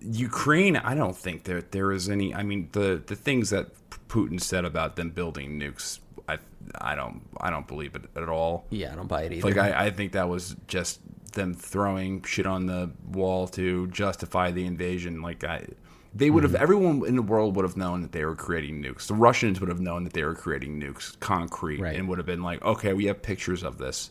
Ukraine, 0.00 0.76
I 0.76 0.94
don't 0.94 1.16
think 1.16 1.44
there 1.44 1.62
there 1.62 1.92
is 1.92 2.08
any. 2.08 2.34
I 2.34 2.42
mean, 2.42 2.68
the 2.72 3.02
the 3.06 3.16
things 3.16 3.50
that 3.50 3.68
Putin 4.08 4.40
said 4.40 4.64
about 4.64 4.96
them 4.96 5.10
building 5.10 5.58
nukes, 5.58 5.98
I 6.28 6.38
I 6.80 6.94
don't 6.94 7.22
I 7.40 7.50
don't 7.50 7.66
believe 7.66 7.94
it 7.96 8.04
at 8.16 8.28
all. 8.28 8.66
Yeah, 8.70 8.92
I 8.92 8.96
don't 8.96 9.08
buy 9.08 9.22
it 9.22 9.32
either. 9.32 9.48
Like 9.48 9.56
I, 9.58 9.86
I 9.86 9.90
think 9.90 10.12
that 10.12 10.28
was 10.28 10.56
just 10.68 11.00
them 11.32 11.54
throwing 11.54 12.22
shit 12.22 12.46
on 12.46 12.66
the 12.66 12.90
wall 13.12 13.46
to 13.48 13.86
justify 13.88 14.50
the 14.52 14.64
invasion. 14.64 15.20
Like 15.22 15.44
I, 15.44 15.66
they 16.14 16.30
would 16.30 16.44
have 16.44 16.52
Mm-hmm. 16.52 16.62
everyone 16.62 17.02
in 17.06 17.16
the 17.16 17.22
world 17.22 17.56
would 17.56 17.64
have 17.64 17.76
known 17.76 18.00
that 18.02 18.12
they 18.12 18.24
were 18.24 18.36
creating 18.36 18.82
nukes. 18.82 19.06
The 19.08 19.14
Russians 19.14 19.60
would 19.60 19.68
have 19.68 19.80
known 19.80 20.04
that 20.04 20.12
they 20.14 20.22
were 20.24 20.34
creating 20.34 20.80
nukes, 20.80 21.18
concrete, 21.20 21.80
Right. 21.80 21.96
and 21.96 22.08
would 22.08 22.16
have 22.18 22.26
been 22.26 22.42
like, 22.42 22.64
okay, 22.64 22.94
we 22.94 23.04
have 23.06 23.20
pictures 23.22 23.62
of 23.62 23.76
this, 23.76 24.10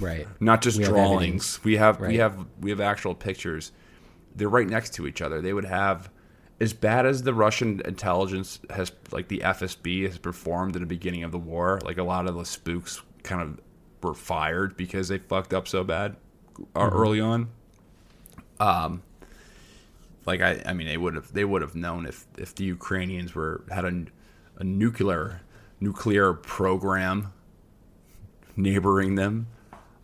right. 0.00 0.26
not 0.40 0.60
just 0.60 0.76
We 0.78 0.84
drawings. 0.84 1.22
evidence. 1.22 1.64
we 1.64 1.76
have 1.76 2.00
we 2.00 2.16
have 2.18 2.44
we 2.60 2.70
have 2.70 2.80
actual 2.80 3.14
pictures. 3.14 3.72
They're 4.34 4.48
right 4.48 4.68
next 4.68 4.94
to 4.94 5.06
each 5.06 5.20
other. 5.22 5.40
They 5.40 5.52
would 5.52 5.64
have. 5.64 6.10
As 6.60 6.74
bad 6.74 7.06
as 7.06 7.22
the 7.22 7.32
Russian 7.32 7.80
intelligence 7.86 8.60
has, 8.68 8.92
like 9.12 9.28
the 9.28 9.38
FSB 9.38 10.02
has 10.06 10.18
performed 10.18 10.76
in 10.76 10.82
the 10.82 10.86
beginning 10.86 11.24
of 11.24 11.32
the 11.32 11.38
war, 11.38 11.80
like 11.84 11.96
a 11.96 12.02
lot 12.02 12.26
of 12.28 12.34
the 12.36 12.44
spooks 12.44 13.00
kind 13.22 13.40
of 13.40 13.58
were 14.02 14.12
fired 14.14 14.76
because 14.76 15.08
they 15.08 15.16
fucked 15.18 15.54
up 15.54 15.66
so 15.66 15.82
bad 15.84 16.16
uh, 16.76 16.80
Mm-hmm. 16.80 16.96
early 16.96 17.20
on. 17.20 17.48
Um, 18.60 19.02
like 20.26 20.42
I, 20.42 20.62
I 20.66 20.74
mean, 20.74 20.86
they 20.86 20.98
would 20.98 21.14
have 21.14 21.32
they 21.32 21.44
would 21.46 21.62
have 21.62 21.74
known 21.74 22.04
if 22.04 22.26
if 22.36 22.54
the 22.54 22.64
Ukrainians 22.64 23.34
were 23.34 23.64
had 23.70 23.86
a, 23.86 24.04
a 24.58 24.64
nuclear 24.64 25.40
nuclear 25.80 26.34
program 26.34 27.32
neighboring 28.56 29.14
them. 29.14 29.46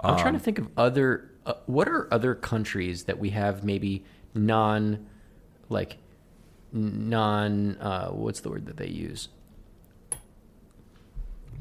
I'm 0.01 0.15
Um, 0.15 0.19
trying 0.21 0.35
to 0.35 0.41
think 0.41 0.59
of 0.59 0.69
other. 0.77 1.31
Uh, 1.45 1.55
what 1.67 1.87
are 1.89 2.13
other 2.13 2.35
countries 2.35 3.05
that 3.05 3.19
we 3.19 3.31
have 3.31 3.63
maybe 3.63 4.05
non, 4.37 5.07
like, 5.69 5.99
non. 6.73 7.77
Uh, 7.79 8.09
what's 8.11 8.41
the 8.41 8.51
word 8.51 8.67
that 8.67 8.77
they 8.77 8.89
use? 8.89 9.29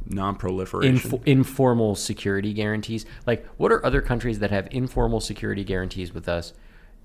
Non-proliferation. 0.08 1.12
Inf- 1.14 1.28
informal 1.28 1.96
security 1.96 2.54
guarantees. 2.54 3.06
Like, 3.26 3.46
what 3.58 3.72
are 3.72 3.84
other 3.86 4.02
countries 4.02 4.40
that 4.40 4.52
have 4.52 4.68
informal 4.72 5.20
security 5.20 5.64
guarantees 5.64 6.14
with 6.14 6.30
us 6.30 6.54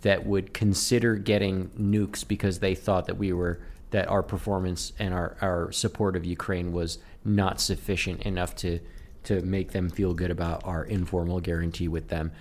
that 0.03 0.27
would 0.27 0.53
consider 0.53 1.17
getting 1.17 1.69
nukes 1.71 2.27
because 2.27 2.59
they 2.59 2.75
thought 2.75 3.07
that 3.07 3.17
we 3.17 3.33
were 3.33 3.61
that 3.91 4.09
our 4.09 4.23
performance 4.23 4.93
and 4.99 5.13
our, 5.13 5.37
our 5.41 5.73
support 5.73 6.15
of 6.17 6.25
Ukraine 6.25 6.73
was 6.73 6.99
not 7.25 7.61
sufficient 7.61 8.23
enough 8.23 8.55
to 8.57 8.81
to 9.23 9.43
make 9.43 9.73
them 9.73 9.91
feel 9.91 10.15
good 10.15 10.31
about 10.31 10.65
our 10.65 10.83
informal 10.85 11.41
guarantee 11.41 11.89
with 11.89 12.09
them, 12.09 12.33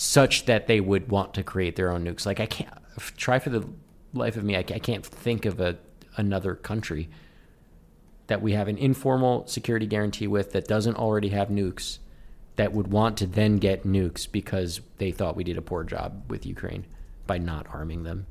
such 0.00 0.46
that 0.46 0.66
they 0.66 0.80
would 0.80 1.10
want 1.10 1.34
to 1.34 1.42
create 1.42 1.76
their 1.76 1.92
own 1.92 2.02
nukes. 2.02 2.24
Like, 2.24 2.40
I 2.40 2.46
can't 2.46 2.72
try 3.18 3.38
for 3.38 3.50
the 3.50 3.68
life 4.14 4.34
of 4.36 4.44
me, 4.44 4.56
I, 4.56 4.62
can't 4.62 5.04
think 5.04 5.44
of 5.44 5.60
a 5.60 5.76
another 6.16 6.54
country 6.54 7.08
that 8.26 8.40
we 8.40 8.52
have 8.52 8.66
an 8.66 8.78
informal 8.78 9.46
security 9.46 9.86
guarantee 9.86 10.26
with 10.26 10.52
that 10.52 10.66
doesn't 10.66 10.96
already 10.96 11.28
have 11.28 11.48
nukes 11.48 11.98
that 12.56 12.72
would 12.72 12.88
want 12.88 13.18
to 13.18 13.26
then 13.26 13.58
get 13.58 13.86
nukes 13.86 14.30
because 14.30 14.80
they 14.96 15.10
thought 15.10 15.36
we 15.36 15.44
did 15.44 15.58
a 15.58 15.62
poor 15.62 15.84
job 15.84 16.24
with 16.28 16.46
Ukraine 16.46 16.86
by 17.26 17.36
not 17.36 17.66
arming 17.70 18.02
them. 18.02 18.26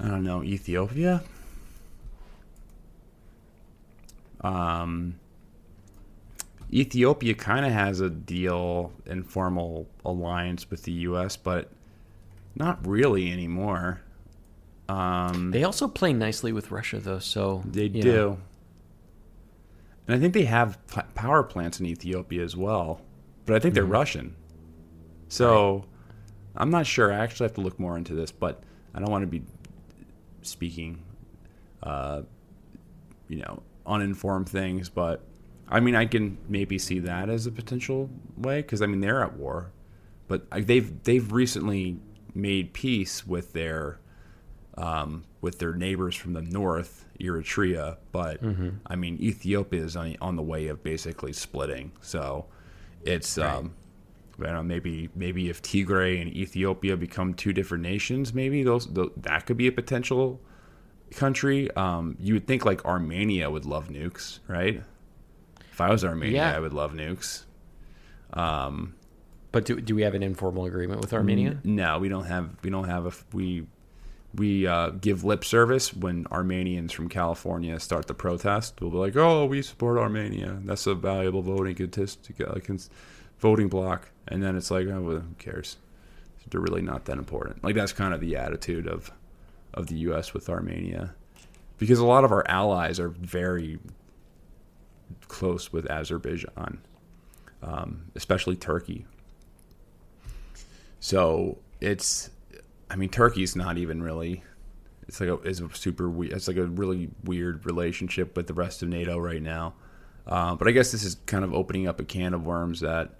I 0.00 0.08
don't 0.08 0.24
know, 0.24 0.42
Ethiopia. 0.42 1.22
Um, 4.40 5.16
Ethiopia 6.74 7.34
kind 7.34 7.64
of 7.64 7.72
has 7.72 8.00
a 8.00 8.10
deal, 8.10 8.92
informal 9.06 9.88
alliance 10.04 10.68
with 10.70 10.82
the 10.82 10.92
U.S., 10.92 11.36
but 11.36 11.70
not 12.56 12.84
really 12.86 13.30
anymore. 13.30 14.00
Um, 14.88 15.50
They 15.52 15.62
also 15.62 15.86
play 15.86 16.12
nicely 16.12 16.52
with 16.52 16.70
Russia, 16.70 16.98
though. 16.98 17.20
So 17.20 17.62
they 17.64 17.88
do, 17.88 18.02
know, 18.02 18.38
and 20.06 20.16
I 20.16 20.18
think 20.18 20.34
they 20.34 20.44
have 20.44 20.78
p- 20.88 21.00
power 21.14 21.42
plants 21.42 21.78
in 21.80 21.86
Ethiopia 21.86 22.42
as 22.42 22.56
well, 22.56 23.00
but 23.46 23.54
I 23.54 23.60
think 23.60 23.74
they're 23.74 23.84
Russian. 23.84 24.34
So 25.28 25.84
I'm 26.56 26.70
not 26.70 26.86
sure. 26.86 27.12
I 27.12 27.16
actually 27.18 27.44
have 27.46 27.54
to 27.54 27.60
look 27.60 27.78
more 27.78 27.96
into 27.96 28.14
this, 28.14 28.30
but 28.32 28.62
I 28.94 28.98
don't 29.00 29.10
want 29.10 29.22
to 29.22 29.26
be 29.28 29.42
speaking, 30.42 31.02
uh, 31.82 32.22
you 33.28 33.38
know, 33.38 33.62
uninformed 33.86 34.48
things. 34.48 34.88
But 34.88 35.22
I 35.68 35.80
mean, 35.80 35.94
I 35.94 36.06
can 36.06 36.38
maybe 36.48 36.78
see 36.78 36.98
that 37.00 37.28
as 37.28 37.46
a 37.46 37.50
potential 37.50 38.10
way 38.36 38.62
because 38.62 38.82
I 38.82 38.86
mean 38.86 39.00
they're 39.00 39.22
at 39.22 39.36
war, 39.36 39.72
but 40.28 40.46
they've 40.66 41.02
they've 41.04 41.32
recently 41.32 41.98
made 42.34 42.72
peace 42.72 43.26
with 43.26 43.52
their 43.52 43.98
um, 44.76 45.24
with 45.40 45.58
their 45.58 45.74
neighbors 45.74 46.16
from 46.16 46.32
the 46.32 46.42
north, 46.42 47.06
Eritrea. 47.20 47.96
But 48.12 48.40
I 48.86 48.96
mean, 48.96 49.18
Ethiopia 49.20 49.82
is 49.82 49.96
on, 49.96 50.16
on 50.20 50.36
the 50.36 50.42
way 50.42 50.66
of 50.68 50.82
basically 50.82 51.32
splitting. 51.32 51.92
So 52.00 52.46
it's 53.02 53.38
um, 53.38 53.74
I 54.40 54.46
don't 54.46 54.54
know, 54.54 54.62
maybe 54.64 55.08
maybe 55.14 55.48
if 55.48 55.62
Tigray 55.62 56.20
and 56.20 56.30
Ethiopia 56.36 56.96
become 56.96 57.34
two 57.34 57.52
different 57.52 57.82
nations, 57.82 58.34
maybe 58.34 58.62
those, 58.64 58.86
tho- 58.86 59.12
that 59.16 59.46
could 59.46 59.56
be 59.56 59.68
a 59.68 59.72
potential 59.72 60.40
country. 61.12 61.70
Um, 61.76 62.16
you 62.18 62.34
would 62.34 62.46
think 62.46 62.64
like 62.64 62.84
Armenia 62.84 63.48
would 63.50 63.64
love 63.64 63.88
nukes, 63.88 64.40
right? 64.48 64.82
If 65.74 65.80
I 65.80 65.90
was 65.90 66.04
Armenia, 66.04 66.36
Yeah. 66.36 66.56
I 66.56 66.60
would 66.60 66.72
love 66.72 66.92
nukes. 66.92 67.42
but 68.32 69.64
do, 69.64 69.80
do 69.80 69.94
we 69.96 70.02
have 70.02 70.14
an 70.14 70.22
informal 70.22 70.66
agreement 70.66 71.00
with 71.00 71.12
Armenia? 71.12 71.58
No, 71.64 71.98
we 71.98 72.08
don't 72.08 72.26
have 72.26 72.50
we 72.62 72.70
don't 72.70 72.88
have 72.88 73.06
a 73.06 73.12
we 73.36 73.66
we 74.36 74.66
uh, 74.68 74.90
give 74.90 75.24
lip 75.24 75.44
service 75.44 75.92
when 75.94 76.26
Armenians 76.30 76.92
from 76.92 77.08
California 77.08 77.78
start 77.80 78.06
the 78.06 78.14
protest. 78.14 78.80
We'll 78.80 78.90
be 78.90 78.96
like, 78.98 79.16
"Oh, 79.16 79.46
we 79.46 79.62
support 79.62 79.98
Armenia. 79.98 80.58
That's 80.64 80.86
a 80.86 80.94
valuable 80.94 81.42
voting 81.42 81.74
statistic, 81.76 82.40
uh, 82.40 82.54
cons- 82.60 82.90
voting 83.38 83.68
block." 83.68 84.10
And 84.28 84.42
then 84.42 84.56
it's 84.56 84.70
like, 84.70 84.86
"Oh, 84.88 85.00
well, 85.02 85.16
who 85.20 85.34
cares? 85.38 85.76
They're 86.50 86.60
really 86.60 86.82
not 86.82 87.04
that 87.06 87.18
important." 87.18 87.62
Like 87.64 87.74
that's 87.74 87.92
kind 87.92 88.14
of 88.14 88.20
the 88.20 88.36
attitude 88.36 88.86
of 88.86 89.10
of 89.72 89.88
the 89.88 89.96
U.S. 90.08 90.32
with 90.34 90.48
Armenia, 90.48 91.14
because 91.78 91.98
a 91.98 92.04
lot 92.06 92.24
of 92.24 92.30
our 92.32 92.44
allies 92.48 92.98
are 93.00 93.08
very 93.08 93.78
close 95.28 95.72
with 95.72 95.90
Azerbaijan, 95.90 96.80
um, 97.62 98.04
especially 98.14 98.56
Turkey. 98.56 99.06
So 101.00 101.58
it's, 101.80 102.30
I 102.90 102.96
mean, 102.96 103.10
Turkey's 103.10 103.56
not 103.56 103.78
even 103.78 104.02
really. 104.02 104.42
It's 105.06 105.20
like 105.20 105.28
a 105.28 105.36
is 105.42 105.60
a 105.60 105.68
super 105.74 106.08
we 106.08 106.30
It's 106.30 106.48
like 106.48 106.56
a 106.56 106.64
really 106.64 107.10
weird 107.24 107.66
relationship 107.66 108.36
with 108.36 108.46
the 108.46 108.54
rest 108.54 108.82
of 108.82 108.88
NATO 108.88 109.18
right 109.18 109.42
now. 109.42 109.74
Uh, 110.26 110.54
but 110.54 110.66
I 110.66 110.70
guess 110.70 110.92
this 110.92 111.04
is 111.04 111.16
kind 111.26 111.44
of 111.44 111.52
opening 111.52 111.86
up 111.86 112.00
a 112.00 112.04
can 112.04 112.32
of 112.32 112.46
worms 112.46 112.80
that 112.80 113.10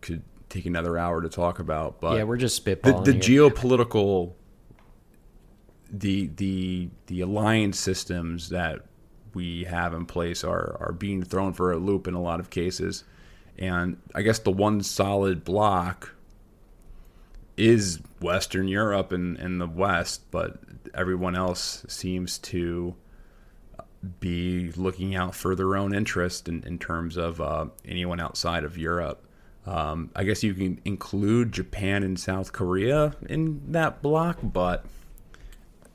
could 0.00 0.22
take 0.48 0.66
another 0.66 0.96
hour 0.96 1.20
to 1.20 1.28
talk 1.28 1.58
about. 1.58 2.00
But 2.00 2.18
yeah, 2.18 2.22
we're 2.22 2.36
just 2.36 2.64
the, 2.64 2.76
spitballing. 2.76 3.04
the 3.04 3.12
here. 3.12 3.50
geopolitical 3.50 4.34
the 5.90 6.30
the 6.36 6.88
the 7.06 7.20
alliance 7.20 7.78
systems 7.78 8.48
that 8.50 8.84
we 9.34 9.64
have 9.64 9.92
in 9.92 10.06
place 10.06 10.44
are 10.44 10.76
are 10.80 10.92
being 10.92 11.22
thrown 11.22 11.52
for 11.52 11.72
a 11.72 11.76
loop 11.76 12.06
in 12.06 12.14
a 12.14 12.22
lot 12.22 12.40
of 12.40 12.50
cases 12.50 13.04
and 13.58 13.96
i 14.14 14.22
guess 14.22 14.38
the 14.40 14.50
one 14.50 14.82
solid 14.82 15.44
block 15.44 16.14
is 17.56 18.00
western 18.20 18.66
europe 18.66 19.12
and, 19.12 19.36
and 19.38 19.60
the 19.60 19.66
west 19.66 20.22
but 20.30 20.58
everyone 20.94 21.36
else 21.36 21.84
seems 21.88 22.38
to 22.38 22.94
be 24.20 24.72
looking 24.72 25.14
out 25.14 25.34
for 25.34 25.54
their 25.54 25.76
own 25.76 25.94
interest 25.94 26.48
in, 26.48 26.62
in 26.64 26.78
terms 26.78 27.16
of 27.16 27.40
uh, 27.40 27.66
anyone 27.84 28.20
outside 28.20 28.64
of 28.64 28.76
Europe. 28.76 29.26
Um, 29.66 30.10
I 30.14 30.24
guess 30.24 30.42
you 30.42 30.52
can 30.54 30.80
include 30.84 31.52
Japan 31.52 32.02
and 32.02 32.18
South 32.18 32.52
Korea 32.52 33.14
in 33.28 33.72
that 33.72 34.02
block, 34.02 34.38
but 34.42 34.84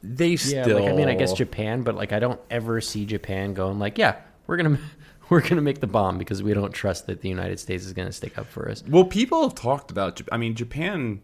they 0.03 0.29
Yeah, 0.29 0.63
still. 0.63 0.79
like 0.79 0.89
I 0.89 0.93
mean, 0.93 1.09
I 1.09 1.15
guess 1.15 1.33
Japan, 1.33 1.83
but 1.83 1.95
like 1.95 2.11
I 2.13 2.19
don't 2.19 2.39
ever 2.49 2.81
see 2.81 3.05
Japan 3.05 3.53
going 3.53 3.79
like, 3.79 3.97
yeah, 3.97 4.17
we're 4.47 4.57
gonna 4.57 4.79
we're 5.29 5.41
gonna 5.41 5.61
make 5.61 5.79
the 5.81 5.87
bomb 5.87 6.17
because 6.17 6.41
we 6.41 6.53
don't 6.53 6.71
trust 6.73 7.07
that 7.07 7.21
the 7.21 7.29
United 7.29 7.59
States 7.59 7.85
is 7.85 7.93
gonna 7.93 8.11
stick 8.11 8.37
up 8.37 8.47
for 8.47 8.69
us. 8.69 8.83
Well, 8.87 9.05
people 9.05 9.41
have 9.43 9.55
talked 9.55 9.91
about. 9.91 10.21
I 10.31 10.37
mean, 10.37 10.55
Japan 10.55 11.21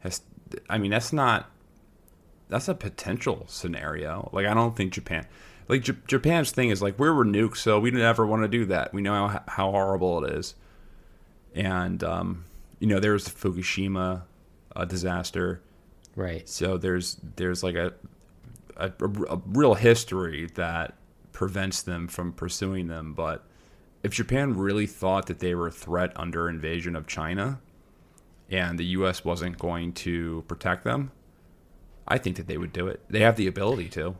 has. 0.00 0.20
I 0.68 0.78
mean, 0.78 0.90
that's 0.90 1.12
not. 1.12 1.50
That's 2.48 2.68
a 2.68 2.74
potential 2.74 3.44
scenario. 3.48 4.28
Like, 4.32 4.46
I 4.46 4.54
don't 4.54 4.76
think 4.76 4.92
Japan. 4.92 5.26
Like 5.66 5.82
J- 5.82 5.94
Japan's 6.06 6.50
thing 6.50 6.68
is 6.70 6.82
like 6.82 6.98
we're 6.98 7.12
nuked, 7.24 7.56
so 7.56 7.80
we 7.80 7.90
never 7.90 8.26
want 8.26 8.42
to 8.42 8.48
do 8.48 8.66
that. 8.66 8.92
We 8.92 9.00
know 9.00 9.28
how, 9.28 9.42
how 9.48 9.70
horrible 9.70 10.22
it 10.24 10.34
is, 10.34 10.54
and 11.54 12.04
um, 12.04 12.44
you 12.80 12.86
know 12.86 13.00
there's 13.00 13.24
the 13.24 13.30
Fukushima 13.30 14.22
uh, 14.76 14.84
disaster. 14.84 15.62
Right. 16.16 16.46
So 16.48 16.76
there's 16.76 17.16
there's 17.36 17.62
like 17.62 17.76
a, 17.76 17.94
a 18.76 18.92
a 19.30 19.40
real 19.46 19.74
history 19.74 20.46
that 20.54 20.94
prevents 21.32 21.82
them 21.82 22.08
from 22.08 22.32
pursuing 22.32 22.88
them. 22.88 23.14
But 23.14 23.44
if 24.02 24.12
Japan 24.12 24.54
really 24.56 24.86
thought 24.86 25.26
that 25.26 25.38
they 25.40 25.54
were 25.54 25.66
a 25.68 25.72
threat 25.72 26.12
under 26.16 26.48
invasion 26.48 26.94
of 26.96 27.06
China, 27.06 27.60
and 28.50 28.78
the 28.78 28.84
U.S. 28.86 29.24
wasn't 29.24 29.58
going 29.58 29.92
to 29.94 30.44
protect 30.48 30.84
them, 30.84 31.10
I 32.06 32.18
think 32.18 32.36
that 32.36 32.46
they 32.46 32.58
would 32.58 32.72
do 32.72 32.86
it. 32.88 33.00
They 33.08 33.20
have 33.20 33.36
the 33.36 33.46
ability 33.46 33.88
to. 33.90 34.16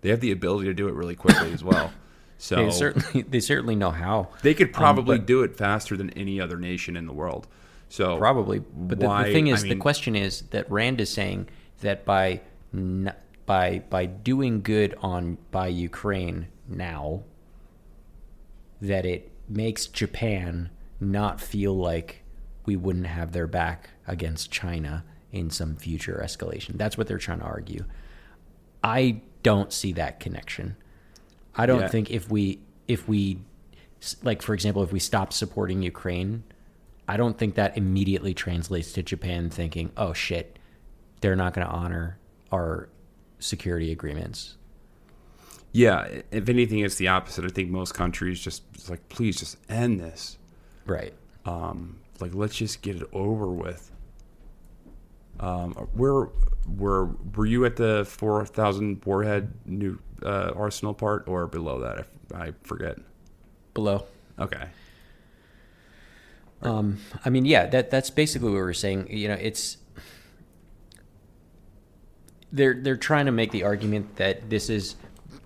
They 0.00 0.08
have 0.10 0.20
the 0.20 0.32
ability 0.32 0.66
to 0.66 0.74
do 0.74 0.88
it 0.88 0.94
really 0.94 1.14
quickly 1.16 1.52
as 1.52 1.62
well. 1.64 1.92
So 2.38 2.56
They 2.56 2.70
certainly 2.70 3.22
they 3.22 3.40
certainly 3.40 3.74
know 3.76 3.90
how. 3.90 4.28
they 4.42 4.52
could 4.52 4.66
um, 4.66 4.72
probably 4.74 5.16
but- 5.16 5.26
do 5.26 5.42
it 5.42 5.56
faster 5.56 5.96
than 5.96 6.10
any 6.10 6.38
other 6.38 6.58
nation 6.58 6.94
in 6.94 7.06
the 7.06 7.14
world. 7.14 7.46
So 7.88 8.18
Probably, 8.18 8.58
but 8.58 9.00
the, 9.00 9.06
why- 9.06 9.24
the 9.24 9.32
thing 9.32 9.48
I 9.48 9.52
is, 9.52 9.62
the 9.62 9.74
question 9.76 10.14
is 10.14 10.42
that 10.50 10.70
Rand 10.70 11.00
is 11.00 11.08
saying 11.08 11.48
that 11.80 12.04
by 12.04 12.42
n- 12.74 13.10
by 13.46 13.80
by 13.90 14.06
doing 14.06 14.60
good 14.62 14.94
on 15.00 15.38
by 15.50 15.68
Ukraine 15.68 16.48
now, 16.68 17.22
that 18.80 19.06
it 19.06 19.30
makes 19.48 19.86
Japan 19.86 20.70
not 21.00 21.40
feel 21.40 21.76
like 21.76 22.22
we 22.64 22.76
wouldn't 22.76 23.06
have 23.06 23.32
their 23.32 23.46
back 23.46 23.90
against 24.06 24.50
China 24.50 25.04
in 25.32 25.50
some 25.50 25.76
future 25.76 26.20
escalation. 26.24 26.76
That's 26.76 26.98
what 26.98 27.06
they're 27.06 27.18
trying 27.18 27.38
to 27.38 27.44
argue. 27.44 27.84
I 28.82 29.20
don't 29.42 29.72
see 29.72 29.92
that 29.92 30.18
connection. 30.20 30.76
I 31.54 31.66
don't 31.66 31.80
Yeah. 31.82 31.88
think 31.88 32.10
if 32.10 32.30
we 32.30 32.60
if 32.88 33.08
we 33.08 33.38
like 34.22 34.42
for 34.42 34.54
example 34.54 34.82
if 34.82 34.92
we 34.92 34.98
stop 35.00 35.32
supporting 35.32 35.82
Ukraine, 35.82 36.42
I 37.08 37.16
don't 37.16 37.38
think 37.38 37.54
that 37.54 37.76
immediately 37.78 38.34
translates 38.34 38.92
to 38.94 39.02
Japan 39.02 39.48
thinking, 39.50 39.92
"Oh 39.96 40.12
shit, 40.12 40.58
they're 41.20 41.36
not 41.36 41.54
going 41.54 41.66
to 41.66 41.72
honor 41.72 42.18
our 42.52 42.88
security 43.38 43.92
agreements." 43.92 44.56
Yeah, 45.72 46.08
if 46.30 46.48
anything, 46.48 46.78
it's 46.78 46.94
the 46.94 47.08
opposite. 47.08 47.44
I 47.44 47.48
think 47.48 47.70
most 47.70 47.92
countries 47.92 48.40
just 48.40 48.62
it's 48.74 48.88
like, 48.88 49.06
please 49.10 49.38
just 49.38 49.58
end 49.68 50.00
this. 50.00 50.38
Right. 50.86 51.12
Um, 51.44 51.98
like, 52.18 52.34
let's 52.34 52.56
just 52.56 52.80
get 52.80 52.96
it 52.96 53.08
over 53.12 53.48
with. 53.48 53.92
Um, 55.38 55.72
where 55.92 56.28
were 56.78 57.10
were 57.34 57.44
you 57.44 57.66
at 57.66 57.76
the 57.76 58.06
four 58.08 58.46
thousand 58.46 59.04
warhead 59.04 59.52
new 59.66 59.98
uh, 60.22 60.52
arsenal 60.56 60.94
part 60.94 61.28
or 61.28 61.46
below 61.46 61.80
that? 61.80 62.06
I, 62.34 62.46
I 62.46 62.52
forget. 62.62 62.98
Below. 63.74 64.06
Okay. 64.38 64.64
Um, 66.62 66.98
I 67.24 67.28
mean, 67.28 67.44
yeah, 67.44 67.66
that 67.66 67.90
that's 67.90 68.08
basically 68.08 68.48
what 68.48 68.56
we're 68.56 68.72
saying. 68.72 69.08
You 69.10 69.28
know, 69.28 69.34
it's 69.34 69.76
they're 72.56 72.74
they're 72.74 72.96
trying 72.96 73.26
to 73.26 73.32
make 73.32 73.52
the 73.52 73.62
argument 73.62 74.16
that 74.16 74.48
this 74.50 74.68
is 74.70 74.96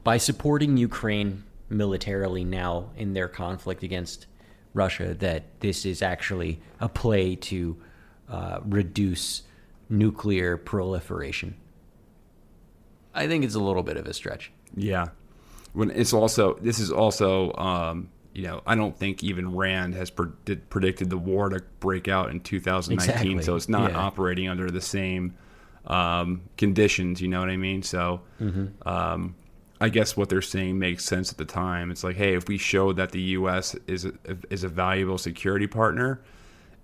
by 0.04 0.16
supporting 0.16 0.76
Ukraine 0.76 1.44
militarily 1.68 2.44
now 2.44 2.90
in 2.96 3.12
their 3.12 3.28
conflict 3.28 3.82
against 3.82 4.26
Russia 4.72 5.14
that 5.14 5.44
this 5.60 5.84
is 5.84 6.00
actually 6.02 6.60
a 6.80 6.88
play 6.88 7.34
to 7.34 7.76
uh, 8.28 8.60
reduce 8.64 9.42
nuclear 9.88 10.56
proliferation. 10.56 11.56
I 13.12 13.26
think 13.26 13.44
it's 13.44 13.56
a 13.56 13.60
little 13.60 13.82
bit 13.82 13.96
of 13.96 14.06
a 14.06 14.14
stretch. 14.14 14.52
Yeah. 14.76 15.08
When 15.72 15.90
it's 15.90 16.12
also 16.12 16.54
this 16.62 16.78
is 16.78 16.92
also 16.92 17.52
um, 17.54 18.08
you 18.32 18.42
know 18.42 18.62
I 18.66 18.76
don't 18.76 18.96
think 18.96 19.24
even 19.24 19.54
Rand 19.56 19.94
has 19.94 20.10
pred- 20.12 20.60
predicted 20.70 21.10
the 21.10 21.18
war 21.18 21.48
to 21.48 21.60
break 21.80 22.06
out 22.06 22.30
in 22.30 22.40
2019, 22.40 23.10
Exactly. 23.10 23.42
so 23.42 23.56
it's 23.56 23.68
not 23.68 23.90
Yeah. 23.90 23.98
operating 23.98 24.48
under 24.48 24.70
the 24.70 24.80
same 24.80 25.34
um, 25.90 26.42
conditions. 26.56 27.20
You 27.20 27.28
know 27.28 27.40
what 27.40 27.50
I 27.50 27.56
mean? 27.56 27.82
So 27.82 28.20
Mm-hmm. 28.40 28.88
um, 28.88 29.34
I 29.82 29.88
guess 29.88 30.14
what 30.16 30.28
they're 30.28 30.42
saying 30.42 30.78
makes 30.78 31.04
sense 31.06 31.32
at 31.32 31.38
the 31.38 31.44
time. 31.46 31.90
It's 31.90 32.04
like, 32.04 32.16
hey, 32.16 32.34
if 32.34 32.48
we 32.48 32.58
show 32.58 32.92
that 32.92 33.12
the 33.12 33.20
U.S. 33.38 33.74
is 33.86 34.04
a, 34.04 34.12
is 34.50 34.62
a 34.62 34.68
valuable 34.68 35.16
security 35.16 35.66
partner 35.66 36.20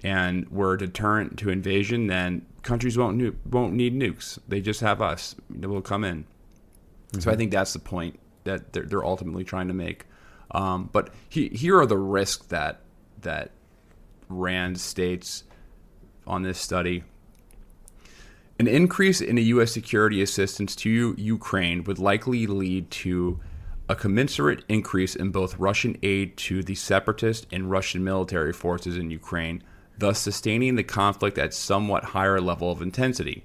and 0.03 0.49
we're 0.51 0.75
a 0.75 0.79
deterrent 0.79 1.39
to 1.41 1.51
invasion, 1.51 2.07
then 2.07 2.47
countries 2.63 2.97
won't 2.97 3.19
nu- 3.19 3.37
won't 3.51 3.75
need 3.75 3.95
nukes. 3.95 4.39
They 4.49 4.61
just 4.63 4.81
have 4.81 5.03
us. 5.03 5.35
We'll 5.51 5.83
come 5.83 6.05
in. 6.05 6.25
So 7.19 7.31
I 7.31 7.37
think 7.37 7.51
that's 7.53 7.73
the 7.75 7.79
point 7.81 8.19
that 8.45 8.73
they're, 8.73 8.85
they're 8.85 9.05
ultimately 9.05 9.45
trying 9.45 9.69
to 9.69 9.75
make. 9.75 10.07
Um, 10.53 10.89
but 10.93 11.11
he, 11.29 11.49
here 11.51 11.79
are 11.79 11.87
the 11.87 11.99
risks 11.99 12.47
that 12.47 12.81
that 13.23 13.51
Rand 14.31 14.81
states 14.81 15.45
on 16.27 16.43
this 16.43 16.59
study. 16.59 17.05
An 18.59 18.67
increase 18.67 19.21
in 19.21 19.37
U.S. 19.37 19.71
security 19.71 20.23
assistance 20.23 20.75
to 20.77 21.15
Ukraine 21.19 21.85
would 21.85 21.99
likely 21.99 22.47
lead 22.47 22.91
to 22.93 23.39
a 23.87 23.95
commensurate 23.95 24.65
increase 24.69 25.15
in 25.15 25.31
both 25.31 25.59
Russian 25.59 25.97
aid 26.03 26.39
to 26.39 26.63
the 26.63 26.75
separatist 26.75 27.47
and 27.53 27.71
Russian 27.71 28.03
military 28.03 28.55
forces 28.55 28.97
in 28.97 29.11
Ukraine, 29.11 29.63
thus 29.99 30.19
sustaining 30.19 30.75
the 30.75 30.83
conflict 30.83 31.37
at 31.37 31.53
somewhat 31.53 32.05
higher 32.05 32.41
level 32.41 32.71
of 32.71 32.81
intensity. 32.81 33.45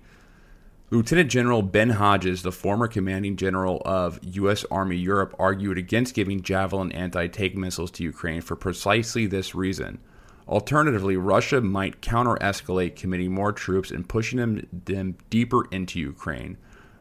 Lieutenant 0.91 1.29
General 1.29 1.61
Ben 1.61 1.91
Hodges, 1.91 2.41
the 2.41 2.51
former 2.51 2.87
commanding 2.87 3.35
general 3.35 3.81
of 3.85 4.19
U.S. 4.23 4.65
Army 4.71 4.97
Europe, 4.97 5.35
argued 5.37 5.77
against 5.77 6.15
giving 6.15 6.41
Javelin 6.41 6.91
anti 6.93 7.27
tank 7.27 7.55
missiles 7.55 7.91
to 7.91 8.03
Ukraine 8.03 8.41
for 8.41 8.55
precisely 8.55 9.25
this 9.25 9.55
reason. 9.55 9.99
Alternatively, 10.51 11.15
Russia 11.15 11.61
might 11.61 12.01
counter 12.01 12.35
escalate, 12.41 12.97
committing 12.97 13.33
more 13.33 13.53
troops 13.53 13.89
and 13.89 14.09
pushing 14.09 14.37
them, 14.37 14.67
them 14.85 15.15
deeper 15.29 15.65
into 15.71 15.97
Ukraine. 15.97 16.57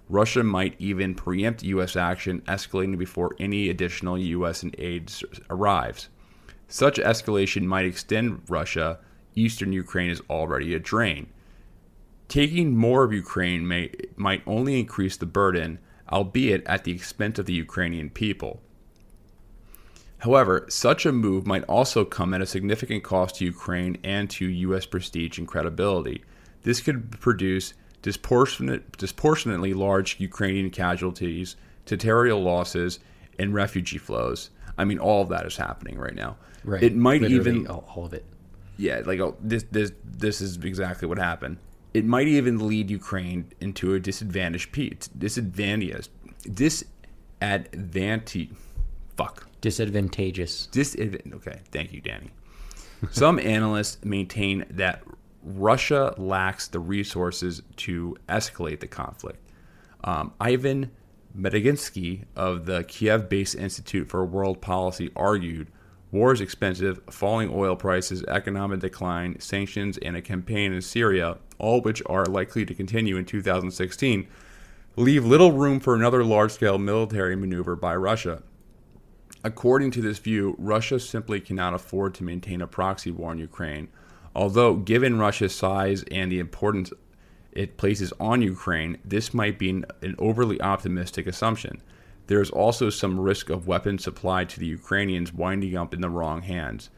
Russia 0.08 0.44
might 0.44 0.76
even 0.78 1.16
preempt 1.16 1.64
U.S. 1.64 1.96
action, 1.96 2.42
escalating 2.42 2.96
before 2.96 3.34
any 3.40 3.68
additional 3.68 4.16
U.S. 4.16 4.64
aid 4.78 5.12
arrives. 5.50 6.08
Such 6.68 6.98
escalation 6.98 7.64
might 7.64 7.86
extend 7.86 8.42
Russia. 8.48 9.00
Eastern 9.34 9.72
Ukraine 9.72 10.10
is 10.10 10.22
already 10.30 10.72
a 10.72 10.78
drain. 10.78 11.26
Taking 12.28 12.76
more 12.76 13.02
of 13.02 13.12
Ukraine 13.12 13.66
may, 13.66 13.90
might 14.14 14.42
only 14.46 14.78
increase 14.78 15.16
the 15.16 15.26
burden, 15.26 15.80
albeit 16.12 16.64
at 16.66 16.84
the 16.84 16.92
expense 16.92 17.40
of 17.40 17.46
the 17.46 17.52
Ukrainian 17.54 18.10
people. 18.10 18.62
However, 20.20 20.66
such 20.68 21.06
a 21.06 21.12
move 21.12 21.46
might 21.46 21.64
also 21.64 22.04
come 22.04 22.34
at 22.34 22.42
a 22.42 22.46
significant 22.46 23.02
cost 23.02 23.36
to 23.36 23.44
Ukraine 23.44 23.96
and 24.04 24.28
to 24.30 24.46
U.S. 24.46 24.84
prestige 24.86 25.38
and 25.38 25.48
credibility. 25.48 26.22
This 26.62 26.80
could 26.80 27.18
produce 27.20 27.72
disproportionate, 28.02 28.96
disproportionately 28.98 29.72
large 29.74 30.20
Ukrainian 30.20 30.70
casualties, 30.70 31.56
territorial 31.86 32.42
losses, 32.42 33.00
and 33.38 33.54
refugee 33.54 33.98
flows. 33.98 34.50
I 34.76 34.84
mean, 34.84 34.98
all 34.98 35.22
of 35.22 35.30
that 35.30 35.46
is 35.46 35.56
happening 35.56 35.98
right 35.98 36.14
now. 36.14 36.36
Right. 36.64 36.82
It 36.82 36.94
might 36.94 37.22
Literally 37.22 37.60
even 37.60 37.66
all, 37.68 38.04
of 38.04 38.12
it. 38.12 38.24
yeah, 38.76 39.00
like 39.04 39.20
oh, 39.20 39.36
this 39.40 39.64
this 39.70 39.92
this 40.04 40.42
is 40.42 40.58
exactly 40.58 41.08
what 41.08 41.18
happened. 41.18 41.56
It 41.94 42.04
might 42.04 42.28
even 42.28 42.68
lead 42.68 42.90
Ukraine 42.90 43.50
into 43.60 43.94
a 43.94 44.00
disadvantaged 44.00 44.72
pe- 44.72 44.92
disadvantage 45.18 46.08
disadvantage 46.52 48.50
fuck 49.20 49.46
Disadvantageous. 49.60 50.66
disadvantage. 50.68 51.32
Okay, 51.34 51.60
thank 51.70 51.92
you, 51.92 52.00
Danny. 52.00 52.30
Some 53.10 53.38
analysts 53.56 54.02
maintain 54.04 54.64
that 54.70 55.02
Russia 55.42 56.14
lacks 56.16 56.68
the 56.68 56.78
resources 56.78 57.62
to 57.76 58.16
escalate 58.28 58.80
the 58.80 58.86
conflict. 58.86 59.38
Um, 60.04 60.32
Ivan 60.40 60.90
Mediginsky 61.38 62.24
of 62.34 62.64
the 62.64 62.84
Kiev 62.84 63.28
based 63.28 63.54
Institute 63.54 64.08
for 64.08 64.24
World 64.24 64.62
Policy 64.62 65.10
argued 65.14 65.68
war 66.10 66.32
is 66.32 66.40
expensive, 66.40 67.00
falling 67.10 67.50
oil 67.52 67.76
prices, 67.76 68.24
economic 68.24 68.80
decline, 68.80 69.38
sanctions, 69.38 69.98
and 69.98 70.16
a 70.16 70.22
campaign 70.22 70.72
in 70.72 70.80
Syria, 70.80 71.36
all 71.58 71.82
which 71.82 72.02
are 72.06 72.24
likely 72.24 72.64
to 72.64 72.74
continue 72.74 73.16
in 73.16 73.24
2016, 73.26 74.26
leave 74.96 75.24
little 75.24 75.52
room 75.52 75.78
for 75.78 75.94
another 75.94 76.24
large 76.24 76.50
scale 76.50 76.78
military 76.78 77.36
maneuver 77.36 77.76
by 77.76 77.94
Russia. 77.94 78.42
According 79.42 79.92
to 79.92 80.02
this 80.02 80.18
view, 80.18 80.54
Russia 80.58 81.00
simply 81.00 81.40
cannot 81.40 81.74
afford 81.74 82.14
to 82.14 82.24
maintain 82.24 82.60
a 82.60 82.66
proxy 82.66 83.10
war 83.10 83.32
in 83.32 83.38
Ukraine. 83.38 83.88
Although, 84.34 84.76
given 84.76 85.18
Russia's 85.18 85.54
size 85.54 86.04
and 86.10 86.30
the 86.30 86.38
importance 86.38 86.92
it 87.52 87.76
places 87.76 88.12
on 88.20 88.42
Ukraine, 88.42 88.98
this 89.04 89.34
might 89.34 89.58
be 89.58 89.70
an, 89.70 89.84
an 90.02 90.14
overly 90.18 90.60
optimistic 90.60 91.26
assumption. 91.26 91.82
There 92.26 92.40
is 92.40 92.50
also 92.50 92.90
some 92.90 93.18
risk 93.18 93.50
of 93.50 93.66
weapons 93.66 94.04
supply 94.04 94.44
to 94.44 94.60
the 94.60 94.66
Ukrainians 94.66 95.32
winding 95.32 95.76
up 95.76 95.92
in 95.92 96.00
the 96.00 96.10
wrong 96.10 96.42
hands. 96.42 96.90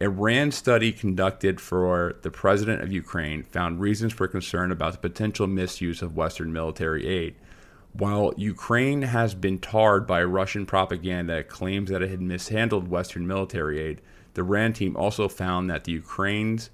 A 0.00 0.08
RAND 0.08 0.54
study 0.54 0.92
conducted 0.92 1.60
for 1.60 2.16
the 2.22 2.30
president 2.30 2.82
of 2.82 2.90
Ukraine 2.90 3.42
found 3.42 3.80
reasons 3.80 4.12
for 4.12 4.26
concern 4.26 4.72
about 4.72 4.92
the 4.92 4.98
potential 4.98 5.46
misuse 5.46 6.02
of 6.02 6.16
Western 6.16 6.52
military 6.52 7.06
aid. 7.06 7.36
While 7.92 8.32
Ukraine 8.36 9.02
has 9.02 9.34
been 9.34 9.58
tarred 9.58 10.06
by 10.06 10.22
Russian 10.22 10.64
propaganda 10.64 11.34
that 11.34 11.48
claims 11.48 11.90
that 11.90 12.02
it 12.02 12.10
had 12.10 12.20
mishandled 12.20 12.88
Western 12.88 13.26
military 13.26 13.80
aid, 13.80 14.00
the 14.34 14.42
RAND 14.44 14.76
team 14.76 14.96
also 14.96 15.28
found 15.28 15.68
that 15.68 15.84
the 15.84 15.92
Ukraine's 15.92 16.70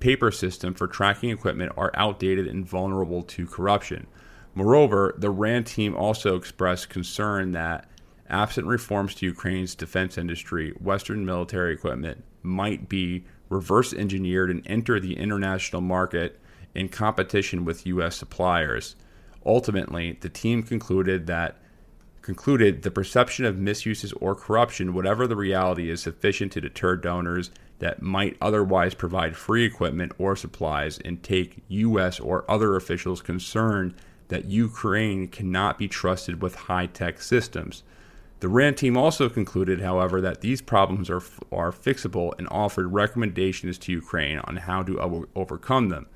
paper 0.00 0.30
system 0.30 0.74
for 0.74 0.86
tracking 0.86 1.30
equipment 1.30 1.72
are 1.76 1.92
outdated 1.94 2.46
and 2.46 2.66
vulnerable 2.66 3.22
to 3.22 3.46
corruption. 3.46 4.06
Moreover, 4.54 5.14
the 5.16 5.30
RAND 5.30 5.66
team 5.66 5.94
also 5.94 6.36
expressed 6.36 6.88
concern 6.88 7.52
that, 7.52 7.88
absent 8.28 8.66
reforms 8.66 9.14
to 9.14 9.26
Ukraine's 9.26 9.74
defense 9.74 10.18
industry, 10.18 10.72
Western 10.80 11.24
military 11.24 11.74
equipment 11.74 12.24
might 12.42 12.88
be 12.88 13.24
reverse 13.48 13.92
engineered 13.92 14.50
and 14.50 14.62
enter 14.66 14.98
the 14.98 15.16
international 15.16 15.80
market 15.80 16.40
in 16.74 16.88
competition 16.88 17.64
with 17.64 17.86
U.S. 17.86 18.16
suppliers. 18.16 18.96
Ultimately, 19.46 20.18
the 20.20 20.28
team 20.28 20.64
concluded 20.64 21.28
that 21.28 21.56
concluded 22.20 22.82
the 22.82 22.90
perception 22.90 23.44
of 23.44 23.56
misuses 23.56 24.12
or 24.14 24.34
corruption, 24.34 24.92
whatever 24.92 25.28
the 25.28 25.36
reality, 25.36 25.88
is 25.88 26.02
sufficient 26.02 26.50
to 26.50 26.60
deter 26.60 26.96
donors 26.96 27.52
that 27.78 28.02
might 28.02 28.36
otherwise 28.40 28.94
provide 28.94 29.36
free 29.36 29.64
equipment 29.64 30.10
or 30.18 30.34
supplies 30.34 30.98
and 31.04 31.22
take 31.22 31.62
U.S. 31.68 32.18
or 32.18 32.44
other 32.50 32.74
officials 32.74 33.22
concerned 33.22 33.94
that 34.26 34.46
Ukraine 34.46 35.28
cannot 35.28 35.78
be 35.78 35.86
trusted 35.86 36.42
with 36.42 36.54
high 36.54 36.86
tech 36.86 37.22
systems. 37.22 37.84
The 38.40 38.48
RAND 38.48 38.76
team 38.76 38.96
also 38.96 39.28
concluded, 39.28 39.80
however, 39.80 40.20
that 40.20 40.40
these 40.40 40.60
problems 40.60 41.08
are, 41.08 41.22
are 41.52 41.70
fixable 41.70 42.32
and 42.38 42.48
offered 42.50 42.92
recommendations 42.92 43.78
to 43.78 43.92
Ukraine 43.92 44.40
on 44.40 44.56
how 44.56 44.82
to 44.82 45.00
o- 45.00 45.26
overcome 45.36 45.90
them. 45.90 46.06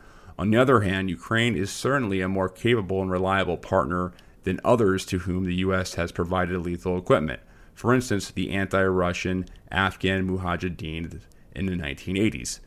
On 0.41 0.51
the 0.51 0.57
other 0.57 0.81
hand, 0.81 1.11
Ukraine 1.11 1.55
is 1.55 1.71
certainly 1.71 2.23
a 2.23 2.29
more 2.29 2.49
capable 2.49 3.03
and 3.03 3.11
reliable 3.11 3.59
partner 3.59 4.15
than 4.45 4.59
others 4.65 5.05
to 5.05 5.19
whom 5.19 5.45
the 5.45 5.57
U.S. 5.57 5.97
has 5.97 6.13
provided 6.13 6.59
lethal 6.61 6.97
equipment. 6.97 7.41
For 7.75 7.93
instance, 7.93 8.31
the 8.31 8.49
anti 8.49 8.83
Russian 8.83 9.45
Afghan 9.71 10.27
Mujahideen 10.27 11.21
in 11.55 11.67
the 11.67 11.73
1980s. 11.75 12.61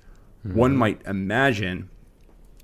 Hmm. 0.44 0.54
One 0.54 0.78
might 0.78 1.02
imagine 1.08 1.90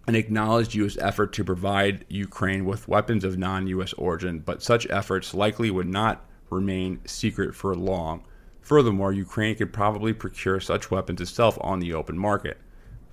an 0.06 0.14
acknowledged 0.14 0.76
U.S. 0.76 0.95
effort 0.99 1.34
to 1.34 1.44
provide 1.44 2.06
Ukraine 2.07 2.64
with 2.64 2.88
weapons 2.88 3.23
of 3.23 3.36
non 3.36 3.65
U.S. 3.65 3.94
origin, 3.94 4.41
but 4.41 4.61
such 4.61 4.88
efforts 4.91 5.34
likely 5.34 5.72
would 5.72 5.90
not 5.90 6.23
remain 6.52 6.99
secret 7.07 7.56
for 7.56 7.76
long. 7.76 8.27
Furthermore, 8.61 9.11
Ukraine 9.11 9.56
could 9.56 9.73
probably 9.73 10.14
procure 10.14 10.60
such 10.60 10.91
weapons 10.91 11.19
itself 11.19 11.57
on 11.61 11.80
the 11.80 11.95
open 11.95 12.15
market. 12.15 12.60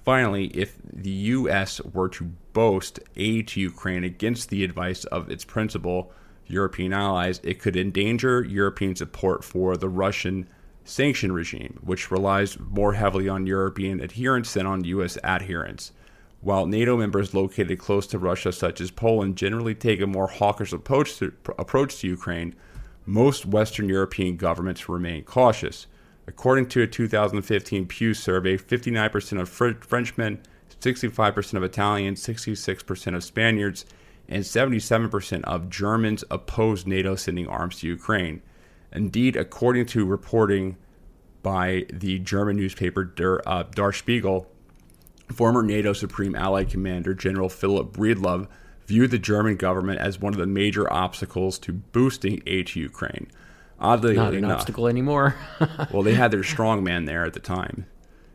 Finally, 0.07 0.47
if 0.55 0.77
the 0.85 1.11
U.S. 1.11 1.81
were 1.81 2.09
to 2.09 2.31
boast 2.53 3.01
aid 3.17 3.49
to 3.49 3.61
Ukraine 3.61 4.05
against 4.05 4.51
the 4.51 4.63
advice 4.63 5.03
of 5.07 5.29
its 5.29 5.45
principal 5.45 6.13
European 6.47 6.93
allies, 6.93 7.41
it 7.43 7.59
could 7.59 7.77
endanger 7.77 8.45
European 8.45 8.95
support 8.95 9.43
for 9.43 9.77
the 9.77 9.89
Russian 9.89 10.49
sanction 10.85 11.33
regime, 11.33 11.81
which 11.83 12.13
relies 12.13 12.57
more 12.61 12.93
heavily 12.93 13.29
on 13.29 13.49
European 13.49 14.01
adherence 14.01 14.55
than 14.55 14.65
on 14.65 14.85
U.S. 14.85 15.19
adherence. 15.25 15.91
While 16.41 16.67
NATO 16.67 16.97
members 16.97 17.35
located 17.35 17.81
close 17.81 18.07
to 18.07 18.19
Russia, 18.21 18.53
such 18.53 18.81
as 18.81 18.93
Poland, 18.93 19.37
generally 19.37 19.75
take 19.75 20.01
a 20.01 20.07
more 20.07 20.29
hawkish 20.29 20.73
approach 20.73 21.17
to, 21.17 21.33
approach 21.59 21.99
to 21.99 22.07
Ukraine, 22.07 22.55
most 23.07 23.45
Western 23.45 23.89
European 23.89 24.37
governments 24.37 24.89
remain 24.89 25.25
cautious. 25.25 25.89
According 26.29 26.69
to 26.71 26.83
a 26.83 26.87
2015 26.87 27.87
Pew 27.87 28.15
survey, 28.15 28.57
59% 28.57 29.41
of 29.41 29.49
Fr- 29.49 29.81
Frenchmen, 29.81 30.41
65% 30.81 31.55
of 31.55 31.63
Italians, 31.63 32.25
66% 32.27 33.15
of 33.15 33.25
Spaniards, 33.25 33.87
and 34.29 34.43
77% 34.43 35.45
of 35.45 35.71
Germans 35.71 36.25
opposed 36.31 36.87
NATO 36.87 37.15
sending 37.15 37.47
arms 37.47 37.81
to 37.81 37.87
Ukraine. 37.87 38.43
Indeed, 38.93 39.37
according 39.37 39.87
to 39.87 40.05
reporting 40.05 40.77
by 41.43 41.87
the 41.93 42.19
German 42.19 42.57
newspaper 42.57 43.05
Der, 43.05 43.41
uh, 43.47 43.63
Der 43.65 43.93
Spiegel, 43.93 44.51
former 45.33 45.63
NATO 45.63 45.93
Supreme 45.93 46.35
Allied 46.35 46.71
Commander 46.71 47.15
General 47.15 47.49
Philip 47.49 47.93
Breedlove 47.93 48.49
viewed 48.87 49.11
the 49.11 49.19
German 49.19 49.57
government 49.57 50.01
as 50.01 50.21
one 50.21 50.33
of 50.33 50.39
the 50.39 50.47
major 50.47 50.93
obstacles 50.93 51.59
to 51.61 51.73
boosting 51.73 52.43
aid 52.47 52.69
to 52.69 52.81
Ukraine. 52.81 53.29
Oddly 53.79 54.15
Not 54.17 54.33
an 54.33 54.39
enough, 54.45 54.61
obstacle 54.61 54.89
anymore. 54.89 55.35
well, 55.93 56.03
they 56.03 56.15
had 56.15 56.31
their 56.31 56.43
strong 56.43 56.83
man 56.83 57.05
there 57.05 57.25
at 57.25 57.35
the 57.35 57.41
time, 57.41 57.87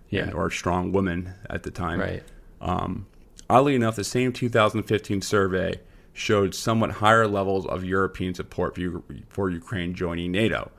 Yeah. 0.09 0.23
and- 0.23 0.33
or 0.33 0.49
strong 0.51 0.91
woman 0.91 1.33
at 1.49 1.63
the 1.63 1.71
time. 1.71 1.99
right. 1.99 2.23
Um, 2.61 3.07
oddly 3.49 3.73
enough, 3.75 3.95
the 3.95 4.03
same 4.03 4.31
2015 4.33 5.21
survey 5.23 5.79
showed 6.13 6.53
somewhat 6.53 6.91
higher 6.91 7.25
levels 7.27 7.65
of 7.65 7.83
European 7.83 8.35
support 8.35 8.75
for, 8.75 9.01
for 9.29 9.49
Ukraine 9.49 9.93
joining 9.95 10.31
NATO. 10.31 10.69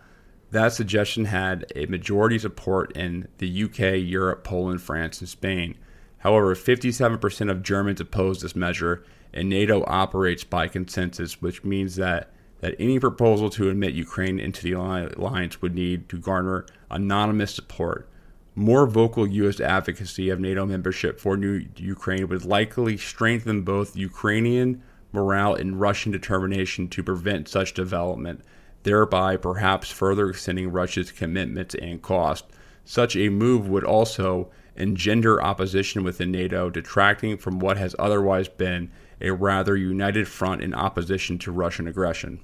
That 0.53 0.73
suggestion 0.75 1.25
had 1.25 1.65
a 1.75 1.87
majority 1.87 2.39
support 2.39 2.93
in 2.97 3.27
the 3.39 3.65
UK, 3.65 3.97
Europe, 3.99 4.45
Poland, 4.45 4.83
France, 4.83 5.21
and 5.21 5.29
Spain. 5.29 5.77
However, 6.19 6.55
57% 6.55 7.51
of 7.51 7.63
Germans 7.63 8.01
opposed 8.01 8.43
this 8.43 8.55
measure, 8.55 9.03
and 9.33 9.49
NATO 9.49 9.83
operates 9.89 10.45
by 10.45 10.69
consensus, 10.69 11.41
which 11.43 11.65
means 11.65 11.97
that, 11.97 12.31
that 12.63 12.77
any 12.79 12.99
proposal 13.01 13.51
to 13.51 13.69
admit 13.69 13.93
Ukraine 13.93 14.39
into 14.39 14.63
the 14.63 14.73
alliance 14.73 15.61
would 15.61 15.75
need 15.75 16.09
to 16.09 16.17
garner 16.17 16.65
anonymous 16.91 17.53
support. 17.53 18.09
More 18.55 18.87
vocal 18.87 19.27
U.S. 19.27 19.61
advocacy 19.61 20.31
of 20.31 20.39
NATO 20.39 20.65
membership 20.65 21.19
for 21.19 21.37
new 21.37 21.67
Ukraine 21.77 22.29
would 22.29 22.45
likely 22.45 22.97
strengthen 22.97 23.63
both 23.63 23.97
Ukrainian 23.97 24.81
morale 25.11 25.55
and 25.55 25.81
Russian 25.81 26.13
determination 26.13 26.87
to 26.89 27.03
prevent 27.03 27.49
such 27.49 27.75
development, 27.75 28.43
thereby 28.85 29.37
perhaps 29.37 29.91
further 29.91 30.31
extending 30.31 30.71
Russia's 30.71 31.11
commitments 31.11 31.75
and 31.75 32.01
cost. 32.01 32.45
Such 32.85 33.17
a 33.17 33.29
move 33.29 33.69
would 33.69 33.85
also 33.85 34.51
engender 34.77 35.43
opposition 35.43 36.05
within 36.05 36.31
NATO, 36.31 36.71
detracting 36.71 37.39
from 37.39 37.59
what 37.59 37.77
has 37.77 37.97
otherwise 37.99 38.49
been 38.49 38.93
a 39.21 39.31
rather 39.31 39.77
united 39.77 40.29
front 40.29 40.63
in 40.63 40.75
opposition 40.75 41.39
to 41.39 41.51
Russian 41.51 41.89
aggression. 41.89 42.41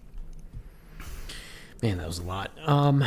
Man, 1.82 1.98
that 1.98 2.06
was 2.06 2.18
a 2.18 2.24
lot. 2.24 2.50
Um, 2.66 3.04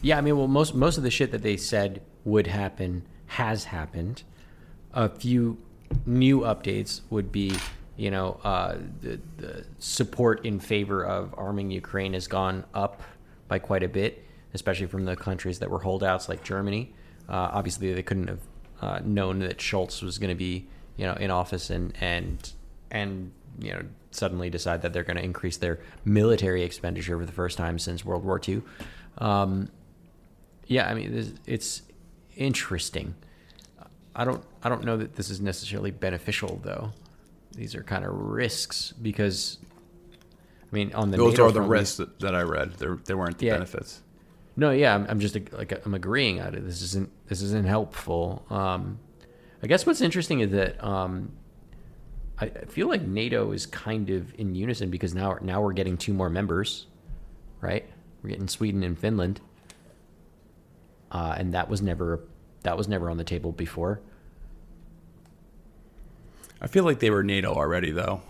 yeah, 0.00 0.16
I 0.16 0.20
mean, 0.20 0.36
well, 0.36 0.48
most 0.48 0.74
most 0.74 0.96
of 0.96 1.02
the 1.02 1.10
shit 1.10 1.32
that 1.32 1.42
they 1.42 1.56
said 1.56 2.00
would 2.24 2.46
happen 2.46 3.02
has 3.26 3.64
happened. 3.64 4.22
A 4.94 5.08
few 5.08 5.58
new 6.06 6.40
updates 6.40 7.02
would 7.10 7.30
be, 7.30 7.54
you 7.96 8.10
know, 8.10 8.40
uh, 8.42 8.76
the 9.02 9.20
the 9.36 9.64
support 9.78 10.46
in 10.46 10.60
favor 10.60 11.04
of 11.04 11.34
arming 11.36 11.70
Ukraine 11.70 12.14
has 12.14 12.26
gone 12.26 12.64
up 12.72 13.02
by 13.48 13.58
quite 13.58 13.82
a 13.82 13.88
bit, 13.88 14.24
especially 14.54 14.86
from 14.86 15.04
the 15.04 15.16
countries 15.16 15.58
that 15.58 15.70
were 15.70 15.80
holdouts 15.80 16.28
like 16.28 16.42
Germany. 16.42 16.94
Uh, 17.28 17.50
obviously, 17.52 17.92
they 17.92 18.02
couldn't 18.02 18.28
have 18.28 18.40
uh, 18.80 19.00
known 19.04 19.40
that 19.40 19.58
Scholz 19.58 20.02
was 20.02 20.18
going 20.18 20.30
to 20.30 20.34
be, 20.34 20.66
you 20.96 21.04
know, 21.04 21.14
in 21.14 21.30
office 21.30 21.68
and 21.68 21.92
and 22.00 22.52
and 22.90 23.32
you 23.58 23.72
know 23.72 23.82
suddenly 24.18 24.50
decide 24.50 24.82
that 24.82 24.92
they're 24.92 25.04
going 25.04 25.16
to 25.16 25.24
increase 25.24 25.56
their 25.56 25.78
military 26.04 26.62
expenditure 26.62 27.18
for 27.18 27.24
the 27.24 27.32
first 27.32 27.56
time 27.56 27.78
since 27.78 28.04
World 28.04 28.24
War 28.24 28.40
II. 28.46 28.62
Um, 29.18 29.70
yeah, 30.66 30.88
I 30.90 30.94
mean, 30.94 31.14
this, 31.14 31.32
it's 31.46 31.82
interesting. 32.36 33.14
I 34.14 34.24
don't 34.24 34.42
I 34.62 34.68
don't 34.68 34.84
know 34.84 34.96
that 34.96 35.14
this 35.14 35.30
is 35.30 35.40
necessarily 35.40 35.90
beneficial 35.92 36.60
though. 36.64 36.92
These 37.54 37.74
are 37.76 37.82
kind 37.84 38.04
of 38.04 38.12
risks 38.12 38.92
because 39.00 39.58
I 40.70 40.74
mean 40.74 40.92
on 40.92 41.10
the 41.12 41.16
Those 41.16 41.32
NATO 41.32 41.44
are 41.46 41.52
the 41.52 41.60
front, 41.60 41.70
risks 41.70 41.96
that, 41.98 42.18
that 42.20 42.34
I 42.34 42.42
read. 42.42 42.72
There, 42.74 42.98
they 43.04 43.14
weren't 43.14 43.38
the 43.38 43.46
Yeah. 43.46 43.54
benefits. 43.54 44.02
No, 44.56 44.72
yeah, 44.72 44.92
I'm, 44.94 45.06
I'm 45.08 45.20
just 45.20 45.36
like 45.52 45.86
I'm 45.86 45.94
agreeing 45.94 46.40
on 46.40 46.54
it. 46.54 46.64
This 46.64 46.82
isn't 46.82 47.10
this 47.28 47.42
isn't 47.42 47.66
helpful. 47.66 48.44
Um, 48.50 48.98
I 49.62 49.68
guess 49.68 49.86
what's 49.86 50.00
interesting 50.00 50.40
is 50.40 50.50
that 50.50 50.82
um, 50.84 51.30
I, 52.40 52.48
feel 52.66 52.88
like 52.88 53.02
NATO 53.02 53.52
is 53.52 53.66
kind 53.66 54.10
of 54.10 54.32
in 54.38 54.54
unison 54.54 54.90
because 54.90 55.14
now 55.14 55.38
now 55.40 55.60
we're 55.60 55.72
getting 55.72 55.96
two 55.96 56.12
more 56.12 56.30
members, 56.30 56.86
right? 57.60 57.84
We're 58.22 58.30
getting 58.30 58.48
Sweden 58.48 58.82
and 58.82 58.98
Finland, 58.98 59.40
uh, 61.10 61.34
and 61.36 61.52
that 61.54 61.68
was 61.68 61.82
never 61.82 62.20
that 62.62 62.76
was 62.76 62.88
never 62.88 63.10
on 63.10 63.16
the 63.16 63.24
table 63.24 63.52
before. 63.52 64.00
I 66.60 66.66
feel 66.66 66.84
like 66.84 66.98
they 66.98 67.10
were 67.10 67.22
NATO 67.22 67.52
already, 67.54 67.92
though. 67.92 68.20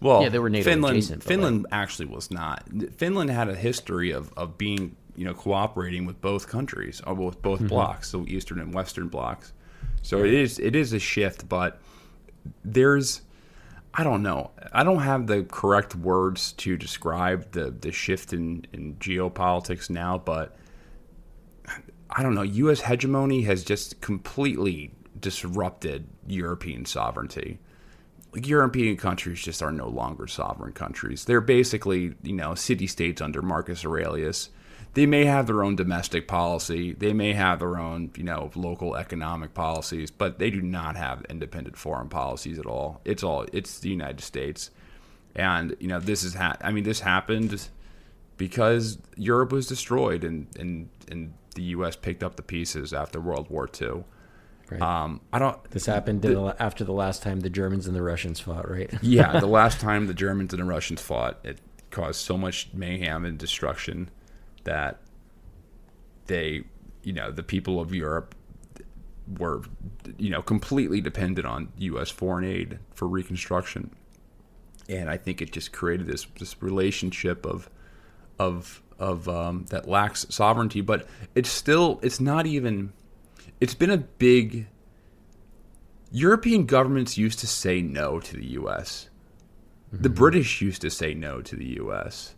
Well, 0.00 0.22
Yeah, 0.22 0.30
they 0.30 0.38
were 0.38 0.48
NATO 0.48 0.64
Finland, 0.64 0.96
adjacent, 0.96 1.22
Finland 1.22 1.66
actually 1.72 2.06
was 2.06 2.30
not. 2.30 2.64
Finland 2.96 3.30
had 3.30 3.48
a 3.50 3.54
history 3.54 4.12
of, 4.12 4.32
of 4.34 4.56
being, 4.56 4.96
you 5.14 5.26
know, 5.26 5.34
cooperating 5.34 6.06
with 6.06 6.20
both 6.22 6.48
countries 6.48 7.02
or 7.06 7.12
with 7.14 7.42
both 7.42 7.60
Mhm. 7.60 7.68
blocks, 7.68 8.12
the 8.12 8.22
Eastern 8.24 8.60
and 8.60 8.72
Western 8.72 9.08
blocks. 9.08 9.52
So 10.02 10.24
it 10.24 10.32
is 10.32 10.58
it 10.58 10.74
is 10.74 10.94
a 10.94 10.98
shift, 10.98 11.48
but 11.50 11.80
there's 12.64 13.20
I 13.92 14.04
don't 14.04 14.22
know. 14.22 14.52
I 14.72 14.84
don't 14.84 15.00
have 15.00 15.26
the 15.26 15.42
correct 15.44 15.94
words 15.96 16.52
to 16.52 16.76
describe 16.76 17.52
the 17.52 17.70
the 17.70 17.90
shift 17.90 18.32
in 18.32 18.66
in 18.72 18.94
geopolitics 18.96 19.90
now, 19.90 20.18
but 20.18 20.56
I 22.08 22.22
don't 22.22 22.34
know. 22.34 22.42
U.S. 22.42 22.80
hegemony 22.82 23.42
has 23.42 23.64
just 23.64 24.00
completely 24.00 24.92
disrupted 25.18 26.08
European 26.26 26.84
sovereignty. 26.84 27.58
European 28.34 28.96
countries 28.96 29.42
just 29.42 29.62
are 29.62 29.72
no 29.72 29.88
longer 29.88 30.26
sovereign 30.26 30.72
countries. 30.72 31.24
They're 31.24 31.40
basically, 31.40 32.14
you 32.22 32.32
know, 32.32 32.54
city 32.54 32.86
states 32.86 33.20
under 33.20 33.42
Marcus 33.42 33.84
Aurelius. 33.84 34.50
They 34.94 35.06
may 35.06 35.24
have 35.24 35.46
their 35.46 35.62
own 35.62 35.76
domestic 35.76 36.26
policy. 36.26 36.94
They 36.94 37.12
may 37.12 37.32
have 37.32 37.60
their 37.60 37.78
own, 37.78 38.10
you 38.16 38.24
know, 38.24 38.50
local 38.56 38.96
economic 38.96 39.54
policies, 39.54 40.10
but 40.10 40.38
they 40.38 40.50
do 40.50 40.60
not 40.60 40.96
have 40.96 41.24
independent 41.28 41.76
foreign 41.76 42.08
policies 42.08 42.58
at 42.58 42.66
all. 42.66 43.00
It's 43.04 43.22
all 43.22 43.46
it's 43.52 43.78
the 43.78 43.90
United 43.90 44.20
States, 44.20 44.70
and 45.36 45.76
you 45.78 45.86
know 45.86 46.00
this 46.00 46.24
is 46.24 46.34
ha- 46.34 46.56
I 46.60 46.72
mean 46.72 46.84
this 46.84 47.00
happened 47.00 47.68
because 48.36 48.98
Europe 49.16 49.52
was 49.52 49.68
destroyed 49.68 50.24
and 50.24 50.48
and 50.58 50.88
and 51.08 51.34
the 51.54 51.62
U.S. 51.62 51.94
picked 51.94 52.24
up 52.24 52.36
the 52.36 52.42
pieces 52.42 52.92
after 52.92 53.20
World 53.20 53.48
War 53.48 53.68
II. 53.80 54.04
Right. 54.70 54.80
Um, 54.80 55.20
I 55.32 55.38
don't. 55.38 55.62
This 55.70 55.86
happened 55.86 56.24
in 56.24 56.34
the, 56.34 56.56
after 56.58 56.84
the 56.84 56.92
last 56.92 57.22
time 57.22 57.40
the 57.40 57.50
Germans 57.50 57.86
and 57.86 57.94
the 57.94 58.02
Russians 58.02 58.40
fought, 58.40 58.68
right? 58.68 58.92
yeah, 59.02 59.38
the 59.38 59.46
last 59.60 59.80
time 59.80 60.06
the 60.06 60.14
Germans 60.14 60.52
and 60.52 60.62
the 60.62 60.66
Russians 60.66 61.00
fought, 61.00 61.38
it 61.44 61.58
caused 61.90 62.20
so 62.20 62.36
much 62.36 62.70
mayhem 62.72 63.24
and 63.24 63.36
destruction 63.36 64.10
that 64.70 65.00
they, 66.26 66.62
you 67.02 67.12
know, 67.12 67.32
the 67.32 67.42
people 67.42 67.80
of 67.80 67.92
Europe 67.92 68.36
were, 69.36 69.62
you 70.16 70.30
know, 70.30 70.42
completely 70.42 71.00
dependent 71.00 71.44
on 71.44 71.72
U.S. 71.78 72.08
foreign 72.08 72.44
aid 72.44 72.78
for 72.94 73.08
reconstruction, 73.08 73.90
and 74.88 75.10
I 75.10 75.16
think 75.16 75.42
it 75.42 75.50
just 75.50 75.72
created 75.72 76.06
this 76.06 76.24
this 76.38 76.62
relationship 76.62 77.44
of, 77.44 77.68
of 78.38 78.80
of 79.00 79.28
um, 79.28 79.66
that 79.70 79.88
lacks 79.88 80.24
sovereignty, 80.30 80.82
but 80.82 81.08
it's 81.34 81.50
still 81.50 81.98
it's 82.00 82.20
not 82.20 82.46
even. 82.46 82.92
It's 83.60 83.74
been 83.74 83.90
a 83.90 83.98
big 83.98 84.68
European 86.12 86.64
governments 86.64 87.18
used 87.18 87.40
to 87.40 87.48
say 87.48 87.82
no 87.82 88.20
to 88.20 88.36
the 88.36 88.46
U.S. 88.60 89.10
The 89.92 90.08
British 90.08 90.62
used 90.62 90.82
to 90.82 90.90
say 90.90 91.12
no 91.12 91.42
to 91.42 91.56
the 91.56 91.74
U.S. 91.82 92.36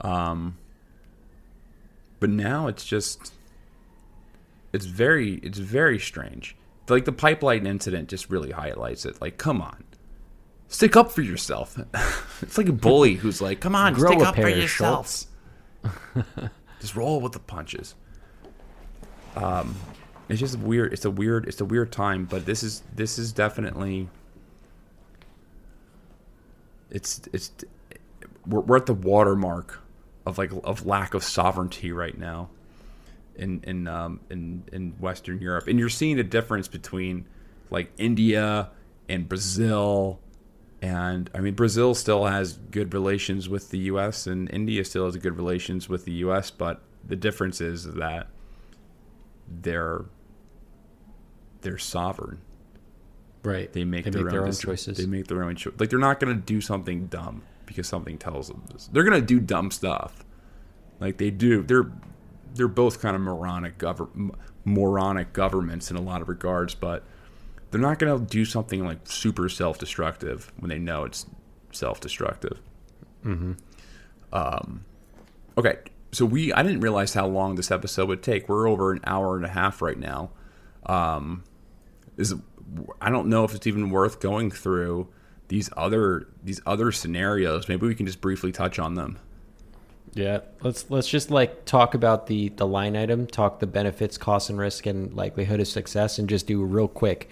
Um, 0.00 0.58
but 2.20 2.30
now 2.30 2.66
it's 2.66 2.84
just 2.84 3.34
it's 4.72 4.86
very 4.86 5.34
it's 5.34 5.58
very 5.58 5.98
strange. 5.98 6.56
Like 6.88 7.04
the 7.04 7.12
pipeline 7.12 7.66
incident 7.66 8.08
just 8.08 8.28
really 8.28 8.50
highlights 8.50 9.06
it. 9.06 9.20
Like, 9.20 9.38
come 9.38 9.62
on, 9.62 9.84
stick 10.68 10.96
up 10.96 11.12
for 11.12 11.22
yourself. 11.22 11.78
it's 12.42 12.58
like 12.58 12.68
a 12.68 12.72
bully 12.72 13.14
who's 13.22 13.40
like, 13.40 13.60
"Come 13.60 13.74
on, 13.74 13.94
Grow 13.94 14.10
stick 14.10 14.26
up 14.26 14.34
for 14.34 14.48
yourself." 14.48 15.24
Just 16.80 16.96
roll 16.96 17.20
with 17.20 17.32
the 17.32 17.38
punches. 17.38 17.94
Um, 19.36 19.74
it's 20.28 20.40
just 20.40 20.58
weird. 20.58 20.92
It's 20.92 21.04
a 21.04 21.10
weird. 21.10 21.46
It's 21.46 21.60
a 21.60 21.64
weird 21.64 21.92
time. 21.92 22.24
But 22.26 22.46
this 22.46 22.62
is 22.62 22.82
this 22.94 23.18
is 23.18 23.32
definitely. 23.32 24.08
It's 26.90 27.22
it's 27.32 27.50
we're, 28.46 28.60
we're 28.60 28.76
at 28.76 28.86
the 28.86 28.94
watermark 28.94 29.80
of 30.26 30.38
like 30.38 30.50
of 30.64 30.86
lack 30.86 31.14
of 31.14 31.22
sovereignty 31.22 31.92
right 31.92 32.16
now 32.16 32.48
in 33.36 33.60
in 33.64 33.86
um 33.88 34.20
in 34.30 34.64
in 34.72 34.92
Western 34.92 35.40
Europe, 35.40 35.66
and 35.66 35.78
you're 35.78 35.88
seeing 35.88 36.18
a 36.18 36.22
difference 36.24 36.68
between 36.68 37.26
like 37.70 37.92
India 37.98 38.70
and 39.08 39.28
Brazil. 39.28 40.20
And 40.82 41.30
I 41.34 41.40
mean, 41.40 41.54
Brazil 41.54 41.94
still 41.94 42.26
has 42.26 42.58
good 42.70 42.92
relations 42.92 43.48
with 43.48 43.70
the 43.70 43.78
U.S. 43.78 44.26
and 44.26 44.50
India 44.52 44.84
still 44.84 45.06
has 45.06 45.16
good 45.16 45.36
relations 45.36 45.88
with 45.88 46.04
the 46.04 46.12
U.S. 46.12 46.50
But 46.50 46.82
the 47.06 47.16
difference 47.16 47.60
is 47.60 47.84
that 47.94 48.28
they're 49.48 50.04
they're 51.62 51.78
sovereign. 51.78 52.40
Right. 53.42 53.70
They 53.72 53.84
make, 53.84 54.04
They 54.04 54.10
their, 54.10 54.24
make 54.24 54.32
own, 54.32 54.38
their 54.38 54.44
own 54.46 54.50
deci- 54.50 54.60
choices. 54.62 54.98
They 54.98 55.06
make 55.06 55.26
their 55.26 55.42
own 55.42 55.56
choice. 55.56 55.74
Like 55.78 55.90
they're 55.90 55.98
not 55.98 56.20
going 56.20 56.34
to 56.34 56.40
do 56.40 56.60
something 56.60 57.06
dumb 57.06 57.42
because 57.66 57.86
something 57.88 58.18
tells 58.18 58.48
them 58.48 58.64
this. 58.72 58.88
They're 58.92 59.04
going 59.04 59.20
to 59.20 59.26
do 59.26 59.40
dumb 59.40 59.70
stuff. 59.70 60.24
Like 61.00 61.18
they 61.18 61.30
do. 61.30 61.62
They're 61.62 61.90
they're 62.54 62.68
both 62.68 63.00
kind 63.00 63.16
of 63.16 63.22
moronic 63.22 63.78
gover- 63.78 64.14
m- 64.14 64.32
moronic 64.64 65.32
governments 65.32 65.90
in 65.90 65.96
a 65.96 66.00
lot 66.00 66.22
of 66.22 66.28
regards, 66.28 66.74
but 66.74 67.02
they're 67.70 67.80
not 67.80 67.98
going 67.98 68.16
to 68.16 68.24
do 68.24 68.44
something 68.44 68.84
like 68.84 68.98
super 69.04 69.48
self-destructive 69.48 70.52
when 70.58 70.68
they 70.68 70.78
know 70.78 71.04
it's 71.04 71.26
self-destructive. 71.72 72.60
Mm-hmm. 73.24 73.54
Um, 74.32 74.84
okay, 75.58 75.78
so 76.12 76.24
we 76.24 76.52
I 76.52 76.62
didn't 76.62 76.80
realize 76.80 77.14
how 77.14 77.26
long 77.26 77.56
this 77.56 77.70
episode 77.70 78.08
would 78.08 78.22
take. 78.22 78.48
We're 78.48 78.68
over 78.68 78.92
an 78.92 79.00
hour 79.04 79.36
and 79.36 79.44
a 79.44 79.48
half 79.48 79.82
right 79.82 79.98
now. 79.98 80.30
Um, 80.86 81.44
is 82.16 82.34
I 83.00 83.10
don't 83.10 83.28
know 83.28 83.44
if 83.44 83.54
it's 83.54 83.66
even 83.66 83.90
worth 83.90 84.20
going 84.20 84.50
through 84.50 85.08
these 85.48 85.70
other 85.76 86.28
these 86.42 86.60
other 86.66 86.92
scenarios. 86.92 87.68
Maybe 87.68 87.86
we 87.86 87.94
can 87.94 88.06
just 88.06 88.20
briefly 88.20 88.52
touch 88.52 88.78
on 88.78 88.94
them. 88.94 89.18
Yeah, 90.14 90.40
let's 90.62 90.88
let's 90.90 91.08
just 91.08 91.30
like 91.30 91.64
talk 91.64 91.94
about 91.94 92.26
the 92.28 92.50
the 92.50 92.66
line 92.66 92.96
item, 92.96 93.26
talk 93.26 93.58
the 93.58 93.66
benefits, 93.66 94.16
cost 94.16 94.48
and 94.50 94.58
risk, 94.58 94.86
and 94.86 95.12
likelihood 95.14 95.60
of 95.60 95.66
success, 95.66 96.18
and 96.18 96.28
just 96.28 96.46
do 96.46 96.62
real 96.62 96.88
quick. 96.88 97.30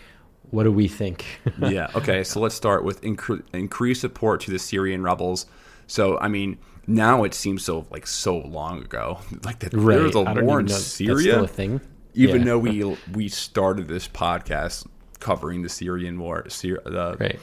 What 0.51 0.65
do 0.65 0.73
we 0.73 0.89
think? 0.89 1.25
yeah. 1.61 1.91
Okay. 1.95 2.25
So 2.25 2.41
let's 2.41 2.55
start 2.55 2.85
with 2.85 3.01
incre- 3.03 3.43
increased 3.55 4.01
support 4.01 4.41
to 4.43 4.51
the 4.51 4.59
Syrian 4.59 5.03
rebels. 5.03 5.47
So 5.87 6.19
I 6.19 6.29
mean, 6.29 6.59
now 6.89 7.23
it 7.25 7.35
seems 7.35 7.65
so 7.65 7.87
like 7.91 8.07
so 8.07 8.39
long 8.39 8.83
ago. 8.83 9.19
Like 9.45 9.61
that 9.61 9.73
Right. 9.73 9.95
there 9.95 10.03
was 10.05 10.15
a 10.17 10.23
war 10.43 10.61
in 10.61 10.67
know- 10.67 10.75
Syria. 10.75 11.21
still 11.33 11.45
a 11.45 11.49
thing? 11.49 11.81
Even 12.15 12.41
Yeah. 12.41 12.45
though 12.47 12.59
we 12.59 12.97
we 13.15 13.29
started 13.29 13.87
this 13.89 14.09
podcast 14.09 14.87
covering 15.21 15.63
the 15.63 15.69
Syrian 15.69 16.19
war, 16.19 16.45
Syr- 16.49 16.83
the 16.85 17.17
right. 17.21 17.39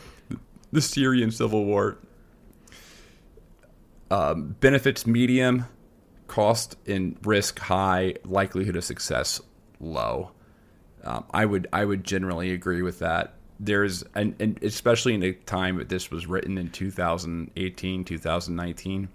The 0.71 0.81
Syrian 0.81 1.31
civil 1.31 1.65
war. 1.65 1.97
Um, 4.11 4.55
benefits 4.59 5.05
medium, 5.05 5.65
cost 6.27 6.77
and 6.87 7.17
risk 7.23 7.59
high, 7.59 8.15
likelihood 8.25 8.75
of 8.75 8.83
success 8.83 9.39
low. 9.79 10.31
Um, 11.03 11.25
I 11.31 11.45
would 11.45 11.67
I 11.71 11.85
would 11.85 12.03
generally 12.03 12.51
agree 12.51 12.81
with 12.81 12.99
that. 12.99 13.35
There's 13.59 14.03
and, 14.15 14.35
and 14.39 14.61
especially 14.63 15.13
in 15.13 15.19
the 15.19 15.33
time 15.33 15.77
that 15.77 15.89
this 15.89 16.09
was 16.09 16.27
written 16.27 16.57
in 16.57 16.69
2018, 16.71 18.05
2019, 18.05 19.09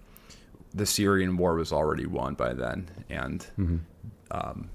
the 0.73 0.85
Syrian 0.85 1.37
war 1.37 1.55
was 1.55 1.73
already 1.73 2.05
won 2.05 2.35
by 2.35 2.53
then, 2.53 2.89
and 3.09 3.45
um, 4.31 4.69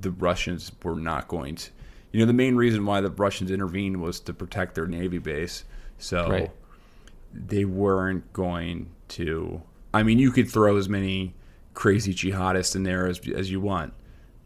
the 0.00 0.10
Russians 0.10 0.72
were 0.82 0.96
not 0.96 1.28
going 1.28 1.56
to. 1.56 1.70
You 2.12 2.20
know, 2.20 2.26
the 2.26 2.32
main 2.32 2.56
reason 2.56 2.86
why 2.86 3.00
the 3.00 3.10
Russians 3.10 3.50
intervened 3.50 4.00
was 4.00 4.20
to 4.20 4.32
protect 4.32 4.74
their 4.74 4.86
navy 4.86 5.18
base. 5.18 5.64
So 5.98 6.28
Right. 6.30 6.50
they 7.34 7.64
weren't 7.64 8.32
going 8.32 8.90
to. 9.08 9.62
I 9.92 10.02
mean, 10.02 10.18
you 10.18 10.30
could 10.30 10.48
throw 10.50 10.76
as 10.76 10.88
many 10.88 11.34
crazy 11.74 12.12
jihadists 12.14 12.74
in 12.76 12.82
there 12.84 13.06
as 13.06 13.20
as 13.34 13.50
you 13.50 13.60
want. 13.60 13.92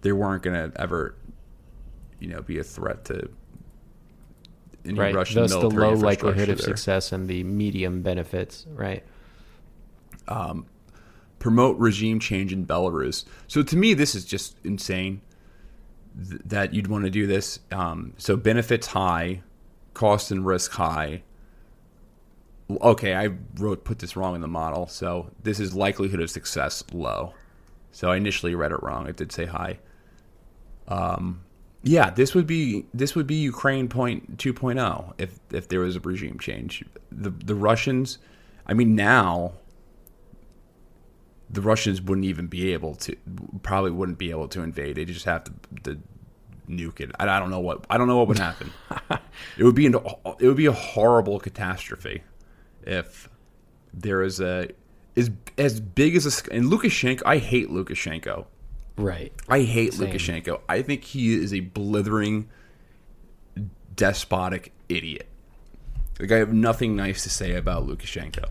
They 0.03 0.13
weren't 0.13 0.43
going 0.43 0.71
to 0.71 0.81
ever, 0.81 1.15
you 2.19 2.29
know, 2.29 2.43
be 2.43 2.59
a 2.59 2.65
threat 2.65 3.05
to 3.07 3.29
any 4.85 4.99
Right. 4.99 5.15
Russian 5.15 5.43
Thus 5.43 5.53
the 5.53 5.69
low 5.69 5.93
likelihood 5.95 6.49
of 6.49 6.59
there. 6.59 6.67
success 6.67 7.13
and 7.13 7.29
the 7.29 7.45
medium 7.45 8.03
benefits. 8.03 8.67
Right. 8.75 9.05
promote 11.39 11.77
regime 11.79 12.21
change 12.21 12.53
in 12.53 12.65
Belarus. 12.65 13.25
So 13.49 13.63
to 13.65 13.77
me, 13.77 13.95
this 13.95 14.15
is 14.15 14.25
just 14.25 14.57
insane 14.65 15.21
th- 16.29 16.41
that 16.45 16.73
you'd 16.73 16.87
want 16.87 17.05
to 17.05 17.11
do 17.11 17.27
this. 17.27 17.59
Um, 17.73 18.13
so 18.17 18.37
benefits 18.37 18.87
high, 18.89 19.43
cost 19.93 20.31
and 20.31 20.47
risk 20.47 20.71
high. 20.73 21.23
Okay, 22.71 23.15
I 23.15 23.31
wrote 23.57 23.85
put 23.85 23.99
this 23.99 24.17
wrong 24.17 24.35
in 24.35 24.41
the 24.41 24.49
model. 24.49 24.87
So 24.87 25.31
this 25.43 25.61
is 25.61 25.75
likelihood 25.75 26.21
of 26.21 26.31
success 26.31 26.83
low. 26.93 27.35
So 27.91 28.11
I 28.11 28.17
initially 28.17 28.55
read 28.55 28.73
it 28.73 28.83
wrong. 28.83 29.07
It 29.07 29.17
did 29.17 29.33
say 29.33 29.47
high. 29.47 29.79
Um, 30.89 31.43
yeah, 31.83 32.11
this 32.11 32.35
would 32.35 32.47
be 32.47 32.87
this 32.95 33.15
would 33.15 33.27
be 33.27 33.35
Ukraine 33.37 33.89
point 33.89 34.39
2.0 34.39 35.15
if 35.19 35.39
if 35.51 35.69
there 35.69 35.81
was 35.81 35.97
a 35.97 36.01
regime 36.01 36.39
change. 36.39 36.85
The 37.11 37.31
the 37.31 37.55
Russians, 37.55 38.19
I 38.67 38.75
mean 38.75 38.95
now 38.95 39.53
the 41.51 41.61
Russians 41.61 42.01
wouldn't 42.01 42.25
even 42.25 42.47
be 42.47 42.73
able 42.73 42.95
to, 42.95 43.15
probably 43.63 43.91
wouldn't 43.91 44.17
be 44.17 44.31
able 44.31 44.49
to 44.49 44.63
invade. 44.63 44.97
They 44.97 45.05
just 45.05 45.27
have 45.27 45.45
to, 45.45 45.53
to 45.83 46.01
nuke 46.67 47.01
it. 47.01 47.11
I, 47.21 47.29
I 47.29 47.39
don't 47.39 47.51
know 47.51 47.61
what 47.61 47.85
I 47.91 47.99
don't 47.99 48.09
know 48.09 48.17
what 48.17 48.29
would 48.29 48.39
happen. 48.39 48.73
it 49.59 49.65
would 49.65 49.75
be 49.75 49.87
an, 49.87 49.97
it 50.39 50.47
would 50.47 50.57
be 50.57 50.67
a 50.67 50.73
horrible 50.73 51.39
catastrophe 51.41 52.23
if 52.87 53.29
there 53.93 54.23
is 54.23 54.41
a 54.41 54.69
as 55.17 55.31
as 55.59 55.81
big 55.81 56.17
as 56.17 56.27
a 56.27 56.53
and 56.53 56.71
Lukashenko. 56.71 57.23
I 57.25 57.39
hate 57.39 57.69
Lukashenko. 57.69 58.47
Right. 58.97 59.33
I 59.49 59.63
hate 59.63 59.95
Same. 59.95 60.09
Lukashenko. 60.09 60.61
I 60.69 60.83
think 60.83 61.05
he 61.05 61.35
is 61.35 61.53
a 61.53 61.61
blithering, 61.61 62.49
despotic 63.95 64.73
idiot. 64.89 65.27
Like 66.21 66.33
I 66.33 66.37
have 66.37 66.53
nothing 66.53 66.95
nice 66.95 67.23
to 67.25 67.31
say 67.31 67.55
about 67.55 67.87
Lukashenko, 67.87 68.51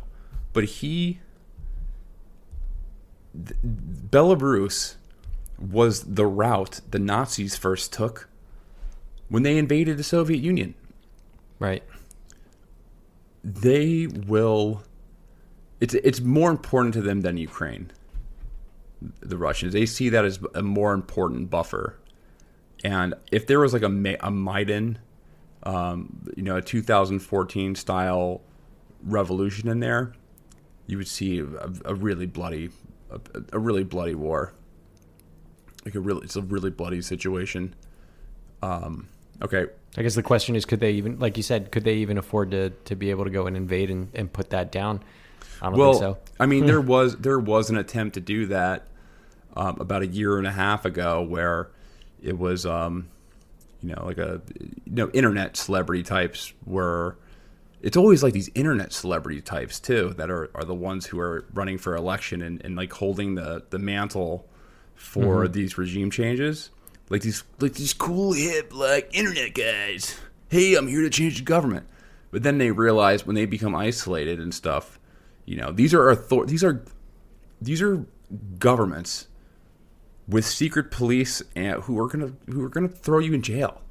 but 0.51 0.65
he, 0.65 1.19
th- 3.33 3.59
Belarus, 3.63 4.95
was 5.59 6.03
the 6.03 6.25
route 6.25 6.81
the 6.89 6.99
Nazis 6.99 7.55
first 7.55 7.93
took 7.93 8.27
when 9.29 9.43
they 9.43 9.57
invaded 9.57 9.97
the 9.97 10.03
Soviet 10.03 10.41
Union. 10.41 10.73
Right. 11.59 11.83
They 13.43 14.07
will. 14.07 14.83
It's 15.79 15.93
it's 15.93 16.21
more 16.21 16.51
important 16.51 16.93
to 16.95 17.01
them 17.01 17.21
than 17.21 17.37
Ukraine. 17.37 17.91
The 19.19 19.37
Russians 19.37 19.73
they 19.73 19.87
see 19.87 20.09
that 20.09 20.25
as 20.25 20.39
a 20.53 20.61
more 20.61 20.93
important 20.93 21.49
buffer, 21.49 21.97
and 22.83 23.15
if 23.31 23.47
there 23.47 23.59
was 23.59 23.73
like 23.73 23.81
a 23.81 24.17
a 24.25 24.31
Maidan, 24.31 24.99
um, 25.63 26.31
you 26.35 26.43
know, 26.43 26.57
a 26.57 26.61
2014 26.61 27.75
style 27.75 28.41
revolution 29.03 29.67
in 29.69 29.79
there, 29.79 30.13
you 30.87 30.97
would 30.97 31.07
see 31.07 31.39
a, 31.39 31.71
a 31.85 31.95
really 31.95 32.25
bloody, 32.25 32.69
a, 33.09 33.19
a 33.53 33.59
really 33.59 33.83
bloody 33.83 34.15
war. 34.15 34.53
Like 35.85 35.95
a 35.95 35.99
really, 35.99 36.23
it's 36.23 36.35
a 36.35 36.41
really 36.41 36.69
bloody 36.69 37.01
situation. 37.01 37.73
Um, 38.61 39.07
okay, 39.41 39.65
I 39.97 40.03
guess 40.03 40.15
the 40.15 40.23
question 40.23 40.55
is, 40.55 40.65
could 40.65 40.79
they 40.79 40.91
even, 40.91 41.19
like 41.19 41.35
you 41.35 41.43
said, 41.43 41.71
could 41.71 41.83
they 41.83 41.95
even 41.95 42.17
afford 42.17 42.51
to, 42.51 42.69
to 42.69 42.95
be 42.95 43.09
able 43.09 43.25
to 43.25 43.29
go 43.29 43.47
and 43.47 43.57
invade 43.57 43.89
and, 43.89 44.09
and 44.15 44.31
put 44.31 44.51
that 44.51 44.71
down? 44.71 45.03
I 45.61 45.69
don't 45.69 45.77
well, 45.77 45.93
think 45.93 46.01
so. 46.01 46.17
I 46.39 46.45
mean, 46.45 46.65
there 46.65 46.81
was 46.81 47.17
there 47.17 47.39
was 47.39 47.69
an 47.69 47.77
attempt 47.77 48.15
to 48.15 48.19
do 48.21 48.47
that 48.47 48.87
um, 49.55 49.77
about 49.79 50.01
a 50.01 50.07
year 50.07 50.37
and 50.37 50.47
a 50.47 50.51
half 50.51 50.85
ago, 50.85 51.21
where 51.21 51.69
it 52.21 52.37
was, 52.37 52.65
um, 52.65 53.09
you 53.83 53.93
know, 53.93 54.05
like 54.05 54.17
a 54.17 54.41
you 54.59 54.95
know, 54.95 55.09
internet 55.11 55.57
celebrity 55.57 56.03
types 56.03 56.53
were. 56.65 57.17
It's 57.81 57.97
always 57.97 58.21
like 58.21 58.33
these 58.33 58.49
internet 58.53 58.93
celebrity 58.93 59.41
types 59.41 59.79
too 59.79 60.13
that 60.17 60.29
are, 60.29 60.51
are 60.53 60.63
the 60.63 60.75
ones 60.75 61.07
who 61.07 61.19
are 61.19 61.45
running 61.51 61.79
for 61.79 61.95
election 61.95 62.43
and, 62.43 62.63
and 62.63 62.75
like 62.75 62.93
holding 62.93 63.33
the, 63.33 63.63
the 63.71 63.79
mantle 63.79 64.47
for 64.93 65.47
these 65.47 65.79
regime 65.79 66.11
changes. 66.11 66.69
Like 67.11 67.21
these 67.23 67.43
like 67.59 67.73
these 67.73 67.93
cool 67.93 68.31
hip 68.33 68.73
like 68.73 69.09
internet 69.13 69.53
guys. 69.53 70.17
Hey, 70.47 70.75
I'm 70.75 70.87
here 70.87 71.01
to 71.01 71.09
change 71.09 71.37
the 71.39 71.43
government. 71.43 71.85
But 72.31 72.43
then 72.43 72.57
they 72.57 72.71
realize 72.71 73.25
when 73.27 73.35
they 73.35 73.45
become 73.45 73.75
isolated 73.75 74.39
and 74.39 74.53
stuff, 74.53 74.97
you 75.45 75.57
know, 75.57 75.71
these 75.73 75.93
are 75.93 76.09
author- 76.09 76.45
these 76.45 76.63
are 76.63 76.81
these 77.61 77.81
are 77.81 78.05
governments 78.57 79.27
with 80.27 80.45
secret 80.45 80.89
police 80.89 81.41
and 81.53 81.81
who 81.83 81.99
are 81.99 82.07
gonna 82.07 82.31
who 82.49 82.63
are 82.63 82.69
gonna 82.69 82.87
throw 82.87 83.19
you 83.19 83.33
in 83.33 83.41
jail. 83.41 83.81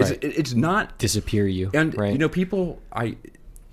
It's, 0.00 0.10
Right. 0.10 0.24
it- 0.24 0.36
it's 0.36 0.54
not 0.54 0.98
Disappear 0.98 1.46
you. 1.46 1.70
and 1.72 1.96
right. 1.96 2.10
you 2.12 2.18
know 2.18 2.28
people 2.28 2.82
I 2.92 3.16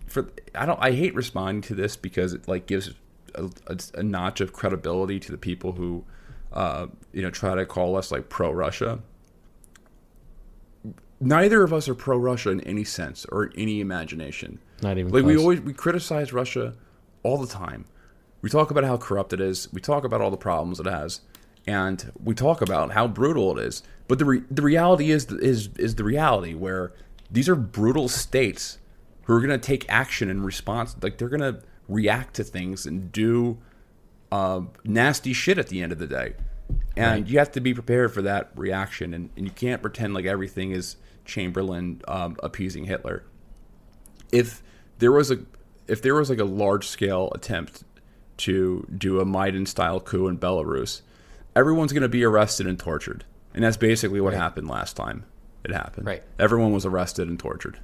for 0.08 0.30
I 0.54 0.68
don't 0.68 0.78
I 0.80 0.92
hate 0.92 1.16
responding 1.16 1.64
to 1.64 1.74
this 1.74 1.96
because 1.96 2.34
it 2.34 2.48
like 2.48 2.68
gives 2.68 2.92
a, 3.34 3.50
a, 3.66 3.78
a 3.96 4.04
notch 4.04 4.40
of 4.40 4.54
credibility 4.54 5.20
to 5.20 5.32
the 5.32 5.38
people 5.40 5.72
who 5.72 6.04
uh, 6.54 6.88
you 7.14 7.22
know 7.22 7.30
try 7.30 7.56
to 7.56 7.66
call 7.66 7.96
us 7.96 8.12
like 8.12 8.30
pro 8.30 8.52
Russia. 8.52 9.00
Neither 11.20 11.64
of 11.64 11.72
us 11.72 11.88
are 11.88 11.96
pro 11.96 12.18
Russia 12.18 12.50
in 12.50 12.62
any 12.62 12.84
sense 12.84 13.26
or 13.26 13.46
in 13.46 13.60
any 13.60 13.80
imagination. 13.80 14.60
Not 14.82 14.98
even 14.98 15.12
like 15.12 15.24
we 15.24 15.38
always 15.38 15.62
we 15.62 15.74
criticize 15.74 16.34
Russia 16.34 16.74
all 17.24 17.38
the 17.38 17.48
time. 17.48 17.86
We 18.42 18.50
talk 18.50 18.72
about 18.72 18.84
how 18.84 18.98
corrupt 18.98 19.34
it 19.34 19.40
is. 19.40 19.72
We 19.72 19.82
talk 19.82 20.04
about 20.04 20.22
all 20.22 20.32
the 20.32 20.38
problems 20.38 20.80
it 20.80 20.88
has, 20.88 21.22
and 21.68 22.12
we 22.24 22.34
talk 22.34 22.62
about 22.62 22.92
how 22.92 23.08
brutal 23.08 23.58
it 23.58 23.64
is. 23.64 23.84
But 24.08 24.20
the 24.20 24.26
re- 24.26 24.44
the 24.50 24.64
reality 24.64 25.12
is 25.12 25.32
is 25.32 25.70
is 25.78 25.96
the 25.96 26.04
reality 26.04 26.54
where 26.54 26.94
these 27.30 27.48
are 27.48 27.56
brutal 27.56 28.10
states 28.10 28.80
who 29.24 29.34
are 29.34 29.40
going 29.40 29.52
to 29.52 29.58
take 29.58 29.86
action 29.88 30.30
in 30.30 30.44
response. 30.44 30.96
Like 31.02 31.18
they're 31.18 31.30
going 31.30 31.42
to 31.42 31.62
react 31.88 32.36
to 32.36 32.44
things 32.44 32.86
and 32.86 33.12
do 33.12 33.60
uh, 34.32 34.62
nasty 34.84 35.34
shit 35.34 35.58
at 35.58 35.68
the 35.68 35.82
end 35.82 35.92
of 35.92 36.00
the 36.00 36.08
day. 36.08 36.34
and 36.96 37.30
you 37.30 37.38
have 37.40 37.52
to 37.52 37.62
be 37.62 37.74
prepared 37.74 38.14
for 38.14 38.22
that 38.22 38.52
reaction, 38.56 39.14
and, 39.14 39.30
and 39.36 39.46
you 39.46 39.52
can't 39.52 39.82
pretend 39.82 40.14
like 40.14 40.26
everything 40.26 40.72
is 40.72 40.96
Chamberlain 41.26 42.02
um, 42.08 42.38
appeasing 42.42 42.86
Hitler. 42.86 43.24
If 44.32 44.62
there 45.00 45.12
was 45.12 45.32
a 45.32 45.40
if 45.88 46.02
there 46.02 46.16
was 46.16 46.30
like 46.30 46.40
a 46.40 46.46
large 46.46 46.88
scale 46.88 47.32
attempt 47.36 47.84
to 48.38 48.88
do 48.98 49.20
a 49.20 49.26
Maidan 49.26 49.66
style 49.66 50.00
coup 50.00 50.28
in 50.28 50.38
Belarus, 50.38 51.02
everyone's 51.56 51.92
going 51.92 52.02
to 52.04 52.10
be 52.10 52.24
arrested 52.24 52.66
and 52.68 52.80
tortured, 52.80 53.26
and 53.54 53.64
that's 53.64 53.78
basically 53.78 54.22
what 54.22 54.34
happened 54.34 54.68
last 54.70 54.96
time. 54.96 55.26
It 55.64 55.72
happened. 55.72 56.08
Right. 56.08 56.24
Everyone 56.40 56.72
was 56.72 56.86
arrested 56.86 57.28
and 57.28 57.38
tortured. 57.38 57.80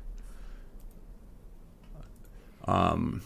Um, 2.66 3.22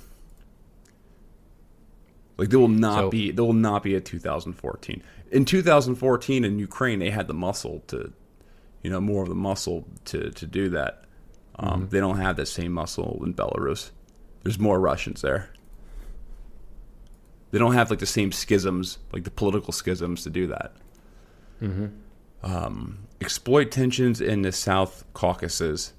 like 2.42 2.50
there 2.50 2.60
will 2.60 2.68
not 2.68 2.96
So- 3.02 3.10
be 3.12 3.30
there 3.30 3.46
will 3.46 3.54
not 3.54 3.84
be 3.84 3.94
a 3.94 4.02
2014. 4.02 5.04
In 5.32 5.46
2014 5.46 6.44
in 6.44 6.58
Ukraine, 6.58 6.98
they 6.98 7.12
had 7.12 7.28
the 7.28 7.36
muscle 7.36 7.84
to, 7.88 8.12
you 8.82 8.90
know, 8.90 9.00
more 9.00 9.22
of 9.22 9.30
the 9.30 9.36
muscle 9.36 9.86
to 10.06 10.32
to 10.32 10.46
do 10.48 10.68
that. 10.70 11.04
Um, 11.60 11.88
They 11.92 12.00
don't 12.00 12.18
have 12.18 12.36
that 12.38 12.48
same 12.48 12.72
muscle 12.72 13.22
in 13.24 13.36
Belarus. 13.36 13.92
There's 14.42 14.58
more 14.58 14.80
Russians 14.80 15.22
there. 15.22 15.52
They 17.52 17.60
don't 17.60 17.74
have 17.74 17.92
like 17.92 18.00
the 18.00 18.08
same 18.08 18.32
schisms, 18.32 18.98
like 19.14 19.24
the 19.24 19.30
political 19.30 19.72
schisms, 19.72 20.24
to 20.24 20.30
do 20.32 20.48
that. 20.48 20.74
Um, 22.44 22.98
exploit 23.20 23.70
tensions 23.70 24.20
in 24.20 24.42
the 24.42 24.52
South 24.52 25.04
Caucasus 25.14 25.94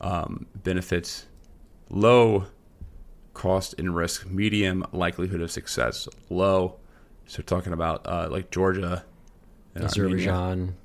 um, 0.00 0.46
benefits 0.64 1.26
low 1.88 2.46
cost 3.34 3.74
and 3.78 3.94
risk, 3.94 4.26
medium 4.26 4.86
likelihood 4.92 5.40
of 5.40 5.50
success, 5.50 6.08
low. 6.30 6.76
So 7.26 7.42
talking 7.42 7.72
about 7.72 8.06
uh, 8.06 8.28
like 8.30 8.50
Georgia. 8.50 9.04
Azerbaijan, 9.76 10.76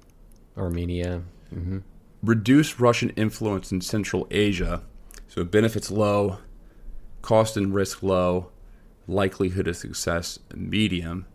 Armenia. 0.57 1.21
hmm 1.53 1.79
reduce 2.21 2.79
Russian 2.79 3.09
influence 3.11 3.71
in 3.71 3.81
Central 3.81 4.27
Asia. 4.31 4.83
So 5.27 5.43
benefits 5.43 5.91
low, 5.91 6.39
cost 7.21 7.55
and 7.57 7.73
risk 7.73 8.03
low, 8.03 8.51
likelihood 9.07 9.67
of 9.67 9.77
success 9.77 10.39
medium. 10.53 11.25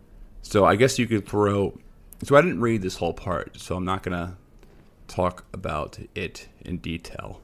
So 0.41 0.65
I 0.65 0.75
guess 0.75 0.99
you 0.99 1.07
could 1.07 1.27
throw. 1.27 1.77
So 2.23 2.35
I 2.35 2.41
didn't 2.41 2.61
read 2.61 2.81
this 2.81 2.97
whole 2.97 3.13
part, 3.13 3.59
so 3.59 3.75
I'm 3.75 3.85
not 3.85 4.03
gonna 4.03 4.37
talk 5.07 5.45
about 5.53 5.99
it 6.13 6.47
in 6.61 6.77
detail. 6.77 7.41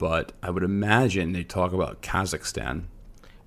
But 0.00 0.32
I 0.42 0.48
would 0.48 0.62
imagine 0.62 1.32
they 1.32 1.44
talk 1.44 1.74
about 1.74 2.00
Kazakhstan. 2.00 2.84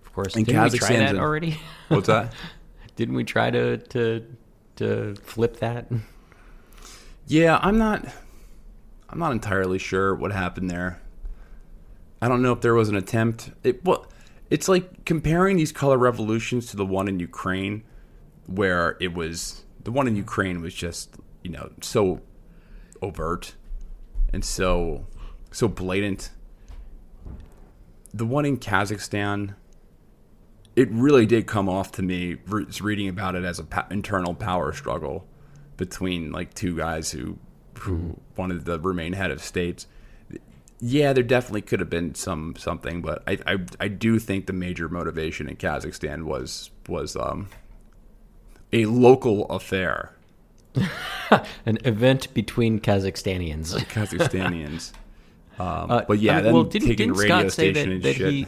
Of 0.06 0.14
course. 0.14 0.36
And 0.36 0.46
Didn't 0.46 0.72
we 0.72 0.78
try 0.78 0.98
that 0.98 1.16
already? 1.16 1.60
What's 1.88 2.06
that? 2.06 2.32
Didn't 2.96 3.16
we 3.16 3.24
try 3.24 3.50
to 3.50 3.78
to 3.78 4.24
to 4.76 5.16
flip 5.16 5.58
that? 5.58 5.88
Yeah, 7.26 7.58
I'm 7.60 7.80
not. 7.80 8.06
I'm 9.10 9.18
not 9.18 9.32
entirely 9.32 9.80
sure 9.80 10.14
what 10.14 10.32
happened 10.32 10.70
there. 10.70 11.02
I 12.22 12.28
don't 12.28 12.44
know 12.44 12.52
if 12.52 12.62
there 12.62 12.76
was 12.76 12.88
an 12.88 12.98
attempt. 12.98 13.50
It 13.64 13.84
well, 13.84 14.06
it's 14.52 14.68
like 14.68 15.06
comparing 15.06 15.58
these 15.58 15.72
color 15.72 15.98
revolutions 15.98 16.68
to 16.68 16.78
the 16.78 16.86
one 16.86 17.08
in 17.08 17.20
Ukraine, 17.20 17.84
where 18.46 18.96
it 19.00 19.16
was 19.16 19.64
the 19.84 19.92
one 19.92 20.08
in 20.08 20.16
Ukraine 20.16 20.62
was 20.62 20.76
just 20.76 21.16
you 21.44 21.50
know 21.50 21.72
so 21.82 22.22
overt 23.02 23.56
and 24.32 24.46
so 24.46 25.08
so 25.50 25.68
blatant. 25.68 26.30
The 28.14 28.26
one 28.26 28.46
in 28.46 28.58
Kazakhstan, 28.58 29.56
it 30.76 30.90
really 30.92 31.26
did 31.26 31.48
come 31.48 31.68
off 31.68 31.92
to 31.94 32.02
me 32.02 32.38
re- 32.48 32.66
reading 32.82 33.08
about 33.08 33.36
it 33.36 33.44
as 33.44 33.60
a 33.60 33.64
pa- 33.64 33.88
internal 33.90 34.34
power 34.36 34.72
struggle 34.74 35.28
between 35.78 36.32
like 36.32 36.54
two 36.54 36.78
guys 36.78 37.12
who 37.12 37.38
who 37.80 38.18
wanted 38.38 38.66
to 38.66 38.78
remain 38.80 39.14
head 39.14 39.32
of 39.32 39.42
states. 39.42 39.88
Yeah, 40.80 41.14
there 41.14 41.24
definitely 41.24 41.62
could 41.62 41.80
have 41.80 41.90
been 41.90 42.14
some 42.14 42.56
something, 42.58 43.02
but 43.02 43.24
I, 43.28 43.40
I 43.48 43.58
I 43.80 43.88
do 43.88 44.20
think 44.20 44.46
the 44.46 44.54
major 44.54 44.90
motivation 44.90 45.48
in 45.48 45.56
Kazakhstan 45.56 46.24
was 46.24 46.72
was 46.88 47.16
um 47.16 47.50
a 48.72 48.86
local 48.86 49.46
affair. 49.50 50.14
An 51.66 51.78
event 51.86 52.34
between 52.34 52.80
Kazakhstanians. 52.80 53.76
Kazakhstanians. 53.86 54.92
Um, 55.60 55.92
Uh, 55.92 56.02
but 56.08 56.20
yeah, 56.20 56.34
I 56.34 56.36
mean, 56.36 56.44
then 56.46 56.54
well, 56.54 56.64
didn't, 56.64 56.88
taking 56.88 57.08
didn't 57.08 57.20
radio 57.20 57.38
Scott 57.40 57.52
say 57.52 57.74
station 57.74 57.90
that, 57.90 57.96
and 57.96 58.04
that 58.04 58.16
shit. 58.16 58.32
he? 58.32 58.48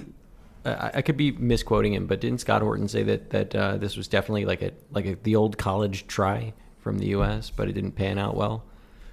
Uh, 0.65 0.89
I 0.93 0.97
I 0.97 1.01
could 1.01 1.17
be 1.17 1.31
misquoting 1.31 1.93
him, 1.93 2.07
but 2.07 2.19
didn't 2.21 2.41
Scott 2.41 2.61
Horton 2.61 2.87
say 2.87 3.03
that 3.03 3.29
that 3.29 3.55
uh, 3.55 3.77
this 3.77 3.95
was 3.95 4.07
definitely 4.07 4.45
like 4.45 4.61
a 4.61 4.71
like 4.91 5.05
a, 5.05 5.15
the 5.23 5.35
old 5.35 5.57
college 5.57 6.07
try 6.07 6.53
from 6.79 6.97
the 6.99 7.07
U.S., 7.07 7.49
but 7.49 7.67
it 7.67 7.73
didn't 7.73 7.93
pan 7.93 8.17
out 8.17 8.35
well? 8.35 8.63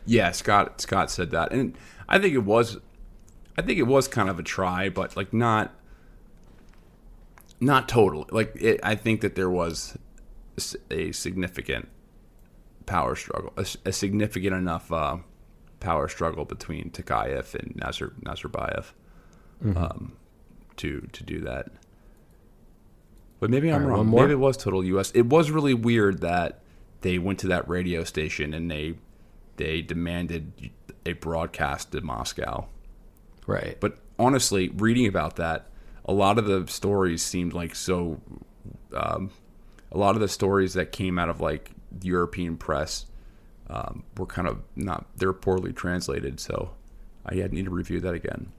Yeah, 0.06 0.30
Scott 0.32 0.80
Scott 0.80 1.10
said 1.10 1.30
that, 1.30 1.52
and 1.52 1.76
I 2.08 2.18
think 2.18 2.34
it 2.34 2.44
was, 2.44 2.78
I 3.56 3.62
think 3.62 3.78
it 3.78 3.84
was 3.84 4.08
kind 4.08 4.28
of 4.28 4.38
a 4.38 4.42
try, 4.42 4.88
but 4.88 5.16
like 5.16 5.32
not, 5.32 5.72
not 7.60 7.88
totally. 7.88 8.26
Like 8.30 8.54
it, 8.56 8.80
I 8.82 8.94
think 8.94 9.20
that 9.20 9.34
there 9.34 9.50
was 9.50 9.96
a 10.90 11.12
significant 11.12 11.88
power 12.86 13.14
struggle, 13.14 13.52
a 13.56 13.92
significant 13.92 14.54
enough 14.54 14.90
uh, 14.90 15.18
power 15.82 16.08
struggle 16.08 16.44
between 16.44 16.90
Tokayev 16.90 17.54
and 17.54 17.74
Nazar 17.76 18.12
Nazarbayev 18.22 18.92
um, 19.76 20.12
to 20.76 21.08
to 21.12 21.24
do 21.24 21.40
that. 21.40 21.68
But 23.40 23.50
maybe 23.50 23.72
I'm 23.72 23.84
right, 23.84 23.90
wrong. 23.90 24.10
Maybe 24.10 24.32
it 24.32 24.38
was 24.38 24.56
total 24.56 24.84
U.S. 24.84 25.10
It 25.10 25.26
was 25.26 25.50
really 25.50 25.74
weird 25.74 26.20
that 26.20 26.60
they 27.00 27.18
went 27.18 27.40
to 27.40 27.48
that 27.48 27.68
radio 27.68 28.04
station 28.04 28.54
and 28.54 28.70
they 28.70 28.94
they 29.56 29.82
demanded 29.82 30.70
a 31.04 31.14
broadcast 31.14 31.92
to 31.92 32.00
Moscow. 32.00 32.66
Right. 33.46 33.76
But 33.80 33.98
honestly, 34.18 34.68
reading 34.68 35.06
about 35.06 35.36
that, 35.36 35.66
a 36.04 36.12
lot 36.12 36.38
of 36.38 36.46
the 36.46 36.66
stories 36.68 37.22
seemed 37.22 37.52
like 37.52 37.74
so. 37.74 38.20
Um, 38.94 39.30
a 39.90 39.98
lot 39.98 40.14
of 40.14 40.20
the 40.20 40.28
stories 40.28 40.74
that 40.74 40.92
came 40.92 41.18
out 41.18 41.28
of 41.28 41.40
like 41.40 41.72
European 42.00 42.56
press 42.56 43.06
um, 43.68 44.04
were 44.16 44.26
kind 44.26 44.48
of 44.48 44.62
not. 44.76 45.06
They're 45.16 45.32
poorly 45.32 45.72
translated, 45.72 46.40
so 46.40 46.70
I 47.26 47.34
need 47.34 47.64
to 47.64 47.70
review 47.70 48.00
that 48.00 48.14
again. 48.14 48.52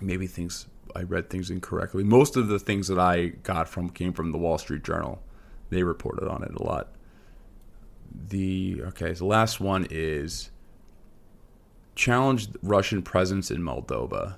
Maybe 0.00 0.26
things 0.26 0.66
I 0.94 1.02
read 1.02 1.30
things 1.30 1.50
incorrectly. 1.50 2.04
Most 2.04 2.36
of 2.36 2.48
the 2.48 2.58
things 2.58 2.88
that 2.88 2.98
I 2.98 3.28
got 3.28 3.68
from 3.68 3.90
came 3.90 4.12
from 4.12 4.32
the 4.32 4.38
Wall 4.38 4.58
Street 4.58 4.84
Journal. 4.84 5.22
They 5.70 5.82
reported 5.82 6.28
on 6.28 6.42
it 6.42 6.54
a 6.54 6.62
lot. 6.62 6.88
The 8.28 8.82
okay, 8.86 9.12
the 9.12 9.24
last 9.24 9.60
one 9.60 9.86
is 9.90 10.50
challenged 11.94 12.56
Russian 12.62 13.02
presence 13.02 13.50
in 13.50 13.62
Moldova. 13.62 14.36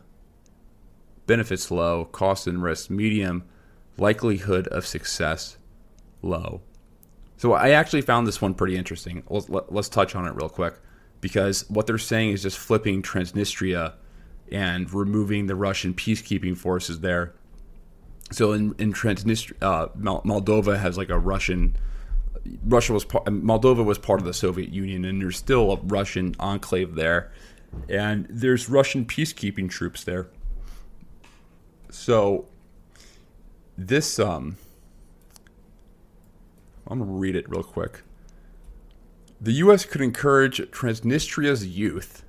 Benefits 1.26 1.70
low, 1.70 2.04
cost 2.06 2.46
and 2.46 2.62
risk 2.62 2.90
medium, 2.90 3.44
likelihood 3.96 4.68
of 4.68 4.84
success 4.84 5.56
low. 6.20 6.60
So 7.42 7.54
I 7.54 7.70
actually 7.70 8.02
found 8.02 8.28
this 8.28 8.40
one 8.40 8.54
pretty 8.54 8.76
interesting. 8.76 9.24
Let's, 9.28 9.48
let, 9.48 9.72
let's 9.72 9.88
touch 9.88 10.14
on 10.14 10.28
it 10.28 10.30
real 10.36 10.48
quick 10.48 10.74
because 11.20 11.68
what 11.68 11.88
they're 11.88 11.98
saying 11.98 12.30
is 12.30 12.42
just 12.44 12.56
flipping 12.56 13.02
Transnistria 13.02 13.94
and 14.52 14.88
removing 14.94 15.48
the 15.48 15.56
Russian 15.56 15.92
peacekeeping 15.92 16.56
forces 16.56 17.00
there. 17.00 17.34
So 18.30 18.52
in, 18.52 18.76
in 18.78 18.92
Transnistria, 18.92 19.54
uh, 19.60 19.88
Moldova 19.98 20.78
has 20.78 20.96
like 20.96 21.08
a 21.08 21.18
Russian 21.18 21.74
Russia 22.64 22.92
was 22.92 23.04
part, 23.04 23.24
Moldova 23.24 23.84
was 23.84 23.98
part 23.98 24.20
of 24.20 24.24
the 24.24 24.34
Soviet 24.34 24.68
Union, 24.68 25.04
and 25.04 25.20
there's 25.20 25.36
still 25.36 25.72
a 25.72 25.80
Russian 25.80 26.36
enclave 26.38 26.94
there, 26.94 27.32
and 27.88 28.24
there's 28.30 28.68
Russian 28.68 29.04
peacekeeping 29.04 29.68
troops 29.68 30.04
there. 30.04 30.28
So 31.90 32.46
this 33.76 34.20
um, 34.20 34.58
I'm 36.92 36.98
gonna 36.98 37.10
read 37.10 37.36
it 37.36 37.48
real 37.48 37.62
quick. 37.62 38.02
The 39.40 39.52
U.S. 39.52 39.86
could 39.86 40.02
encourage 40.02 40.58
Transnistria's 40.70 41.66
youth, 41.66 42.22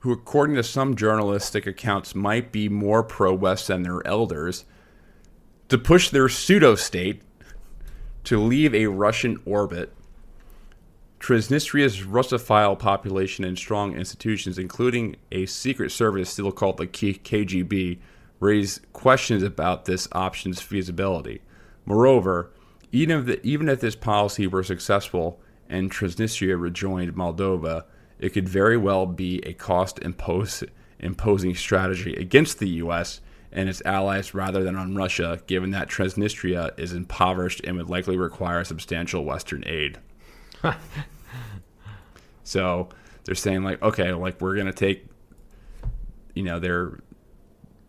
who, 0.00 0.12
according 0.12 0.56
to 0.56 0.62
some 0.62 0.94
journalistic 0.94 1.66
accounts, 1.66 2.14
might 2.14 2.52
be 2.52 2.68
more 2.68 3.02
pro-West 3.02 3.68
than 3.68 3.82
their 3.82 4.06
elders, 4.06 4.66
to 5.70 5.78
push 5.78 6.10
their 6.10 6.28
pseudo-state 6.28 7.22
to 8.24 8.38
leave 8.38 8.74
a 8.74 8.88
Russian 8.88 9.40
orbit. 9.46 9.94
Transnistria's 11.18 12.02
Russophile 12.02 12.78
population 12.78 13.42
and 13.42 13.56
strong 13.56 13.96
institutions, 13.96 14.58
including 14.58 15.16
a 15.32 15.46
secret 15.46 15.90
service 15.90 16.28
still 16.28 16.52
called 16.52 16.76
the 16.76 16.86
KGB, 16.86 18.00
raise 18.38 18.80
questions 18.92 19.42
about 19.42 19.86
this 19.86 20.08
option's 20.12 20.60
feasibility. 20.60 21.40
Moreover, 21.86 22.50
even 22.94 23.18
if, 23.18 23.26
the, 23.26 23.46
even 23.46 23.68
if 23.68 23.80
this 23.80 23.96
policy 23.96 24.46
were 24.46 24.62
successful 24.62 25.40
and 25.68 25.90
Transnistria 25.90 26.58
rejoined 26.58 27.12
Moldova, 27.14 27.84
it 28.20 28.28
could 28.30 28.48
very 28.48 28.76
well 28.76 29.04
be 29.04 29.40
a 29.44 29.52
cost 29.52 29.98
impose, 29.98 30.62
imposing 31.00 31.56
strategy 31.56 32.14
against 32.14 32.60
the 32.60 32.68
U.S. 32.68 33.20
and 33.50 33.68
its 33.68 33.82
allies 33.84 34.32
rather 34.32 34.62
than 34.62 34.76
on 34.76 34.94
Russia, 34.94 35.40
given 35.48 35.72
that 35.72 35.88
Transnistria 35.88 36.70
is 36.78 36.92
impoverished 36.92 37.62
and 37.64 37.76
would 37.78 37.90
likely 37.90 38.16
require 38.16 38.62
substantial 38.62 39.24
Western 39.24 39.64
aid. 39.66 39.98
so 42.44 42.88
they're 43.24 43.34
saying 43.34 43.64
like, 43.64 43.82
okay, 43.82 44.12
like 44.12 44.40
we're 44.40 44.56
gonna 44.56 44.72
take, 44.72 45.04
you 46.34 46.44
know, 46.44 46.60
their 46.60 47.00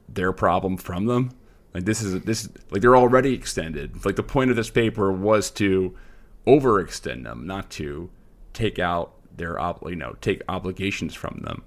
their 0.10 0.34
problem 0.34 0.78
from 0.78 1.06
them. 1.06 1.30
Like 1.76 1.84
this 1.84 2.02
is 2.02 2.22
this 2.22 2.48
like 2.72 2.82
they're 2.82 2.96
already 2.96 3.34
extended. 3.34 4.06
Like 4.06 4.16
the 4.16 4.24
point 4.24 4.50
of 4.50 4.56
this 4.56 4.70
paper 4.70 5.12
was 5.12 5.52
to 5.52 5.94
overextend 6.48 7.26
them, 7.26 7.46
not 7.46 7.70
to 7.72 8.10
take 8.54 8.80
out 8.80 9.12
their 9.36 9.60
ob- 9.60 9.84
you 9.86 9.98
know 9.98 10.16
take 10.22 10.42
obligations 10.48 11.14
from 11.14 11.42
them. 11.44 11.64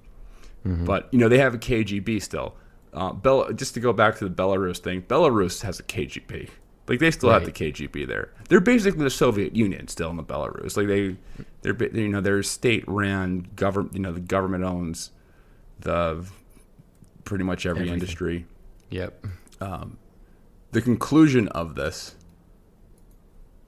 Mm-hmm. 0.65 0.85
But 0.85 1.09
you 1.11 1.19
know 1.19 1.29
they 1.29 1.37
have 1.37 1.53
a 1.53 1.59
KGB 1.59 2.23
still. 2.23 2.55
Uh, 2.91 3.13
Bel- 3.13 3.53
just 3.53 3.75
to 3.75 3.79
go 3.79 3.93
back 3.93 4.17
to 4.17 4.27
the 4.27 4.33
Belarus 4.33 4.79
thing, 4.79 5.03
Belarus 5.03 5.61
has 5.61 5.79
a 5.79 5.83
KGB. 5.83 6.49
Like 6.87 6.97
they 6.97 7.11
still 7.11 7.29
right. 7.29 7.43
have 7.43 7.45
the 7.45 7.51
KGB 7.51 8.07
there. 8.07 8.33
They're 8.47 8.59
basically 8.59 9.03
the 9.03 9.11
Soviet 9.11 9.55
Union 9.55 9.87
still 9.89 10.09
in 10.09 10.17
the 10.17 10.23
Belarus. 10.23 10.75
Like 10.75 10.87
they, 10.87 11.17
they're 11.61 11.77
you 11.95 12.09
know 12.09 12.19
they're 12.19 12.41
state 12.41 12.83
ran 12.87 13.47
government. 13.55 13.93
You 13.93 13.99
know 13.99 14.11
the 14.11 14.21
government 14.21 14.63
owns 14.63 15.11
the 15.81 16.25
pretty 17.25 17.43
much 17.43 17.67
every 17.67 17.81
Everything. 17.81 17.93
industry. 17.93 18.47
Yep. 18.89 19.23
Um, 19.61 19.97
the 20.71 20.81
conclusion 20.81 21.47
of 21.49 21.75
this 21.75 22.15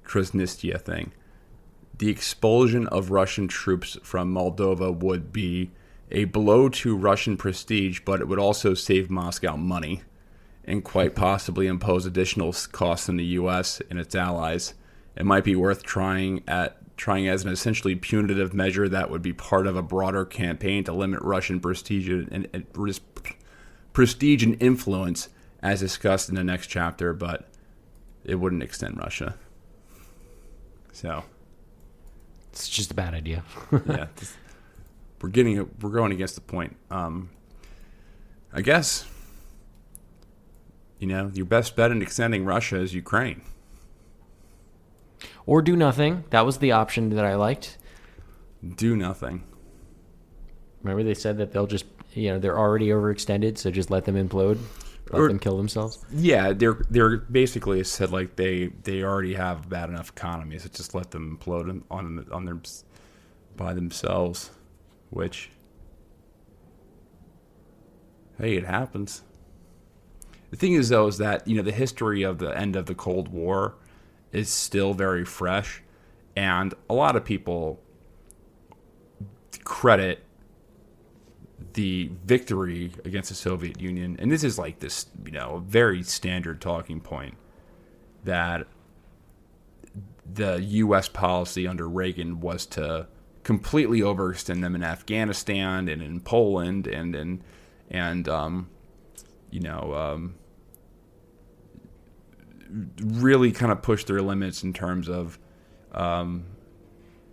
Transnistria 0.05 0.79
thing, 0.79 1.13
the 1.97 2.09
expulsion 2.09 2.87
of 2.87 3.11
Russian 3.11 3.47
troops 3.47 3.97
from 4.03 4.33
Moldova 4.33 4.95
would 4.95 5.31
be 5.31 5.71
a 6.11 6.25
blow 6.25 6.67
to 6.69 6.95
Russian 6.95 7.37
prestige, 7.37 8.01
but 8.03 8.19
it 8.19 8.27
would 8.27 8.39
also 8.39 8.73
save 8.73 9.09
Moscow 9.09 9.55
money 9.55 10.01
and 10.65 10.83
quite 10.83 11.15
possibly 11.15 11.67
impose 11.67 12.05
additional 12.05 12.53
costs 12.71 13.09
on 13.09 13.17
the 13.17 13.25
U.S. 13.25 13.81
and 13.89 13.99
its 13.99 14.15
allies. 14.15 14.73
It 15.15 15.25
might 15.25 15.43
be 15.43 15.55
worth 15.55 15.83
trying 15.83 16.43
at 16.47 16.77
trying 16.97 17.27
as 17.27 17.43
an 17.43 17.51
essentially 17.51 17.95
punitive 17.95 18.53
measure 18.53 18.87
that 18.87 19.09
would 19.09 19.23
be 19.23 19.33
part 19.33 19.65
of 19.65 19.75
a 19.75 19.81
broader 19.81 20.23
campaign 20.23 20.83
to 20.83 20.93
limit 20.93 21.19
Russian 21.23 21.59
prestige 21.59 22.07
and, 22.07 22.47
and 22.53 22.65
prestige 23.91 24.43
and 24.43 24.61
influence, 24.61 25.29
as 25.61 25.79
discussed 25.79 26.29
in 26.29 26.35
the 26.35 26.43
next 26.43 26.67
chapter. 26.67 27.13
But 27.13 27.47
it 28.23 28.35
wouldn't 28.35 28.63
extend 28.63 28.97
Russia. 28.97 29.35
So 30.91 31.23
it's 32.51 32.69
just 32.69 32.91
a 32.91 32.95
bad 32.95 33.13
idea. 33.13 33.43
yeah, 33.87 34.07
we're 35.21 35.29
getting 35.29 35.69
we're 35.81 35.89
going 35.89 36.11
against 36.11 36.35
the 36.35 36.41
point. 36.41 36.75
Um, 36.89 37.29
I 38.53 38.61
guess 38.61 39.05
you 41.01 41.07
know, 41.07 41.31
your 41.33 41.47
best 41.47 41.75
bet 41.75 41.91
in 41.91 42.01
extending 42.01 42.45
Russia 42.45 42.79
is 42.79 42.93
Ukraine. 42.93 43.41
Or 45.47 45.63
do 45.63 45.75
nothing. 45.75 46.25
That 46.29 46.45
was 46.45 46.59
the 46.59 46.71
option 46.71 47.09
that 47.09 47.25
I 47.25 47.33
liked. 47.33 47.79
Do 48.75 48.95
nothing. 48.95 49.43
Remember 50.83 51.01
they 51.01 51.15
said 51.15 51.39
that 51.39 51.51
they'll 51.51 51.65
just, 51.65 51.85
you 52.13 52.29
know, 52.29 52.37
they're 52.37 52.57
already 52.57 52.89
overextended, 52.89 53.57
so 53.57 53.71
just 53.71 53.89
let 53.89 54.05
them 54.05 54.15
implode, 54.15 54.59
let 55.11 55.19
or, 55.19 55.27
them 55.27 55.39
kill 55.39 55.57
themselves. 55.57 56.03
Yeah, 56.11 56.53
they're 56.53 56.81
they're 56.89 57.17
basically 57.17 57.83
said 57.83 58.11
like 58.11 58.35
they 58.35 58.67
they 58.83 59.03
already 59.03 59.33
have 59.33 59.69
bad 59.69 59.89
enough 59.89 60.09
economies, 60.09 60.63
so 60.63 60.69
just 60.69 60.95
let 60.95 61.11
them 61.11 61.37
implode 61.37 61.83
on 61.91 62.25
on 62.31 62.45
their 62.45 62.59
by 63.57 63.73
themselves, 63.73 64.51
which 65.09 65.49
hey, 68.39 68.55
it 68.55 68.65
happens. 68.65 69.23
The 70.49 70.57
thing 70.57 70.73
is, 70.73 70.89
though, 70.89 71.07
is 71.07 71.17
that 71.17 71.47
you 71.47 71.55
know 71.55 71.63
the 71.63 71.71
history 71.71 72.23
of 72.23 72.37
the 72.37 72.57
end 72.57 72.75
of 72.75 72.85
the 72.85 72.95
Cold 72.95 73.29
War 73.29 73.75
is 74.31 74.49
still 74.49 74.93
very 74.93 75.25
fresh, 75.25 75.81
and 76.35 76.73
a 76.89 76.93
lot 76.93 77.15
of 77.15 77.25
people 77.25 77.81
credit 79.63 80.23
the 81.73 82.11
victory 82.25 82.91
against 83.05 83.29
the 83.29 83.35
Soviet 83.35 83.79
Union, 83.79 84.15
and 84.19 84.31
this 84.31 84.43
is 84.43 84.57
like 84.57 84.79
this, 84.79 85.07
you 85.25 85.31
know, 85.31 85.55
a 85.55 85.59
very 85.59 86.03
standard 86.03 86.61
talking 86.61 86.99
point 86.99 87.35
that 88.23 88.67
the 90.33 90.61
U.S. 90.61 91.07
policy 91.07 91.67
under 91.67 91.87
Reagan 91.87 92.39
was 92.39 92.65
to 92.67 93.07
completely 93.43 94.01
overextend 94.01 94.61
them 94.61 94.75
in 94.75 94.83
Afghanistan 94.83 95.87
and 95.87 96.01
in 96.01 96.19
Poland 96.19 96.87
and 96.87 97.15
and 97.15 97.43
and 97.89 98.29
um, 98.29 98.69
you 99.49 99.59
know 99.59 99.93
um, 99.93 100.35
really 102.97 103.51
kind 103.51 103.71
of 103.71 103.81
push 103.81 104.05
their 104.05 104.21
limits 104.21 104.63
in 104.63 104.73
terms 104.73 105.09
of 105.09 105.39
um, 105.91 106.45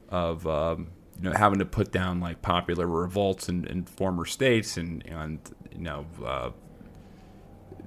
of 0.09 0.47
um, 0.47 0.89
you 1.19 1.29
know 1.29 1.37
having 1.37 1.59
to 1.59 1.65
put 1.65 1.93
down 1.93 2.21
like 2.21 2.43
popular 2.43 2.87
revolts 2.87 3.49
in, 3.49 3.67
in 3.67 3.85
former 3.85 4.25
states 4.25 4.77
and 4.77 5.05
and 5.07 5.41
you 5.73 5.81
know 5.81 6.07
uh, 6.25 6.51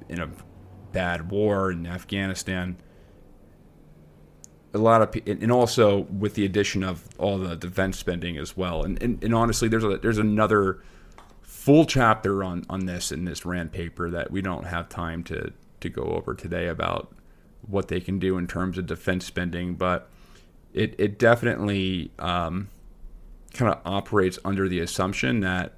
in 0.10 0.20
a 0.20 0.30
bad 0.92 1.32
war 1.32 1.72
in 1.72 1.88
Afghanistan. 1.88 2.78
A 4.74 4.78
lot 4.78 5.02
of 5.02 5.16
and 5.28 5.52
also 5.52 6.00
with 6.00 6.36
the 6.36 6.46
addition 6.46 6.84
of 6.84 7.08
all 7.18 7.38
the 7.38 7.56
defense 7.56 7.98
spending 7.98 8.38
as 8.38 8.56
well, 8.56 8.84
and 8.84 9.02
and, 9.04 9.22
and 9.24 9.36
honestly, 9.36 9.68
there's 9.68 9.84
a 9.84 9.98
there's 9.98 10.18
another 10.18 10.82
full 11.42 11.86
chapter 11.86 12.44
on 12.44 12.66
on 12.70 12.86
this 12.86 13.12
in 13.12 13.26
this 13.26 13.46
Rand 13.46 13.74
paper 13.74 14.10
that 14.10 14.32
we 14.32 14.42
don't 14.42 14.66
have 14.66 14.88
time 14.88 15.24
to 15.26 15.52
to 15.82 15.90
go 15.90 16.04
over 16.04 16.34
today 16.34 16.68
about 16.68 17.14
what 17.68 17.90
they 17.90 18.00
can 18.00 18.18
do 18.18 18.38
in 18.38 18.48
terms 18.48 18.78
of 18.78 18.86
defense 18.86 19.26
spending, 19.26 19.76
but 19.76 20.10
it 20.74 20.96
it 20.98 21.20
definitely 21.20 22.12
um, 22.18 22.70
kind 23.54 23.72
of 23.72 23.80
operates 23.86 24.40
under 24.46 24.68
the 24.68 24.80
assumption 24.80 25.42
that 25.42 25.74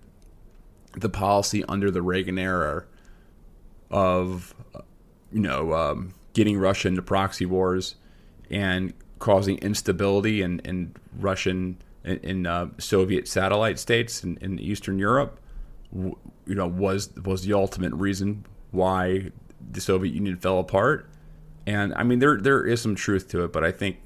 the 0.94 1.10
policy 1.10 1.64
under 1.66 1.90
the 1.90 2.02
Reagan 2.02 2.38
era 2.38 2.86
of 3.90 4.54
you 5.32 5.42
know 5.42 5.74
um, 5.74 6.14
getting 6.34 6.58
Russia 6.58 6.88
into 6.88 7.02
proxy 7.02 7.46
wars 7.46 7.96
and 8.50 8.94
causing 9.20 9.58
instability 9.60 10.42
in, 10.42 10.60
in 10.60 10.94
Russian 11.18 11.78
in, 12.04 12.18
in 12.18 12.46
uh, 12.46 12.68
Soviet 12.78 13.28
satellite 13.28 13.80
states 13.80 14.24
in, 14.24 14.38
in 14.42 14.60
Eastern 14.60 15.00
Europe, 15.00 15.40
you 15.94 16.16
know, 16.48 16.68
was 16.68 17.10
was 17.24 17.46
the 17.46 17.54
ultimate 17.54 17.94
reason 17.94 18.46
why 18.72 19.32
the 19.72 19.82
Soviet 19.82 20.14
Union 20.14 20.38
fell 20.38 20.60
apart. 20.60 21.10
And 21.66 21.94
I 21.96 22.04
mean, 22.04 22.20
there 22.20 22.38
there 22.38 22.66
is 22.66 22.82
some 22.82 22.96
truth 22.96 23.30
to 23.30 23.44
it, 23.44 23.54
but 23.54 23.64
I 23.64 23.72
think 23.72 23.98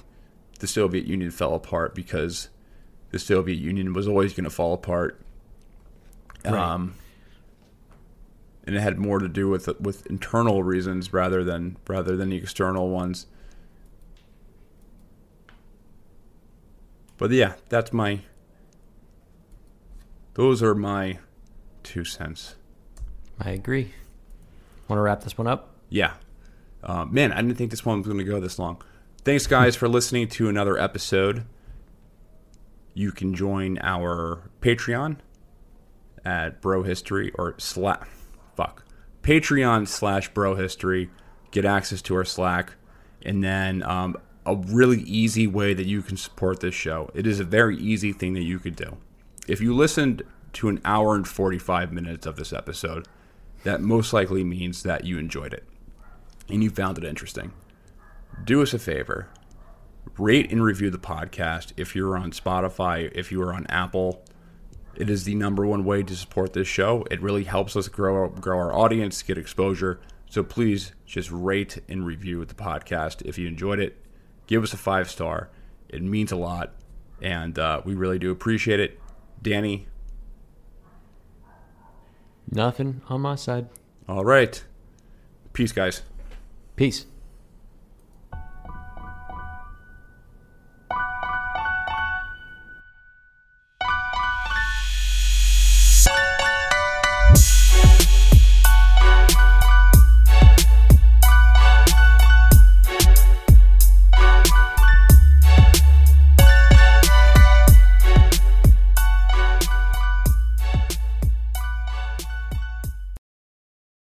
the 0.60 0.68
Soviet 0.68 1.06
Union 1.06 1.32
fell 1.32 1.56
apart 1.56 1.96
because 1.96 2.50
the 3.12 3.20
Soviet 3.20 3.56
Union 3.56 3.94
was 3.94 4.08
always 4.08 4.34
going 4.34 4.44
to 4.44 4.50
fall 4.50 4.74
apart. 4.74 5.20
Right. 6.46 6.54
Um, 6.54 6.96
and 8.66 8.76
it 8.76 8.82
had 8.82 9.00
more 9.00 9.20
to 9.20 9.30
do 9.30 9.48
with 9.48 9.68
with 9.80 10.06
internal 10.08 10.62
reasons 10.62 11.14
rather 11.14 11.44
than 11.44 11.78
rather 11.88 12.16
than 12.18 12.30
the 12.30 12.36
external 12.36 12.90
ones. 12.90 13.28
But 17.18 17.32
yeah, 17.32 17.54
that's 17.70 17.92
my. 17.92 18.22
Those 20.36 20.62
are 20.62 20.76
my 20.76 21.18
two 21.82 22.04
cents. 22.04 22.56
I 23.40 23.52
agree. 23.52 23.94
Want 24.88 25.00
to 25.00 25.02
wrap 25.02 25.24
this 25.24 25.38
one 25.38 25.48
up? 25.48 25.76
Yeah. 25.90 26.14
Uh, 26.84 27.06
man, 27.06 27.32
I 27.32 27.38
didn't 27.38 27.56
think 27.56 27.72
this 27.72 27.86
one 27.86 28.00
was 28.00 28.08
going 28.08 28.20
to 28.20 28.24
go 28.24 28.40
this 28.40 28.60
long. 28.60 28.82
Thanks, 29.24 29.48
guys, 29.48 29.76
for 29.76 29.88
listening 29.88 30.28
to 30.30 30.48
another 30.48 30.78
episode. 30.78 31.44
You 32.98 33.12
can 33.12 33.36
join 33.36 33.78
our 33.84 34.50
Patreon 34.60 35.18
at 36.26 36.62
Bro 36.62 36.82
History 36.82 37.32
or 37.36 37.54
Slack. 37.60 38.08
Fuck. 38.56 38.86
Patreon 39.22 39.88
slash 39.88 40.34
Bro 40.34 40.56
History. 40.56 41.12
Get 41.52 41.64
access 41.64 42.02
to 42.02 42.16
our 42.16 42.26
Slack. 42.26 42.74
And 43.22 43.44
then 43.44 43.84
um, 43.84 44.18
a 44.48 44.56
really 44.56 45.02
easy 45.02 45.46
way 45.46 45.76
that 45.76 45.86
you 45.86 46.02
can 46.02 46.18
support 46.18 46.60
this 46.60 46.74
show. 46.74 47.12
It 47.14 47.28
is 47.28 47.40
a 47.40 47.44
very 47.44 47.78
easy 47.78 48.14
thing 48.14 48.34
that 48.34 48.42
you 48.42 48.58
could 48.58 48.76
do. 48.76 48.98
If 49.48 49.62
you 49.62 49.76
listened 49.76 50.24
to 50.54 50.68
an 50.68 50.82
hour 50.84 51.14
and 51.14 51.28
45 51.28 51.94
minutes 51.94 52.26
of 52.26 52.36
this 52.36 52.52
episode, 52.52 53.08
that 53.64 53.80
most 53.80 54.12
likely 54.12 54.44
means 54.44 54.82
that 54.82 55.04
you 55.04 55.20
enjoyed 55.20 55.54
it 55.54 55.66
and 56.50 56.64
you 56.64 56.72
found 56.72 56.98
it 56.98 57.04
interesting, 57.04 57.54
do 58.44 58.64
us 58.64 58.74
a 58.74 58.80
favor. 58.80 59.30
Rate 60.18 60.52
and 60.52 60.64
review 60.64 60.90
the 60.90 60.98
podcast 60.98 61.74
if 61.78 61.96
you're 61.96 62.18
on 62.18 62.32
Spotify, 62.32 63.12
if 63.14 63.32
you 63.32 63.42
are 63.42 63.54
on 63.54 63.66
Apple. 63.68 64.24
It 64.96 65.10
is 65.10 65.26
the 65.26 65.36
number 65.36 65.66
one 65.66 65.84
way 65.86 66.02
to 66.04 66.16
support 66.16 66.54
this 66.54 66.68
show. 66.68 67.06
It 67.12 67.22
really 67.22 67.44
helps 67.44 67.76
us 67.76 67.88
grow 67.88 68.30
grow 68.30 68.58
our 68.58 68.74
audience, 68.74 69.22
get 69.22 69.38
exposure. 69.38 70.00
So 70.30 70.44
please 70.44 70.94
just 71.06 71.32
rate 71.32 71.82
and 71.88 72.06
review 72.06 72.44
the 72.46 72.56
podcast 72.56 73.22
if 73.26 73.38
you 73.38 73.48
enjoyed 73.48 73.80
it. 73.80 73.98
Give 74.48 74.64
us 74.64 74.74
a 74.74 74.78
five 74.78 75.10
star. 75.10 75.50
It 75.90 76.02
means 76.02 76.32
a 76.32 76.36
lot, 76.36 76.74
and 77.22 77.58
uh, 77.58 77.82
we 77.86 77.96
really 77.96 78.20
do 78.20 78.32
appreciate 78.32 78.80
it. 78.80 79.00
Danny, 79.42 79.88
nothing 82.52 83.02
on 83.08 83.22
my 83.22 83.36
side. 83.36 83.68
All 84.08 84.26
right. 84.26 84.64
Peace, 85.54 85.72
guys. 85.72 86.02
Peace. 86.76 87.06